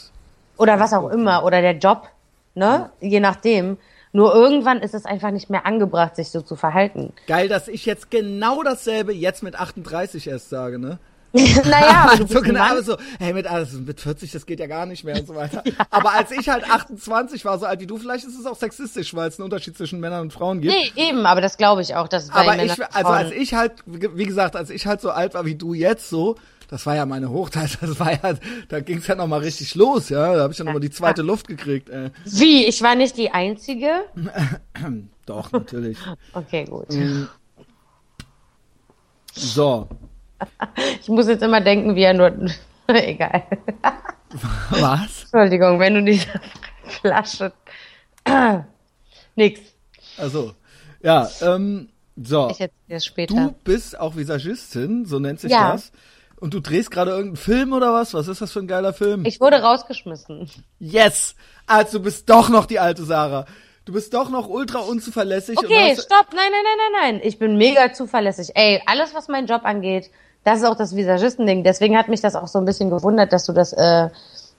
Oder 0.56 0.80
was 0.80 0.92
auch 0.92 1.08
immer. 1.10 1.44
Oder 1.44 1.60
der 1.62 1.76
Job, 1.78 2.08
ne? 2.54 2.90
Je 3.00 3.20
nachdem. 3.20 3.78
Nur 4.12 4.34
irgendwann 4.34 4.80
ist 4.80 4.94
es 4.94 5.04
einfach 5.04 5.30
nicht 5.30 5.50
mehr 5.50 5.66
angebracht, 5.66 6.16
sich 6.16 6.30
so 6.30 6.40
zu 6.40 6.56
verhalten. 6.56 7.12
Geil, 7.28 7.48
dass 7.48 7.68
ich 7.68 7.86
jetzt 7.86 8.10
genau 8.10 8.62
dasselbe 8.64 9.12
jetzt 9.12 9.42
mit 9.42 9.54
38 9.54 10.26
erst 10.26 10.48
sage, 10.50 10.80
ne? 10.80 10.98
naja, 11.32 12.08
aber 12.10 12.26
so 12.28 12.40
genau 12.40 12.80
so, 12.80 12.96
hey, 13.20 13.32
mit, 13.32 13.46
also 13.46 13.78
mit 13.78 14.00
40, 14.00 14.32
das 14.32 14.46
geht 14.46 14.58
ja 14.58 14.66
gar 14.66 14.84
nicht 14.84 15.04
mehr 15.04 15.16
und 15.16 15.28
so 15.28 15.36
weiter. 15.36 15.62
Aber 15.90 16.12
als 16.12 16.32
ich 16.32 16.48
halt 16.48 16.68
28 16.68 17.44
war, 17.44 17.56
so 17.58 17.66
alt 17.66 17.80
wie 17.80 17.86
du, 17.86 17.98
vielleicht 17.98 18.24
ist 18.24 18.36
es 18.36 18.46
auch 18.46 18.56
sexistisch, 18.56 19.14
weil 19.14 19.28
es 19.28 19.38
einen 19.38 19.44
Unterschied 19.44 19.76
zwischen 19.76 20.00
Männern 20.00 20.22
und 20.22 20.32
Frauen 20.32 20.60
gibt. 20.60 20.74
Nee, 20.74 20.90
eben, 20.96 21.26
aber 21.26 21.40
das 21.40 21.56
glaube 21.56 21.82
ich 21.82 21.94
auch, 21.94 22.08
dass 22.08 22.24
es 22.24 22.30
bei 22.30 22.40
Aber 22.40 22.56
Männern 22.56 22.66
ich, 22.66 22.94
also 22.96 23.08
als 23.08 23.30
ich 23.30 23.54
halt, 23.54 23.74
wie 23.86 24.26
gesagt, 24.26 24.56
als 24.56 24.70
ich 24.70 24.86
halt 24.86 25.00
so 25.00 25.10
alt 25.10 25.34
war 25.34 25.44
wie 25.44 25.54
du 25.54 25.72
jetzt 25.72 26.10
so, 26.10 26.34
das 26.70 26.86
war 26.86 26.94
ja 26.94 27.04
meine 27.04 27.30
Hochzeit, 27.30 27.78
das 27.80 27.98
war 27.98 28.12
ja, 28.12 28.34
da 28.68 28.80
ging's 28.80 29.06
ja 29.08 29.16
noch 29.16 29.26
mal 29.26 29.40
richtig 29.40 29.74
los, 29.74 30.08
ja, 30.08 30.34
da 30.34 30.42
habe 30.42 30.52
ich 30.52 30.58
ja 30.58 30.64
noch 30.64 30.72
mal 30.72 30.80
die 30.80 30.90
zweite 30.90 31.22
Luft 31.22 31.48
gekriegt. 31.48 31.88
Äh. 31.88 32.10
Wie? 32.24 32.64
Ich 32.66 32.80
war 32.82 32.94
nicht 32.94 33.16
die 33.16 33.30
Einzige? 33.30 34.04
Doch, 35.26 35.52
natürlich. 35.52 35.98
Okay, 36.32 36.64
gut. 36.64 36.90
Mhm. 36.90 37.28
So, 39.32 39.88
Ich 41.00 41.08
muss 41.08 41.26
jetzt 41.28 41.42
immer 41.42 41.60
denken, 41.60 41.94
wie 41.96 42.02
er 42.02 42.14
nur... 42.14 42.32
Egal. 42.86 43.44
was? 44.70 45.22
Entschuldigung, 45.22 45.78
wenn 45.80 45.94
du 45.94 46.02
diese 46.04 46.40
Flasche... 46.84 47.52
Nix. 49.36 49.60
Also, 50.18 50.54
ja, 51.02 51.28
ähm, 51.40 51.88
so. 52.22 52.50
Ich 52.50 52.68
es 52.88 53.04
später. 53.04 53.34
Du 53.34 53.54
bist 53.64 53.98
auch 53.98 54.16
Visagistin, 54.16 55.06
so 55.06 55.18
nennt 55.18 55.40
sich 55.40 55.50
Ja. 55.52 55.72
das. 55.72 55.92
Und 56.40 56.54
du 56.54 56.60
drehst 56.60 56.90
gerade 56.90 57.10
irgendeinen 57.10 57.36
Film 57.36 57.72
oder 57.72 57.92
was? 57.92 58.14
Was 58.14 58.26
ist 58.26 58.40
das 58.40 58.50
für 58.50 58.60
ein 58.60 58.66
geiler 58.66 58.92
Film? 58.94 59.24
Ich 59.26 59.40
wurde 59.40 59.62
rausgeschmissen. 59.62 60.50
yes! 60.78 61.34
Also 61.66 61.98
du 61.98 62.04
bist 62.04 62.28
doch 62.30 62.48
noch 62.48 62.66
die 62.66 62.78
alte 62.78 63.04
Sarah. 63.04 63.44
Du 63.84 63.92
bist 63.92 64.12
doch 64.14 64.30
noch 64.30 64.48
ultra 64.48 64.80
unzuverlässig. 64.80 65.58
Okay, 65.58 65.94
stopp. 65.94 66.28
Nein, 66.34 66.50
nein, 66.50 66.62
nein, 66.64 66.76
nein, 66.76 67.02
nein. 67.02 67.20
Ich 67.24 67.38
bin 67.38 67.56
mega 67.56 67.92
zuverlässig. 67.92 68.50
Ey, 68.54 68.82
alles, 68.86 69.14
was 69.14 69.28
meinen 69.28 69.46
Job 69.46 69.64
angeht, 69.64 70.10
das 70.44 70.60
ist 70.60 70.64
auch 70.64 70.76
das 70.76 70.96
Visagistending. 70.96 71.64
Deswegen 71.64 71.96
hat 71.96 72.08
mich 72.08 72.20
das 72.20 72.34
auch 72.34 72.48
so 72.48 72.58
ein 72.58 72.64
bisschen 72.64 72.90
gewundert, 72.90 73.32
dass 73.32 73.46
du 73.46 73.52
das 73.52 73.72
äh, 73.72 74.08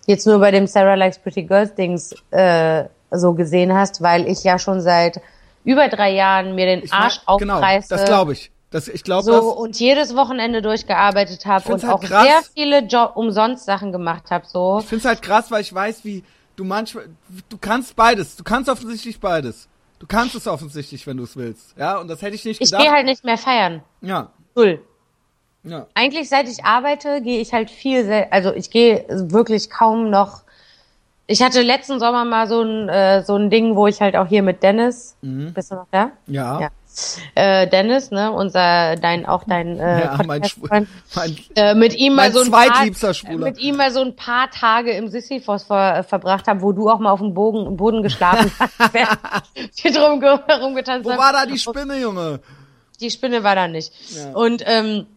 jetzt 0.06 0.28
nur 0.28 0.40
bei 0.40 0.52
dem 0.52 0.68
Sarah 0.68 0.96
Likes 0.96 1.20
Pretty 1.20 1.44
Girls 1.44 1.74
Dings 1.76 2.16
äh, 2.32 2.86
so 3.10 3.34
gesehen 3.34 3.74
hast, 3.74 4.02
weil 4.02 4.28
ich 4.28 4.44
ja 4.44 4.60
schon 4.60 4.82
seit 4.82 5.22
über 5.64 5.88
drei 5.88 6.12
Jahren 6.12 6.56
mir 6.56 6.66
den 6.66 6.84
ich 6.84 6.92
mein, 6.92 7.02
Arsch 7.04 7.22
genau, 7.38 7.56
aufreiße. 7.56 7.90
das 7.90 8.06
glaube 8.06 8.34
ich. 8.34 8.52
Das, 8.72 8.88
ich 8.88 9.04
glaube, 9.04 9.24
so 9.24 9.32
das, 9.32 9.44
und 9.44 9.80
jedes 9.80 10.16
Wochenende 10.16 10.62
durchgearbeitet 10.62 11.46
habe 11.46 11.74
und 11.74 11.84
halt 11.84 11.94
auch 11.94 12.02
krass. 12.02 12.26
sehr 12.26 12.42
viele 12.54 12.80
Job 12.80 13.12
umsonst 13.16 13.66
Sachen 13.66 13.92
gemacht 13.92 14.32
habe. 14.32 14.46
So. 14.48 14.80
ich 14.80 14.86
finde 14.86 15.00
es 15.02 15.06
halt 15.06 15.22
krass, 15.22 15.52
weil 15.52 15.62
ich 15.62 15.74
weiß, 15.74 16.06
wie 16.06 16.24
du 16.56 16.64
manchmal, 16.64 17.10
du 17.50 17.58
kannst 17.60 17.96
beides. 17.98 18.38
Du 18.38 18.44
kannst 18.46 18.70
offensichtlich 18.70 19.20
beides. 19.20 19.68
Du 20.00 20.08
kannst 20.08 20.36
es 20.36 20.48
offensichtlich, 20.48 21.06
wenn 21.06 21.18
du 21.18 21.24
es 21.24 21.36
willst. 21.36 21.76
Ja, 21.78 22.00
und 22.00 22.08
das 22.08 22.22
hätte 22.22 22.36
ich 22.36 22.46
nicht 22.46 22.62
Ich 22.62 22.72
gedacht. 22.72 22.82
gehe 22.84 22.92
halt 22.92 23.06
nicht 23.06 23.24
mehr 23.26 23.38
feiern. 23.38 23.84
ja, 24.02 24.30
Null. 24.56 24.82
ja. 25.64 25.86
eigentlich 25.94 26.28
seit 26.30 26.48
ich 26.50 26.64
arbeite, 26.66 27.22
gehe 27.22 27.40
ich 27.42 27.54
halt 27.54 27.70
viel, 27.70 28.10
also 28.32 28.54
ich 28.54 28.70
gehe 28.72 29.06
wirklich 29.10 29.70
kaum 29.70 30.10
noch. 30.10 30.42
Ich 31.28 31.42
hatte 31.44 31.62
letzten 31.62 32.00
Sommer 32.00 32.26
mal 32.26 32.48
so 32.48 32.62
ein 32.62 32.90
äh, 32.90 33.24
so 33.24 33.36
ein 33.36 33.50
Ding, 33.50 33.76
wo 33.76 33.88
ich 33.88 34.02
halt 34.02 34.16
auch 34.16 34.28
hier 34.28 34.44
mit 34.44 34.64
Dennis, 34.64 35.16
bist 35.22 35.72
du 35.72 35.76
noch 35.76 35.88
da? 35.92 36.12
Ja. 36.28 36.60
Ja. 36.62 36.70
Äh, 37.36 37.68
Dennis, 37.68 38.12
ne, 38.12 38.32
unser, 38.32 38.96
dein, 38.98 39.26
auch 39.26 39.44
dein 39.46 39.80
äh, 39.80 40.02
Ja, 40.02 40.20
mein, 40.26 40.42
mein 40.70 40.88
äh, 41.56 41.74
mit 41.74 41.96
ihm 41.96 42.16
mal 42.16 42.32
so 42.32 42.42
ein 42.42 42.52
paar, 42.52 42.86
mit 43.38 43.60
ihm 43.60 43.78
mal 43.78 43.92
so 43.92 44.02
ein 44.02 44.16
paar 44.16 44.50
Tage 44.52 44.92
im 44.92 45.08
Sisyphos 45.08 45.64
ver, 45.64 46.00
äh, 46.00 46.04
verbracht 46.04 46.48
habe, 46.48 46.62
wo 46.62 46.72
du 46.74 46.90
auch 46.90 47.00
mal 47.00 47.12
auf 47.12 47.20
dem 47.22 47.34
Boden, 47.34 47.78
Boden 47.78 48.04
geschlafen 48.04 48.52
hast, 48.60 48.94
wir 48.94 49.92
drum 49.94 50.20
ge- 50.20 50.38
rumgetanzt 50.62 51.06
Wo 51.06 51.12
haben. 51.12 51.20
war 51.20 51.32
da 51.34 51.46
die 51.46 51.58
Spinne, 51.60 51.98
Junge? 52.00 52.40
Die 53.00 53.10
Spinne 53.10 53.44
war 53.44 53.56
da 53.56 53.68
nicht. 53.68 53.92
Ja. 54.16 54.32
Und 54.34 54.64
ähm, 54.66 55.08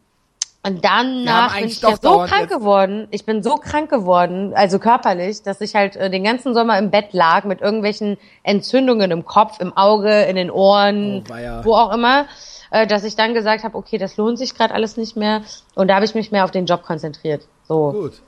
und 0.67 0.85
danach 0.85 1.55
bin 1.57 1.67
ich 1.67 1.81
ja 1.81 1.91
doch 1.91 1.99
so 2.03 2.17
krank 2.27 2.43
jetzt- 2.43 2.51
geworden. 2.59 3.07
Ich 3.11 3.25
bin 3.27 3.43
so 3.43 3.57
krank 3.57 3.91
geworden, 3.91 4.53
also 4.55 4.79
körperlich, 4.79 5.43
dass 5.43 5.61
ich 5.61 5.75
halt 5.75 5.95
äh, 5.97 6.11
den 6.11 6.25
ganzen 6.25 6.55
Sommer 6.55 6.79
im 6.79 6.91
Bett 6.91 7.13
lag 7.13 7.45
mit 7.45 7.61
irgendwelchen 7.61 8.17
Entzündungen 8.43 9.11
im 9.11 9.25
Kopf, 9.25 9.61
im 9.61 9.77
Auge, 9.77 10.23
in 10.23 10.37
den 10.37 10.51
Ohren, 10.51 11.25
Oh, 11.31 11.65
wo 11.65 11.75
auch 11.75 11.93
immer, 11.93 12.27
äh, 12.71 12.87
dass 12.87 13.05
ich 13.05 13.15
dann 13.15 13.35
gesagt 13.35 13.63
habe, 13.63 13.77
okay, 13.77 13.99
das 13.99 14.17
lohnt 14.17 14.39
sich 14.39 14.55
gerade 14.55 14.73
alles 14.75 14.97
nicht 14.97 15.17
mehr. 15.17 15.43
Und 15.75 15.89
da 15.89 15.97
habe 15.97 16.05
ich 16.07 16.15
mich 16.15 16.33
mehr 16.33 16.45
auf 16.45 16.51
den 16.51 16.67
Job 16.67 16.83
konzentriert. 16.83 17.47
So, 17.69 17.93
Gut. 17.93 18.23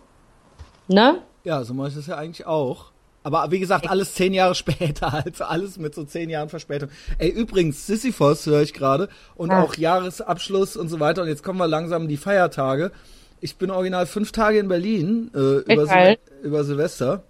ne? 0.89 1.19
Ja, 1.45 1.65
so 1.65 1.75
mache 1.75 1.89
ich 1.89 1.95
das 1.95 2.07
ja 2.07 2.17
eigentlich 2.17 2.47
auch. 2.47 2.87
Aber 3.27 3.51
wie 3.51 3.59
gesagt, 3.59 3.91
alles 3.91 4.15
zehn 4.15 4.33
Jahre 4.33 4.55
später, 4.63 5.13
also 5.13 5.43
alles 5.43 5.79
mit 5.79 5.97
so 5.97 6.05
zehn 6.05 6.31
Jahren 6.31 6.49
Verspätung. 6.49 6.91
Ey, 7.19 7.29
übrigens, 7.29 7.85
Sisyphos 7.85 8.47
höre 8.47 8.63
ich 8.63 8.73
gerade 8.73 9.09
und 9.35 9.51
Ah. 9.51 9.63
auch 9.65 9.75
Jahresabschluss 9.75 10.77
und 10.77 10.89
so 10.89 11.01
weiter. 11.01 11.23
Und 11.23 11.29
jetzt 11.29 11.43
kommen 11.43 11.59
wir 11.59 11.67
langsam 11.67 12.03
in 12.03 12.09
die 12.09 12.19
Feiertage. 12.19 12.93
Ich 13.41 13.57
bin 13.57 13.73
original 13.73 14.07
fünf 14.07 14.31
Tage 14.31 14.61
in 14.61 14.69
Berlin 14.69 15.33
äh, 15.35 15.39
über. 15.73 15.87
Sil 15.91 16.19
über 16.45 16.63
Silvester. 16.63 17.25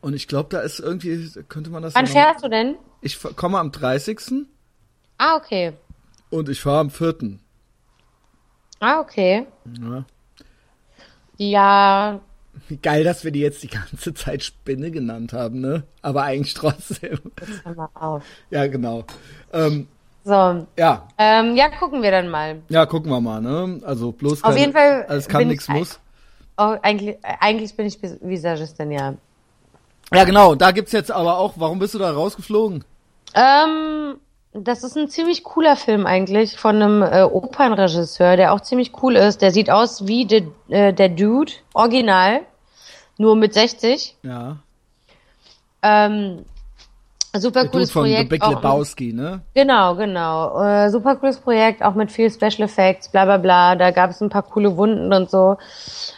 Und 0.00 0.14
ich 0.14 0.26
glaube, 0.26 0.48
da 0.50 0.58
ist 0.58 0.80
irgendwie, 0.80 1.30
könnte 1.48 1.70
man 1.70 1.84
das. 1.84 1.94
Wann 1.94 2.06
ja 2.06 2.10
fährst 2.10 2.44
du 2.44 2.48
denn? 2.50 2.74
Ich 3.00 3.16
komme 3.36 3.60
am 3.60 3.70
30. 3.70 4.44
Ah, 5.18 5.36
okay. 5.36 5.72
und 6.30 6.48
ich 6.48 6.60
fahre 6.60 6.80
am 6.80 6.90
4. 6.90 7.14
Ah, 8.80 8.98
okay. 8.98 9.46
Ja. 9.80 10.04
Ja, 11.36 12.20
Wie 12.68 12.76
geil, 12.76 13.04
dass 13.04 13.24
wir 13.24 13.30
die 13.30 13.40
jetzt 13.40 13.62
die 13.62 13.68
ganze 13.68 14.12
Zeit 14.14 14.42
Spinne 14.42 14.90
genannt 14.90 15.32
haben, 15.32 15.60
ne? 15.60 15.84
Aber 16.02 16.22
eigentlich 16.24 16.54
trotzdem. 16.54 17.18
hör 17.64 17.74
mal 17.74 17.88
auf. 17.94 18.22
ja, 18.50 18.66
genau. 18.66 19.04
Ähm, 19.52 19.86
So, 20.24 20.66
ja, 20.76 21.08
ähm, 21.16 21.56
ja, 21.56 21.68
gucken 21.70 22.02
wir 22.02 22.10
dann 22.10 22.28
mal. 22.28 22.60
Ja, 22.68 22.84
gucken 22.86 23.10
wir 23.10 23.20
mal, 23.20 23.40
ne? 23.40 23.80
Also 23.84 24.12
bloß 24.12 24.42
Auf 24.44 24.50
keine, 24.50 24.60
jeden 24.60 24.72
Fall 24.72 25.06
alles 25.08 25.28
kann, 25.28 25.46
nichts 25.48 25.68
ich- 25.68 25.74
muss. 25.74 26.00
Oh, 26.60 26.76
eigentlich, 26.82 27.16
eigentlich 27.22 27.76
bin 27.76 27.86
ich 27.86 27.98
Vis- 28.02 28.18
Visagistin, 28.20 28.90
ja. 28.90 29.14
Ja, 30.12 30.24
genau, 30.24 30.54
da 30.54 30.72
gibt's 30.72 30.92
jetzt 30.92 31.10
aber 31.12 31.38
auch, 31.38 31.54
warum 31.56 31.78
bist 31.78 31.94
du 31.94 31.98
da 31.98 32.10
rausgeflogen? 32.10 32.82
Ähm, 33.34 34.16
das 34.62 34.82
ist 34.84 34.96
ein 34.96 35.08
ziemlich 35.08 35.44
cooler 35.44 35.76
Film 35.76 36.06
eigentlich 36.06 36.56
von 36.56 36.76
einem 36.76 37.02
äh, 37.02 37.22
Opernregisseur, 37.22 38.36
der 38.36 38.52
auch 38.52 38.60
ziemlich 38.60 38.92
cool 39.02 39.16
ist. 39.16 39.42
Der 39.42 39.50
sieht 39.52 39.70
aus 39.70 40.06
wie 40.06 40.26
de, 40.26 40.44
äh, 40.68 40.92
der 40.92 41.08
Dude, 41.08 41.52
original, 41.74 42.40
nur 43.16 43.36
mit 43.36 43.54
60. 43.54 44.16
Ja. 44.22 44.56
Ähm, 45.82 46.44
super 47.36 47.52
Der 47.52 47.62
Dude 47.64 47.70
cooles 47.72 47.90
von 47.90 48.04
The 48.04 48.10
Projekt. 48.10 48.30
Big 48.30 48.42
auch- 48.42 48.50
Lebowski, 48.50 49.12
ne? 49.12 49.40
Genau, 49.54 49.94
genau. 49.94 50.60
Äh, 50.62 50.90
super 50.90 51.16
cooles 51.16 51.38
Projekt, 51.38 51.82
auch 51.82 51.94
mit 51.94 52.10
viel 52.10 52.30
Special 52.30 52.62
Effects, 52.62 53.08
bla 53.10 53.24
bla 53.24 53.36
bla. 53.36 53.76
Da 53.76 53.90
gab 53.90 54.10
es 54.10 54.20
ein 54.20 54.28
paar 54.30 54.42
coole 54.42 54.76
Wunden 54.76 55.12
und 55.12 55.30
so. 55.30 55.56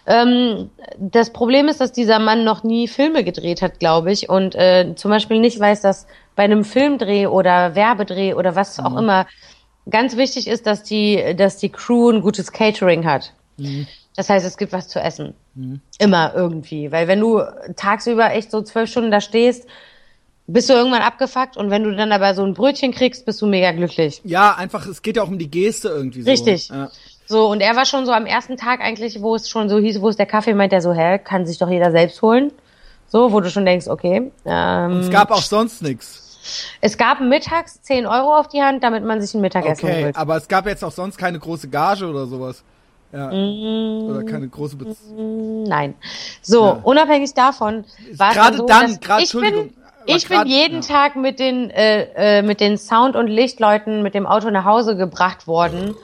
Ähm, 0.06 0.70
das 0.98 1.30
Problem 1.32 1.68
ist, 1.68 1.80
dass 1.80 1.92
dieser 1.92 2.18
Mann 2.18 2.44
noch 2.44 2.62
nie 2.62 2.88
Filme 2.88 3.24
gedreht 3.24 3.60
hat, 3.62 3.78
glaube 3.80 4.12
ich, 4.12 4.28
und 4.28 4.54
äh, 4.54 4.94
zum 4.96 5.10
Beispiel 5.10 5.40
nicht 5.40 5.58
weiß, 5.60 5.82
dass 5.82 6.06
bei 6.40 6.44
einem 6.44 6.64
Filmdreh 6.64 7.26
oder 7.26 7.74
Werbedreh 7.74 8.32
oder 8.32 8.56
was 8.56 8.78
auch 8.80 8.96
immer 8.96 9.26
ganz 9.90 10.16
wichtig 10.16 10.48
ist, 10.48 10.66
dass 10.66 10.82
die, 10.82 11.36
dass 11.36 11.58
die 11.58 11.68
Crew 11.68 12.08
ein 12.08 12.22
gutes 12.22 12.50
Catering 12.50 13.04
hat. 13.04 13.34
Das 14.16 14.30
heißt, 14.30 14.46
es 14.46 14.56
gibt 14.56 14.72
was 14.72 14.88
zu 14.88 15.00
essen. 15.00 15.34
Immer 15.98 16.32
irgendwie. 16.34 16.90
Weil 16.92 17.08
wenn 17.08 17.20
du 17.20 17.42
tagsüber 17.76 18.32
echt 18.32 18.50
so 18.50 18.62
zwölf 18.62 18.88
Stunden 18.88 19.10
da 19.10 19.20
stehst, 19.20 19.66
bist 20.46 20.70
du 20.70 20.72
irgendwann 20.72 21.02
abgefuckt 21.02 21.58
und 21.58 21.68
wenn 21.68 21.84
du 21.84 21.94
dann 21.94 22.10
aber 22.10 22.34
so 22.34 22.42
ein 22.42 22.54
Brötchen 22.54 22.92
kriegst, 22.92 23.26
bist 23.26 23.42
du 23.42 23.46
mega 23.46 23.72
glücklich. 23.72 24.22
Ja, 24.24 24.54
einfach, 24.54 24.86
es 24.86 25.02
geht 25.02 25.16
ja 25.18 25.24
auch 25.24 25.28
um 25.28 25.38
die 25.38 25.50
Geste 25.50 25.88
irgendwie 25.88 26.22
so. 26.22 26.30
Richtig. 26.30 26.70
Ja. 26.70 26.90
So, 27.26 27.50
und 27.50 27.60
er 27.60 27.76
war 27.76 27.84
schon 27.84 28.06
so 28.06 28.12
am 28.12 28.24
ersten 28.24 28.56
Tag 28.56 28.80
eigentlich, 28.80 29.20
wo 29.20 29.34
es 29.34 29.50
schon 29.50 29.68
so 29.68 29.78
hieß, 29.78 30.00
wo 30.00 30.08
es 30.08 30.16
der 30.16 30.24
Kaffee 30.24 30.54
meint, 30.54 30.72
der 30.72 30.80
so, 30.80 30.94
hä, 30.94 31.18
kann 31.18 31.44
sich 31.44 31.58
doch 31.58 31.68
jeder 31.68 31.90
selbst 31.90 32.22
holen. 32.22 32.50
So, 33.10 33.32
wo 33.32 33.40
du 33.40 33.50
schon 33.50 33.66
denkst, 33.66 33.88
okay. 33.88 34.30
Ähm, 34.46 35.00
Es 35.00 35.10
gab 35.10 35.32
auch 35.32 35.42
sonst 35.42 35.82
nix. 35.82 36.29
Es 36.80 36.96
gab 36.98 37.20
mittags 37.20 37.82
10 37.82 38.06
Euro 38.06 38.36
auf 38.36 38.48
die 38.48 38.62
Hand, 38.62 38.82
damit 38.82 39.04
man 39.04 39.20
sich 39.20 39.34
ein 39.34 39.40
Mittagessen 39.40 39.84
Okay, 39.88 40.04
holt. 40.04 40.16
aber 40.16 40.36
es 40.36 40.48
gab 40.48 40.66
jetzt 40.66 40.84
auch 40.84 40.92
sonst 40.92 41.16
keine 41.18 41.38
große 41.38 41.68
Gage 41.68 42.06
oder 42.06 42.26
sowas. 42.26 42.62
Ja. 43.12 43.28
Oder 43.30 44.22
keine 44.24 44.46
große 44.48 44.76
Beziehung. 44.76 45.64
Nein. 45.64 45.94
So, 46.42 46.64
Ja. 46.64 46.80
unabhängig 46.84 47.34
davon 47.34 47.84
war 48.14 48.32
Gerade 48.32 48.56
so, 48.58 48.66
dann, 48.66 49.00
gerade, 49.00 49.22
ich 49.24 49.32
bin, 49.32 49.42
Entschuldigung, 49.42 49.70
aber 50.06 50.16
ich 50.16 50.28
bin 50.28 50.36
grad- 50.38 50.46
jeden 50.46 50.80
ja. 50.82 50.88
Tag 50.88 51.16
mit 51.16 51.40
den 51.40 51.70
äh, 51.70 52.38
äh, 52.38 52.42
mit 52.42 52.60
den 52.60 52.78
Sound- 52.78 53.16
und 53.16 53.26
Lichtleuten 53.26 54.02
mit 54.02 54.14
dem 54.14 54.26
Auto 54.26 54.50
nach 54.50 54.64
Hause 54.64 54.96
gebracht 54.96 55.48
worden. 55.48 55.96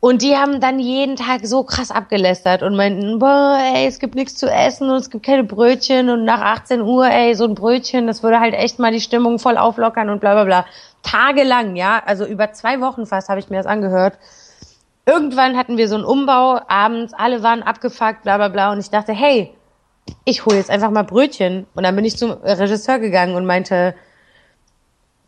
Und 0.00 0.22
die 0.22 0.34
haben 0.34 0.60
dann 0.60 0.78
jeden 0.78 1.16
Tag 1.16 1.40
so 1.44 1.62
krass 1.62 1.90
abgelästert 1.90 2.62
und 2.62 2.74
meinten, 2.74 3.18
boah, 3.18 3.58
ey, 3.74 3.86
es 3.86 3.98
gibt 3.98 4.14
nichts 4.14 4.34
zu 4.34 4.50
essen 4.50 4.88
und 4.88 4.96
es 4.96 5.10
gibt 5.10 5.26
keine 5.26 5.44
Brötchen 5.44 6.08
und 6.08 6.24
nach 6.24 6.40
18 6.40 6.80
Uhr, 6.80 7.06
ey, 7.06 7.34
so 7.34 7.44
ein 7.44 7.54
Brötchen, 7.54 8.06
das 8.06 8.22
würde 8.22 8.40
halt 8.40 8.54
echt 8.54 8.78
mal 8.78 8.92
die 8.92 9.00
Stimmung 9.02 9.38
voll 9.38 9.58
auflockern 9.58 10.08
und 10.08 10.20
bla 10.20 10.32
bla 10.32 10.44
bla. 10.44 10.66
Tagelang, 11.02 11.76
ja, 11.76 12.02
also 12.04 12.24
über 12.24 12.52
zwei 12.52 12.80
Wochen 12.80 13.04
fast 13.04 13.28
habe 13.28 13.40
ich 13.40 13.50
mir 13.50 13.58
das 13.58 13.66
angehört. 13.66 14.14
Irgendwann 15.04 15.56
hatten 15.58 15.76
wir 15.76 15.86
so 15.86 15.96
einen 15.96 16.04
Umbau, 16.04 16.60
abends, 16.66 17.12
alle 17.12 17.42
waren 17.42 17.62
abgefuckt, 17.62 18.22
bla 18.22 18.38
bla 18.38 18.48
bla. 18.48 18.72
Und 18.72 18.78
ich 18.78 18.88
dachte, 18.90 19.12
hey, 19.12 19.52
ich 20.24 20.46
hole 20.46 20.56
jetzt 20.56 20.70
einfach 20.70 20.90
mal 20.90 21.04
Brötchen. 21.04 21.66
Und 21.74 21.82
dann 21.82 21.96
bin 21.96 22.04
ich 22.06 22.16
zum 22.16 22.30
Regisseur 22.30 22.98
gegangen 22.98 23.34
und 23.34 23.44
meinte, 23.44 23.94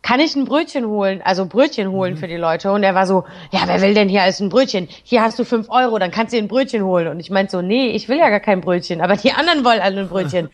kann 0.03 0.19
ich 0.19 0.35
ein 0.35 0.43
Brötchen 0.45 0.85
holen? 0.85 1.21
Also 1.23 1.45
Brötchen 1.45 1.89
holen 1.89 2.17
für 2.17 2.27
die 2.27 2.35
Leute. 2.35 2.71
Und 2.71 2.83
er 2.83 2.93
war 2.93 3.07
so, 3.07 3.23
ja, 3.51 3.61
wer 3.65 3.81
will 3.81 3.93
denn 3.93 4.09
hier 4.09 4.21
alles 4.21 4.41
ein 4.41 4.49
Brötchen? 4.49 4.89
Hier 5.03 5.23
hast 5.23 5.39
du 5.39 5.45
fünf 5.45 5.69
Euro, 5.69 5.97
dann 5.97 6.11
kannst 6.11 6.33
du 6.33 6.37
dir 6.37 6.43
ein 6.43 6.49
Brötchen 6.49 6.83
holen. 6.83 7.07
Und 7.07 7.21
ich 7.21 7.31
meinte 7.31 7.53
so, 7.53 7.61
nee, 7.61 7.87
ich 7.87 8.09
will 8.09 8.17
ja 8.17 8.29
gar 8.29 8.41
kein 8.41 8.61
Brötchen, 8.61 9.01
aber 9.01 9.15
die 9.15 9.31
anderen 9.31 9.63
wollen 9.63 9.79
alle 9.79 10.01
ein 10.01 10.09
Brötchen. 10.09 10.49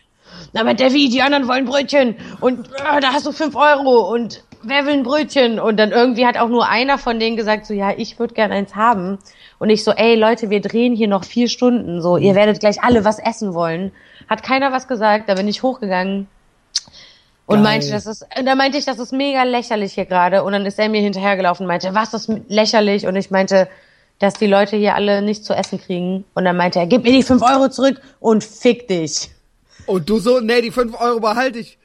Na, 0.52 0.60
aber 0.62 0.74
der 0.74 0.92
wie, 0.92 1.08
die 1.08 1.20
anderen 1.20 1.48
wollen 1.48 1.64
Brötchen. 1.64 2.14
Und 2.40 2.68
äh, 2.68 3.00
da 3.00 3.12
hast 3.12 3.26
du 3.26 3.32
fünf 3.32 3.56
Euro. 3.56 4.12
Und 4.12 4.44
wer 4.62 4.86
will 4.86 4.94
ein 4.94 5.02
Brötchen? 5.02 5.58
Und 5.58 5.78
dann 5.78 5.90
irgendwie 5.90 6.26
hat 6.26 6.38
auch 6.38 6.48
nur 6.48 6.68
einer 6.68 6.96
von 6.96 7.18
denen 7.18 7.36
gesagt, 7.36 7.66
so, 7.66 7.74
ja, 7.74 7.92
ich 7.96 8.20
würde 8.20 8.34
gern 8.34 8.52
eins 8.52 8.76
haben. 8.76 9.18
Und 9.58 9.68
ich 9.68 9.82
so, 9.82 9.90
ey 9.90 10.14
Leute, 10.14 10.48
wir 10.50 10.60
drehen 10.60 10.94
hier 10.94 11.08
noch 11.08 11.24
vier 11.24 11.48
Stunden. 11.48 12.00
So, 12.00 12.16
ihr 12.16 12.36
werdet 12.36 12.60
gleich 12.60 12.84
alle 12.84 13.04
was 13.04 13.18
essen 13.18 13.52
wollen. 13.52 13.90
Hat 14.28 14.44
keiner 14.44 14.70
was 14.70 14.86
gesagt, 14.86 15.28
da 15.28 15.34
bin 15.34 15.48
ich 15.48 15.64
hochgegangen. 15.64 16.28
Und 17.50 17.56
Geil. 17.56 17.62
meinte, 17.64 17.90
das 17.90 18.06
ist, 18.06 18.24
da 18.44 18.54
meinte 18.54 18.78
ich, 18.78 18.84
das 18.84 19.00
ist 19.00 19.12
mega 19.12 19.42
lächerlich 19.42 19.94
hier 19.94 20.06
gerade. 20.06 20.44
Und 20.44 20.52
dann 20.52 20.64
ist 20.66 20.78
er 20.78 20.88
mir 20.88 21.00
hinterhergelaufen 21.00 21.64
und 21.64 21.68
meinte, 21.68 21.92
was 21.96 22.14
ist 22.14 22.30
lächerlich? 22.46 23.08
Und 23.08 23.16
ich 23.16 23.32
meinte, 23.32 23.66
dass 24.20 24.34
die 24.34 24.46
Leute 24.46 24.76
hier 24.76 24.94
alle 24.94 25.20
nichts 25.20 25.48
zu 25.48 25.54
essen 25.54 25.80
kriegen. 25.80 26.24
Und 26.34 26.44
dann 26.44 26.56
meinte 26.56 26.78
er, 26.78 26.86
gib 26.86 27.02
mir 27.02 27.10
die 27.10 27.24
fünf 27.24 27.42
Euro 27.42 27.68
zurück 27.68 28.00
und 28.20 28.44
fick 28.44 28.86
dich. 28.86 29.30
Und 29.86 30.08
du 30.08 30.20
so, 30.20 30.38
nee, 30.38 30.60
die 30.60 30.70
5 30.70 31.00
Euro 31.00 31.18
behalte 31.18 31.58
ich. 31.58 31.76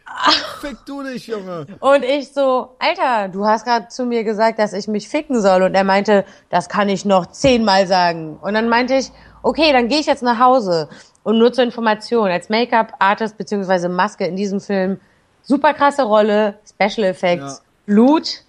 Fick 0.62 0.78
du 0.86 1.02
dich, 1.02 1.26
Junge. 1.26 1.66
Und 1.80 2.04
ich 2.04 2.32
so, 2.32 2.76
Alter, 2.78 3.30
du 3.30 3.48
hast 3.48 3.66
gerade 3.66 3.88
zu 3.88 4.06
mir 4.06 4.24
gesagt, 4.24 4.60
dass 4.60 4.74
ich 4.74 4.88
mich 4.88 5.10
ficken 5.10 5.42
soll. 5.42 5.64
Und 5.64 5.74
er 5.74 5.84
meinte, 5.84 6.26
das 6.52 6.70
kann 6.70 6.90
ich 6.90 7.06
noch 7.06 7.26
zehnmal 7.26 7.88
sagen. 7.88 8.38
Und 8.40 8.54
dann 8.54 8.70
meinte 8.70 8.94
ich, 8.94 9.12
okay, 9.42 9.72
dann 9.72 9.88
gehe 9.88 10.00
ich 10.00 10.06
jetzt 10.06 10.22
nach 10.22 10.38
Hause. 10.38 10.90
Und 11.24 11.40
nur 11.40 11.52
zur 11.54 11.64
Information, 11.64 12.30
als 12.30 12.50
Make-up-Artist 12.50 13.40
beziehungsweise 13.40 13.90
Maske 13.90 14.28
in 14.28 14.36
diesem 14.36 14.60
Film, 14.60 15.00
super 15.46 15.74
krasse 15.74 16.04
Rolle, 16.04 16.56
Special 16.68 17.08
Effects, 17.08 17.60
Ja. 17.60 17.66
Blut, 17.86 18.42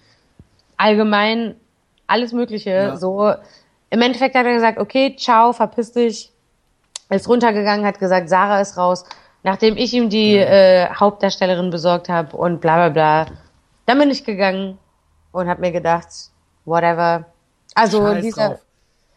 allgemein 0.75 1.55
alles 2.07 2.33
Mögliche. 2.33 2.71
Ja. 2.71 2.97
So, 2.97 3.33
im 3.89 4.01
Endeffekt 4.01 4.35
hat 4.35 4.45
er 4.45 4.53
gesagt, 4.53 4.79
okay, 4.79 5.15
ciao, 5.17 5.53
verpiss 5.53 5.93
dich. 5.93 6.31
Ist 7.09 7.29
runtergegangen, 7.29 7.85
hat 7.85 7.99
gesagt, 7.99 8.27
Sarah 8.27 8.59
ist 8.59 8.77
raus. 8.77 9.05
Nachdem 9.43 9.77
ich 9.77 9.93
ihm 9.93 10.09
die 10.09 10.35
äh, 10.35 10.89
Hauptdarstellerin 10.89 11.69
besorgt 11.69 12.09
habe 12.09 12.35
und 12.35 12.59
bla 12.59 12.75
bla 12.75 12.89
bla, 12.89 13.37
dann 13.85 13.99
bin 13.99 14.09
ich 14.09 14.25
gegangen 14.25 14.77
und 15.31 15.47
habe 15.47 15.61
mir 15.61 15.71
gedacht, 15.71 16.07
whatever. 16.65 17.25
Also 17.75 18.01
Scheiß 18.01 18.23
dieser. 18.23 18.59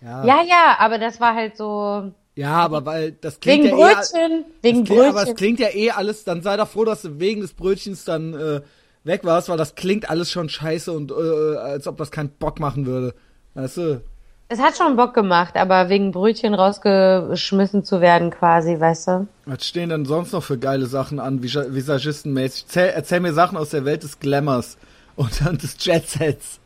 Ja. 0.03 0.25
ja, 0.25 0.43
ja, 0.43 0.77
aber 0.79 0.99
das 0.99 1.21
war 1.21 1.35
halt 1.35 1.57
so 1.57 2.13
ja, 2.37 2.53
aber 2.57 2.87
weil 2.87 3.13
das 3.13 3.41
klingt 3.41 3.65
wegen 3.65 3.79
ja 3.79 3.91
eh, 3.91 3.95
Brötchen, 3.95 4.45
wegen 4.63 4.79
das 4.85 4.87
klingt, 4.89 5.05
aber 5.09 5.19
es 5.19 5.25
Brötchen. 5.25 5.37
klingt 5.37 5.61
ja 5.61 5.69
eh 5.75 5.91
alles, 5.91 6.25
dann 6.25 6.43
sei 6.43 6.57
doch 6.57 6.69
froh, 6.69 6.85
dass 6.85 7.03
du 7.03 7.19
wegen 7.21 7.41
des 7.41 7.53
Brötchens 7.53 8.05
dann 8.05 8.35
äh, 8.35 8.61
weg 9.05 9.25
warst, 9.25 9.49
weil 9.49 9.57
das 9.59 9.75
klingt 9.75 10.09
alles 10.11 10.31
schon 10.31 10.49
scheiße 10.49 10.93
und 10.93 11.11
äh, 11.11 11.15
als 11.57 11.87
ob 11.87 11.97
das 11.97 12.11
keinen 12.11 12.31
Bock 12.31 12.61
machen 12.61 12.87
würde. 12.87 13.15
Weißt 13.55 13.77
du? 13.79 14.01
Es 14.53 14.59
hat 14.61 14.77
schon 14.77 14.97
Bock 14.97 15.15
gemacht, 15.15 15.55
aber 15.57 15.89
wegen 15.91 16.11
Brötchen 16.11 16.55
rausgeschmissen 16.55 17.85
zu 17.85 18.01
werden 18.01 18.31
quasi, 18.31 18.81
weißt 18.81 19.07
du? 19.09 19.27
Was 19.47 19.65
stehen 19.65 19.91
denn 19.91 20.05
sonst 20.07 20.33
noch 20.33 20.43
für 20.43 20.59
geile 20.59 20.87
Sachen 20.87 21.21
an, 21.21 21.41
Visa- 21.41 21.73
Visagistenmäßig? 21.73 22.65
Erzähl, 22.67 22.89
erzähl 22.95 23.21
mir 23.21 23.33
Sachen 23.33 23.57
aus 23.57 23.71
der 23.71 23.85
Welt 23.85 24.03
des 24.03 24.19
Glamours 24.19 24.77
und 25.15 25.41
dann 25.45 25.57
des 25.59 25.77
Jetsets. 25.79 26.59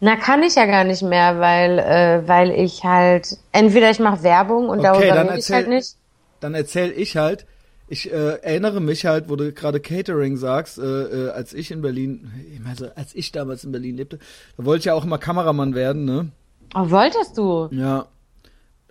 Na, 0.00 0.16
kann 0.16 0.42
ich 0.42 0.54
ja 0.54 0.64
gar 0.66 0.84
nicht 0.84 1.02
mehr, 1.02 1.38
weil, 1.40 1.78
äh, 1.78 2.26
weil 2.26 2.50
ich 2.52 2.84
halt, 2.84 3.36
entweder 3.52 3.90
ich 3.90 3.98
mache 3.98 4.22
Werbung 4.22 4.68
und 4.70 4.78
Okay, 4.80 4.86
darüber 4.86 5.06
dann 5.14 5.26
rede 5.28 5.38
ich 5.38 5.44
erzähl- 5.44 5.54
halt 5.56 5.68
nicht. 5.68 5.96
Dann 6.40 6.54
erzähl 6.54 6.90
ich 6.92 7.16
halt, 7.18 7.44
ich 7.86 8.10
äh, 8.10 8.36
erinnere 8.42 8.80
mich 8.80 9.04
halt, 9.04 9.28
wo 9.28 9.36
du 9.36 9.52
gerade 9.52 9.78
Catering 9.80 10.36
sagst, 10.38 10.78
äh, 10.78 10.82
äh, 11.26 11.30
als 11.30 11.52
ich 11.52 11.70
in 11.70 11.82
Berlin, 11.82 12.30
ich 12.50 12.60
meine, 12.60 12.76
so, 12.76 12.86
als 12.94 13.14
ich 13.14 13.30
damals 13.32 13.64
in 13.64 13.72
Berlin 13.72 13.96
lebte, 13.96 14.18
da 14.56 14.64
wollte 14.64 14.78
ich 14.78 14.84
ja 14.86 14.94
auch 14.94 15.04
immer 15.04 15.18
Kameramann 15.18 15.74
werden, 15.74 16.04
ne? 16.06 16.30
Oh, 16.74 16.88
wolltest 16.90 17.36
du? 17.36 17.68
Ja. 17.72 18.06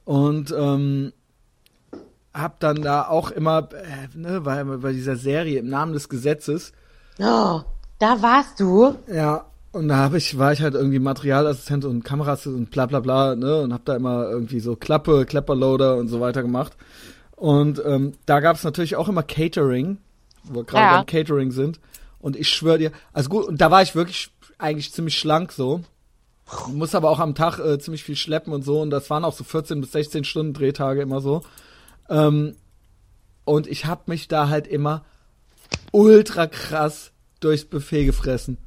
Und 0.05 0.53
ähm, 0.55 1.11
hab 2.35 2.59
dann 2.59 2.81
da 2.83 3.07
auch 3.07 3.31
immer, 3.31 3.69
äh, 3.73 4.15
ne, 4.17 4.41
bei, 4.41 4.63
bei 4.63 4.91
dieser 4.91 5.15
Serie 5.15 5.59
im 5.59 5.69
Namen 5.69 5.93
des 5.93 6.07
Gesetzes, 6.09 6.71
Oh, 7.19 7.61
da 7.99 8.21
warst 8.21 8.59
du? 8.59 8.95
ja, 9.11 9.45
und 9.79 9.87
da 9.87 9.97
hab 9.97 10.13
ich, 10.13 10.37
war 10.37 10.51
ich 10.51 10.61
halt 10.61 10.73
irgendwie 10.73 10.99
Materialassistent 10.99 11.85
und 11.85 12.03
Kamerassistent 12.03 12.55
und 12.57 12.69
bla 12.69 12.85
bla 12.85 12.99
bla, 12.99 13.35
ne, 13.35 13.61
und 13.61 13.73
hab 13.73 13.85
da 13.85 13.95
immer 13.95 14.29
irgendwie 14.29 14.59
so 14.59 14.75
Klappe, 14.75 15.25
Klepperloader 15.25 15.95
und 15.95 16.09
so 16.09 16.19
weiter 16.19 16.41
gemacht. 16.41 16.73
Und 17.37 17.81
ähm, 17.85 18.11
da 18.25 18.41
gab's 18.41 18.65
natürlich 18.65 18.97
auch 18.97 19.07
immer 19.07 19.23
Catering, 19.23 19.97
wo 20.43 20.55
wir 20.59 20.63
gerade 20.65 20.83
Ja. 20.85 20.97
beim 20.97 21.05
Catering 21.05 21.51
sind. 21.51 21.79
Und 22.19 22.35
ich 22.35 22.49
schwöre 22.49 22.77
dir, 22.77 22.91
also 23.13 23.29
gut, 23.29 23.45
und 23.45 23.61
da 23.61 23.71
war 23.71 23.81
ich 23.81 23.95
wirklich 23.95 24.31
eigentlich 24.57 24.91
ziemlich 24.91 25.17
schlank 25.17 25.53
so. 25.53 25.79
Muss 26.73 26.93
aber 26.93 27.09
auch 27.09 27.19
am 27.19 27.33
Tag 27.33 27.59
äh, 27.59 27.79
ziemlich 27.79 28.03
viel 28.03 28.17
schleppen 28.17 28.51
und 28.51 28.63
so. 28.63 28.81
Und 28.81 28.89
das 28.89 29.09
waren 29.09 29.23
auch 29.23 29.33
so 29.33 29.45
14 29.45 29.79
bis 29.79 29.93
16 29.93 30.25
Stunden 30.25 30.53
Drehtage 30.53 31.01
immer 31.01 31.21
so. 31.21 31.41
Ähm, 32.09 32.57
und 33.45 33.65
ich 33.65 33.85
hab 33.85 34.09
mich 34.09 34.27
da 34.27 34.49
halt 34.49 34.67
immer 34.67 35.05
ultra 35.93 36.47
krass 36.47 37.11
durchs 37.39 37.63
Buffet 37.63 38.03
gefressen. 38.05 38.57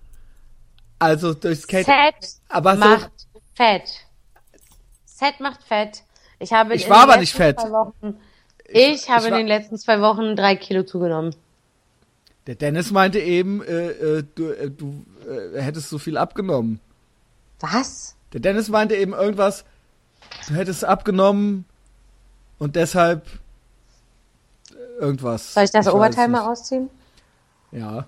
Also 1.02 1.34
durchs 1.34 1.66
Catering. 1.66 1.84
Fett 2.12 2.28
Aber 2.48 2.74
so- 2.74 2.78
macht 2.80 3.10
Fett. 3.54 3.82
Fett 5.06 5.40
macht 5.40 5.62
Fett. 5.62 6.02
Ich 6.38 6.52
habe 6.52 6.74
Ich 6.74 6.84
in 6.84 6.90
war 6.90 7.02
den 7.06 7.10
aber 7.10 7.20
nicht 7.20 7.38
letzten 7.38 7.42
fett. 7.42 7.60
zwei 7.60 7.70
Wochen, 7.70 8.16
ich, 8.68 9.10
habe 9.10 9.20
ich 9.22 9.28
in 9.28 9.34
den 9.34 9.46
letzten 9.46 9.78
zwei 9.78 10.00
Wochen 10.00 10.34
drei 10.36 10.56
Kilo 10.56 10.82
zugenommen. 10.84 11.34
Der 12.46 12.56
Dennis 12.56 12.90
meinte 12.90 13.20
eben, 13.20 13.62
äh, 13.62 13.88
äh, 13.90 14.24
du, 14.34 14.50
äh, 14.50 14.70
du 14.70 15.04
äh, 15.28 15.60
hättest 15.60 15.88
so 15.90 15.98
viel 15.98 16.16
abgenommen. 16.16 16.80
Was? 17.60 18.16
Der 18.32 18.40
Dennis 18.40 18.68
meinte 18.68 18.96
eben 18.96 19.12
irgendwas, 19.12 19.64
du 20.48 20.54
hättest 20.54 20.84
abgenommen 20.84 21.64
und 22.58 22.74
deshalb 22.74 23.26
äh, 24.70 25.00
irgendwas. 25.00 25.54
Soll 25.54 25.64
ich 25.64 25.70
das 25.70 25.86
weiß 25.86 25.94
Oberteil 25.94 26.28
mal 26.28 26.50
ausziehen? 26.50 26.90
Ja. 27.70 28.06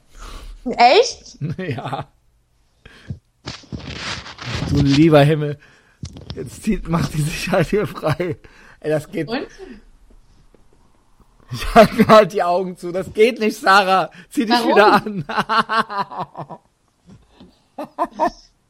Echt? 0.64 1.36
ja. 1.59 2.09
Du 4.70 4.82
lieber 4.82 5.20
Himmel. 5.20 5.59
Jetzt 6.34 6.62
zieht, 6.62 6.88
macht 6.88 7.14
die 7.14 7.22
sich 7.22 7.51
halt 7.51 7.68
hier 7.68 7.86
frei. 7.86 8.38
Ey, 8.80 8.90
das 8.90 9.11
geht. 9.11 9.28
Und? 9.28 9.47
Ich 11.53 11.74
halte 11.74 11.95
mir 11.95 12.07
halt 12.09 12.32
die 12.32 12.42
Augen 12.42 12.76
zu. 12.76 12.90
Das 12.90 13.12
geht 13.12 13.38
nicht, 13.38 13.57
Sarah. 13.57 14.11
Zieh 14.28 14.45
dich 14.45 14.55
Warum? 14.55 14.70
wieder 14.70 14.92
an. 14.92 15.24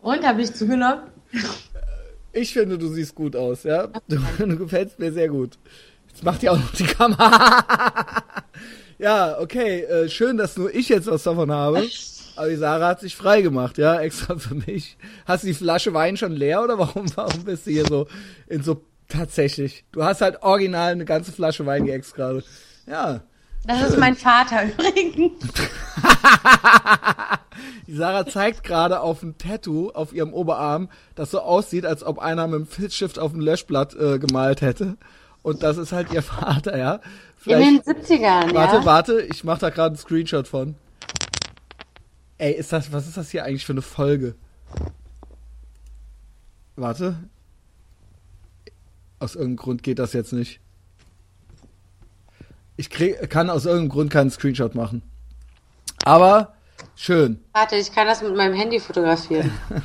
Und, 0.02 0.26
habe 0.26 0.42
ich 0.42 0.52
zugenommen? 0.52 1.04
Ich 2.32 2.52
finde, 2.52 2.76
du 2.76 2.88
siehst 2.88 3.14
gut 3.14 3.36
aus, 3.36 3.62
ja. 3.62 3.86
Du, 4.08 4.18
du 4.38 4.56
gefällst 4.58 4.98
mir 4.98 5.12
sehr 5.12 5.28
gut. 5.28 5.58
Jetzt 6.08 6.22
macht 6.24 6.42
die 6.42 6.50
auch 6.50 6.58
noch 6.58 6.72
die 6.72 6.84
Kamera. 6.84 7.64
ja, 8.98 9.38
okay. 9.40 9.82
Äh, 9.82 10.08
schön, 10.08 10.36
dass 10.36 10.56
nur 10.56 10.74
ich 10.74 10.88
jetzt 10.90 11.06
was 11.06 11.22
davon 11.22 11.50
habe. 11.50 11.82
Aber 12.36 12.48
die 12.48 12.56
Sarah 12.56 12.88
hat 12.88 13.00
sich 13.00 13.16
frei 13.16 13.42
gemacht, 13.42 13.78
ja, 13.78 14.00
extra 14.00 14.36
für 14.36 14.54
mich. 14.54 14.96
Hast 15.24 15.44
du 15.44 15.48
die 15.48 15.54
Flasche 15.54 15.94
Wein 15.94 16.16
schon 16.16 16.32
leer 16.32 16.62
oder 16.62 16.78
warum, 16.78 17.06
warum 17.16 17.44
bist 17.44 17.66
du 17.66 17.70
hier 17.70 17.86
so 17.86 18.06
in 18.48 18.62
so 18.62 18.82
tatsächlich? 19.08 19.84
Du 19.92 20.04
hast 20.04 20.20
halt 20.20 20.42
original 20.42 20.92
eine 20.92 21.04
ganze 21.04 21.32
Flasche 21.32 21.64
Wein 21.66 21.86
geäxt 21.86 22.14
gerade. 22.14 22.42
Ja. 22.86 23.20
Das 23.66 23.82
ist 23.82 23.98
mein 23.98 24.14
Vater 24.16 24.64
übrigens. 24.78 25.32
Die 27.86 27.94
Sarah 27.94 28.26
zeigt 28.26 28.62
gerade 28.64 29.00
auf 29.00 29.22
ein 29.22 29.38
Tattoo 29.38 29.90
auf 29.90 30.12
ihrem 30.12 30.34
Oberarm, 30.34 30.88
das 31.14 31.30
so 31.30 31.40
aussieht, 31.40 31.86
als 31.86 32.02
ob 32.02 32.18
einer 32.18 32.46
mit 32.46 32.60
dem 32.60 32.66
Filzstift 32.66 33.18
auf 33.18 33.32
ein 33.32 33.40
Löschblatt 33.40 33.94
äh, 33.94 34.18
gemalt 34.18 34.60
hätte. 34.60 34.96
Und 35.42 35.62
das 35.62 35.76
ist 35.76 35.92
halt 35.92 36.12
ihr 36.12 36.22
Vater, 36.22 36.76
ja. 36.76 37.00
In 37.46 37.58
den 37.58 37.82
Vielleicht, 37.82 38.10
70ern, 38.10 38.54
warte, 38.54 38.76
ja. 38.76 38.84
warte, 38.84 39.20
ich 39.20 39.44
mach 39.44 39.58
da 39.58 39.68
gerade 39.70 39.88
einen 39.88 39.96
Screenshot 39.98 40.48
von. 40.48 40.76
Ey, 42.38 42.52
ist 42.52 42.72
das, 42.72 42.92
was 42.92 43.06
ist 43.06 43.16
das 43.16 43.30
hier 43.30 43.44
eigentlich 43.44 43.64
für 43.64 43.72
eine 43.72 43.82
Folge? 43.82 44.34
Warte. 46.76 47.16
Aus 49.20 49.36
irgendeinem 49.36 49.56
Grund 49.56 49.82
geht 49.82 49.98
das 49.98 50.12
jetzt 50.12 50.32
nicht. 50.32 50.60
Ich 52.76 52.90
krieg, 52.90 53.30
kann 53.30 53.50
aus 53.50 53.66
irgendeinem 53.66 53.90
Grund 53.90 54.10
keinen 54.10 54.30
Screenshot 54.30 54.74
machen. 54.74 55.02
Aber 56.04 56.54
schön. 56.96 57.42
Warte, 57.52 57.76
ich 57.76 57.92
kann 57.92 58.06
das 58.06 58.20
mit 58.20 58.34
meinem 58.34 58.54
Handy 58.54 58.80
fotografieren. 58.80 59.52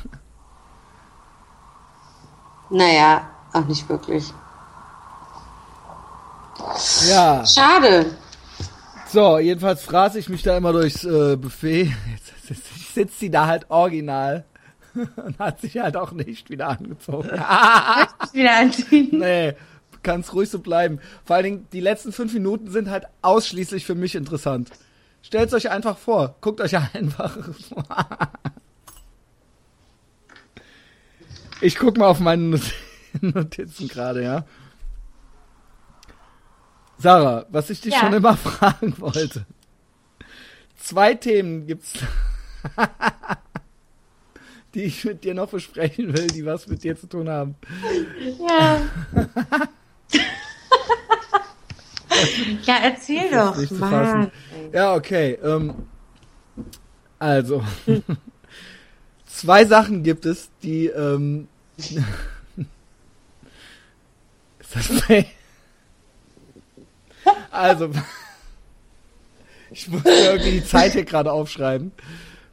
naja, 2.70 3.30
auch 3.52 3.64
nicht 3.66 3.88
wirklich. 3.88 4.24
Ja. 7.08 7.46
Schade. 7.46 8.06
So, 9.06 9.38
jedenfalls 9.38 9.82
fraß 9.82 10.16
ich 10.16 10.28
mich 10.28 10.42
da 10.42 10.56
immer 10.56 10.72
durchs 10.72 11.04
äh, 11.04 11.36
Buffet. 11.36 11.84
Jetzt 12.10 12.29
sitzt 12.94 13.18
sie 13.20 13.30
da 13.30 13.46
halt 13.46 13.70
original 13.70 14.44
und 14.94 15.38
hat 15.38 15.60
sich 15.60 15.78
halt 15.78 15.96
auch 15.96 16.12
nicht 16.12 16.50
wieder 16.50 16.68
angezogen. 16.68 17.28
Wieder 18.32 18.58
anziehen. 18.58 19.08
nee, 19.12 19.54
kann's 20.02 20.32
ruhig 20.34 20.48
so 20.50 20.58
bleiben. 20.58 20.98
Vor 21.24 21.36
allen 21.36 21.44
Dingen, 21.44 21.66
die 21.72 21.80
letzten 21.80 22.12
fünf 22.12 22.32
Minuten 22.34 22.70
sind 22.70 22.90
halt 22.90 23.04
ausschließlich 23.22 23.84
für 23.86 23.94
mich 23.94 24.14
interessant. 24.14 24.70
Stellt's 25.22 25.52
euch 25.54 25.70
einfach 25.70 25.98
vor. 25.98 26.36
Guckt 26.40 26.60
euch 26.60 26.76
einfach. 26.76 27.36
ich 31.60 31.76
guck 31.76 31.96
mal 31.98 32.06
auf 32.06 32.20
meine 32.20 32.42
Not- 32.42 32.72
Notizen 33.20 33.88
gerade, 33.88 34.22
ja. 34.22 34.44
Sarah, 36.98 37.46
was 37.50 37.70
ich 37.70 37.80
dich 37.80 37.94
Ja. 37.94 38.00
schon 38.00 38.12
immer 38.12 38.36
fragen 38.36 38.94
wollte. 38.98 39.46
Zwei 40.76 41.14
Themen 41.14 41.66
gibt's, 41.66 41.94
die 44.74 44.84
ich 44.84 45.04
mit 45.04 45.24
dir 45.24 45.34
noch 45.34 45.50
besprechen 45.50 46.16
will, 46.16 46.26
die 46.28 46.46
was 46.46 46.66
mit 46.66 46.82
dir 46.82 46.96
zu 46.96 47.06
tun 47.08 47.28
haben. 47.28 47.54
Ja. 48.38 48.80
ja, 52.62 52.76
erzähl 52.82 53.30
doch. 53.30 53.56
nicht 53.56 53.68
zu 53.68 53.76
fassen. 53.76 54.30
Ja, 54.72 54.94
okay. 54.94 55.38
Ähm, 55.42 55.74
also, 57.18 57.62
zwei 59.26 59.64
Sachen 59.64 60.02
gibt 60.02 60.24
es, 60.26 60.48
die. 60.62 60.86
Ähm, 60.86 61.48
ist 61.76 61.96
das 64.72 64.88
Play? 65.02 65.26
Also, 67.50 67.90
ich 69.70 69.88
muss 69.88 70.04
mir 70.04 70.32
irgendwie 70.32 70.52
die 70.52 70.64
Zeit 70.64 70.92
hier 70.92 71.04
gerade 71.04 71.32
aufschreiben, 71.32 71.92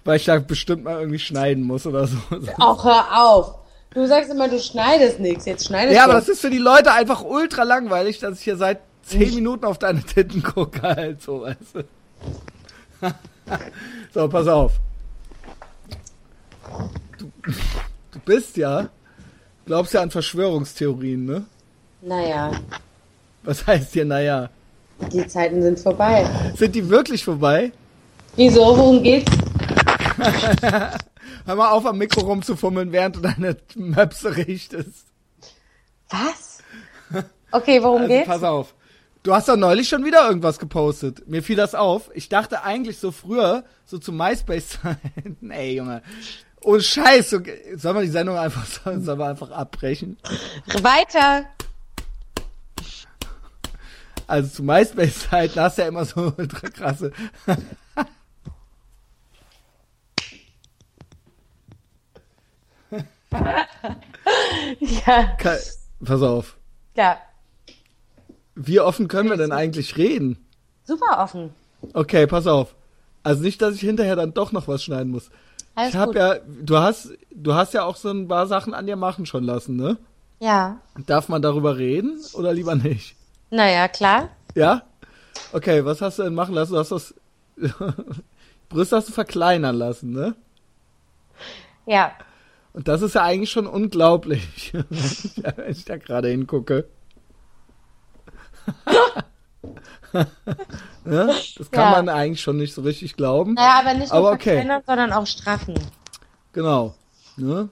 weil 0.07 0.15
ich 0.15 0.25
da 0.25 0.39
bestimmt 0.39 0.85
mal 0.85 0.99
irgendwie 1.01 1.19
schneiden 1.19 1.63
muss 1.65 1.85
oder 1.85 2.07
so. 2.07 2.17
Auch 2.59 2.85
hör 2.85 3.21
auf. 3.25 3.55
Du 3.93 4.07
sagst 4.07 4.31
immer, 4.31 4.47
du 4.47 4.57
schneidest 4.57 5.19
nichts. 5.19 5.45
Jetzt 5.45 5.65
schneidest 5.67 5.95
Ja, 5.97 6.05
du. 6.05 6.11
aber 6.11 6.19
das 6.19 6.29
ist 6.29 6.39
für 6.39 6.49
die 6.49 6.59
Leute 6.59 6.93
einfach 6.93 7.23
ultra 7.25 7.63
langweilig, 7.63 8.19
dass 8.19 8.37
ich 8.37 8.43
hier 8.45 8.55
seit 8.55 8.79
zehn 9.03 9.35
Minuten 9.35 9.65
auf 9.65 9.79
deine 9.79 10.01
Titten 10.01 10.41
gucke, 10.43 10.81
halt 10.81 11.21
so, 11.21 11.41
weißt 11.41 11.57
du. 11.73 11.83
so, 14.13 14.27
pass 14.29 14.47
auf. 14.47 14.73
Du, 17.17 17.29
du 18.11 18.19
bist 18.25 18.55
ja, 18.55 18.87
glaubst 19.65 19.93
ja 19.93 20.01
an 20.01 20.11
Verschwörungstheorien, 20.11 21.25
ne? 21.25 21.45
Naja, 22.01 22.51
Was 23.43 23.65
heißt 23.67 23.91
hier, 23.93 24.05
naja? 24.05 24.49
die 25.11 25.27
Zeiten 25.27 25.61
sind 25.61 25.79
vorbei. 25.79 26.25
Sind 26.55 26.75
die 26.75 26.87
wirklich 26.89 27.23
vorbei? 27.25 27.71
Wieso? 28.37 28.61
Worum 28.77 29.03
geht's? 29.03 29.31
Hör 31.45 31.55
mal 31.55 31.69
auf, 31.69 31.85
am 31.85 31.97
Mikro 31.97 32.21
rumzufummeln, 32.21 32.91
während 32.91 33.15
du 33.17 33.19
deine 33.21 33.57
Möpse 33.75 34.35
richtest. 34.35 35.07
Was? 36.09 36.59
Okay, 37.51 37.81
worum 37.81 38.03
Also, 38.03 38.13
geht's? 38.13 38.27
pass 38.27 38.43
auf. 38.43 38.75
Du 39.23 39.33
hast 39.33 39.49
doch 39.49 39.57
neulich 39.57 39.89
schon 39.89 40.05
wieder 40.05 40.25
irgendwas 40.27 40.57
gepostet. 40.59 41.27
Mir 41.27 41.43
fiel 41.43 41.55
das 41.57 41.75
auf. 41.75 42.09
Ich 42.13 42.29
dachte 42.29 42.63
eigentlich 42.63 42.97
so 42.99 43.11
früher, 43.11 43.63
so 43.85 43.97
zu 43.97 44.11
MySpace-Zeiten. 44.13 45.37
Ey, 45.51 45.75
Junge. 45.75 46.01
Oh 46.61 46.79
Scheiß, 46.79 47.29
so, 47.29 47.39
sollen 47.75 47.95
wir 47.95 48.01
die 48.01 48.07
Sendung 48.07 48.37
einfach, 48.37 48.65
sollen 48.85 49.05
wir 49.05 49.25
einfach 49.25 49.51
abbrechen? 49.51 50.17
Weiter. 50.81 51.45
Also 54.27 54.49
zu 54.49 54.63
MySpace-Zeiten 54.63 55.59
hast 55.59 55.77
du 55.77 55.81
ja 55.83 55.87
immer 55.87 56.03
so 56.05 56.33
ultra 56.37 56.67
krasse. 56.69 57.11
Ja, 64.79 65.23
Ke- 65.37 65.59
Pass 66.03 66.21
auf. 66.21 66.57
ja. 66.95 67.17
Wie 68.59 68.79
offen 68.79 69.07
können 69.07 69.29
wir 69.29 69.37
denn 69.37 69.51
eigentlich 69.51 69.97
reden? 69.97 70.43
Super 70.83 71.21
offen. 71.23 71.53
Okay, 71.93 72.25
pass 72.25 72.47
auf. 72.47 72.73
Also 73.21 73.43
nicht, 73.43 73.61
dass 73.61 73.75
ich 73.75 73.81
hinterher 73.81 74.15
dann 74.15 74.33
doch 74.33 74.51
noch 74.51 74.67
was 74.67 74.83
schneiden 74.83 75.11
muss. 75.11 75.29
Alles 75.75 75.91
ich 75.91 75.95
hab 75.95 76.07
gut. 76.07 76.15
ja, 76.15 76.35
du 76.63 76.77
hast, 76.77 77.11
du 77.29 77.53
hast 77.53 77.75
ja 77.75 77.83
auch 77.83 77.95
so 77.97 78.09
ein 78.09 78.27
paar 78.27 78.47
Sachen 78.47 78.73
an 78.73 78.87
dir 78.87 78.95
machen 78.95 79.27
schon 79.27 79.43
lassen, 79.43 79.75
ne? 79.75 79.97
Ja. 80.39 80.79
Darf 81.05 81.29
man 81.29 81.43
darüber 81.43 81.77
reden 81.77 82.19
oder 82.33 82.51
lieber 82.51 82.73
nicht? 82.75 83.15
Naja, 83.51 83.87
klar. 83.87 84.29
Ja? 84.55 84.81
Okay, 85.53 85.85
was 85.85 86.01
hast 86.01 86.17
du 86.17 86.23
denn 86.23 86.33
machen 86.33 86.55
lassen? 86.55 86.73
Du 86.73 86.79
hast 86.79 86.91
das 86.91 87.13
Brüste 88.69 88.95
hast 88.95 89.09
du 89.09 89.13
verkleinern 89.13 89.75
lassen, 89.75 90.11
ne? 90.13 90.35
Ja. 91.85 92.11
Und 92.73 92.87
das 92.87 93.01
ist 93.01 93.15
ja 93.15 93.23
eigentlich 93.23 93.51
schon 93.51 93.65
unglaublich, 93.67 94.71
wenn 94.73 95.69
ich 95.69 95.85
da 95.85 95.97
gerade 95.97 96.29
hingucke. 96.29 96.87
ne? 101.05 101.33
Das 101.57 101.71
kann 101.71 101.83
Ja. 101.83 101.91
man 101.91 102.09
eigentlich 102.09 102.41
schon 102.41 102.57
nicht 102.57 102.73
so 102.73 102.81
richtig 102.81 103.15
glauben. 103.15 103.53
Naja, 103.53 103.79
aber 103.79 103.93
nicht 103.93 104.09
nur 104.11 104.17
Aber 104.19 104.31
okay. 104.31 104.65
sondern 104.85 105.13
auch 105.13 105.25
straffen. 105.27 105.75
Genau. 106.53 106.95
Ne? 107.37 107.69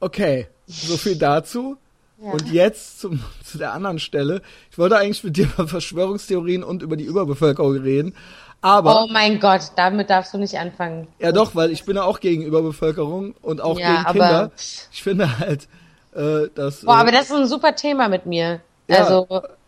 Okay, 0.00 0.48
so 0.66 0.96
viel 0.96 1.16
dazu. 1.16 1.76
Ja. 2.20 2.32
Und 2.32 2.52
jetzt 2.52 3.00
zum, 3.00 3.20
zu 3.44 3.58
der 3.58 3.72
anderen 3.72 3.98
Stelle. 3.98 4.42
Ich 4.70 4.78
wollte 4.78 4.96
eigentlich 4.96 5.24
mit 5.24 5.36
dir 5.36 5.46
über 5.46 5.66
Verschwörungstheorien 5.68 6.62
und 6.64 6.82
über 6.82 6.96
die 6.96 7.04
Überbevölkerung 7.04 7.76
reden. 7.78 8.14
Aber, 8.62 9.02
Oh 9.02 9.06
mein 9.10 9.40
Gott, 9.40 9.72
damit 9.76 10.08
darfst 10.08 10.32
du 10.32 10.38
nicht 10.38 10.56
anfangen. 10.58 11.08
ja 11.18 11.32
doch, 11.32 11.54
weil 11.56 11.70
ich 11.72 11.84
bin 11.84 11.96
ja 11.96 12.04
auch 12.04 12.20
gegen 12.20 12.42
Überbevölkerung 12.42 13.34
und 13.42 13.60
auch 13.60 13.78
Ja, 13.78 13.88
gegen 13.88 14.06
aber- 14.06 14.12
Kinder. 14.12 14.50
Ich 14.92 15.02
finde 15.02 15.38
halt, 15.40 15.68
äh, 16.14 16.48
dass... 16.54 16.82
Boah, 16.82 16.96
äh, 16.96 17.00
aber 17.00 17.10
das 17.12 17.24
ist 17.24 17.32
ein 17.32 17.46
super 17.46 17.74
Thema 17.74 18.08
mit 18.08 18.24
mir. 18.26 18.60
Ja. 18.88 18.98
Also, 18.98 19.26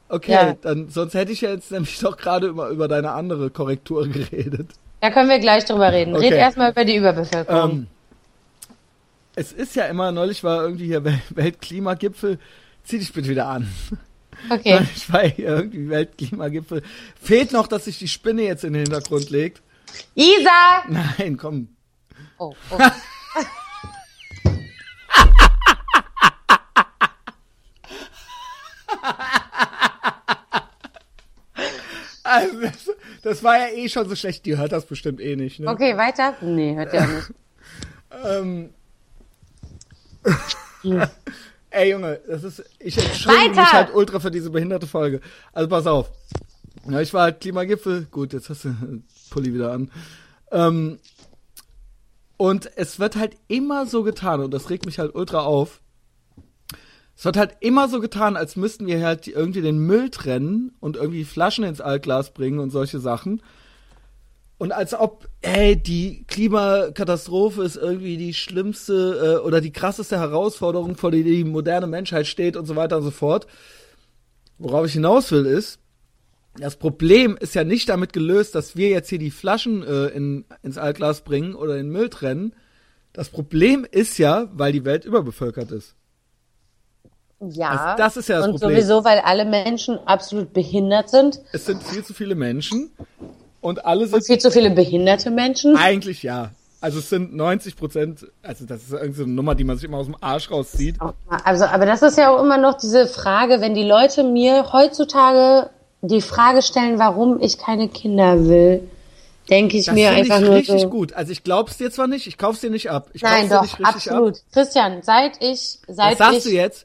Okay, 0.09 0.33
ja. 0.33 0.55
dann 0.61 0.91
sonst 0.91 1.15
hätte 1.15 1.33
ich 1.33 1.41
ja 1.41 1.51
jetzt 1.51 1.73
nämlich 1.73 1.99
doch 1.99 2.17
gerade 2.17 2.47
über, 2.47 2.69
über 2.69 2.87
deine 2.89 3.13
andere 3.13 3.51
Korrektur 3.51 4.07
geredet. 4.09 4.69
da 5.01 5.11
können 5.11 5.29
wir 5.29 5.39
gleich 5.41 5.65
drüber 5.65 5.91
reden. 5.93 6.15
Red 6.15 6.27
Okay. 6.33 6.39
erstmal 6.39 6.71
über 6.71 6.85
die 6.85 6.95
Überbevölkerung. 6.97 7.71
Ähm, 7.71 7.87
es 9.35 9.53
ist 9.53 9.75
ja 9.75 9.87
immer, 9.87 10.13
neulich 10.13 10.45
war 10.45 10.63
irgendwie 10.63 10.87
hier 10.87 11.01
Wel- 11.05 11.21
Weltklimagipfel. 11.31 12.39
Zieh 12.85 12.99
dich 12.99 13.13
bitte 13.13 13.29
wieder 13.29 13.49
an. 13.49 13.69
okay. 14.51 14.87
Ich 14.95 15.13
war 15.13 15.27
hier 15.27 15.47
irgendwie 15.47 15.89
Weltklimagipfel. 15.89 16.83
Fehlt 17.21 17.53
noch, 17.53 17.67
dass 17.67 17.85
sich 17.87 17.99
die 17.99 18.09
Spinne 18.09 18.43
jetzt 18.43 18.65
in 18.65 18.73
den 18.73 18.83
Hintergrund 18.83 19.31
legt. 19.31 19.63
Isa! 20.15 20.85
Nein, 20.89 21.37
komm. 21.37 21.69
Oh, 22.39 22.55
oh. 22.71 22.79
Also, 32.27 32.61
das, 32.63 32.91
das 33.23 33.45
war 33.45 33.59
ja 33.59 33.69
eh 33.77 33.89
schon 33.89 34.09
so 34.09 34.17
schlecht. 34.17 34.47
Die 34.47 34.57
hört 34.57 34.73
das 34.73 34.87
bestimmt 34.87 35.21
eh 35.21 35.37
nicht. 35.37 35.61
Ne? 35.61 35.69
Okay, 35.69 35.97
weiter? 35.97 36.35
Nee, 36.41 36.75
hört 36.75 36.93
ja 36.93 37.07
nicht. 37.07 37.33
Ähm, 38.25 38.71
ey 41.75 41.91
Junge, 41.91 42.21
das 42.27 42.45
ist, 42.45 42.65
ich 42.79 42.97
entschuldige 42.97 43.51
mich 43.51 43.73
halt 43.73 43.95
ultra 43.95 44.21
für 44.21 44.31
diese 44.31 44.51
behinderte 44.51 44.87
Folge. 44.87 45.21
Also 45.53 45.69
pass 45.69 45.87
auf. 45.87 46.11
Ja, 46.89 47.01
ich 47.01 47.13
war 47.15 47.23
halt 47.23 47.41
Klimagipfel. 47.41 48.07
Gut, 48.11 48.33
jetzt 48.33 48.51
hast 48.51 48.65
du 48.65 48.71
den 48.71 49.05
Pulli 49.31 49.53
wieder 49.55 49.73
an. 49.73 49.91
Ähm, 50.51 50.99
und 52.37 52.71
es 52.77 52.99
wird 52.99 53.17
halt 53.17 53.37
immer 53.49 53.87
so 53.87 54.03
getan, 54.03 54.41
und 54.41 54.53
das 54.53 54.71
regt 54.71 54.87
mich 54.87 54.99
halt 54.99 55.15
ultra 55.15 55.41
auf. 55.41 55.81
Es 57.17 57.25
wird 57.25 57.37
halt 57.37 57.57
immer 57.61 57.89
so 57.89 58.01
getan, 58.01 58.37
als 58.37 58.57
müssten 58.57 58.87
wir 58.87 59.05
halt 59.05 59.29
irgendwie 59.29 59.63
den 59.63 59.79
Müll 59.79 60.11
trennen 60.11 60.73
und 60.81 60.97
irgendwie 60.97 61.25
Flaschen 61.25 61.65
ins 61.65 61.81
Altglas 61.81 62.35
bringen 62.35 62.59
und 62.59 62.71
solche 62.71 62.99
Sachen. 62.99 63.41
Und 64.65 64.73
als 64.73 64.95
ob, 64.95 65.29
ey, 65.43 65.77
die 65.77 66.25
Klimakatastrophe 66.27 67.65
ist 67.65 67.77
irgendwie 67.77 68.17
die 68.17 68.33
schlimmste 68.33 69.43
äh, 69.43 69.47
oder 69.47 69.61
die 69.61 69.73
krasseste 69.73 70.19
Herausforderung, 70.19 70.97
vor 70.97 71.11
der 71.11 71.23
die 71.23 71.45
moderne 71.45 71.87
Menschheit 71.87 72.27
steht 72.27 72.57
und 72.57 72.65
so 72.65 72.75
weiter 72.75 72.97
und 72.97 73.03
so 73.03 73.11
fort. 73.11 73.47
Worauf 74.57 74.87
ich 74.87 74.95
hinaus 74.95 75.31
will, 75.33 75.45
ist, 75.45 75.81
das 76.57 76.77
Problem 76.77 77.37
ist 77.39 77.55
ja 77.55 77.63
nicht 77.63 77.91
damit 77.91 78.15
gelöst, 78.15 78.55
dass 78.55 78.75
wir 78.75 78.89
jetzt 78.89 79.11
hier 79.11 79.19
die 79.19 79.31
Flaschen 79.31 79.83
äh, 79.83 80.07
in, 80.07 80.47
ins 80.63 80.79
Altglas 80.79 81.21
bringen 81.25 81.55
oder 81.55 81.77
in 81.77 81.89
den 81.89 81.93
Müll 81.93 82.09
trennen. 82.09 82.55
Das 83.13 83.29
Problem 83.29 83.87
ist 83.91 84.17
ja, 84.17 84.49
weil 84.55 84.73
die 84.73 84.87
Welt 84.87 85.05
überbevölkert 85.05 85.73
ist. 85.73 85.95
Ja. 87.39 87.69
Also 87.69 88.03
das 88.03 88.17
ist 88.17 88.31
ja 88.31 88.39
das 88.39 88.47
und 88.47 88.53
Problem. 88.53 88.71
sowieso, 88.71 89.05
weil 89.05 89.19
alle 89.19 89.45
Menschen 89.45 89.99
absolut 90.07 90.55
behindert 90.55 91.11
sind. 91.11 91.43
Es 91.53 91.67
sind 91.67 91.83
viel 91.83 92.03
zu 92.03 92.15
viele 92.15 92.35
Menschen 92.35 92.93
und 93.65 93.85
alle 93.85 94.07
Und 94.07 94.27
viel 94.27 94.39
zu 94.39 94.51
viele 94.51 94.71
behinderte 94.71 95.31
Menschen. 95.31 95.77
eigentlich 95.77 96.23
ja. 96.23 96.51
Also 96.81 96.99
es 96.99 97.09
sind 97.09 97.35
90 97.35 97.77
Prozent, 97.77 98.27
also 98.43 98.67
das 98.67 98.83
ist 98.83 98.93
irgendwie 98.93 99.17
so 99.17 99.23
eine 99.25 99.33
Nummer, 99.33 99.55
die 99.55 99.65
man 99.65 99.77
sich 99.77 99.89
immer 99.89 99.97
aus 99.97 100.05
dem 100.07 100.17
Arsch 100.21 100.51
rauszieht. 100.51 100.97
Also, 101.45 101.65
aber 101.65 101.87
das 101.87 102.03
ist 102.03 102.19
ja 102.19 102.29
auch 102.29 102.43
immer 102.43 102.59
noch 102.59 102.75
diese 102.75 103.07
Frage, 103.07 103.63
wenn 103.63 103.75
die 103.75 103.85
Leute 103.85 104.23
mir 104.23 104.71
heutzutage 104.75 105.71
die 106.03 106.21
Frage 106.21 106.61
stellen, 106.61 106.99
warum 106.99 107.41
ich 107.41 107.57
keine 107.57 107.89
Kinder 107.89 108.45
will, 108.47 108.87
denke 109.49 109.79
ich 109.79 109.87
Das 109.87 109.95
mir 109.95 110.09
finde 110.11 110.21
einfach 110.21 110.41
ich 110.41 110.45
nur 110.45 110.55
richtig 110.57 110.81
so. 110.83 110.91
gut. 110.91 111.15
Also 111.15 111.33
ich 111.33 111.43
glaub's 111.43 111.79
dir 111.79 111.91
zwar 111.91 112.07
nicht, 112.07 112.27
ich 112.27 112.37
kauf's 112.37 112.61
dir 112.61 112.69
nicht 112.71 112.91
ab. 112.91 113.09
Ich 113.15 113.23
Nein, 113.23 113.49
doch, 113.49 113.67
absolut. 113.83 114.37
ab. 114.37 114.43
Christian, 114.53 115.01
seit 115.03 115.43
ich, 115.43 115.79
seit 115.89 116.13
Was 116.13 116.19
sagst 116.19 116.39
ich, 116.39 116.45
du 116.45 116.51
jetzt? 116.51 116.85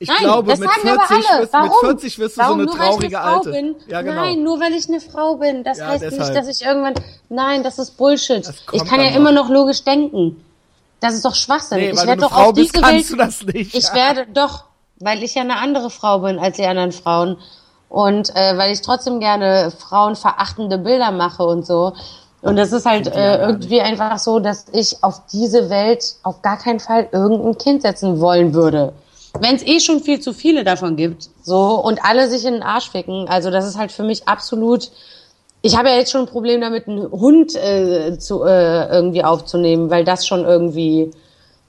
Ich 0.00 0.08
Nein, 0.08 0.18
glaube, 0.20 0.50
das 0.50 0.60
mit 0.60 0.68
sagen 0.70 0.80
40, 0.82 1.00
aber 1.00 1.10
alle. 1.32 1.42
wirst, 1.42 1.52
Warum? 1.52 1.68
mit 1.68 1.80
40 1.80 2.18
wirst 2.20 2.36
du 2.36 2.40
Warum? 2.40 2.52
so 2.52 2.54
eine 2.54 2.64
nur, 2.66 2.78
weil 2.78 2.84
ich 2.84 2.90
traurige 2.90 3.20
eine 3.20 3.26
Frau 3.30 3.36
Alte. 3.38 3.50
Bin? 3.50 3.76
Ja, 3.88 4.02
genau. 4.02 4.14
Nein, 4.22 4.42
nur 4.44 4.60
weil 4.60 4.72
ich 4.74 4.88
eine 4.88 5.00
Frau 5.00 5.34
bin. 5.36 5.64
Das 5.64 5.78
Ja, 5.78 5.86
heißt 5.88 6.02
deshalb. 6.02 6.22
nicht, 6.22 6.36
dass 6.36 6.48
ich 6.60 6.64
irgendwann. 6.66 6.94
Nein, 7.28 7.62
das 7.64 7.78
ist 7.80 7.96
Bullshit. 7.96 8.46
Das 8.46 8.54
Ich 8.72 8.84
kann 8.84 9.00
ja 9.00 9.06
dann 9.06 9.16
immer 9.16 9.32
noch 9.32 9.48
logisch 9.48 9.82
denken. 9.82 10.44
Das 11.00 11.14
ist 11.14 11.24
doch 11.24 11.34
Schwachsinn. 11.34 11.78
Nee, 11.78 11.90
ich 11.90 12.06
werde 12.06 12.20
doch 12.22 12.30
Frau 12.32 12.48
auf 12.50 12.54
bist, 12.54 12.74
diese 12.74 12.82
kannst 12.84 13.10
Welt. 13.10 13.10
du 13.10 13.16
das 13.16 13.42
nicht. 13.42 13.74
Ich 13.74 13.92
werde 13.92 14.26
doch, 14.32 14.64
weil 15.00 15.22
ich 15.22 15.34
ja 15.34 15.42
eine 15.42 15.56
andere 15.56 15.90
Frau 15.90 16.20
bin 16.20 16.38
als 16.38 16.56
die 16.56 16.66
anderen 16.66 16.92
Frauen 16.92 17.36
und 17.88 18.30
äh, 18.36 18.56
weil 18.56 18.72
ich 18.72 18.82
trotzdem 18.82 19.18
gerne 19.20 19.72
frauenverachtende 19.76 20.78
Bilder 20.78 21.10
mache 21.10 21.42
und 21.44 21.66
so. 21.66 21.92
Und 22.40 22.54
das 22.56 22.70
ist 22.72 22.86
halt 22.86 23.08
äh, 23.08 23.38
irgendwie 23.38 23.80
einfach 23.80 24.18
so, 24.18 24.38
dass 24.38 24.66
ich 24.72 25.02
auf 25.02 25.22
diese 25.32 25.70
Welt 25.70 26.14
auf 26.22 26.40
gar 26.42 26.56
keinen 26.56 26.78
Fall 26.78 27.08
irgendein 27.10 27.58
Kind 27.58 27.82
setzen 27.82 28.20
wollen 28.20 28.54
würde. 28.54 28.92
Wenn 29.38 29.56
es 29.56 29.66
eh 29.66 29.80
schon 29.80 30.00
viel 30.00 30.20
zu 30.20 30.32
viele 30.32 30.64
davon 30.64 30.96
gibt, 30.96 31.28
so 31.42 31.80
und 31.82 32.04
alle 32.04 32.28
sich 32.28 32.44
in 32.44 32.54
den 32.54 32.62
Arsch 32.62 32.90
ficken, 32.90 33.28
also 33.28 33.50
das 33.50 33.66
ist 33.66 33.76
halt 33.76 33.92
für 33.92 34.02
mich 34.02 34.26
absolut. 34.26 34.90
Ich 35.60 35.76
habe 35.76 35.88
ja 35.88 35.96
jetzt 35.96 36.12
schon 36.12 36.22
ein 36.22 36.28
Problem 36.28 36.60
damit, 36.60 36.86
einen 36.86 37.10
Hund 37.10 37.54
äh, 37.56 38.16
zu 38.18 38.44
äh, 38.44 38.88
irgendwie 38.88 39.24
aufzunehmen, 39.24 39.90
weil 39.90 40.04
das 40.04 40.26
schon 40.26 40.44
irgendwie 40.44 41.10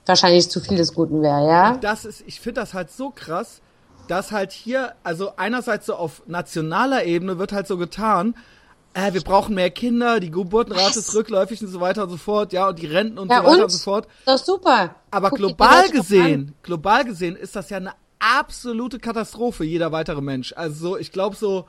wahrscheinlich 0.06 0.50
zu 0.50 0.60
viel 0.60 0.78
des 0.78 0.94
Guten 0.94 1.22
wäre, 1.22 1.48
ja. 1.48 1.78
das 1.82 2.06
ist, 2.06 2.24
ich 2.26 2.40
finde 2.40 2.62
das 2.62 2.74
halt 2.74 2.92
so 2.92 3.12
krass, 3.12 3.62
dass 4.08 4.32
halt 4.32 4.52
hier, 4.52 4.94
also 5.04 5.32
einerseits 5.38 5.86
so 5.86 5.94
auf 5.96 6.24
nationaler 6.26 7.06
Ebene 7.06 7.38
wird 7.38 7.52
halt 7.52 7.68
so 7.68 7.78
getan, 7.78 8.36
äh, 8.94 9.14
wir 9.14 9.22
brauchen 9.22 9.56
mehr 9.56 9.70
Kinder, 9.70 10.20
die 10.20 10.32
Geburtenrate 10.32 11.00
ist 11.00 11.14
rückläufig 11.16 11.62
und 11.62 11.68
so 11.68 11.80
weiter 11.80 12.04
und 12.04 12.10
so 12.10 12.18
fort, 12.18 12.54
ja, 12.54 12.70
und 12.70 12.80
die 12.80 12.88
Renten 12.88 13.18
und 13.18 13.30
Ja 13.30 13.42
so 13.42 13.44
weiter 13.44 13.56
und, 13.58 13.64
und? 13.64 13.70
so 13.70 13.78
fort. 13.80 14.08
Das 14.26 14.42
ist 14.42 14.48
super. 14.48 14.96
Aber 15.12 15.30
Guck 15.30 15.40
global 15.40 15.90
gesehen, 15.90 16.56
global 16.64 17.06
gesehen 17.06 17.36
ist 17.36 17.56
das 17.56 17.70
ja 17.70 17.78
eine 17.78 17.94
absolute 18.20 19.00
Katastrophe, 19.00 19.64
jeder 19.64 19.92
weitere 19.92 20.22
Mensch. 20.22 20.54
Also 20.56 20.90
so, 20.90 20.98
ich 20.98 21.12
glaube 21.12 21.36
so, 21.36 21.68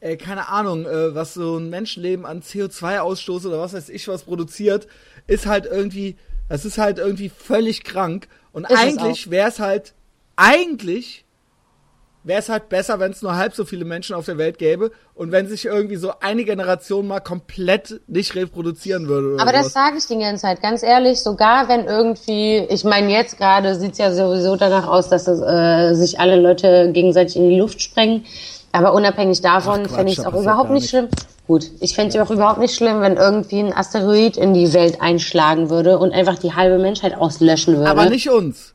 äh, 0.00 0.16
keine 0.16 0.48
Ahnung, 0.48 0.86
äh, 0.86 1.14
was 1.14 1.34
so 1.34 1.58
ein 1.58 1.70
Menschenleben 1.70 2.26
an 2.26 2.42
CO2-Ausstoß 2.42 3.46
oder 3.46 3.60
was 3.60 3.72
weiß 3.72 3.88
ich 3.88 4.08
was 4.08 4.24
produziert, 4.24 4.88
ist 5.26 5.46
halt 5.46 5.66
irgendwie, 5.66 6.16
das 6.48 6.64
ist 6.64 6.78
halt 6.78 6.98
irgendwie 6.98 7.28
völlig 7.28 7.84
krank. 7.84 8.28
Und 8.52 8.68
Ist 8.70 8.76
eigentlich 8.78 9.30
wäre 9.30 9.48
es 9.48 9.60
halt, 9.60 9.94
eigentlich 10.36 11.25
wäre 12.26 12.40
es 12.40 12.48
halt 12.48 12.68
besser, 12.68 12.98
wenn 12.98 13.12
es 13.12 13.22
nur 13.22 13.36
halb 13.36 13.54
so 13.54 13.64
viele 13.64 13.84
Menschen 13.84 14.16
auf 14.16 14.26
der 14.26 14.36
Welt 14.36 14.58
gäbe 14.58 14.90
und 15.14 15.30
wenn 15.30 15.46
sich 15.46 15.64
irgendwie 15.64 15.96
so 15.96 16.12
eine 16.20 16.44
Generation 16.44 17.06
mal 17.06 17.20
komplett 17.20 18.00
nicht 18.08 18.34
reproduzieren 18.34 19.06
würde. 19.06 19.40
Aber 19.40 19.52
das 19.52 19.66
sowas. 19.66 19.72
sage 19.72 19.98
ich 19.98 20.06
die 20.06 20.18
ganze 20.18 20.42
Zeit, 20.42 20.60
ganz 20.60 20.82
ehrlich, 20.82 21.20
sogar 21.20 21.68
wenn 21.68 21.84
irgendwie, 21.84 22.58
ich 22.68 22.82
meine 22.82 23.12
jetzt 23.12 23.38
gerade 23.38 23.76
sieht's 23.76 23.98
ja 23.98 24.12
sowieso 24.12 24.56
danach 24.56 24.88
aus, 24.88 25.08
dass 25.08 25.28
es, 25.28 25.40
äh, 25.40 25.94
sich 25.94 26.18
alle 26.18 26.40
Leute 26.40 26.90
gegenseitig 26.92 27.36
in 27.36 27.48
die 27.48 27.58
Luft 27.58 27.80
sprengen. 27.80 28.24
Aber 28.72 28.92
unabhängig 28.92 29.40
davon 29.40 29.88
fände 29.88 30.12
ich 30.12 30.18
es 30.18 30.26
auch 30.26 30.34
überhaupt 30.34 30.70
nicht 30.70 30.90
schlimm. 30.90 31.08
Gut, 31.46 31.70
ich 31.80 31.94
fände 31.94 32.18
es 32.18 32.20
auch 32.20 32.30
überhaupt 32.32 32.58
nicht 32.58 32.74
schlimm, 32.74 33.00
wenn 33.00 33.16
irgendwie 33.16 33.60
ein 33.60 33.72
Asteroid 33.72 34.36
in 34.36 34.52
die 34.52 34.72
Welt 34.72 35.00
einschlagen 35.00 35.70
würde 35.70 35.98
und 35.98 36.12
einfach 36.12 36.38
die 36.38 36.54
halbe 36.54 36.78
Menschheit 36.78 37.16
auslöschen 37.16 37.76
würde. 37.76 37.88
Aber 37.88 38.10
nicht 38.10 38.28
uns. 38.28 38.74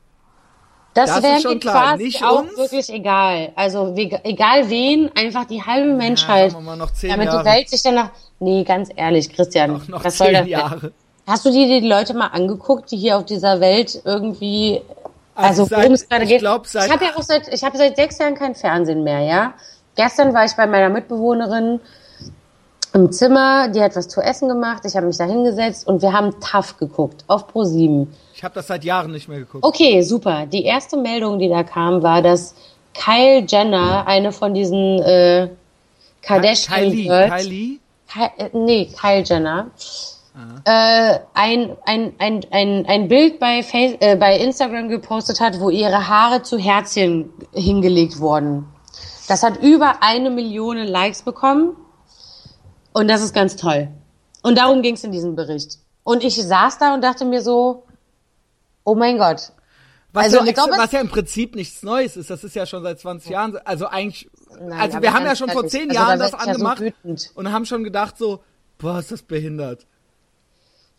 Das, 0.94 1.08
Das 1.10 1.22
wäre 1.22 1.54
mir 1.54 1.58
klar. 1.60 1.88
quasi 1.92 2.04
Nicht 2.04 2.22
auch 2.24 2.40
uns. 2.42 2.56
wirklich 2.56 2.90
egal. 2.90 3.52
Also 3.56 3.96
wie, 3.96 4.12
egal 4.24 4.68
wen, 4.68 5.10
einfach 5.16 5.46
die 5.46 5.62
halbe 5.62 5.94
Menschheit. 5.94 6.54
zehn 6.94 7.10
damit 7.10 7.26
Jahre. 7.28 7.38
die 7.42 7.50
Welt 7.50 7.70
sich 7.70 7.82
danach. 7.82 8.10
Nee, 8.40 8.62
ganz 8.64 8.90
ehrlich, 8.94 9.32
Christian. 9.32 9.72
Noch, 9.72 9.88
noch 9.88 10.04
was 10.04 10.18
soll 10.18 10.26
zehn 10.28 10.34
das 10.34 10.42
denn? 10.42 10.50
Jahre. 10.50 10.92
Hast 11.26 11.44
du 11.46 11.50
dir 11.50 11.80
die 11.80 11.86
Leute 11.86 12.12
mal 12.14 12.26
angeguckt, 12.26 12.90
die 12.90 12.96
hier 12.96 13.16
auf 13.16 13.24
dieser 13.24 13.60
Welt 13.60 14.02
irgendwie, 14.04 14.82
Also 15.34 15.62
also, 15.62 15.76
worum 15.76 15.92
es 15.92 16.08
gerade 16.08 16.24
ich 16.24 16.30
geht? 16.30 16.40
glaub, 16.40 16.66
ich 16.66 16.74
habe 16.74 17.04
ja 17.04 17.12
auch 17.16 17.22
seit, 17.22 17.48
ich 17.48 17.62
habe 17.64 17.78
seit 17.78 17.96
sechs 17.96 18.18
Jahren 18.18 18.34
kein 18.34 18.54
Fernsehen 18.54 19.02
mehr, 19.04 19.20
ja. 19.20 19.54
Gestern 19.94 20.34
war 20.34 20.44
ich 20.44 20.52
bei 20.56 20.66
meiner 20.66 20.88
Mitbewohnerin 20.88 21.80
im 22.94 23.12
Zimmer, 23.12 23.68
die 23.68 23.80
hat 23.80 23.96
was 23.96 24.08
zu 24.08 24.20
essen 24.20 24.48
gemacht, 24.48 24.82
ich 24.84 24.96
habe 24.96 25.06
mich 25.06 25.16
da 25.16 25.24
hingesetzt 25.24 25.86
und 25.86 26.02
wir 26.02 26.12
haben 26.12 26.38
TAF 26.40 26.76
geguckt 26.76 27.24
auf 27.28 27.46
Pro 27.46 27.64
7. 27.64 28.12
Ich 28.42 28.44
habe 28.44 28.56
das 28.56 28.66
seit 28.66 28.82
Jahren 28.82 29.12
nicht 29.12 29.28
mehr 29.28 29.38
geguckt. 29.38 29.62
Okay, 29.62 30.02
super. 30.02 30.46
Die 30.46 30.64
erste 30.64 30.96
Meldung, 30.96 31.38
die 31.38 31.48
da 31.48 31.62
kam, 31.62 32.02
war, 32.02 32.22
dass 32.22 32.56
Kyle 32.92 33.46
Jenner, 33.46 34.04
eine 34.08 34.32
von 34.32 34.52
diesen 34.52 34.98
äh, 34.98 35.48
Kardashian 36.22 36.90
Kylie, 36.90 37.06
Girls, 37.06 37.30
Kylie? 37.30 37.78
Ky 38.08 38.20
äh, 38.38 38.50
nee, 38.52 38.90
Kyle 39.00 39.22
Jenner, 39.22 39.70
äh, 40.64 41.20
ein, 41.34 41.76
ein, 41.84 42.14
ein, 42.18 42.40
ein, 42.50 42.84
ein 42.86 43.06
Bild 43.06 43.38
bei, 43.38 43.62
Face 43.62 43.94
äh, 44.00 44.16
bei 44.16 44.36
Instagram 44.36 44.88
gepostet 44.88 45.38
hat, 45.38 45.60
wo 45.60 45.70
ihre 45.70 46.08
Haare 46.08 46.42
zu 46.42 46.58
Herzchen 46.58 47.32
hingelegt 47.52 48.18
wurden. 48.18 48.66
Das 49.28 49.44
hat 49.44 49.62
über 49.62 50.02
eine 50.02 50.30
Million 50.30 50.78
Likes 50.78 51.22
bekommen 51.22 51.76
und 52.92 53.06
das 53.06 53.22
ist 53.22 53.34
ganz 53.34 53.54
toll. 53.54 53.86
Und 54.42 54.58
darum 54.58 54.82
ging 54.82 54.96
es 54.96 55.04
in 55.04 55.12
diesem 55.12 55.36
Bericht. 55.36 55.78
Und 56.02 56.24
ich 56.24 56.42
saß 56.42 56.78
da 56.78 56.92
und 56.92 57.04
dachte 57.04 57.24
mir 57.24 57.40
so, 57.40 57.84
oh 58.84 58.94
mein 58.94 59.18
Gott, 59.18 59.52
Was, 60.12 60.24
Also, 60.24 60.38
ja 60.38 60.44
ich 60.44 60.54
glaube, 60.54 60.74
was 60.76 60.92
ja 60.92 61.00
im 61.00 61.08
Prinzip 61.08 61.54
nichts 61.54 61.82
Neues 61.82 62.16
ist. 62.16 62.30
Das 62.30 62.44
ist 62.44 62.54
ja 62.54 62.66
schon 62.66 62.82
seit 62.82 63.00
20 63.00 63.30
Jahren. 63.30 63.56
Also 63.64 63.86
eigentlich, 63.86 64.28
Nein, 64.60 64.78
also 64.78 65.00
wir 65.00 65.12
haben 65.12 65.24
ja 65.24 65.36
schon 65.36 65.48
vor 65.48 65.62
ehrlich, 65.62 65.72
10 65.72 65.90
also 65.90 65.94
Jahren 65.94 66.18
da 66.18 66.24
das 66.28 66.34
ich 66.34 66.46
ja 66.46 66.54
so 66.54 66.66
angemacht 66.66 66.82
und 67.34 67.52
haben 67.52 67.64
schon 67.64 67.84
gedacht 67.84 68.18
so, 68.18 68.40
boah, 68.78 68.98
ist 68.98 69.10
das 69.10 69.22
behindert. 69.22 69.86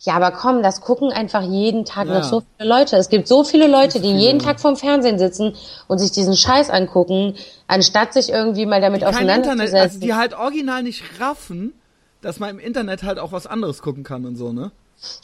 Ja, 0.00 0.14
aber 0.14 0.32
komm, 0.32 0.62
das 0.62 0.80
gucken 0.80 1.12
einfach 1.12 1.42
jeden 1.42 1.84
Tag 1.84 2.08
Ja. 2.08 2.14
noch 2.18 2.24
so 2.24 2.42
viele 2.56 2.68
Leute. 2.68 2.96
Es 2.96 3.08
gibt 3.08 3.26
so 3.26 3.42
viele 3.44 3.68
Leute, 3.68 4.00
die 4.00 4.12
jeden 4.12 4.38
Tag 4.38 4.60
vorm 4.60 4.76
Fernsehen 4.76 5.18
sitzen 5.18 5.54
und 5.86 5.98
sich 5.98 6.10
diesen 6.10 6.36
Scheiß 6.36 6.68
angucken, 6.68 7.36
anstatt 7.68 8.12
sich 8.12 8.30
irgendwie 8.30 8.66
mal 8.66 8.80
damit 8.80 9.02
Internet, 9.02 9.46
auseinanderzusetzen. 9.46 9.78
also 9.78 10.00
die 10.00 10.14
halt 10.14 10.34
original 10.34 10.82
nicht 10.82 11.02
raffen, 11.20 11.72
dass 12.20 12.38
man 12.38 12.50
im 12.50 12.58
Internet 12.58 13.02
halt 13.02 13.18
auch 13.18 13.32
was 13.32 13.46
anderes 13.46 13.80
gucken 13.80 14.02
kann 14.02 14.26
und 14.26 14.36
so, 14.36 14.52
ne? 14.52 14.72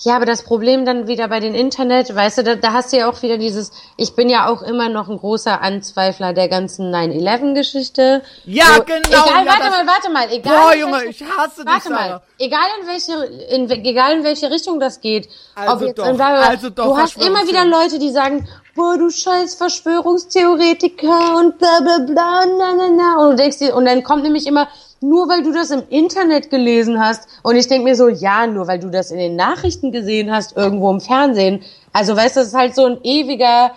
Ja, 0.01 0.17
aber 0.17 0.27
das 0.27 0.43
Problem 0.43 0.85
dann 0.85 1.07
wieder 1.07 1.29
bei 1.29 1.41
den 1.41 1.55
Internet, 1.55 2.15
weißt 2.15 2.39
du, 2.39 2.43
da, 2.45 2.55
da 2.57 2.73
hast 2.73 2.93
du 2.93 2.99
ja 2.99 3.09
auch 3.11 3.23
wieder 3.23 3.39
dieses, 3.39 3.73
ich 3.97 4.15
bin 4.15 4.29
ja 4.29 4.49
auch 4.49 4.63
immer 4.63 4.89
noch 4.89 5.09
ein 5.09 5.19
großer 5.19 5.61
Anzweifler 5.61 6.33
der 6.33 6.49
ganzen 6.49 6.91
9-11-Geschichte. 6.95 8.23
Ja, 8.45 8.65
So, 8.77 8.83
genau, 8.85 8.99
Egal, 9.09 9.45
ja, 9.45 9.47
warte 9.47 9.71
mal, 9.71 9.87
warte 9.87 10.11
mal, 10.11 10.27
egal. 10.33 10.57
Boah, 10.59 10.75
Junge, 10.75 10.93
welche- 11.05 11.25
ich 11.25 11.31
hasse 11.37 11.65
dich, 11.65 11.67
Warte 11.73 11.89
Sarah. 11.89 12.09
mal, 12.09 12.23
egal 12.39 12.67
in 12.81 12.87
welche, 12.87 13.25
in, 13.55 13.71
egal 13.85 14.17
in 14.19 14.25
welche 14.25 14.51
Richtung 14.51 14.81
das 14.81 15.01
geht. 15.01 15.29
Also 15.55 15.87
jetzt, 15.87 15.99
doch, 15.99 16.05
bla, 16.15 16.15
bla. 16.15 16.41
also 16.49 16.71
doch, 16.71 16.85
Du 16.87 16.97
hast 16.97 17.17
immer 17.19 17.47
wieder. 17.47 17.65
Leute, 17.65 17.99
die 17.99 18.11
sagen, 18.11 18.49
boah, 18.75 18.97
du 18.97 19.11
scheiß 19.11 19.55
Verschwörungstheoretiker 19.57 21.37
und 21.37 21.59
bla, 21.59 21.81
bla, 21.81 21.99
bla, 22.07 22.45
na, 22.47 22.75
na, 22.77 22.89
na. 22.97 23.23
Und 23.25 23.31
du 23.33 23.37
denkst 23.37 23.59
dir, 23.59 23.75
und 23.75 23.85
dann 23.85 24.03
kommt 24.03 24.23
nämlich 24.23 24.47
immer, 24.47 24.69
nur 25.01 25.29
weil 25.29 25.43
du 25.43 25.53
das 25.53 25.71
im 25.71 25.83
Internet 25.89 26.51
gelesen 26.51 27.01
hast. 27.01 27.29
Und 27.43 27.57
ich 27.57 27.69
denk 27.69 27.85
mir 27.85 27.97
so, 27.97 28.09
ja, 28.09 28.47
nur 28.47 28.67
weil 28.67 28.79
du 28.79 28.91
das 28.91 29.11
in 29.11 29.19
den 29.19 29.37
Nachrichten 29.37 29.93
gesehen 29.93 30.31
hast, 30.31 30.57
irgendwo 30.57 30.91
im 30.91 31.01
Fernsehen. 31.01 31.63
Also 31.93 32.17
weißt 32.17 32.37
du, 32.37 32.41
das 32.41 32.49
ist 32.49 32.55
halt 32.55 32.75
so 32.75 32.85
ein 32.85 32.99
ewiger, 33.03 33.73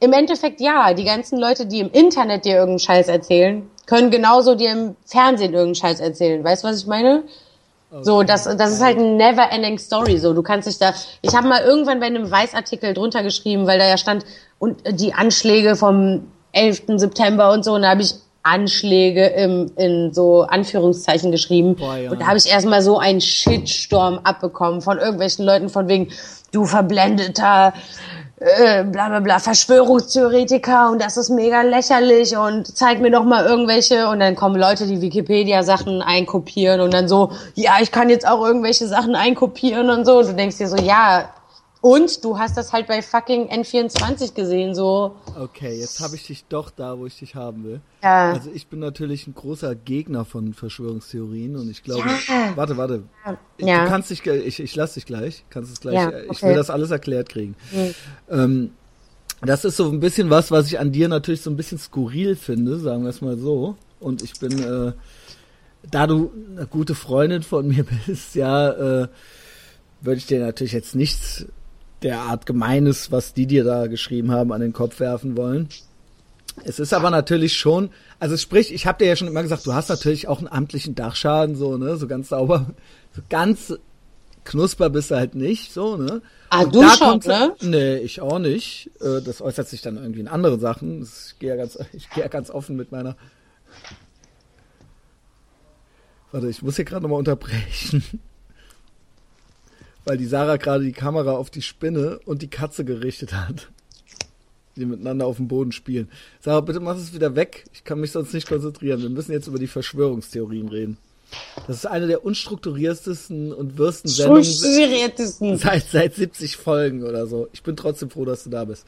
im 0.00 0.12
Endeffekt 0.12 0.60
ja, 0.60 0.92
die 0.94 1.04
ganzen 1.04 1.38
Leute, 1.38 1.66
die 1.66 1.80
im 1.80 1.90
Internet 1.90 2.44
dir 2.44 2.56
irgendeinen 2.56 2.78
Scheiß 2.80 3.08
erzählen, 3.08 3.68
können 3.86 4.10
genauso 4.10 4.54
dir 4.54 4.72
im 4.72 4.96
Fernsehen 5.06 5.54
irgendeinen 5.54 5.74
Scheiß 5.74 6.00
erzählen. 6.00 6.44
Weißt 6.44 6.62
du, 6.62 6.68
was 6.68 6.80
ich 6.80 6.86
meine? 6.86 7.24
So, 8.02 8.22
das, 8.22 8.44
das 8.44 8.72
ist 8.72 8.82
halt 8.82 8.98
eine 8.98 9.16
never-ending 9.16 9.78
Story. 9.78 10.18
So, 10.18 10.34
du 10.34 10.42
kannst 10.42 10.68
dich 10.68 10.76
da. 10.76 10.92
Ich 11.22 11.34
habe 11.34 11.48
mal 11.48 11.62
irgendwann 11.62 12.00
bei 12.00 12.06
einem 12.06 12.30
Weißartikel 12.30 12.92
drunter 12.92 13.22
geschrieben, 13.22 13.66
weil 13.66 13.78
da 13.78 13.88
ja 13.88 13.96
stand 13.96 14.26
und 14.58 14.82
die 15.00 15.14
Anschläge 15.14 15.74
vom 15.74 16.30
11. 16.52 16.82
September 16.96 17.50
und 17.50 17.64
so. 17.64 17.72
Und 17.72 17.82
da 17.82 17.88
habe 17.90 18.02
ich 18.02 18.14
Anschläge 18.48 19.26
im, 19.26 19.70
in 19.76 20.12
so 20.12 20.42
Anführungszeichen 20.42 21.30
geschrieben. 21.30 21.76
Boah, 21.76 21.96
ja. 21.96 22.10
Und 22.10 22.20
da 22.20 22.26
habe 22.26 22.38
ich 22.38 22.46
erstmal 22.46 22.82
so 22.82 22.98
einen 22.98 23.20
Shitstorm 23.20 24.20
abbekommen 24.24 24.80
von 24.80 24.98
irgendwelchen 24.98 25.44
Leuten 25.44 25.68
von 25.68 25.88
wegen, 25.88 26.08
du 26.52 26.64
verblendeter 26.64 27.74
äh, 28.40 28.84
bla 28.84 29.08
bla 29.08 29.20
bla, 29.20 29.38
Verschwörungstheoretiker 29.40 30.90
und 30.90 31.02
das 31.02 31.16
ist 31.16 31.28
mega 31.28 31.62
lächerlich 31.62 32.36
und 32.36 32.66
zeig 32.66 33.00
mir 33.00 33.10
doch 33.10 33.24
mal 33.24 33.44
irgendwelche 33.44 34.08
und 34.08 34.20
dann 34.20 34.36
kommen 34.36 34.56
Leute, 34.56 34.86
die 34.86 35.00
Wikipedia-Sachen 35.00 36.02
einkopieren 36.02 36.80
und 36.80 36.94
dann 36.94 37.08
so, 37.08 37.32
ja, 37.54 37.72
ich 37.80 37.90
kann 37.90 38.10
jetzt 38.10 38.26
auch 38.26 38.44
irgendwelche 38.44 38.86
Sachen 38.86 39.16
einkopieren 39.16 39.90
und 39.90 40.04
so. 40.04 40.18
Und 40.18 40.28
du 40.28 40.34
denkst 40.34 40.58
dir 40.58 40.68
so, 40.68 40.76
ja, 40.76 41.28
Und 41.80 42.24
du 42.24 42.38
hast 42.38 42.56
das 42.56 42.72
halt 42.72 42.88
bei 42.88 43.02
fucking 43.02 43.48
N24 43.50 44.34
gesehen, 44.34 44.74
so. 44.74 45.14
Okay, 45.38 45.78
jetzt 45.78 46.00
habe 46.00 46.16
ich 46.16 46.26
dich 46.26 46.44
doch 46.48 46.70
da, 46.70 46.98
wo 46.98 47.06
ich 47.06 47.16
dich 47.18 47.36
haben 47.36 47.62
will. 47.62 47.80
Ja. 48.02 48.32
Also 48.32 48.50
ich 48.52 48.66
bin 48.66 48.80
natürlich 48.80 49.28
ein 49.28 49.34
großer 49.34 49.76
Gegner 49.76 50.24
von 50.24 50.54
Verschwörungstheorien 50.54 51.54
und 51.56 51.70
ich 51.70 51.84
glaube, 51.84 52.08
Ja. 52.28 52.56
warte, 52.56 52.76
warte. 52.76 53.04
Ja. 53.58 53.84
Du 53.84 53.90
kannst 53.90 54.10
dich, 54.10 54.26
ich, 54.26 54.58
ich 54.58 54.74
lass 54.74 54.94
dich 54.94 55.06
gleich, 55.06 55.44
kannst 55.50 55.72
es 55.72 55.80
gleich, 55.80 55.94
Ja, 55.94 56.10
äh, 56.10 56.24
ich 56.24 56.30
okay. 56.30 56.48
will 56.48 56.56
das 56.56 56.68
alles 56.70 56.90
erklärt 56.90 57.28
kriegen. 57.28 57.54
Ähm, 58.28 58.72
das 59.40 59.64
ist 59.64 59.76
so 59.76 59.88
ein 59.88 60.00
bisschen 60.00 60.30
was, 60.30 60.50
was 60.50 60.66
ich 60.66 60.80
an 60.80 60.90
dir 60.90 61.06
natürlich 61.08 61.42
so 61.42 61.50
ein 61.50 61.56
bisschen 61.56 61.78
skurril 61.78 62.34
finde, 62.34 62.78
sagen 62.80 63.04
wir 63.04 63.10
es 63.10 63.20
mal 63.20 63.38
so. 63.38 63.76
Und 64.00 64.22
ich 64.22 64.32
bin, 64.40 64.58
äh, 64.58 64.92
da 65.88 66.08
du 66.08 66.32
eine 66.56 66.66
gute 66.66 66.96
Freundin 66.96 67.44
von 67.44 67.68
mir 67.68 67.84
bist, 68.06 68.34
ja, 68.34 68.70
äh, 69.02 69.08
würde 70.00 70.18
ich 70.18 70.26
dir 70.26 70.40
natürlich 70.40 70.72
jetzt 70.72 70.96
nichts 70.96 71.46
derart 72.02 72.46
Gemeines, 72.46 73.10
was 73.10 73.34
die 73.34 73.46
dir 73.46 73.64
da 73.64 73.86
geschrieben 73.86 74.30
haben, 74.30 74.52
an 74.52 74.60
den 74.60 74.72
Kopf 74.72 75.00
werfen 75.00 75.36
wollen. 75.36 75.68
Es 76.64 76.78
ist 76.78 76.92
aber 76.92 77.10
natürlich 77.10 77.56
schon, 77.56 77.90
also 78.18 78.36
sprich, 78.36 78.72
ich 78.72 78.86
habe 78.86 78.98
dir 78.98 79.08
ja 79.08 79.16
schon 79.16 79.28
immer 79.28 79.42
gesagt, 79.42 79.66
du 79.66 79.74
hast 79.74 79.88
natürlich 79.88 80.26
auch 80.28 80.38
einen 80.38 80.48
amtlichen 80.48 80.94
Dachschaden, 80.94 81.54
so, 81.56 81.76
ne, 81.76 81.96
so 81.96 82.06
ganz 82.08 82.30
sauber, 82.30 82.66
so 83.14 83.22
ganz 83.28 83.74
knusper 84.44 84.90
bist 84.90 85.10
du 85.10 85.16
halt 85.16 85.34
nicht, 85.34 85.72
so, 85.72 85.96
ne. 85.96 86.20
Ah, 86.50 86.62
Und 86.62 86.74
du 86.74 86.82
schon, 86.88 87.20
ne? 87.26 87.54
Nee, 87.60 87.96
ich 87.98 88.20
auch 88.20 88.38
nicht. 88.38 88.90
Äh, 89.00 89.20
Das 89.20 89.42
äußert 89.42 89.68
sich 89.68 89.82
dann 89.82 89.96
irgendwie 89.98 90.20
in 90.20 90.28
anderen 90.28 90.58
Sachen. 90.58 91.02
Ich 91.02 91.38
gehe 91.38 91.50
ja 91.50 91.56
ganz, 91.56 91.78
ich 91.92 92.08
gehe 92.10 92.24
ja 92.24 92.28
ganz 92.28 92.50
offen 92.50 92.74
mit 92.76 92.90
meiner. 92.90 93.16
Warte, 96.32 96.48
ich 96.48 96.62
muss 96.62 96.76
hier 96.76 96.84
gerade 96.84 97.02
nochmal 97.02 97.18
unterbrechen. 97.18 98.02
Weil 100.08 100.16
die 100.16 100.24
Sarah 100.24 100.56
gerade 100.56 100.84
die 100.84 100.92
Kamera 100.92 101.32
auf 101.32 101.50
die 101.50 101.60
Spinne 101.60 102.18
und 102.24 102.40
die 102.40 102.48
Katze 102.48 102.82
gerichtet 102.82 103.34
hat. 103.34 103.68
Die 104.74 104.86
miteinander 104.86 105.26
auf 105.26 105.36
dem 105.36 105.48
Boden 105.48 105.70
spielen. 105.70 106.08
Sarah, 106.40 106.62
bitte 106.62 106.80
mach 106.80 106.96
es 106.96 107.12
wieder 107.12 107.36
weg. 107.36 107.66
Ich 107.74 107.84
kann 107.84 108.00
mich 108.00 108.12
sonst 108.12 108.32
nicht 108.32 108.48
konzentrieren. 108.48 109.02
Wir 109.02 109.10
müssen 109.10 109.32
jetzt 109.32 109.48
über 109.48 109.58
die 109.58 109.66
Verschwörungstheorien 109.66 110.68
reden. 110.68 110.96
Das 111.66 111.76
ist 111.76 111.86
eine 111.86 112.06
der 112.06 112.24
unstrukturiertesten 112.24 113.52
und 113.52 113.76
wirsten 113.76 114.08
Sendungen 114.08 115.58
seit, 115.58 115.84
seit 115.90 116.14
70 116.14 116.56
Folgen 116.56 117.04
oder 117.04 117.26
so. 117.26 117.50
Ich 117.52 117.62
bin 117.62 117.76
trotzdem 117.76 118.08
froh, 118.08 118.24
dass 118.24 118.44
du 118.44 118.48
da 118.48 118.64
bist. 118.64 118.86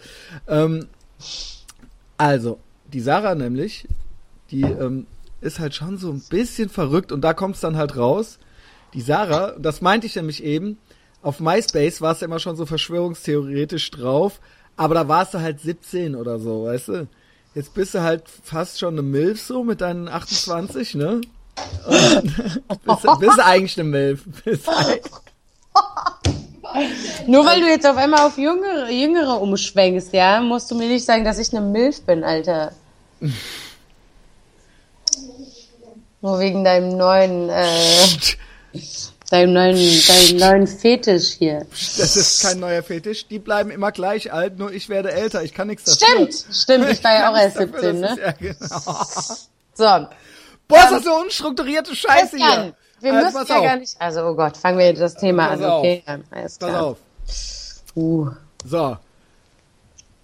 Ähm, 0.48 0.86
also, 2.16 2.59
die 2.94 3.01
Sarah 3.01 3.34
nämlich, 3.34 3.86
die 4.51 4.62
ähm, 4.62 5.06
ist 5.42 5.59
halt 5.59 5.74
schon 5.74 5.98
so 5.98 6.10
ein 6.12 6.22
bisschen 6.30 6.70
verrückt 6.70 7.12
und 7.12 7.20
da 7.20 7.34
kommt 7.34 7.56
es 7.56 7.60
dann 7.60 7.76
halt 7.76 7.98
raus. 7.98 8.38
Die 8.94 9.02
Sarah, 9.02 9.55
das 9.59 9.82
meinte 9.82 10.06
ich 10.06 10.16
nämlich 10.16 10.42
eben, 10.42 10.78
auf 11.22 11.40
MySpace 11.40 12.01
war 12.01 12.12
es 12.12 12.20
ja 12.20 12.26
immer 12.26 12.38
schon 12.38 12.56
so 12.56 12.64
verschwörungstheoretisch 12.66 13.90
drauf, 13.90 14.40
aber 14.76 14.94
da 14.94 15.09
warst 15.09 15.34
du 15.34 15.40
halt 15.40 15.60
17 15.60 16.14
oder 16.16 16.38
so, 16.38 16.64
weißt 16.64 16.88
du? 16.88 17.09
Jetzt 17.55 17.74
bist 17.74 17.94
du 17.94 18.01
halt 18.02 18.22
fast 18.44 18.78
schon 18.78 18.94
eine 18.94 19.02
Milf 19.02 19.40
so 19.42 19.64
mit 19.64 19.80
deinen 19.80 20.09
28, 20.09 20.94
ne? 20.94 21.20
Bist, 22.84 23.05
du- 23.05 23.18
bist 23.18 23.36
du 23.38 23.44
eigentlich 23.44 23.78
eine 23.78 23.88
Milf. 23.88 24.24
Nur 27.26 27.44
weil 27.44 27.60
du 27.60 27.66
jetzt 27.66 27.84
auf 27.86 27.97
einmal 27.97 28.26
auf 28.26 28.38
Jüngere, 28.38 28.88
Jüngere 28.90 29.40
umschwenkst, 29.42 30.12
ja, 30.14 30.40
musst 30.40 30.70
du 30.70 30.74
mir 30.76 30.88
nicht 30.88 31.05
sagen, 31.05 31.24
dass 31.24 31.38
ich 31.38 31.52
eine 31.55 31.66
Milf 31.66 32.01
bin, 32.02 32.22
Alter. 32.24 32.72
Nur 36.22 36.38
wegen 36.38 36.64
deinem 36.64 36.97
neuen, 36.97 37.48
äh, 37.51 38.06
deinem 39.31 39.52
neuen, 39.55 39.77
deinem 39.77 40.36
neuen 40.39 40.66
Fetisch 40.66 41.28
hier. 41.31 41.66
Das 41.70 42.16
ist 42.16 42.43
kein 42.43 42.61
neuer 42.61 42.82
Fetisch. 42.82 43.27
Die 43.28 43.39
bleiben 43.39 43.70
immer 43.70 43.93
gleich 43.93 44.32
alt, 44.32 44.59
nur 44.59 44.73
ich 44.73 44.89
werde 44.89 45.12
älter. 45.12 45.43
Ich 45.43 45.55
kann 45.55 45.69
nichts 45.69 45.85
dafür. 45.98 46.27
Stimmt, 46.28 46.55
stimmt, 46.55 46.89
ich 46.90 47.02
war 47.02 47.15
ja 47.15 47.31
auch 47.32 47.36
erst 47.36 47.59
nichts 47.59 47.73
dafür, 47.73 47.93
17, 47.94 48.02
das 48.02 48.16
ne? 48.16 48.23
Ja, 48.23 48.32
genau. 48.32 49.07
So, 49.74 49.85
Boah, 50.69 50.78
ist 50.85 50.90
das 50.90 51.05
so 51.05 51.15
unstrukturierte 51.15 51.97
Scheiße 51.97 52.36
hier. 52.36 52.74
wir 53.01 53.12
Also, 53.15 53.24
müssen 53.24 53.39
pass 53.39 53.48
ja 53.48 53.57
auf. 53.59 53.65
gar 53.65 53.77
nicht, 53.77 53.97
also 53.98 54.20
oh 54.27 54.35
Gott, 54.35 54.57
fangen 54.57 54.78
wir 54.78 54.93
das 54.93 55.15
Thema 55.16 55.48
Pass 55.48 55.59
an, 55.61 55.65
auf. 55.65 55.78
okay? 55.78 56.02
Ja, 56.07 56.19
alles 56.31 56.59
Pass 56.59 56.69
klar. 56.69 56.82
auf. 56.85 56.98
Uh. 57.97 58.31
So. 58.66 58.97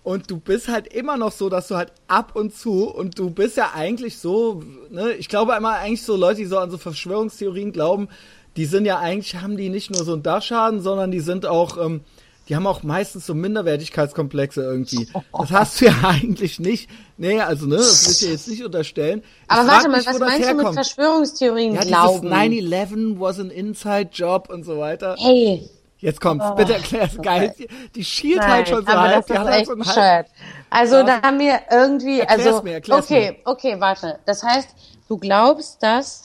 Und 0.03 0.31
du 0.31 0.39
bist 0.39 0.69
halt 0.69 0.87
immer 0.89 1.17
noch 1.17 1.33
so, 1.33 1.49
dass 1.49 1.67
du 1.69 1.77
halt 1.77 1.91
ab 2.07 2.37
und 2.37 2.55
zu 2.57 2.89
und 2.89 3.19
du 3.19 3.31
bist 3.31 3.57
ja 3.57 3.73
eigentlich 3.75 4.19
so, 4.19 4.63
ne, 4.91 5.13
ich 5.15 5.29
glaube 5.29 5.55
immer 5.57 5.73
eigentlich 5.79 6.03
so 6.05 6.15
Leute, 6.17 6.37
die 6.39 6.45
so 6.47 6.59
an 6.59 6.71
so 6.71 6.79
Verschwörungstheorien 6.79 7.73
glauben, 7.73 8.09
die 8.57 8.65
sind 8.65 8.85
ja 8.87 8.99
eigentlich, 8.99 9.37
haben 9.37 9.57
die 9.57 9.69
nicht 9.69 9.91
nur 9.91 10.05
so 10.05 10.13
einen 10.15 10.23
Dachschaden, 10.23 10.81
sondern 10.81 11.11
die 11.11 11.21
sind 11.21 11.47
auch, 11.47 11.77
ähm, 11.79 12.03
die 12.49 12.55
haben 12.57 12.67
auch 12.67 12.83
meistens 12.85 13.27
so 13.27 13.35
Minderwertigkeitskomplexe 13.35 14.63
irgendwie. 14.63 15.09
Das 15.37 15.51
hast 15.51 15.81
du 15.81 15.87
ja 15.87 15.95
eigentlich 16.03 16.59
nicht. 16.61 16.89
Nee, 17.19 17.41
also 17.41 17.67
ne, 17.67 17.77
das 17.77 18.05
will 18.07 18.13
ich 18.13 18.19
dir 18.21 18.31
jetzt 18.31 18.49
nicht 18.49 18.65
unterstellen. 18.65 19.23
Aber 19.49 19.67
warte 19.69 19.89
mal, 19.89 19.99
mich, 19.99 20.07
wo 20.07 20.13
was 20.13 20.19
meinst 20.21 20.39
du 20.39 20.41
mit 20.55 20.57
herkommt. 20.57 20.75
Verschwörungstheorien 20.75 21.75
Ja, 21.75 21.83
glauben? 21.83 22.29
9-11 22.33 23.19
was 23.21 23.41
an 23.41 23.51
inside 23.51 24.11
job 24.13 24.49
und 24.51 24.65
so 24.65 24.79
weiter. 24.79 25.17
Hey, 25.19 25.69
Jetzt 25.99 26.21
kommt's, 26.21 26.45
bitte 26.57 26.75
erklär's 26.75 27.17
geil. 27.23 27.55
Die, 27.59 27.67
die 27.95 28.05
schielt 28.05 28.37
Nein, 28.39 28.51
halt 28.51 28.69
schon 28.69 28.85
so 28.85 28.93
aber 28.93 29.01
halb. 29.01 29.15
das 29.17 29.27
Die 29.27 29.33
ist 29.33 29.39
hat 29.39 29.47
halt 29.47 29.61
echt 29.61 29.67
so 29.71 29.77
bescheuert. 29.77 30.27
Also 30.69 30.97
Ja. 30.97 31.03
da 31.05 31.23
haben 31.23 31.39
wir 31.39 31.59
irgendwie, 31.71 32.21
Erklär's 32.21 32.47
also 32.47 32.63
mir, 32.63 32.81
okay, 32.91 33.31
mir. 33.31 33.37
okay, 33.51 33.77
warte. 33.81 34.19
Das 34.27 34.43
heißt, 34.43 34.69
du 35.09 35.17
glaubst, 35.17 35.83
dass 35.83 36.23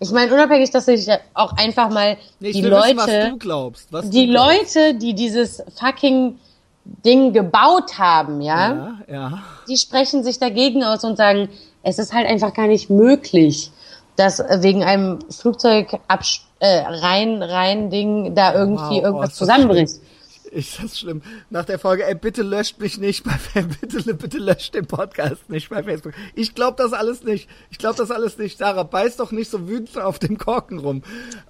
ich 0.00 0.10
meine 0.10 0.32
unabhängig, 0.32 0.70
dass 0.70 0.88
ich 0.88 1.08
auch 1.34 1.52
einfach 1.56 1.90
mal 1.90 2.16
Nee, 2.40 2.48
ich 2.48 2.56
die 2.56 2.62
will 2.64 2.70
Leute, 2.70 2.96
wissen, 2.96 2.98
was 2.98 3.28
du 3.30 3.36
glaubst. 3.38 3.92
Was 3.92 4.10
die. 4.10 4.26
Leute, 4.26 4.94
die 4.94 5.14
dieses 5.14 5.62
fucking 5.78 6.38
Ding 6.84 7.32
gebaut 7.32 7.98
haben, 7.98 8.40
ja, 8.40 8.96
Ja, 9.08 9.14
ja. 9.14 9.42
die 9.68 9.76
sprechen 9.76 10.24
sich 10.24 10.38
dagegen 10.38 10.82
aus 10.84 11.04
und 11.04 11.16
sagen, 11.16 11.48
es 11.82 11.98
ist 11.98 12.12
halt 12.12 12.26
einfach 12.26 12.54
gar 12.54 12.66
nicht 12.66 12.90
möglich, 12.90 13.70
dass 14.16 14.38
wegen 14.38 14.82
einem 14.82 15.18
Flugzeug 15.30 15.92
äh, 16.60 16.78
rein 16.80 17.42
rein 17.42 17.90
Ding 17.90 18.34
da 18.34 18.54
irgendwie 18.54 18.82
Wow, 18.82 19.00
oh, 19.00 19.04
irgendwas 19.04 19.28
das 19.30 19.38
zusammenbricht. 19.38 19.94
Ist 20.50 20.82
das 20.82 20.98
schlimm? 20.98 21.22
Nach 21.50 21.64
der 21.64 21.78
Folge, 21.78 22.06
ey, 22.06 22.14
bitte 22.14 22.42
löscht 22.42 22.78
mich 22.78 22.98
nicht 22.98 23.24
bei 23.24 23.38
bitte, 23.80 24.14
bitte 24.14 24.38
löscht 24.38 24.74
den 24.74 24.86
Podcast 24.86 25.48
nicht 25.48 25.68
bei 25.68 25.82
Facebook. 25.82 26.14
Ich 26.34 26.54
glaube 26.54 26.76
das 26.76 26.92
alles 26.92 27.22
nicht. 27.22 27.48
Ich 27.70 27.78
glaube 27.78 27.96
das 27.96 28.10
alles 28.10 28.38
nicht. 28.38 28.58
Sarah, 28.58 28.82
beiß 28.82 29.16
doch 29.16 29.30
nicht 29.30 29.50
so 29.50 29.68
wütend 29.68 29.98
auf 29.98 30.18
dem 30.18 30.38
Korken 30.38 30.78
rum. 30.78 31.02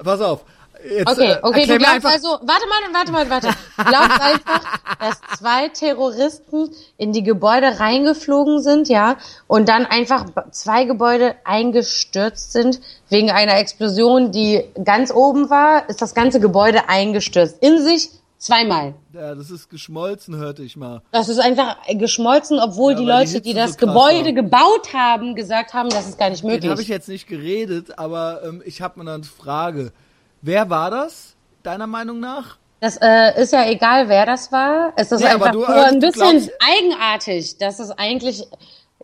Pass 0.03 0.21
auf. 0.21 0.45
Jetzt, 0.85 1.09
Okay, 1.09 1.33
äh, 1.33 1.39
okay, 1.43 1.67
du 1.67 1.77
glaubst 1.77 1.95
einfach, 1.97 2.13
also, 2.13 2.29
warte 2.29 2.67
mal, 2.69 2.93
warte 2.93 3.13
mal, 3.13 3.31
warte. 3.31 3.49
Du 3.49 3.85
glaubst 3.85 4.21
einfach, 4.21 4.79
dass 5.01 5.39
zwei 5.39 5.69
Terroristen 5.71 6.71
in 6.97 7.13
die 7.13 7.25
Gebäude 7.25 7.81
reingeflogen 7.81 8.63
sind, 8.63 8.89
ja, 8.89 9.17
und 9.49 9.69
dann 9.69 9.87
einfach 9.87 10.27
zwei 10.53 10.85
Gebäude 10.85 11.35
eingestürzt 11.45 12.53
sind 12.53 12.81
wegen 13.09 13.31
einer 13.31 13.59
Explosion, 13.59 14.31
die 14.31 14.65
ganz 14.85 15.11
oben 15.11 15.51
war, 15.51 15.89
ist 15.89 16.01
das 16.01 16.15
ganze 16.15 16.39
Gebäude 16.39 16.89
eingestürzt. 16.89 17.57
In 17.61 17.83
sich 17.83 18.11
zweimal. 18.39 18.95
Ja, 19.13 19.35
das 19.35 19.51
ist 19.51 19.69
geschmolzen, 19.69 20.37
hörte 20.37 20.63
ich 20.63 20.77
mal. 20.77 21.03
Das 21.13 21.29
ist 21.29 21.39
einfach 21.39 21.77
geschmolzen, 21.89 22.59
obwohl 22.59 22.93
Ja, 22.93 22.99
die 22.99 23.05
die 23.05 23.11
Leute, 23.11 23.41
die 23.41 23.51
so 23.53 23.57
das 23.57 23.77
krass 23.77 23.89
Gebäude 23.89 24.25
war. 24.27 24.33
gebaut 24.33 24.95
haben, 24.95 25.35
gesagt 25.35 25.75
haben, 25.75 25.91
das 25.91 26.09
ist 26.09 26.19
gar 26.19 26.31
nicht 26.31 26.43
Den 26.43 26.51
habe 26.53 26.59
ich 26.61 26.69
möglich. 26.69 26.89
jetzt 26.89 27.09
nicht 27.09 27.27
geredet, 27.27 27.99
aber 27.99 28.43
ähm, 28.45 28.63
ich 28.65 28.81
habe 28.81 29.03
mir 29.03 29.13
eine 29.13 29.25
Frage. 29.25 29.93
Wer 30.41 30.71
war 30.71 30.91
das, 30.91 31.35
deiner 31.63 31.87
Meinung 31.87 32.21
nach? 32.21 32.57
Das 32.81 32.97
äh, 33.03 33.43
ist 33.43 33.53
ja 33.53 33.69
egal, 33.69 34.09
wer 34.09 34.25
das 34.25 34.53
war. 34.53 34.93
Es 34.95 35.11
ist 35.11 35.21
Nee, 35.21 35.27
einfach 35.27 35.51
du, 35.51 35.59
nur 35.59 35.69
äh, 35.69 35.85
ein 35.87 35.99
bisschen 35.99 36.31
glaubst- 36.31 36.51
eigenartig, 36.61 37.59
dass 37.59 37.81
es 37.81 37.91
eigentlich 37.91 38.47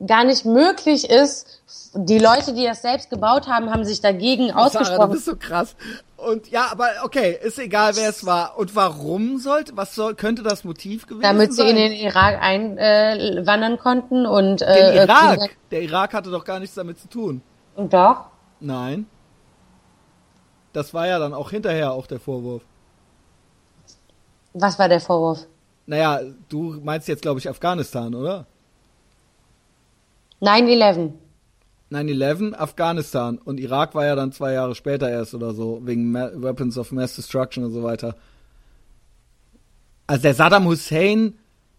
gar 0.07 0.23
nicht 0.25 0.45
möglich 0.45 1.11
ist. 1.11 1.61
Die 1.97 2.19
Leute, 2.19 2.55
die 2.55 2.65
das 2.65 2.83
selbst 2.83 3.09
gebaut 3.09 3.47
haben, 3.47 3.71
haben 3.71 3.85
sich 3.85 4.01
dagegen 4.01 4.49
Sarah, 4.49 4.69
du 4.69 4.79
ausgesprochen. 4.79 5.11
bist 5.13 5.25
so 5.27 5.37
krass. 5.37 5.77
Und 6.17 6.51
ja, 6.51 6.67
aber 6.73 6.89
okay, 7.05 7.39
ist 7.41 7.59
egal, 7.59 7.95
wer 7.95 8.09
es 8.11 8.27
war. 8.27 8.59
Und 8.59 8.75
warum 8.75 9.39
sollte, 9.39 9.77
was 9.77 9.95
soll, 9.95 10.17
könnte 10.17 10.43
das 10.43 10.65
Motiv 10.65 11.07
gewesen 11.07 11.23
damit 11.23 11.53
sie 11.53 11.59
sein? 11.59 11.69
in 11.69 11.77
den 11.77 11.93
Irak 11.93 12.41
einwandern 12.41 13.75
äh, 13.75 13.77
konnten 13.77 14.27
und 14.27 14.61
Den 14.61 14.69
äh, 14.69 15.03
Irak. 15.05 15.51
Der 15.71 15.83
Irak 15.83 16.15
hatte 16.15 16.31
doch 16.31 16.45
gar 16.45 16.59
nichts 16.59 16.75
damit 16.75 16.99
zu 16.99 17.09
tun. 17.09 17.43
Und 17.77 17.93
doch. 17.93 18.25
Nein. 18.59 19.07
Das 20.73 20.93
war 20.95 21.07
ja 21.07 21.21
dann 21.21 21.33
auch 21.33 21.51
hinterher 21.51 21.93
auch 21.93 22.09
der 22.09 22.19
Vorwurf. 22.19 22.63
Was 24.53 24.79
war 24.79 24.89
der 24.89 25.01
Vorwurf? 25.01 25.47
Naja, 25.87 26.21
du 26.49 26.81
meinst 26.83 27.07
jetzt, 27.07 27.23
glaube 27.23 27.39
ich, 27.39 27.49
Afghanistan, 27.49 28.15
oder? 28.15 28.47
9-11. 30.41 31.13
9-11, 31.91 32.55
Afghanistan. 32.55 33.39
Und 33.39 33.61
Irak 33.61 33.95
war 33.95 34.05
ja 34.05 34.15
dann 34.15 34.33
zwei 34.33 34.53
Jahre 34.53 34.75
später 34.75 35.11
erst 35.11 35.35
oder 35.35 35.55
so, 35.55 35.83
wegen 35.85 36.11
Ma 36.11 36.31
Weapons 36.35 36.79
of 36.79 36.93
Mass 36.93 37.17
Destruction 37.17 37.65
und 37.65 37.73
so 37.73 37.83
weiter. 37.83 38.17
Also 40.07 40.23
der 40.23 40.35
Saddam 40.35 40.67
Hussein, 40.67 41.35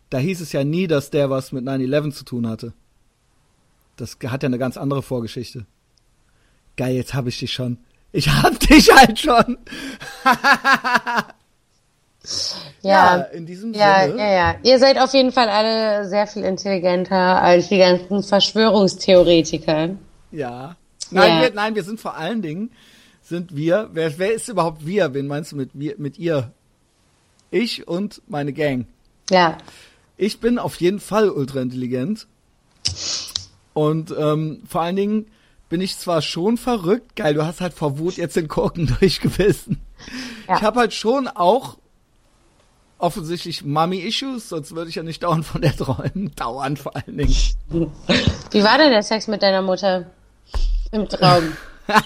da 0.09 0.17
hieß 0.17 0.41
es 0.41 0.51
ja 0.51 0.63
nie, 0.63 0.87
dass 0.87 1.09
der 1.09 1.29
was 1.29 1.51
mit 1.51 1.65
9-11 1.65 2.11
zu 2.11 2.25
tun 2.25 2.47
hatte. 2.47 2.73
Das 3.97 4.17
hat 4.25 4.43
ja 4.43 4.47
eine 4.47 4.57
ganz 4.57 4.77
andere 4.77 5.01
Vorgeschichte. 5.01 5.65
Geil, 6.75 6.95
jetzt 6.95 7.13
hab 7.13 7.27
ich 7.27 7.39
dich 7.39 7.53
schon. 7.53 7.77
Ich 8.11 8.29
hab 8.29 8.59
dich 8.67 8.93
halt 8.93 9.19
schon. 9.19 9.57
Ja, 12.81 13.15
in 13.15 13.45
diesem 13.45 13.73
ja, 13.73 14.03
Sinne. 14.05 14.19
ja, 14.19 14.31
ja. 14.31 14.55
Ihr 14.63 14.79
seid 14.79 14.97
auf 14.99 15.13
jeden 15.13 15.31
Fall 15.31 15.49
alle 15.49 16.07
sehr 16.07 16.27
viel 16.27 16.43
intelligenter 16.43 17.41
als 17.41 17.69
die 17.69 17.77
ganzen 17.77 18.23
Verschwörungstheoretiker. 18.23 19.91
Ja. 20.31 20.75
Nein, 21.11 21.29
Ja. 21.29 21.41
Wir, 21.41 21.53
nein, 21.53 21.75
wir 21.75 21.83
sind 21.83 21.99
vor 21.99 22.15
allen 22.15 22.41
Dingen, 22.41 22.71
sind 23.21 23.55
wir, 23.55 23.89
wer, 23.93 24.17
wer 24.17 24.33
ist 24.33 24.49
überhaupt 24.49 24.85
wir? 24.85 25.13
Wen 25.13 25.27
meinst 25.27 25.51
du 25.51 25.55
mit, 25.55 25.71
wir, 25.73 25.95
mit 25.97 26.19
ihr? 26.19 26.51
Ich 27.51 27.87
und 27.87 28.21
meine 28.27 28.53
Gang. 28.53 28.85
Ja. 29.29 29.57
Ich 30.17 30.39
bin 30.39 30.59
auf 30.59 30.75
jeden 30.77 30.99
Fall 30.99 31.29
ultra 31.29 31.61
intelligent. 31.61 32.27
Und 33.73 34.13
ähm, 34.17 34.63
vor 34.67 34.81
allen 34.81 34.95
Dingen 34.95 35.25
bin 35.69 35.81
ich 35.81 35.97
zwar 35.97 36.21
schon 36.21 36.57
verrückt, 36.57 37.15
geil, 37.15 37.33
du 37.33 37.45
hast 37.45 37.61
halt 37.61 37.73
vor 37.73 37.97
Wut 37.97 38.17
jetzt 38.17 38.35
den 38.35 38.47
Korken 38.47 38.95
durchgebissen. 38.99 39.81
Ja. 40.47 40.57
Ich 40.57 40.61
habe 40.61 40.79
halt 40.79 40.93
schon 40.93 41.27
auch 41.27 41.77
offensichtlich 42.97 43.63
Mummy-Issues, 43.63 44.49
sonst 44.49 44.75
würde 44.75 44.89
ich 44.89 44.95
ja 44.95 45.03
nicht 45.03 45.23
dauernd 45.23 45.45
von 45.45 45.61
der 45.61 45.75
träumen. 45.75 46.31
Dauernd 46.35 46.79
vor 46.79 46.95
allen 46.95 47.17
Dingen. 47.17 47.35
Wie 48.51 48.63
war 48.63 48.77
denn 48.77 48.91
der 48.91 49.03
Sex 49.03 49.27
mit 49.27 49.41
deiner 49.43 49.61
Mutter 49.61 50.05
im 50.91 51.07
Traum? 51.09 51.53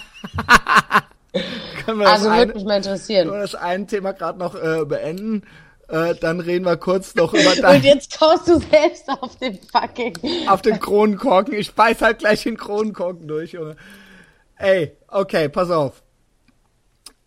Können 1.85 1.99
wir 1.99 2.05
das 2.05 2.13
Also 2.25 2.31
würde 2.31 2.53
mich 2.53 2.55
mal 2.55 2.55
Können 2.55 2.67
wir 2.67 2.75
interessieren. 2.77 3.27
das 3.29 3.55
ein 3.55 3.87
Thema 3.87 4.13
gerade 4.13 4.39
noch 4.39 4.55
äh, 4.55 4.83
beenden? 4.85 5.43
Äh, 5.87 6.15
dann 6.15 6.39
reden 6.39 6.65
wir 6.65 6.77
kurz 6.77 7.15
noch 7.15 7.33
über 7.33 7.55
dein, 7.61 7.77
Und 7.77 7.83
jetzt 7.83 8.17
kaust 8.17 8.47
du 8.47 8.59
selbst 8.59 9.09
auf 9.09 9.35
den 9.37 9.59
fucking. 9.71 10.17
auf 10.47 10.61
den 10.61 10.79
Kronenkorken. 10.79 11.53
Ich 11.53 11.73
beiß 11.73 12.01
halt 12.01 12.19
gleich 12.19 12.43
den 12.43 12.57
Kronenkorken 12.57 13.27
durch, 13.27 13.53
Junge. 13.53 13.75
Ey, 14.57 14.95
okay, 15.07 15.49
pass 15.49 15.71
auf. 15.71 16.03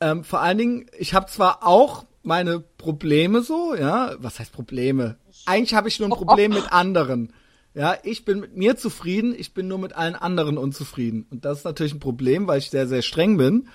Ähm, 0.00 0.22
vor 0.24 0.40
allen 0.40 0.58
Dingen, 0.58 0.86
ich 0.98 1.14
habe 1.14 1.26
zwar 1.26 1.66
auch 1.66 2.04
meine 2.22 2.60
Probleme 2.60 3.42
so, 3.42 3.74
ja, 3.74 4.14
was 4.18 4.38
heißt 4.38 4.52
Probleme? 4.52 5.16
Eigentlich 5.46 5.74
habe 5.74 5.88
ich 5.88 5.98
nur 5.98 6.08
ein 6.08 6.14
Problem 6.14 6.52
mit 6.52 6.72
anderen. 6.72 7.32
Ja, 7.74 7.96
ich 8.02 8.24
bin 8.24 8.40
mit 8.40 8.56
mir 8.56 8.76
zufrieden, 8.76 9.34
ich 9.36 9.54
bin 9.54 9.66
nur 9.66 9.78
mit 9.78 9.94
allen 9.94 10.14
anderen 10.14 10.58
unzufrieden. 10.58 11.26
Und 11.30 11.44
das 11.44 11.58
ist 11.58 11.64
natürlich 11.64 11.94
ein 11.94 12.00
Problem, 12.00 12.46
weil 12.46 12.58
ich 12.58 12.70
sehr, 12.70 12.86
sehr 12.86 13.02
streng 13.02 13.38
bin. 13.38 13.68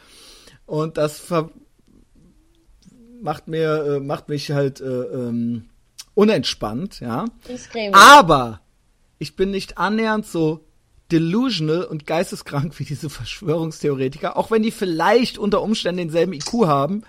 Und 0.65 0.97
das 0.97 1.31
macht 3.21 3.47
mir, 3.47 3.95
äh, 3.95 3.99
macht 3.99 4.29
mich 4.29 4.51
halt 4.51 4.81
äh, 4.81 4.85
ähm, 4.85 5.69
unentspannt, 6.13 6.99
ja. 6.99 7.25
Aber 7.93 8.61
ich 9.19 9.35
bin 9.35 9.51
nicht 9.51 9.77
annähernd 9.77 10.25
so 10.25 10.65
delusional 11.11 11.83
und 11.83 12.05
geisteskrank 12.05 12.73
wie 12.79 12.83
diese 12.83 13.09
Verschwörungstheoretiker, 13.09 14.37
auch 14.37 14.51
wenn 14.51 14.63
die 14.63 14.71
vielleicht 14.71 15.37
unter 15.37 15.61
Umständen 15.61 15.99
denselben 15.99 16.33
IQ 16.33 16.65
haben, 16.65 17.03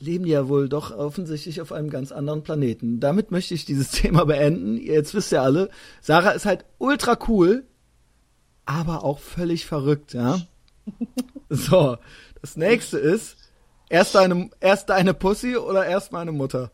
leben 0.00 0.24
die 0.24 0.30
ja 0.30 0.48
wohl 0.48 0.68
doch 0.68 0.90
offensichtlich 0.90 1.60
auf 1.60 1.72
einem 1.72 1.90
ganz 1.90 2.12
anderen 2.12 2.42
Planeten. 2.42 3.00
Damit 3.00 3.30
möchte 3.30 3.54
ich 3.54 3.64
dieses 3.64 3.90
Thema 3.92 4.24
beenden. 4.26 4.76
Jetzt 4.76 5.14
wisst 5.14 5.32
ihr 5.32 5.42
alle, 5.42 5.70
Sarah 6.00 6.30
ist 6.30 6.46
halt 6.46 6.64
ultra 6.78 7.18
cool, 7.28 7.66
aber 8.64 9.04
auch 9.04 9.18
völlig 9.18 9.66
verrückt, 9.66 10.14
ja. 10.14 10.40
So, 11.50 11.96
das 12.42 12.58
nächste 12.58 12.98
ist, 12.98 13.38
erst 13.88 14.14
deine, 14.14 14.50
erst 14.60 14.90
deine 14.90 15.14
Pussy 15.14 15.56
oder 15.56 15.86
erst 15.86 16.12
meine 16.12 16.30
Mutter? 16.30 16.70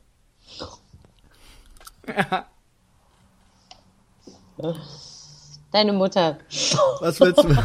Deine 5.71 5.93
Mutter. 5.93 6.39
Was 7.01 7.21
willst 7.21 7.45
du? 7.45 7.57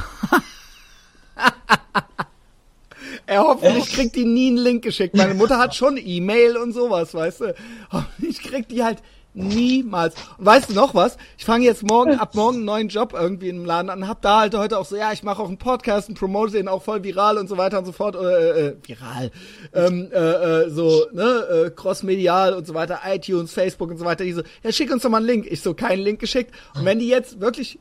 Er 3.30 3.44
hoffentlich 3.44 3.94
kriegt 3.94 4.16
die 4.16 4.26
nie 4.26 4.48
einen 4.48 4.58
Link 4.58 4.84
geschickt. 4.84 5.16
Meine 5.16 5.36
Mutter 5.36 5.60
hat 5.60 5.76
schon 5.76 6.00
E-Mail 6.04 6.58
und 6.58 6.72
sowas, 6.74 7.14
weißt 7.14 7.42
du. 7.42 7.56
Hoffentlich 7.92 8.42
kriegt 8.42 8.72
die 8.72 8.84
halt 8.84 9.04
niemals. 9.36 10.16
Und 10.40 10.48
weißt 10.48 10.72
du 10.72 10.74
noch 10.74 10.96
was? 10.96 11.16
Ich 11.38 11.46
fange 11.46 11.64
jetzt 11.64 11.84
morgen, 11.84 12.16
ab 12.16 12.34
morgen 12.34 12.58
einen 12.58 12.66
neuen 12.66 12.88
Job 12.88 13.14
irgendwie 13.14 13.50
im 13.50 13.66
Laden 13.66 13.92
an, 13.92 14.08
hab 14.08 14.24
da 14.24 14.40
halt 14.40 14.56
heute 14.56 14.80
auch 14.80 14.86
so, 14.86 14.96
ja, 14.96 15.12
ich 15.12 15.22
mache 15.22 15.44
auch 15.44 15.48
einen 15.48 15.60
Podcast 15.60 16.10
und 16.10 16.18
promote 16.18 16.54
den 16.54 16.68
auch 16.68 16.82
voll 16.82 17.04
viral 17.04 17.38
und 17.38 17.48
so 17.48 17.58
weiter 17.58 17.78
und 17.78 17.86
so 17.86 17.92
fort. 17.92 18.16
Äh, 18.16 18.70
äh, 18.70 18.76
viral. 18.82 19.30
Ähm, 19.76 20.10
äh, 20.12 20.18
äh, 20.18 20.70
so, 20.72 21.06
ne, 21.14 21.68
äh, 21.68 21.70
crossmedial 21.70 22.56
und 22.56 22.66
so 22.66 22.74
weiter, 22.74 23.02
iTunes, 23.06 23.54
Facebook 23.54 23.92
und 23.92 24.00
so 24.00 24.06
weiter. 24.06 24.24
Die 24.24 24.34
so, 24.34 24.42
ja, 24.64 24.72
schick 24.72 24.92
uns 24.92 25.04
doch 25.04 25.12
mal 25.12 25.18
einen 25.18 25.28
Link. 25.28 25.46
Ich 25.48 25.62
so, 25.62 25.76
keinen 25.76 26.02
Link 26.02 26.20
geschickt. 26.20 26.52
Und 26.74 26.86
wenn 26.86 26.98
die 26.98 27.10
jetzt 27.10 27.40
wirklich 27.40 27.78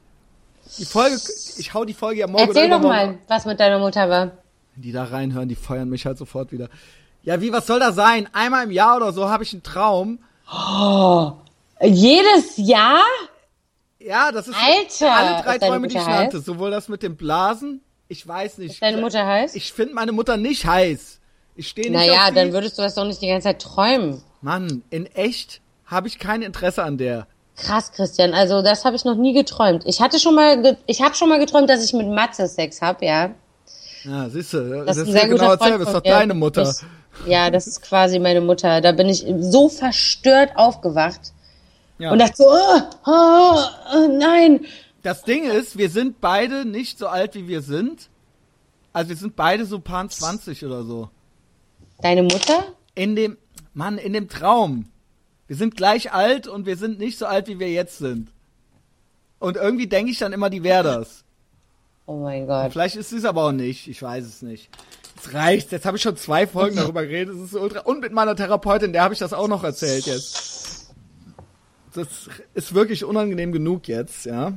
die 0.77 0.85
Folge, 0.85 1.17
ich 1.57 1.73
hau 1.73 1.87
die 1.87 1.95
Folge 1.95 2.21
ja 2.21 2.27
morgen 2.27 2.49
Erzähl 2.49 2.69
doch 2.69 2.83
mal, 2.83 3.17
was 3.29 3.47
mit 3.47 3.59
deiner 3.59 3.79
Mutter 3.79 4.11
war. 4.11 4.33
Die 4.81 4.93
da 4.93 5.05
reinhören, 5.05 5.49
die 5.49 5.55
feuern 5.55 5.89
mich 5.89 6.07
halt 6.07 6.19
sofort 6.19 6.53
wieder. 6.53 6.69
Ja, 7.23 7.41
wie, 7.41 7.53
was 7.53 7.67
soll 7.67 7.81
das 7.81 7.95
sein? 7.95 8.29
Einmal 8.33 8.65
im 8.65 8.71
Jahr 8.71 8.97
oder 8.97 9.13
so 9.13 9.29
habe 9.29 9.43
ich 9.43 9.53
einen 9.53 9.63
Traum. 9.63 10.19
Jedes 11.83 12.57
Jahr? 12.57 13.03
Ja, 13.99 14.33
das 14.33 14.49
ist 14.49 14.57
Alter, 14.57 15.13
alle 15.13 15.43
drei 15.43 15.59
Träume, 15.59 15.89
die 15.89 15.97
ich 15.97 16.01
Mutter 16.01 16.19
nannte. 16.19 16.41
Sowohl 16.41 16.71
das 16.71 16.89
mit 16.89 17.03
dem 17.03 17.17
Blasen, 17.17 17.83
ich 18.09 18.27
weiß 18.27 18.59
nicht. 18.59 18.81
Deine 18.81 18.99
Mutter 18.99 19.27
heißt? 19.27 19.57
Ich 19.57 19.73
finde 19.73 19.95
meine 19.95 20.13
Mutter 20.13 20.37
nicht 20.37 20.65
heiß. 20.65 21.21
Ich 21.57 21.69
stehe 21.69 21.91
nicht 21.91 21.99
naja, 21.99 22.31
dann 22.31 22.53
würdest 22.53 22.79
du 22.79 22.83
das 22.83 22.95
doch 22.95 23.05
nicht 23.05 23.21
die 23.21 23.27
ganze 23.27 23.49
Zeit 23.49 23.61
träumen. 23.61 24.23
Mann, 24.41 24.83
in 24.91 25.07
echt 25.07 25.61
habe 25.85 26.07
ich 26.07 26.19
kein 26.19 26.43
Interesse 26.43 26.85
an 26.85 26.99
der. 26.99 27.27
Krass, 27.57 27.91
Christian. 27.91 28.35
Also 28.35 28.63
das 28.63 28.85
habe 28.85 28.95
ich 28.95 29.05
noch 29.05 29.17
nie 29.17 29.35
geträumt. 29.35 29.83
Ich 29.85 30.01
hatte 30.01 30.21
schon 30.21 30.37
mal, 30.37 30.77
ich 30.87 31.03
habe 31.03 31.17
schon 31.17 31.29
mal 31.29 31.41
geträumt, 31.41 31.69
dass 31.69 31.85
ich 31.85 31.93
mit 31.93 32.09
Matze 32.09 32.47
Sex 32.47 32.81
hab, 32.81 33.03
ja. 33.03 33.35
Ja, 34.05 34.29
siehst 34.29 34.53
du, 34.53 34.85
das, 34.85 34.97
Das 34.97 35.09
ist 35.09 35.15
ja 35.15 35.27
genau 35.27 35.57
dasselbe, 35.57 35.85
ist 35.85 35.93
doch 35.93 36.01
deine 36.01 36.35
Mutter. 36.35 36.75
Ich, 37.25 37.31
ja, 37.31 37.51
das 37.51 37.67
ist 37.67 37.83
quasi 37.83 38.19
meine 38.19 38.41
Mutter. 38.41 38.81
Da 38.81 38.93
bin 38.93 39.09
ich 39.09 39.25
so 39.41 39.69
verstört 39.69 40.53
aufgewacht 40.57 41.33
Ja. 41.99 42.13
und 42.13 42.19
dachte 42.19 42.37
so, 42.37 42.45
oh, 42.47 42.81
oh, 43.07 43.59
oh, 43.95 44.09
nein. 44.19 44.65
Das 45.03 45.23
Ding 45.23 45.45
ist, 45.51 45.79
wir 45.79 45.91
sind 45.91 46.21
beide 46.21 46.65
nicht 46.65 46.99
so 46.99 47.09
alt, 47.09 47.35
wie 47.35 47.49
wir 47.49 47.63
sind. 47.63 48.09
Also 48.93 49.11
wir 49.11 49.17
sind 49.17 49.37
beide 49.37 49.65
so 49.65 49.79
paar 49.81 50.09
20 50.09 50.65
oder 50.65 50.83
so. 50.85 51.09
Deine 52.01 52.23
Mutter? 52.23 52.65
in 52.99 53.15
dem, 53.15 53.39
Mann, 53.75 53.97
in 53.97 54.13
dem 54.13 54.29
Traum. 54.29 54.89
Wir 55.47 55.55
sind 55.57 55.77
gleich 55.77 56.13
alt 56.13 56.49
und 56.49 56.67
wir 56.67 56.77
sind 56.77 56.99
nicht 56.99 57.17
so 57.17 57.27
alt, 57.27 57.47
wie 57.47 57.61
wir 57.61 57.71
jetzt 57.71 57.99
sind. 57.99 58.33
Und 59.39 59.57
irgendwie 59.57 59.87
denke 59.87 60.11
ich 60.11 60.19
dann 60.19 60.33
immer, 60.33 60.51
die 60.51 60.65
wäre 60.65 60.83
das. 60.83 61.25
Oh 62.09 62.17
mein 62.17 62.47
Gott. 62.47 62.73
Vielleicht 62.73 62.97
ist 62.97 63.13
es 63.13 63.25
aber 63.27 63.45
auch 63.45 63.53
nicht. 63.53 63.87
Ich 63.87 64.01
weiß 64.03 64.25
es 64.25 64.41
nicht. 64.41 64.71
Es 65.23 65.35
reicht. 65.35 65.73
Jetzt 65.73 65.85
habe 65.85 65.99
ich 65.99 66.03
schon 66.03 66.17
zwei 66.17 66.47
Folgen 66.47 66.77
darüber 66.77 67.03
geredet. 67.05 67.35
Es 67.35 67.41
ist 67.43 67.51
so 67.51 67.61
ultra. 67.61 67.81
Und 67.81 68.01
mit 68.01 68.13
meiner 68.13 68.35
Therapeutin, 68.35 68.95
der 68.95 69.03
habe 69.03 69.13
ich 69.13 69.21
das 69.21 69.35
auch 69.35 69.47
noch 69.47 69.63
erzählt 69.63 70.07
jetzt. 70.07 70.95
Das 71.95 72.07
ist 72.55 72.75
wirklich 72.75 73.05
unangenehm 73.05 73.53
genug 73.53 73.89
jetzt, 73.89 74.25
ja. 74.25 74.53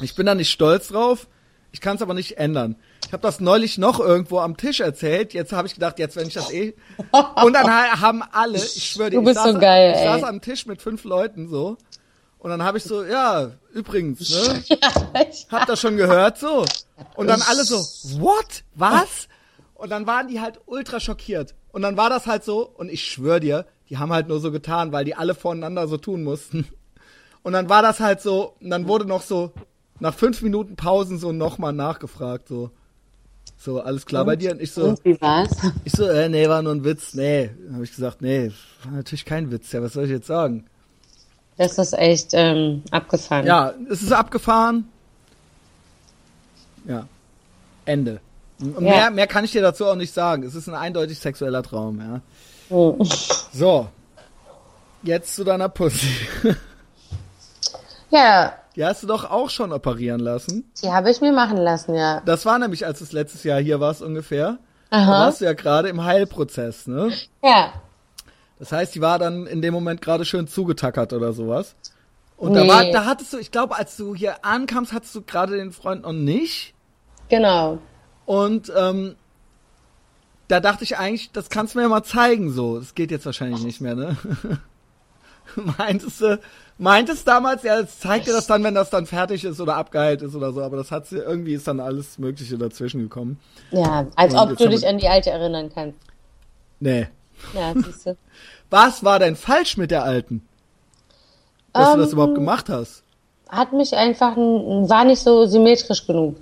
Ich 0.00 0.14
bin 0.14 0.24
da 0.26 0.34
nicht 0.34 0.50
stolz 0.50 0.88
drauf. 0.88 1.26
Ich 1.72 1.80
kann 1.82 1.96
es 1.96 2.02
aber 2.02 2.14
nicht 2.14 2.38
ändern. 2.38 2.76
Ich 3.06 3.12
habe 3.12 3.22
das 3.22 3.38
neulich 3.40 3.76
noch 3.76 4.00
irgendwo 4.00 4.38
am 4.38 4.56
Tisch 4.56 4.80
erzählt. 4.80 5.34
Jetzt 5.34 5.52
habe 5.52 5.68
ich 5.68 5.74
gedacht, 5.74 5.98
jetzt 5.98 6.16
wenn 6.16 6.26
ich 6.28 6.34
das 6.34 6.50
eh. 6.52 6.74
Und 7.44 7.52
dann 7.52 7.66
ha- 7.70 8.00
haben 8.00 8.22
alle, 8.32 8.56
ich 8.56 8.90
schwöre 8.92 9.10
dir, 9.10 9.18
Du 9.18 9.24
bist 9.24 9.36
ich, 9.36 9.42
saß, 9.44 9.52
so 9.52 9.58
geil, 9.58 9.92
ich 9.94 10.00
ey. 10.00 10.04
saß 10.06 10.22
am 10.22 10.40
Tisch 10.40 10.64
mit 10.66 10.80
fünf 10.80 11.04
Leuten 11.04 11.48
so. 11.48 11.76
Und 12.38 12.50
dann 12.50 12.62
habe 12.62 12.78
ich 12.78 12.84
so, 12.84 13.04
ja, 13.04 13.50
übrigens, 13.72 14.30
ne? 14.30 14.62
Habt 15.50 15.68
ihr 15.68 15.76
schon 15.76 15.96
gehört 15.96 16.38
so? 16.38 16.64
Und 17.14 17.26
dann 17.28 17.42
alle 17.42 17.64
so, 17.64 17.76
what? 18.20 18.62
Was? 18.74 19.28
Und 19.74 19.90
dann 19.90 20.06
waren 20.06 20.28
die 20.28 20.40
halt 20.40 20.60
ultra 20.66 21.00
schockiert. 21.00 21.54
Und 21.72 21.82
dann 21.82 21.96
war 21.96 22.08
das 22.08 22.26
halt 22.26 22.44
so, 22.44 22.66
und 22.68 22.90
ich 22.90 23.04
schwör 23.04 23.40
dir, 23.40 23.66
die 23.88 23.98
haben 23.98 24.12
halt 24.12 24.28
nur 24.28 24.40
so 24.40 24.50
getan, 24.52 24.92
weil 24.92 25.04
die 25.04 25.14
alle 25.14 25.34
voneinander 25.34 25.88
so 25.88 25.96
tun 25.96 26.22
mussten. 26.24 26.66
Und 27.42 27.52
dann 27.52 27.68
war 27.68 27.82
das 27.82 28.00
halt 28.00 28.20
so, 28.20 28.54
und 28.60 28.70
dann 28.70 28.88
wurde 28.88 29.04
noch 29.04 29.22
so, 29.22 29.52
nach 30.00 30.14
fünf 30.14 30.42
Minuten 30.42 30.76
Pausen 30.76 31.18
so 31.18 31.32
nochmal 31.32 31.72
nachgefragt, 31.72 32.48
so. 32.48 32.70
So, 33.58 33.80
alles 33.80 34.04
klar 34.04 34.24
bei 34.24 34.36
dir? 34.36 34.52
Und 34.52 34.60
ich 34.60 34.72
so, 34.72 34.84
Und 34.88 35.04
wie 35.04 35.18
war's? 35.20 35.50
ich 35.84 35.92
so, 35.92 36.04
äh, 36.04 36.28
nee, 36.28 36.48
war 36.48 36.60
nur 36.62 36.74
ein 36.74 36.84
Witz. 36.84 37.14
Nee, 37.14 37.50
habe 37.72 37.84
ich 37.84 37.90
gesagt, 37.94 38.20
nee, 38.20 38.50
war 38.84 38.92
natürlich 38.92 39.24
kein 39.24 39.50
Witz. 39.50 39.72
Ja, 39.72 39.82
was 39.82 39.94
soll 39.94 40.04
ich 40.04 40.10
jetzt 40.10 40.26
sagen? 40.26 40.66
Das 41.58 41.78
ist 41.78 41.94
echt 41.94 42.30
ähm, 42.32 42.82
abgefahren. 42.90 43.46
Ja, 43.46 43.72
es 43.90 44.02
ist 44.02 44.12
abgefahren. 44.12 44.88
Ja. 46.86 47.06
Ende. 47.84 48.20
Ja. 48.58 48.80
mehr, 48.80 49.10
mehr 49.10 49.26
kann 49.26 49.44
ich 49.44 49.52
dir 49.52 49.62
dazu 49.62 49.86
auch 49.86 49.94
nicht 49.96 50.12
sagen. 50.14 50.42
Es 50.42 50.54
ist 50.54 50.68
ein 50.68 50.74
eindeutig 50.74 51.18
sexueller 51.18 51.62
Traum, 51.62 51.98
ja. 52.00 52.20
Hm. 52.68 52.98
So. 53.52 53.88
Jetzt 55.02 55.34
zu 55.36 55.44
deiner 55.44 55.68
Pussy. 55.68 56.08
Ja, 58.10 58.52
Die 58.74 58.84
hast 58.84 59.02
du 59.02 59.06
doch 59.06 59.30
auch 59.30 59.50
schon 59.50 59.72
operieren 59.72 60.20
lassen. 60.20 60.70
die 60.82 60.90
habe 60.92 61.10
ich 61.10 61.20
mir 61.20 61.32
machen 61.32 61.56
lassen, 61.56 61.94
ja. 61.94 62.20
Das 62.24 62.44
war 62.46 62.58
nämlich, 62.58 62.86
als 62.86 62.98
du 62.98 63.16
letztes 63.16 63.44
Jahr 63.44 63.60
hier 63.60 63.80
warst 63.80 64.02
ungefähr. 64.02 64.58
Da 64.90 64.98
Aha. 64.98 65.10
warst 65.26 65.40
du 65.40 65.44
ja 65.44 65.52
gerade 65.54 65.88
im 65.88 66.04
Heilprozess, 66.04 66.86
ne? 66.86 67.12
Ja. 67.42 67.72
Das 68.58 68.72
heißt, 68.72 68.94
die 68.94 69.00
war 69.00 69.18
dann 69.18 69.46
in 69.46 69.60
dem 69.62 69.74
Moment 69.74 70.00
gerade 70.00 70.24
schön 70.24 70.46
zugetackert 70.48 71.12
oder 71.12 71.32
sowas. 71.32 71.74
Und 72.36 72.52
Nee. 72.52 72.66
da 72.66 72.68
war, 72.68 72.84
da 72.84 73.04
hattest 73.04 73.32
du, 73.32 73.38
ich 73.38 73.50
glaube, 73.50 73.76
als 73.76 73.96
du 73.96 74.14
hier 74.14 74.44
ankamst, 74.44 74.92
hattest 74.92 75.14
du 75.14 75.22
gerade 75.22 75.56
den 75.56 75.72
Freund 75.72 76.02
noch 76.02 76.12
nicht. 76.12 76.74
Genau. 77.28 77.78
Und 78.24 78.72
ähm, 78.76 79.14
da 80.48 80.60
dachte 80.60 80.84
ich 80.84 80.96
eigentlich, 80.98 81.32
das 81.32 81.48
kannst 81.48 81.74
du 81.74 81.78
mir 81.78 81.84
ja 81.84 81.88
mal 81.88 82.02
zeigen, 82.02 82.50
so. 82.52 82.78
Das 82.78 82.94
geht 82.94 83.10
jetzt 83.10 83.26
wahrscheinlich 83.26 83.62
nicht 83.64 83.80
mehr, 83.80 83.94
ne? 83.94 84.16
Meintest 85.78 86.20
du, 86.20 86.40
meintest 86.76 87.26
damals, 87.26 87.62
ja, 87.62 87.78
es 87.78 88.00
zeigt 88.00 88.26
dir 88.26 88.32
das 88.32 88.46
dann, 88.46 88.62
wenn 88.64 88.74
das 88.74 88.90
dann 88.90 89.06
fertig 89.06 89.44
ist 89.44 89.60
oder 89.60 89.76
abgeheilt 89.76 90.20
ist 90.22 90.34
oder 90.34 90.52
so, 90.52 90.60
aber 90.62 90.76
das 90.76 90.90
hat 90.90 91.06
sie, 91.06 91.18
irgendwie 91.18 91.54
ist 91.54 91.66
dann 91.68 91.80
alles 91.80 92.18
Mögliche 92.18 92.58
dazwischen 92.58 93.00
gekommen. 93.00 93.38
Ja, 93.70 94.06
als 94.16 94.34
Und 94.34 94.40
ob 94.40 94.56
du 94.58 94.68
dich 94.68 94.86
an 94.86 94.98
die 94.98 95.08
alte 95.08 95.30
erinnern 95.30 95.70
kannst. 95.72 95.98
Nee. 96.80 97.08
Ja, 97.54 97.72
siehst 97.84 98.06
du. 98.06 98.16
Was 98.70 99.04
war 99.04 99.18
denn 99.18 99.36
falsch 99.36 99.76
mit 99.76 99.90
der 99.90 100.04
alten? 100.04 100.46
Dass 101.72 101.92
du 101.92 101.98
das 101.98 102.08
Ähm, 102.08 102.12
überhaupt 102.14 102.34
gemacht 102.34 102.68
hast? 102.68 103.02
Hat 103.48 103.72
mich 103.72 103.94
einfach, 103.94 104.36
war 104.36 105.04
nicht 105.04 105.22
so 105.22 105.46
symmetrisch 105.46 106.06
genug. 106.06 106.36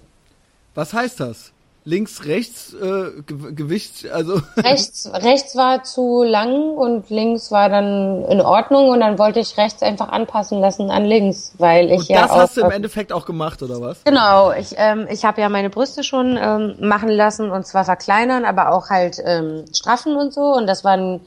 Was 0.75 0.93
heißt 0.93 1.21
das? 1.21 1.53
Links, 1.87 2.25
rechts, 2.25 2.73
äh, 2.73 3.23
Ge 3.27 3.53
Gewicht, 3.53 4.11
also. 4.11 4.41
Rechts, 4.57 5.07
rechts 5.13 5.55
war 5.55 5.85
zu 5.85 6.23
lang 6.23 6.71
und 6.71 7.11
links 7.11 7.51
war 7.51 7.69
dann 7.69 8.25
in 8.25 8.41
Ordnung 8.41 8.89
und 8.89 9.01
dann 9.01 9.19
wollte 9.19 9.41
ich 9.41 9.59
rechts 9.59 9.83
einfach 9.83 10.09
anpassen 10.09 10.61
lassen 10.61 10.91
an 10.91 11.05
links, 11.05 11.53
weil 11.59 11.91
ich 11.91 11.99
Und 12.01 12.09
ja 12.09 12.23
das 12.23 12.31
auch, 12.31 12.37
hast 12.39 12.57
du 12.57 12.63
im 12.63 12.71
Endeffekt 12.71 13.13
auch 13.13 13.27
gemacht, 13.27 13.63
oder 13.63 13.83
was? 13.83 14.03
Genau, 14.05 14.51
ich, 14.53 14.75
ähm, 14.79 15.07
ich 15.11 15.27
habe 15.27 15.43
ja 15.43 15.51
meine 15.51 15.69
Brüste 15.69 16.05
schon 16.05 16.39
ähm, 16.41 16.77
machen 16.81 17.11
lassen 17.11 17.51
und 17.51 17.67
zwar 17.67 17.85
verkleinern, 17.85 18.47
aber 18.47 18.73
auch 18.73 18.89
halt 18.89 19.19
ähm, 19.23 19.67
straffen 19.75 20.17
und 20.17 20.33
so. 20.33 20.55
Und 20.55 20.67
das 20.67 20.85
war 20.85 20.93
ein 20.93 21.21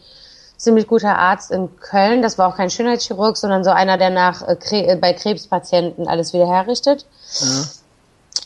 ziemlich 0.57 0.87
guter 0.87 1.17
Arzt 1.17 1.51
in 1.51 1.69
Köln. 1.79 2.23
Das 2.23 2.37
war 2.37 2.47
auch 2.49 2.57
kein 2.57 2.71
Schönheitschirurg, 2.71 3.37
sondern 3.37 3.63
so 3.63 3.69
einer, 3.69 3.97
der 3.97 4.09
nach 4.09 4.41
äh, 4.41 4.55
Kre 4.55 4.87
äh, 4.87 4.95
bei 4.95 5.13
Krebspatienten 5.13 6.07
alles 6.07 6.33
wieder 6.33 6.47
herrichtet. 6.47 7.05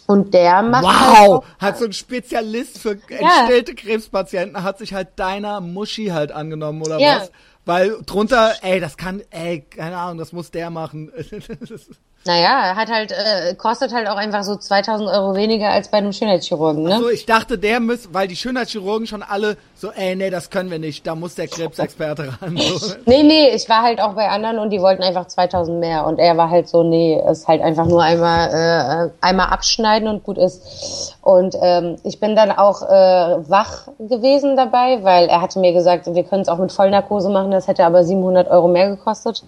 Und 0.08 0.34
der 0.34 0.62
macht 0.62 0.86
halt 0.86 1.28
Wow! 1.30 1.38
auch, 1.38 1.46
Hat 1.60 1.78
so 1.78 1.86
ein 1.86 1.94
Spezialist 1.94 2.78
für 2.80 2.98
entstellte 3.10 3.76
Krebspatienten, 3.76 4.62
hat 4.64 4.78
sich 4.78 4.94
halt 4.94 5.10
deiner 5.18 5.62
Muschi 5.62 6.08
halt 6.08 6.32
angenommen, 6.32 6.82
oder 6.82 7.00
Ja. 7.00 7.22
was? 7.22 7.32
Weil 7.66 7.98
drunter, 8.06 8.54
ey, 8.64 8.80
das 8.80 8.98
kann, 8.98 9.22
ey, 9.30 9.62
keine 9.62 9.98
Ahnung, 9.98 10.18
das 10.18 10.34
muss 10.34 10.52
der 10.52 10.70
machen. 10.70 11.12
naja, 12.26 12.76
hat 12.76 12.90
halt 12.90 13.12
äh, 13.12 13.56
kostet 13.56 13.94
halt 13.94 14.08
auch 14.08 14.16
einfach 14.16 14.44
so 14.44 14.56
2000 14.56 15.10
Euro 15.10 15.36
weniger 15.36 15.70
als 15.70 15.90
bei 15.90 15.98
einem 15.98 16.14
Schönheitschirurgen, 16.14 16.84
ne? 16.84 17.00
so, 17.00 17.10
ich 17.10 17.26
dachte, 17.26 17.58
der 17.58 17.80
muss, 17.80 18.10
weil 18.12 18.28
die 18.28 18.36
Schönheitschirurgen 18.36 19.08
schon 19.08 19.24
alle 19.24 19.58
so, 19.76 19.90
ey, 19.92 20.16
nee, 20.16 20.30
das 20.30 20.52
können 20.52 20.70
wir 20.70 20.78
nicht, 20.78 21.08
da 21.08 21.16
muss 21.16 21.34
der 21.34 21.48
Krebsexperte 21.48 22.34
ran. 22.42 22.58
So. 22.72 22.96
Nee, 23.06 23.24
nee, 23.24 23.50
ich 23.50 23.68
war 23.70 23.82
halt 23.82 24.00
auch 24.00 24.14
bei 24.14 24.30
anderen 24.30 24.60
und 24.60 24.70
die 24.70 24.80
wollten 24.80 25.02
einfach 25.04 25.28
2000 25.28 25.80
mehr 25.80 26.06
und 26.06 26.20
er 26.20 26.38
war 26.38 26.50
halt 26.50 26.68
so, 26.68 26.84
nee, 26.84 27.20
ist 27.30 27.48
halt 27.48 27.62
einfach 27.62 27.86
nur 27.86 28.04
einmal 28.04 29.10
äh, 29.20 29.26
einmal 29.26 29.48
abschneiden 29.48 30.08
und 30.08 30.24
gut 30.24 30.38
ist. 30.38 31.18
Und 31.22 31.56
ähm, 31.62 31.98
ich 32.04 32.20
bin 32.20 32.36
dann 32.36 32.52
auch 32.52 32.84
äh, 32.84 33.50
wach 33.50 33.88
gewesen 34.00 34.56
dabei, 34.56 35.04
weil 35.04 35.28
er 35.28 35.42
hatte 35.42 35.60
mir 35.60 35.74
gesagt, 35.74 36.06
wir 36.06 36.24
können 36.24 36.44
es 36.44 36.50
auch 36.50 36.60
mit 36.60 36.72
Vollnarkose 36.72 37.30
machen, 37.30 37.52
das 37.52 37.68
hätte 37.68 37.86
aber 37.86 38.04
700 38.04 38.50
Euro 38.50 38.68
mehr 38.68 38.90
gekostet. 38.90 39.44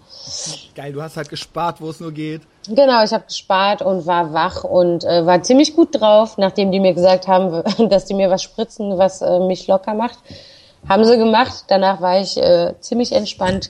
Geil, 0.75 0.91
du 0.91 1.01
hast 1.01 1.17
halt 1.17 1.29
gespart, 1.29 1.79
wo 1.79 1.89
es 1.89 1.99
nur 1.99 2.11
geht. 2.11 2.41
Genau, 2.68 3.03
ich 3.03 3.11
habe 3.11 3.26
gespart 3.26 3.81
und 3.81 4.06
war 4.06 4.34
wach 4.34 4.64
und 4.64 5.03
äh, 5.03 5.26
war 5.26 5.44
ziemlich 5.44 5.76
gut 5.76 5.99
drauf, 5.99 6.38
nachdem 6.38 6.72
die 6.72 6.80
mir 6.80 6.94
gesagt 6.94 7.27
haben, 7.27 7.61
dass 7.90 8.06
die 8.06 8.14
mir 8.14 8.30
was 8.30 8.41
spritzen, 8.41 8.98
was 8.98 9.22
äh, 9.22 9.40
mich 9.40 9.68
locker 9.68 9.94
macht. 9.94 10.18
Haben 10.88 11.03
sie 11.06 11.18
gemacht. 11.18 11.65
Danach 11.68 12.02
war 12.02 12.19
ich 12.19 12.38
äh, 12.38 12.73
ziemlich 12.80 13.11
entspannt 13.11 13.69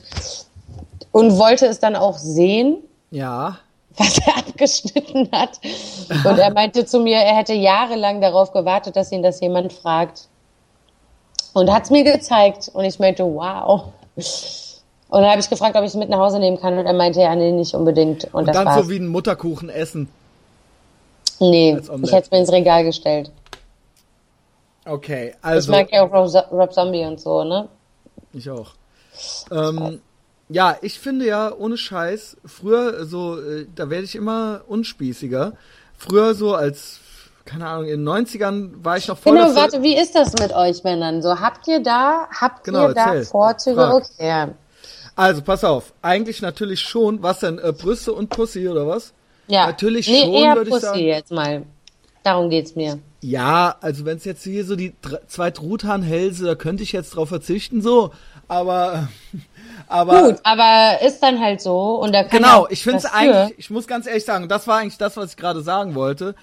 und 1.12 1.38
wollte 1.38 1.66
es 1.66 1.78
dann 1.80 1.96
auch 1.96 2.18
sehen, 2.18 2.78
Ja. 3.10 3.58
was 3.96 4.18
er 4.18 4.36
abgeschnitten 4.38 5.28
hat. 5.32 5.60
Und 6.24 6.38
er 6.38 6.52
meinte 6.52 6.86
zu 6.86 7.00
mir, 7.00 7.18
er 7.18 7.36
hätte 7.36 7.54
jahrelang 7.54 8.20
darauf 8.20 8.52
gewartet, 8.52 8.96
dass 8.96 9.12
ihn 9.12 9.22
das 9.22 9.40
jemand 9.40 9.72
fragt. 9.72 10.28
Und 11.52 11.72
hat 11.72 11.84
es 11.84 11.90
mir 11.90 12.02
gezeigt. 12.02 12.68
Und 12.74 12.84
ich 12.84 12.98
meinte, 12.98 13.24
wow. 13.24 13.84
Und 15.08 15.20
dann 15.22 15.30
habe 15.30 15.40
ich 15.40 15.48
gefragt, 15.50 15.76
ob 15.76 15.82
ich 15.82 15.88
es 15.90 15.94
mit 15.94 16.08
nach 16.08 16.18
Hause 16.18 16.38
nehmen 16.38 16.58
kann. 16.58 16.76
Und 16.78 16.86
er 16.86 16.92
meinte, 16.92 17.20
ja, 17.20 17.34
nee, 17.36 17.52
nicht 17.52 17.74
unbedingt. 17.74 18.24
Und, 18.24 18.34
Und 18.34 18.48
das 18.48 18.56
dann 18.56 18.66
war's. 18.66 18.84
so 18.84 18.90
wie 18.90 18.96
ein 18.96 19.06
Mutterkuchen 19.06 19.68
essen. 19.68 20.08
nee, 21.40 21.76
ich 22.02 22.12
hätte 22.12 22.24
es 22.26 22.30
mir 22.30 22.38
ins 22.38 22.52
Regal 22.52 22.84
gestellt. 22.84 23.30
Okay, 24.86 25.28
Ich 25.30 25.36
also. 25.44 25.72
mag 25.72 25.90
ja 25.92 26.02
auch 26.06 26.12
Rob, 26.12 26.52
Rob 26.52 26.72
Zombie 26.72 27.04
und 27.04 27.20
so, 27.20 27.42
ne? 27.44 27.68
Ich 28.32 28.50
auch. 28.50 28.72
Ähm, 29.50 30.00
ja, 30.48 30.76
ich 30.82 30.98
finde 30.98 31.26
ja, 31.26 31.52
ohne 31.54 31.76
Scheiß, 31.78 32.36
früher 32.44 33.06
so, 33.06 33.40
äh, 33.40 33.66
da 33.74 33.88
werde 33.88 34.04
ich 34.04 34.14
immer 34.14 34.60
unspießiger. 34.68 35.52
Früher 35.96 36.34
so 36.34 36.54
als, 36.54 36.98
keine 37.46 37.66
Ahnung, 37.66 37.86
in 37.88 38.04
den 38.04 38.08
90ern 38.08 38.72
war 38.84 38.96
ich 38.98 39.08
noch 39.08 39.16
voll 39.16 39.32
Genau, 39.38 39.54
warte, 39.54 39.82
wie 39.82 39.96
ist 39.96 40.14
das 40.14 40.34
mit 40.34 40.52
euch 40.52 40.84
Männern? 40.84 41.22
So, 41.22 41.40
habt 41.40 41.66
ihr 41.68 41.80
da, 41.82 42.26
habt 42.38 42.64
Genau, 42.64 42.88
ihr 42.88 42.94
da 42.94 43.14
erzähl. 43.14 43.24
Vorzüge? 43.24 43.76
Frag. 43.76 43.94
Okay, 43.94 44.28
ja. 44.28 44.48
Also, 45.16 45.42
pass 45.42 45.64
auf, 45.64 45.92
eigentlich 46.02 46.42
natürlich 46.42 46.80
schon, 46.80 47.22
was 47.22 47.40
denn, 47.40 47.58
äh, 47.58 47.72
Brüste 47.72 48.12
und 48.12 48.30
Pussy 48.30 48.68
oder 48.68 48.86
was? 48.86 49.12
ja. 49.46 49.66
Natürlich 49.66 50.08
nee, 50.08 50.22
schon, 50.22 50.32
würde 50.32 50.62
ich 50.62 50.68
Pussy 50.68 50.86
sagen. 50.86 50.98
jetzt 51.00 51.32
mal. 51.32 51.62
Darum 52.22 52.48
geht's 52.48 52.74
mir. 52.74 53.00
Ja, 53.20 53.76
also 53.80 54.04
wenn 54.06 54.16
es 54.16 54.24
jetzt 54.24 54.42
hier 54.44 54.64
so 54.64 54.76
die 54.76 54.94
zwei 55.28 55.50
Truthahnhälse, 55.50 56.46
da 56.46 56.54
könnte 56.54 56.82
ich 56.82 56.92
jetzt 56.92 57.10
drauf 57.10 57.28
verzichten, 57.28 57.82
so, 57.82 58.12
aber, 58.48 59.08
aber. 59.88 60.22
Gut, 60.22 60.36
aber 60.42 60.98
ist 61.02 61.20
dann 61.20 61.40
halt 61.40 61.60
so 61.60 61.96
und 61.96 62.14
da 62.14 62.24
kann 62.24 62.42
Genau, 62.42 62.66
ich 62.70 62.82
finde 62.82 62.98
es 62.98 63.04
was 63.04 63.10
für. 63.10 63.16
eigentlich, 63.16 63.58
ich 63.58 63.70
muss 63.70 63.86
ganz 63.86 64.06
ehrlich 64.06 64.24
sagen, 64.24 64.48
das 64.48 64.66
war 64.66 64.78
eigentlich 64.78 64.98
das, 64.98 65.16
was 65.16 65.30
ich 65.30 65.36
gerade 65.36 65.62
sagen 65.62 65.94
wollte. 65.94 66.34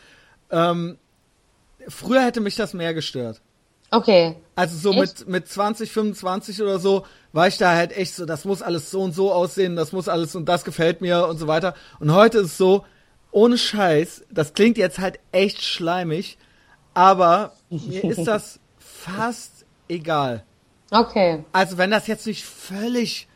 Ähm, 0.51 0.97
früher 1.87 2.23
hätte 2.23 2.41
mich 2.41 2.55
das 2.55 2.73
mehr 2.73 2.93
gestört. 2.93 3.41
Okay. 3.89 4.35
Also 4.61 4.77
so 4.77 4.91
Echt? 5.01 5.21
mit, 5.21 5.27
mit 5.27 5.47
20, 5.47 5.91
25 5.91 6.61
oder 6.61 6.77
so, 6.77 7.03
war 7.33 7.47
ich 7.47 7.57
da 7.57 7.73
halt 7.73 7.97
echt 7.97 8.13
so, 8.13 8.27
das 8.27 8.45
muss 8.45 8.61
alles 8.61 8.91
so 8.91 9.01
und 9.01 9.11
so 9.11 9.33
aussehen, 9.33 9.75
das 9.75 9.91
muss 9.91 10.07
alles 10.07 10.35
und 10.35 10.45
das 10.45 10.63
gefällt 10.63 11.01
mir 11.01 11.25
und 11.25 11.39
so 11.39 11.47
weiter. 11.47 11.73
Und 11.99 12.13
heute 12.13 12.37
ist 12.37 12.51
es 12.51 12.57
so, 12.59 12.85
ohne 13.31 13.57
Scheiß, 13.57 14.23
das 14.29 14.53
klingt 14.53 14.77
jetzt 14.77 14.99
halt 14.99 15.19
echt 15.31 15.63
schleimig, 15.63 16.37
aber 16.93 17.53
mir 17.71 18.03
ist 18.03 18.25
das 18.25 18.59
fast 18.77 19.65
egal. 19.87 20.43
Okay. 20.91 21.43
Also 21.53 21.79
wenn 21.79 21.89
das 21.89 22.05
jetzt 22.05 22.27
nicht 22.27 22.45
völlig 22.45 23.27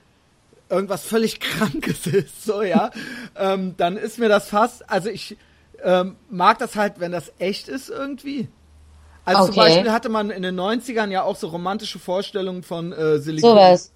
irgendwas 0.69 1.05
völlig 1.05 1.39
Krankes 1.39 2.05
ist, 2.05 2.43
so 2.45 2.61
ja, 2.61 2.91
ähm, 3.35 3.73
dann 3.77 3.97
ist 3.97 4.19
mir 4.19 4.29
das 4.29 4.49
fast, 4.49 4.87
also 4.91 5.09
ich 5.09 5.37
ähm, 5.83 6.17
mag 6.29 6.59
das 6.59 6.75
halt, 6.75 6.99
wenn 6.99 7.11
das 7.11 7.33
echt 7.39 7.67
ist 7.67 7.89
irgendwie. 7.89 8.47
Also 9.25 9.45
zum 9.45 9.51
Okay. 9.51 9.59
Beispiel 9.59 9.91
hatte 9.91 10.09
man 10.09 10.29
in 10.29 10.43
den 10.43 10.59
90ern 10.59 11.09
ja 11.11 11.23
auch 11.23 11.35
so 11.35 11.47
romantische 11.47 11.99
Vorstellungen 11.99 12.63
von 12.63 12.93
äh, 12.93 13.17
Silikon, 13.19 13.49
Sowas. 13.51 13.91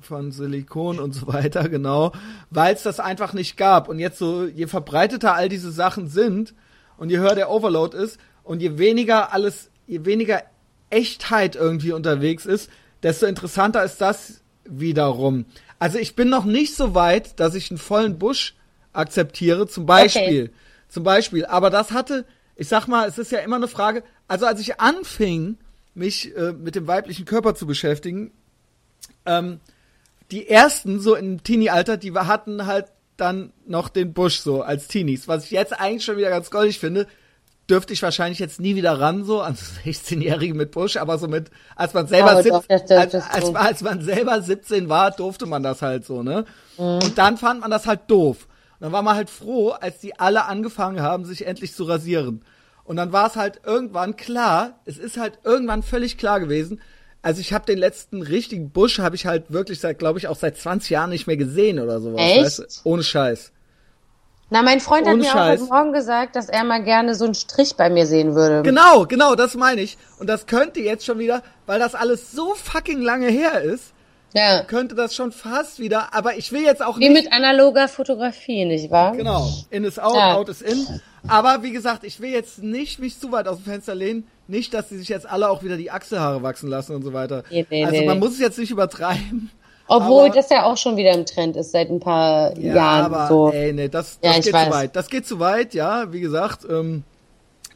von 0.00 0.30
Silikon 0.32 0.98
und 1.00 1.12
so 1.14 1.26
weiter, 1.26 1.68
genau, 1.68 2.12
weil 2.50 2.74
es 2.74 2.82
das 2.82 3.00
einfach 3.00 3.32
nicht 3.32 3.56
gab. 3.56 3.88
Und 3.88 3.98
jetzt 3.98 4.18
so, 4.18 4.44
je 4.46 4.66
verbreiteter 4.66 5.34
all 5.34 5.48
diese 5.48 5.72
Sachen 5.72 6.08
sind 6.08 6.54
und 6.98 7.10
je 7.10 7.18
höher 7.18 7.34
der 7.34 7.50
Overload 7.50 7.96
ist 7.96 8.18
und 8.42 8.60
je 8.60 8.78
weniger 8.78 9.32
alles, 9.32 9.70
je 9.86 10.04
weniger 10.04 10.42
Echtheit 10.90 11.56
irgendwie 11.56 11.92
unterwegs 11.92 12.46
ist, 12.46 12.70
desto 13.02 13.26
interessanter 13.26 13.82
ist 13.84 14.00
das 14.00 14.42
wiederum. 14.64 15.44
Also 15.78 15.98
ich 15.98 16.14
bin 16.14 16.28
noch 16.28 16.44
nicht 16.44 16.74
so 16.76 16.94
weit, 16.94 17.40
dass 17.40 17.54
ich 17.54 17.70
einen 17.70 17.78
vollen 17.78 18.18
Busch 18.18 18.54
akzeptiere, 18.92 19.66
zum 19.66 19.86
Beispiel. 19.86 20.52
Zum 20.88 21.02
Beispiel. 21.02 21.44
Aber 21.46 21.70
das 21.70 21.90
hatte, 21.90 22.24
ich 22.56 22.68
sag 22.68 22.86
mal, 22.86 23.08
es 23.08 23.18
ist 23.18 23.32
ja 23.32 23.40
immer 23.40 23.56
eine 23.56 23.68
Frage, 23.68 24.02
also 24.28 24.46
als 24.46 24.60
ich 24.60 24.80
anfing, 24.80 25.58
mich 25.94 26.36
äh, 26.36 26.52
mit 26.52 26.74
dem 26.74 26.86
weiblichen 26.86 27.24
Körper 27.24 27.54
zu 27.54 27.66
beschäftigen, 27.66 28.32
ähm, 29.26 29.60
die 30.30 30.48
ersten 30.48 31.00
so 31.00 31.14
im 31.14 31.42
Teenie-Alter, 31.42 31.96
die 31.96 32.12
hatten 32.12 32.66
halt 32.66 32.86
dann 33.16 33.52
noch 33.66 33.88
den 33.88 34.12
Busch 34.12 34.38
so 34.38 34.62
als 34.62 34.88
Teenies. 34.88 35.28
Was 35.28 35.44
ich 35.44 35.50
jetzt 35.52 35.78
eigentlich 35.78 36.04
schon 36.04 36.16
wieder 36.16 36.30
ganz 36.30 36.50
goldig 36.50 36.80
finde, 36.80 37.06
dürfte 37.70 37.92
ich 37.92 38.02
wahrscheinlich 38.02 38.38
jetzt 38.38 38.60
nie 38.60 38.74
wieder 38.74 39.00
ran, 39.00 39.24
so 39.24 39.40
an 39.40 39.54
16-Jährige 39.84 40.54
mit 40.54 40.72
Busch, 40.72 40.96
aber 40.96 41.18
so 41.18 41.28
mit, 41.28 41.50
als 41.76 41.94
man 41.94 42.06
selber, 42.06 42.32
Aber 42.32 42.42
sieb- 42.42 42.52
doch, 42.52 42.64
das 43.12 43.14
als, 43.28 43.54
als 43.54 43.82
man 43.82 44.02
selber 44.02 44.42
17 44.42 44.88
war, 44.88 45.10
durfte 45.12 45.46
man 45.46 45.62
das 45.62 45.80
halt 45.82 46.04
so, 46.04 46.22
ne? 46.22 46.44
Mhm. 46.76 46.84
Und 46.84 47.18
dann 47.18 47.36
fand 47.38 47.60
man 47.60 47.70
das 47.70 47.86
halt 47.86 48.02
doof. 48.08 48.48
Und 48.74 48.84
dann 48.84 48.92
war 48.92 49.02
man 49.02 49.16
halt 49.16 49.30
froh, 49.30 49.70
als 49.70 49.98
die 50.00 50.18
alle 50.18 50.44
angefangen 50.44 51.00
haben, 51.00 51.24
sich 51.24 51.46
endlich 51.46 51.74
zu 51.74 51.84
rasieren. 51.84 52.44
Und 52.84 52.96
dann 52.96 53.12
war 53.12 53.28
es 53.28 53.36
halt 53.36 53.60
irgendwann 53.64 54.16
klar, 54.16 54.80
es 54.84 54.98
ist 54.98 55.16
halt 55.16 55.38
irgendwann 55.44 55.82
völlig 55.82 56.18
klar 56.18 56.40
gewesen, 56.40 56.80
also 57.24 57.40
ich 57.40 57.54
habe 57.54 57.64
den 57.64 57.78
letzten 57.78 58.20
richtigen 58.20 58.68
Busch 58.68 58.98
habe 58.98 59.16
ich 59.16 59.24
halt 59.24 59.50
wirklich 59.50 59.80
seit, 59.80 59.98
glaube 59.98 60.18
ich, 60.18 60.28
auch 60.28 60.36
seit 60.36 60.58
20 60.58 60.90
Jahren 60.90 61.08
nicht 61.08 61.26
mehr 61.26 61.38
gesehen 61.38 61.80
oder 61.80 61.98
sowas. 61.98 62.20
Echt? 62.20 62.44
Weißt 62.44 62.58
du? 62.58 62.90
Ohne 62.90 63.02
Scheiß. 63.02 63.50
Na, 64.50 64.62
mein 64.62 64.78
Freund 64.78 65.06
hat 65.06 65.14
Ohne 65.14 65.22
mir 65.22 65.30
Scheiß. 65.30 65.62
auch 65.62 65.64
heute 65.64 65.72
Morgen 65.72 65.92
gesagt, 65.94 66.36
dass 66.36 66.50
er 66.50 66.64
mal 66.64 66.84
gerne 66.84 67.14
so 67.14 67.24
einen 67.24 67.34
Strich 67.34 67.76
bei 67.76 67.88
mir 67.88 68.06
sehen 68.06 68.34
würde. 68.34 68.60
Genau, 68.62 69.06
genau, 69.06 69.36
das 69.36 69.54
meine 69.54 69.80
ich. 69.80 69.96
Und 70.18 70.26
das 70.26 70.44
könnte 70.46 70.80
jetzt 70.80 71.06
schon 71.06 71.18
wieder, 71.18 71.42
weil 71.64 71.78
das 71.78 71.94
alles 71.94 72.30
so 72.30 72.54
fucking 72.54 73.00
lange 73.00 73.28
her 73.28 73.62
ist, 73.62 73.94
Ja. 74.34 74.62
könnte 74.62 74.94
das 74.94 75.14
schon 75.14 75.30
fast 75.32 75.78
wieder, 75.78 76.12
aber 76.12 76.36
ich 76.36 76.50
will 76.52 76.62
jetzt 76.62 76.82
auch 76.82 76.98
Wie 76.98 77.08
nicht 77.08 77.24
mit 77.24 77.32
analoger 77.32 77.86
Fotografie, 77.88 78.64
nicht 78.64 78.90
wahr? 78.90 79.12
Genau, 79.16 79.48
in 79.70 79.84
is 79.84 79.98
out, 79.98 80.16
Ja. 80.16 80.34
out 80.34 80.48
is 80.48 80.60
in. 80.60 80.86
Aber 81.28 81.62
wie 81.62 81.70
gesagt, 81.70 82.04
ich 82.04 82.20
will 82.20 82.30
jetzt 82.30 82.62
nicht 82.62 82.98
mich 82.98 83.18
zu 83.18 83.32
weit 83.32 83.48
aus 83.48 83.56
dem 83.58 83.64
Fenster 83.64 83.94
lehnen. 83.94 84.26
Nicht, 84.46 84.74
dass 84.74 84.90
sie 84.90 84.98
sich 84.98 85.08
jetzt 85.08 85.26
alle 85.26 85.48
auch 85.48 85.62
wieder 85.62 85.76
die 85.78 85.90
Achselhaare 85.90 86.42
wachsen 86.42 86.68
lassen 86.68 86.94
und 86.94 87.02
so 87.02 87.12
weiter. 87.14 87.44
Nee, 87.50 87.64
nee, 87.70 87.84
also 87.84 87.96
nee. 87.98 88.06
man 88.06 88.18
muss 88.18 88.32
es 88.32 88.40
jetzt 88.40 88.58
nicht 88.58 88.70
übertreiben. 88.70 89.50
Obwohl 89.86 90.26
aber- 90.26 90.34
das 90.34 90.50
ja 90.50 90.64
auch 90.64 90.76
schon 90.76 90.96
wieder 90.96 91.12
im 91.12 91.24
Trend 91.26 91.56
ist 91.56 91.70
seit 91.72 91.88
ein 91.90 92.00
paar 92.00 92.58
Ja, 92.58 92.74
Jahren 92.74 93.04
aber 93.14 93.28
so. 93.28 93.50
ey, 93.52 93.72
nee, 93.72 93.88
das, 93.88 94.18
das 94.20 94.36
geht 94.44 94.52
weiß. 94.52 94.66
zu 94.66 94.72
weit. 94.72 94.96
Das 94.96 95.08
geht 95.08 95.26
zu 95.26 95.38
weit, 95.40 95.72
ja, 95.74 96.12
wie 96.12 96.20
gesagt. 96.20 96.66
Ähm, 96.68 97.04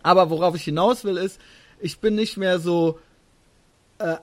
aber 0.03 0.29
worauf 0.31 0.55
ich 0.55 0.65
hinaus 0.65 1.05
will, 1.05 1.17
ist, 1.17 1.39
ich 1.81 2.01
bin 2.01 2.15
nicht 2.17 2.37
mehr 2.37 2.59
so 2.59 2.99
äh, 3.99 4.17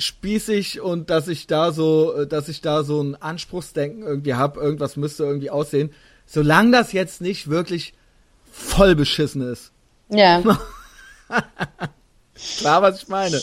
spießig 0.00 0.80
und 0.80 1.10
dass 1.10 1.28
ich 1.28 1.46
da 1.46 1.72
so, 1.72 2.14
äh, 2.14 2.26
dass 2.26 2.48
ich 2.48 2.60
da 2.60 2.82
so 2.82 3.02
ein 3.02 3.14
Anspruchsdenken 3.14 4.02
irgendwie 4.02 4.34
hab, 4.34 4.56
irgendwas 4.56 4.96
müsste 4.96 5.24
irgendwie 5.24 5.50
aussehen. 5.50 5.92
Solange 6.26 6.72
das 6.72 6.92
jetzt 6.92 7.20
nicht 7.20 7.50
wirklich 7.50 7.94
voll 8.50 8.94
beschissen 8.94 9.42
ist. 9.42 9.72
Ja, 10.08 10.42
Klar, 12.58 12.82
was 12.82 13.02
ich 13.02 13.08
meine. 13.08 13.40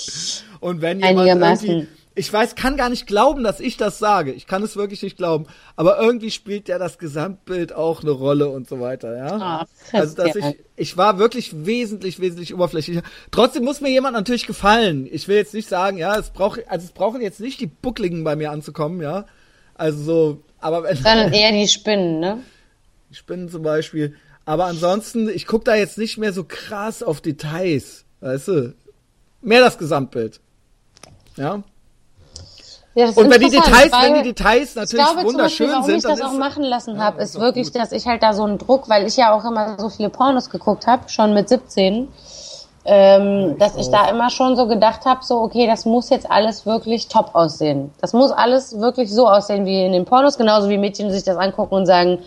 Und 0.60 0.82
wenn 0.82 1.00
jemand 1.00 1.64
irgendwie, 1.64 1.88
ich 2.18 2.34
weiß, 2.34 2.56
kann 2.56 2.77
gar 2.77 2.89
nicht 2.89 3.06
glauben, 3.06 3.44
dass 3.44 3.60
ich 3.60 3.77
das 3.77 3.99
sage. 3.99 4.34
Ich 4.34 4.48
kann 4.48 4.64
es 4.64 4.76
wirklich 4.76 5.03
nicht 5.03 5.18
glauben. 5.18 5.45
Aber 5.76 5.99
irgendwie 5.99 6.31
spielt 6.31 6.68
ja 6.68 6.80
das 6.80 6.98
Gesamtbild 6.98 7.73
auch 7.73 8.02
eine 8.02 8.10
Rolle 8.10 8.49
und 8.49 8.68
so 8.68 8.80
weiter, 8.80 9.15
ja. 9.15 9.38
Ah, 9.38 9.68
also, 9.94 10.15
dass 10.15 10.35
ich, 10.35 10.45
ich 10.76 10.98
war 10.98 11.19
wirklich 11.19 11.65
wesentlich, 11.68 12.19
wesentlich 12.19 12.56
oberflächlicher. 12.56 13.03
Trotzdem 13.30 13.64
muss 13.64 13.81
mir 13.81 13.91
jemand 13.91 14.15
natürlich 14.15 14.48
gefallen. 14.48 15.07
Ich 15.11 15.27
will 15.27 15.35
jetzt 15.35 15.53
nicht 15.53 15.69
sagen, 15.69 15.98
ja, 15.99 16.18
es 16.18 16.31
braucht, 16.31 16.68
also 16.68 16.88
es 16.88 16.91
brauchen 16.91 17.22
jetzt 17.22 17.39
nicht 17.39 17.60
die 17.60 17.68
Buckligen 17.68 18.23
bei 18.23 18.35
mir 18.35 18.49
anzukommen, 18.49 18.99
ja. 18.99 19.26
Also 19.76 20.03
so, 20.03 20.44
aber 20.60 20.81
wenn, 20.84 20.95
sondern 20.95 21.31
eher 21.34 21.52
die 21.52 21.68
Spinnen, 21.68 22.19
ne? 22.19 22.39
Spinnen 23.11 23.48
zum 23.48 23.61
Beispiel. 23.61 24.15
Aber 24.44 24.65
ansonsten, 24.65 25.30
ich 25.30 25.45
guck 25.45 25.65
da 25.65 25.76
jetzt 25.76 25.99
nicht 25.99 26.18
mehr 26.18 26.34
so 26.34 26.44
krass 26.44 27.03
auf 27.03 27.22
Details, 27.22 28.06
weißt 28.22 28.48
du? 28.48 28.76
Mehr 29.44 29.61
das 29.61 29.77
Gesamtbild. 29.77 30.39
Ja. 31.35 31.64
Ja, 32.98 33.10
Und 33.10 33.30
wenn 33.30 33.41
die 33.41 33.52
Details, 33.52 33.91
wenn 34.02 34.15
die 34.15 34.34
Details 34.34 34.69
ich 34.72 34.76
natürlich 34.76 35.06
glaube 35.06 35.19
zum 35.19 35.28
wunderschön 35.28 35.68
Beispiel, 35.68 35.72
warum 35.72 35.86
sind, 35.86 35.98
ich 35.98 36.03
das 36.03 36.19
auch 36.19 36.34
machen 36.34 36.64
lassen 36.64 36.98
habe, 36.98 37.22
ist 37.22 37.36
ist 37.36 37.40
wirklich, 37.40 37.72
gut. 37.72 37.76
dass 37.76 37.91
ich 37.91 38.07
halt 38.07 38.24
da 38.24 38.34
so 38.34 38.44
einen 38.44 38.57
Druck, 38.57 38.90
weil 38.90 39.06
ich 39.06 39.15
ja 39.18 39.34
auch 39.34 39.45
immer 39.45 39.78
so 39.78 39.90
viele 39.90 40.10
Pornos 40.10 40.49
geguckt 40.49 40.88
habe, 40.88 41.07
schon 41.07 41.36
mit 41.36 41.48
17, 41.48 42.07
ähm, 42.86 43.56
dass 43.60 43.76
ich 43.76 43.91
da 43.91 44.10
immer 44.10 44.32
schon 44.32 44.56
so 44.56 44.65
gedacht 44.65 45.06
habe, 45.06 45.24
so 45.24 45.41
okay, 45.41 45.68
das 45.68 45.86
muss 45.86 46.10
jetzt 46.10 46.32
alles 46.32 46.65
wirklich 46.65 47.07
top 47.07 47.36
aussehen. 47.36 47.91
Das 48.02 48.14
muss 48.14 48.32
alles 48.32 48.80
wirklich 48.80 49.14
so 49.14 49.30
aussehen 49.30 49.68
wie 49.68 49.86
in 49.86 49.91
den 49.91 50.06
Pornos, 50.06 50.36
genauso 50.36 50.68
wie 50.68 50.80
Mädchen 50.80 51.11
sich 51.11 51.24
das 51.24 51.38
angucken 51.38 51.76
und 51.76 51.86
sagen, 51.86 52.18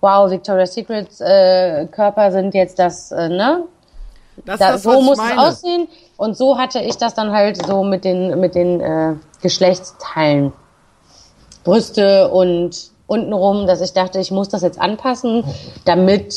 wow, 0.00 0.28
Victoria's 0.28 0.74
Secrets 0.74 1.20
äh, 1.20 1.86
Körper 1.92 2.32
sind 2.32 2.54
jetzt 2.54 2.80
das, 2.80 3.12
äh, 3.12 3.28
ne? 3.28 3.62
Das, 4.44 4.58
Da, 4.58 4.72
das, 4.72 4.82
so 4.82 5.00
muss 5.00 5.18
es 5.18 5.38
aussehen. 5.38 5.88
Und 6.16 6.36
so 6.36 6.58
hatte 6.58 6.80
ich 6.80 6.96
das 6.96 7.14
dann 7.14 7.32
halt 7.32 7.64
so 7.64 7.84
mit 7.84 8.04
den, 8.04 8.38
mit 8.40 8.54
den 8.54 8.80
äh, 8.80 9.14
Geschlechtsteilen. 9.42 10.52
Brüste 11.64 12.28
und 12.28 12.90
untenrum, 13.06 13.66
dass 13.66 13.80
ich 13.80 13.92
dachte, 13.92 14.18
ich 14.20 14.30
muss 14.30 14.48
das 14.48 14.62
jetzt 14.62 14.80
anpassen, 14.80 15.44
damit. 15.84 16.34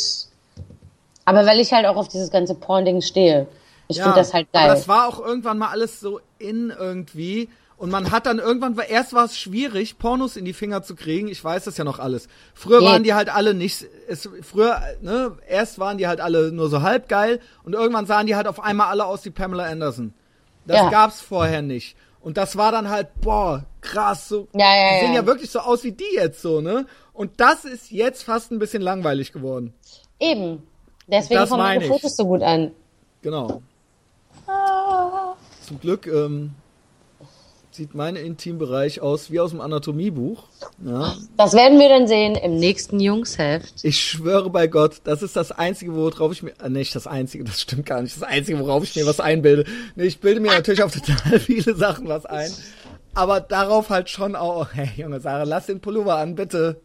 Aber 1.26 1.46
weil 1.46 1.60
ich 1.60 1.72
halt 1.74 1.86
auch 1.86 1.96
auf 1.96 2.08
dieses 2.08 2.32
ganze 2.32 2.56
Porn-Ding 2.56 3.02
stehe. 3.02 3.48
Ich 3.88 3.98
Ja, 3.98 4.04
finde 4.04 4.20
das 4.20 4.34
halt 4.34 4.52
geil. 4.52 4.64
Aber 4.66 4.74
das 4.74 4.88
war 4.88 5.08
auch 5.08 5.20
irgendwann 5.20 5.58
mal 5.58 5.70
alles 5.70 6.00
so 6.00 6.20
in 6.40 6.74
irgendwie. 6.78 7.50
Und 7.82 7.90
man 7.90 8.12
hat 8.12 8.28
dann 8.28 8.38
irgendwann, 8.38 8.78
erst 8.78 9.12
war 9.14 9.26
es 9.26 9.36
schwierig, 9.40 9.98
Pornos 9.98 10.36
in 10.38 10.46
die 10.46 10.54
Finger 10.54 10.84
zu 10.84 10.96
kriegen. 10.96 11.28
Ich 11.28 11.44
weiß 11.44 11.64
das 11.64 11.78
ja 11.78 11.84
noch 11.84 11.98
alles. 11.98 12.28
Früher 12.54 12.78
Geht. 12.78 12.88
waren 12.88 13.04
die 13.04 13.16
halt 13.16 13.34
alle 13.34 13.56
nicht, 13.56 13.88
es, 14.08 14.30
früher, 14.44 14.80
ne, 15.02 15.36
erst 15.48 15.80
waren 15.80 15.98
die 15.98 16.06
halt 16.06 16.22
alle 16.22 16.52
nur 16.52 16.70
so 16.70 16.84
halb 16.84 17.10
geil 17.10 17.40
und 17.64 17.74
irgendwann 17.74 18.06
sahen 18.06 18.28
die 18.28 18.36
halt 18.36 18.46
auf 18.46 18.60
einmal 18.60 18.90
alle 18.90 19.08
aus 19.08 19.26
wie 19.26 19.32
Pamela 19.32 19.64
Anderson. 19.64 20.14
Das 20.68 20.78
Ja. 20.78 20.90
gab's 20.92 21.22
vorher 21.22 21.64
nicht. 21.64 21.98
Und 22.20 22.38
das 22.38 22.56
war 22.56 22.72
dann 22.72 22.88
halt, 22.88 23.20
boah, 23.20 23.66
krass, 23.82 24.30
so, 24.30 24.48
Ja, 24.54 24.60
ja, 24.76 24.94
die 24.94 25.06
sehen 25.06 25.14
ja. 25.16 25.22
ja 25.22 25.26
wirklich 25.26 25.50
so 25.50 25.58
aus 25.62 25.84
wie 25.84 25.92
die 25.92 26.14
jetzt 26.14 26.40
so, 26.44 26.62
ne? 26.62 26.86
Und 27.14 27.40
das 27.40 27.66
ist 27.66 27.90
jetzt 27.90 28.22
fast 28.22 28.52
ein 28.52 28.60
bisschen 28.60 28.84
langweilig 28.84 29.32
geworden. 29.34 29.74
Eben. 30.20 30.62
Deswegen 31.08 31.48
kommen 31.48 31.82
ich. 31.82 31.88
Fotos 31.88 32.16
so 32.16 32.28
gut 32.28 32.44
an. 32.44 32.74
Genau. 33.24 33.64
Zum 35.66 35.80
Glück 35.80 36.06
ähm, 36.06 36.52
sieht 37.76 37.96
mein 37.96 38.16
Intimbereich 38.16 39.02
aus 39.02 39.32
wie 39.32 39.40
aus 39.40 39.52
dem 39.52 39.62
Anatomiebuch. 39.62 40.44
Ja. 40.86 41.16
Das 41.38 41.54
werden 41.54 41.80
wir 41.80 41.90
dann 41.90 42.08
sehen 42.08 42.36
im 42.36 42.58
nächsten 42.58 43.00
Jungsheft. 43.00 43.84
Ich 43.84 44.00
schwöre 44.00 44.50
bei 44.50 44.68
Gott, 44.68 45.02
das 45.04 45.22
ist 45.24 45.36
das 45.36 45.52
Einzige, 45.52 45.96
worauf 45.96 46.32
ich 46.32 46.44
mir, 46.44 46.54
äh, 46.62 46.70
nicht 46.70 46.96
das 46.96 47.08
Einzige, 47.08 47.44
das 47.44 47.62
stimmt 47.62 47.86
gar 47.86 48.02
nicht, 48.02 48.16
das 48.16 48.24
Einzige, 48.24 48.60
worauf 48.60 48.84
ich 48.84 48.96
mir 48.96 49.06
was 49.06 49.20
einbilde. 49.20 49.66
Nee, 49.96 50.04
ich 50.04 50.20
bilde 50.20 50.42
mir 50.42 50.52
natürlich 50.52 50.84
auf 50.84 50.94
total 50.94 51.40
viele 51.40 51.76
Sachen 51.76 52.08
was 52.08 52.26
ein. 52.26 52.52
Aber 53.14 53.40
darauf 53.42 53.90
halt 53.90 54.10
schon 54.10 54.36
auch, 54.36 54.70
hey 54.74 54.90
Junge 54.96 55.20
Sarah, 55.20 55.44
lass 55.44 55.66
den 55.66 55.82
Pullover 55.82 56.18
an, 56.18 56.36
bitte. 56.36 56.82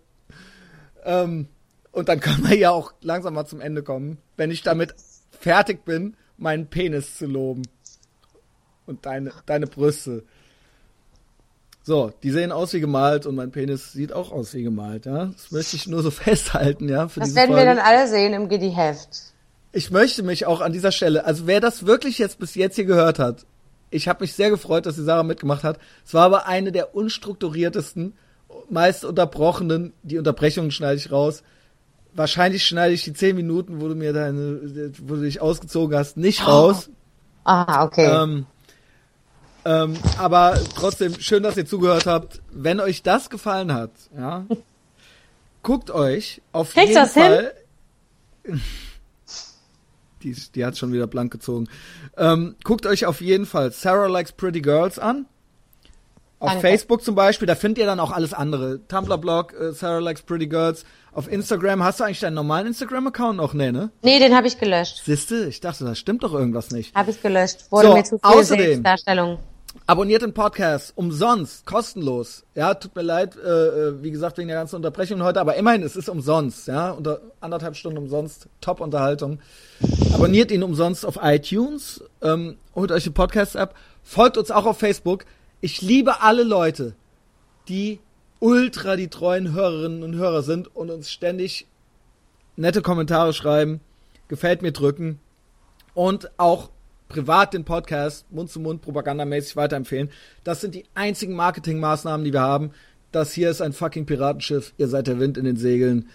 Ähm, 1.04 1.48
und 1.92 2.08
dann 2.08 2.20
können 2.20 2.48
wir 2.48 2.56
ja 2.56 2.70
auch 2.70 2.92
langsam 3.00 3.34
mal 3.34 3.46
zum 3.46 3.60
Ende 3.60 3.82
kommen, 3.82 4.18
wenn 4.36 4.50
ich 4.50 4.62
damit 4.62 4.94
fertig 5.30 5.84
bin, 5.84 6.16
meinen 6.36 6.66
Penis 6.66 7.16
zu 7.16 7.26
loben. 7.26 7.62
Und 8.86 9.04
deine, 9.06 9.32
deine 9.46 9.66
Brüste. 9.66 10.24
So, 11.86 12.12
die 12.24 12.32
sehen 12.32 12.50
aus 12.50 12.72
wie 12.72 12.80
gemalt 12.80 13.26
und 13.26 13.36
mein 13.36 13.52
Penis 13.52 13.92
sieht 13.92 14.12
auch 14.12 14.32
aus 14.32 14.52
wie 14.54 14.64
gemalt, 14.64 15.06
ja. 15.06 15.26
Das 15.26 15.52
möchte 15.52 15.76
ich 15.76 15.86
nur 15.86 16.02
so 16.02 16.10
festhalten, 16.10 16.88
ja. 16.88 17.04
Das 17.14 17.36
werden 17.36 17.50
wir 17.50 17.58
Folge. 17.58 17.76
dann 17.76 17.78
alle 17.78 18.08
sehen 18.08 18.32
im 18.32 18.48
Giddy-Heft. 18.48 19.08
Ich 19.70 19.92
möchte 19.92 20.24
mich 20.24 20.46
auch 20.46 20.60
an 20.62 20.72
dieser 20.72 20.90
Stelle, 20.90 21.24
also 21.24 21.46
wer 21.46 21.60
das 21.60 21.86
wirklich 21.86 22.18
jetzt 22.18 22.40
bis 22.40 22.56
jetzt 22.56 22.74
hier 22.74 22.86
gehört 22.86 23.20
hat, 23.20 23.46
ich 23.90 24.08
habe 24.08 24.24
mich 24.24 24.34
sehr 24.34 24.50
gefreut, 24.50 24.84
dass 24.84 24.96
die 24.96 25.04
Sarah 25.04 25.22
mitgemacht 25.22 25.62
hat. 25.62 25.78
Es 26.04 26.12
war 26.12 26.24
aber 26.24 26.48
eine 26.48 26.72
der 26.72 26.96
unstrukturiertesten, 26.96 28.14
meist 28.68 29.04
unterbrochenen, 29.04 29.92
die 30.02 30.18
Unterbrechungen 30.18 30.72
schneide 30.72 30.96
ich 30.96 31.12
raus. 31.12 31.44
Wahrscheinlich 32.14 32.66
schneide 32.66 32.94
ich 32.94 33.04
die 33.04 33.12
zehn 33.12 33.36
Minuten, 33.36 33.80
wo 33.80 33.86
du 33.86 33.94
mir 33.94 34.12
deine, 34.12 34.58
wo 35.04 35.14
du 35.14 35.20
dich 35.20 35.40
ausgezogen 35.40 35.96
hast, 35.96 36.16
nicht 36.16 36.48
raus. 36.48 36.90
Ah, 37.44 37.84
okay. 37.84 38.10
Ähm, 38.10 38.46
ähm, 39.66 39.94
aber 40.18 40.58
trotzdem, 40.76 41.18
schön, 41.20 41.42
dass 41.42 41.56
ihr 41.56 41.66
zugehört 41.66 42.06
habt. 42.06 42.40
Wenn 42.52 42.80
euch 42.80 43.02
das 43.02 43.28
gefallen 43.30 43.72
hat, 43.74 43.90
ja, 44.16 44.44
guckt 45.62 45.90
euch 45.90 46.40
auf 46.52 46.72
Kriegst 46.72 46.88
jeden 46.94 47.04
hin? 47.12 47.22
Fall. 47.22 47.52
Die, 50.22 50.30
ist- 50.30 50.54
die 50.56 50.64
hat 50.64 50.76
schon 50.76 50.92
wieder 50.92 51.06
blank 51.06 51.32
gezogen. 51.32 51.68
Ähm, 52.16 52.56
guckt 52.64 52.86
euch 52.86 53.06
auf 53.06 53.20
jeden 53.20 53.46
Fall 53.46 53.70
Sarah 53.72 54.06
Likes 54.06 54.32
Pretty 54.32 54.60
Girls 54.60 54.98
an. 54.98 55.26
Auf 56.38 56.50
Danke. 56.50 56.68
Facebook 56.68 57.02
zum 57.02 57.14
Beispiel, 57.14 57.46
da 57.46 57.54
findet 57.54 57.78
ihr 57.78 57.86
dann 57.86 57.98
auch 57.98 58.10
alles 58.10 58.34
andere. 58.34 58.80
Tumblr-Blog, 58.88 59.54
äh, 59.58 59.72
Sarah 59.72 60.00
Likes 60.00 60.22
Pretty 60.22 60.46
Girls. 60.46 60.84
Auf 61.12 61.32
Instagram, 61.32 61.82
hast 61.82 61.98
du 62.00 62.04
eigentlich 62.04 62.20
deinen 62.20 62.34
normalen 62.34 62.66
Instagram-Account 62.66 63.38
noch? 63.38 63.54
Nee, 63.54 63.72
ne? 63.72 63.90
nee, 64.02 64.18
den 64.18 64.34
habe 64.36 64.46
ich 64.46 64.58
gelöscht. 64.58 65.02
Siehste, 65.04 65.46
ich 65.46 65.60
dachte, 65.60 65.84
da 65.84 65.94
stimmt 65.94 66.22
doch 66.24 66.34
irgendwas 66.34 66.70
nicht. 66.72 66.94
Habe 66.94 67.10
ich 67.10 67.22
gelöscht. 67.22 67.64
Wurde 67.70 67.88
So, 67.88 67.94
mir 67.94 68.04
zu 68.04 68.18
viel 68.18 68.30
außerdem- 68.30 68.82
Darstellung. 68.82 69.38
Abonniert 69.88 70.22
den 70.22 70.34
Podcast 70.34 70.92
umsonst, 70.96 71.64
kostenlos. 71.64 72.44
Ja, 72.56 72.74
tut 72.74 72.96
mir 72.96 73.02
leid, 73.02 73.36
äh, 73.36 73.48
äh, 73.48 74.02
wie 74.02 74.10
gesagt, 74.10 74.36
wegen 74.36 74.48
der 74.48 74.56
ganzen 74.56 74.74
Unterbrechung 74.74 75.22
heute, 75.22 75.40
aber 75.40 75.54
immerhin, 75.54 75.84
es 75.84 75.94
ist 75.94 76.08
umsonst, 76.08 76.66
ja, 76.66 76.90
unter 76.90 77.20
anderthalb 77.40 77.76
Stunden 77.76 77.98
umsonst, 77.98 78.48
Top-Unterhaltung. 78.60 79.38
Abonniert 80.12 80.50
ihn 80.50 80.64
umsonst 80.64 81.06
auf 81.06 81.20
iTunes, 81.22 82.02
ähm, 82.20 82.56
holt 82.74 82.90
euch 82.90 83.04
die 83.04 83.10
Podcast-App, 83.10 83.76
folgt 84.02 84.36
uns 84.36 84.50
auch 84.50 84.66
auf 84.66 84.76
Facebook. 84.76 85.24
Ich 85.60 85.82
liebe 85.82 86.20
alle 86.20 86.42
Leute, 86.42 86.96
die 87.68 88.00
ultra 88.40 88.96
die 88.96 89.08
treuen 89.08 89.52
Hörerinnen 89.52 90.02
und 90.02 90.16
Hörer 90.16 90.42
sind 90.42 90.74
und 90.74 90.90
uns 90.90 91.12
ständig 91.12 91.68
nette 92.56 92.82
Kommentare 92.82 93.32
schreiben, 93.32 93.80
gefällt 94.26 94.62
mir 94.62 94.72
drücken 94.72 95.20
und 95.94 96.28
auch 96.38 96.70
privat 97.08 97.54
den 97.54 97.64
Podcast 97.64 98.30
Mund-zu-Mund 98.32 98.82
propagandamäßig 98.82 99.56
weiterempfehlen. 99.56 100.10
Das 100.44 100.60
sind 100.60 100.74
die 100.74 100.84
einzigen 100.94 101.34
Marketingmaßnahmen, 101.34 102.24
die 102.24 102.32
wir 102.32 102.40
haben. 102.40 102.72
Das 103.12 103.32
hier 103.32 103.50
ist 103.50 103.62
ein 103.62 103.72
fucking 103.72 104.06
Piratenschiff. 104.06 104.72
Ihr 104.76 104.88
seid 104.88 105.06
der 105.06 105.18
Wind 105.20 105.38
in 105.38 105.44
den 105.44 105.56
Segeln. 105.56 106.08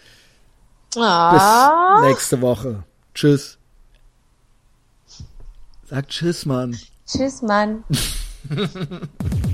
Bis 0.94 1.02
Ah. 1.04 2.02
nächste 2.04 2.42
Woche. 2.42 2.84
Tschüss. 3.14 3.58
Sag 5.86 6.08
Tschüss, 6.10 6.46
Mann. 6.46 6.78
Tschüss, 7.06 7.42
Mann. 7.42 7.84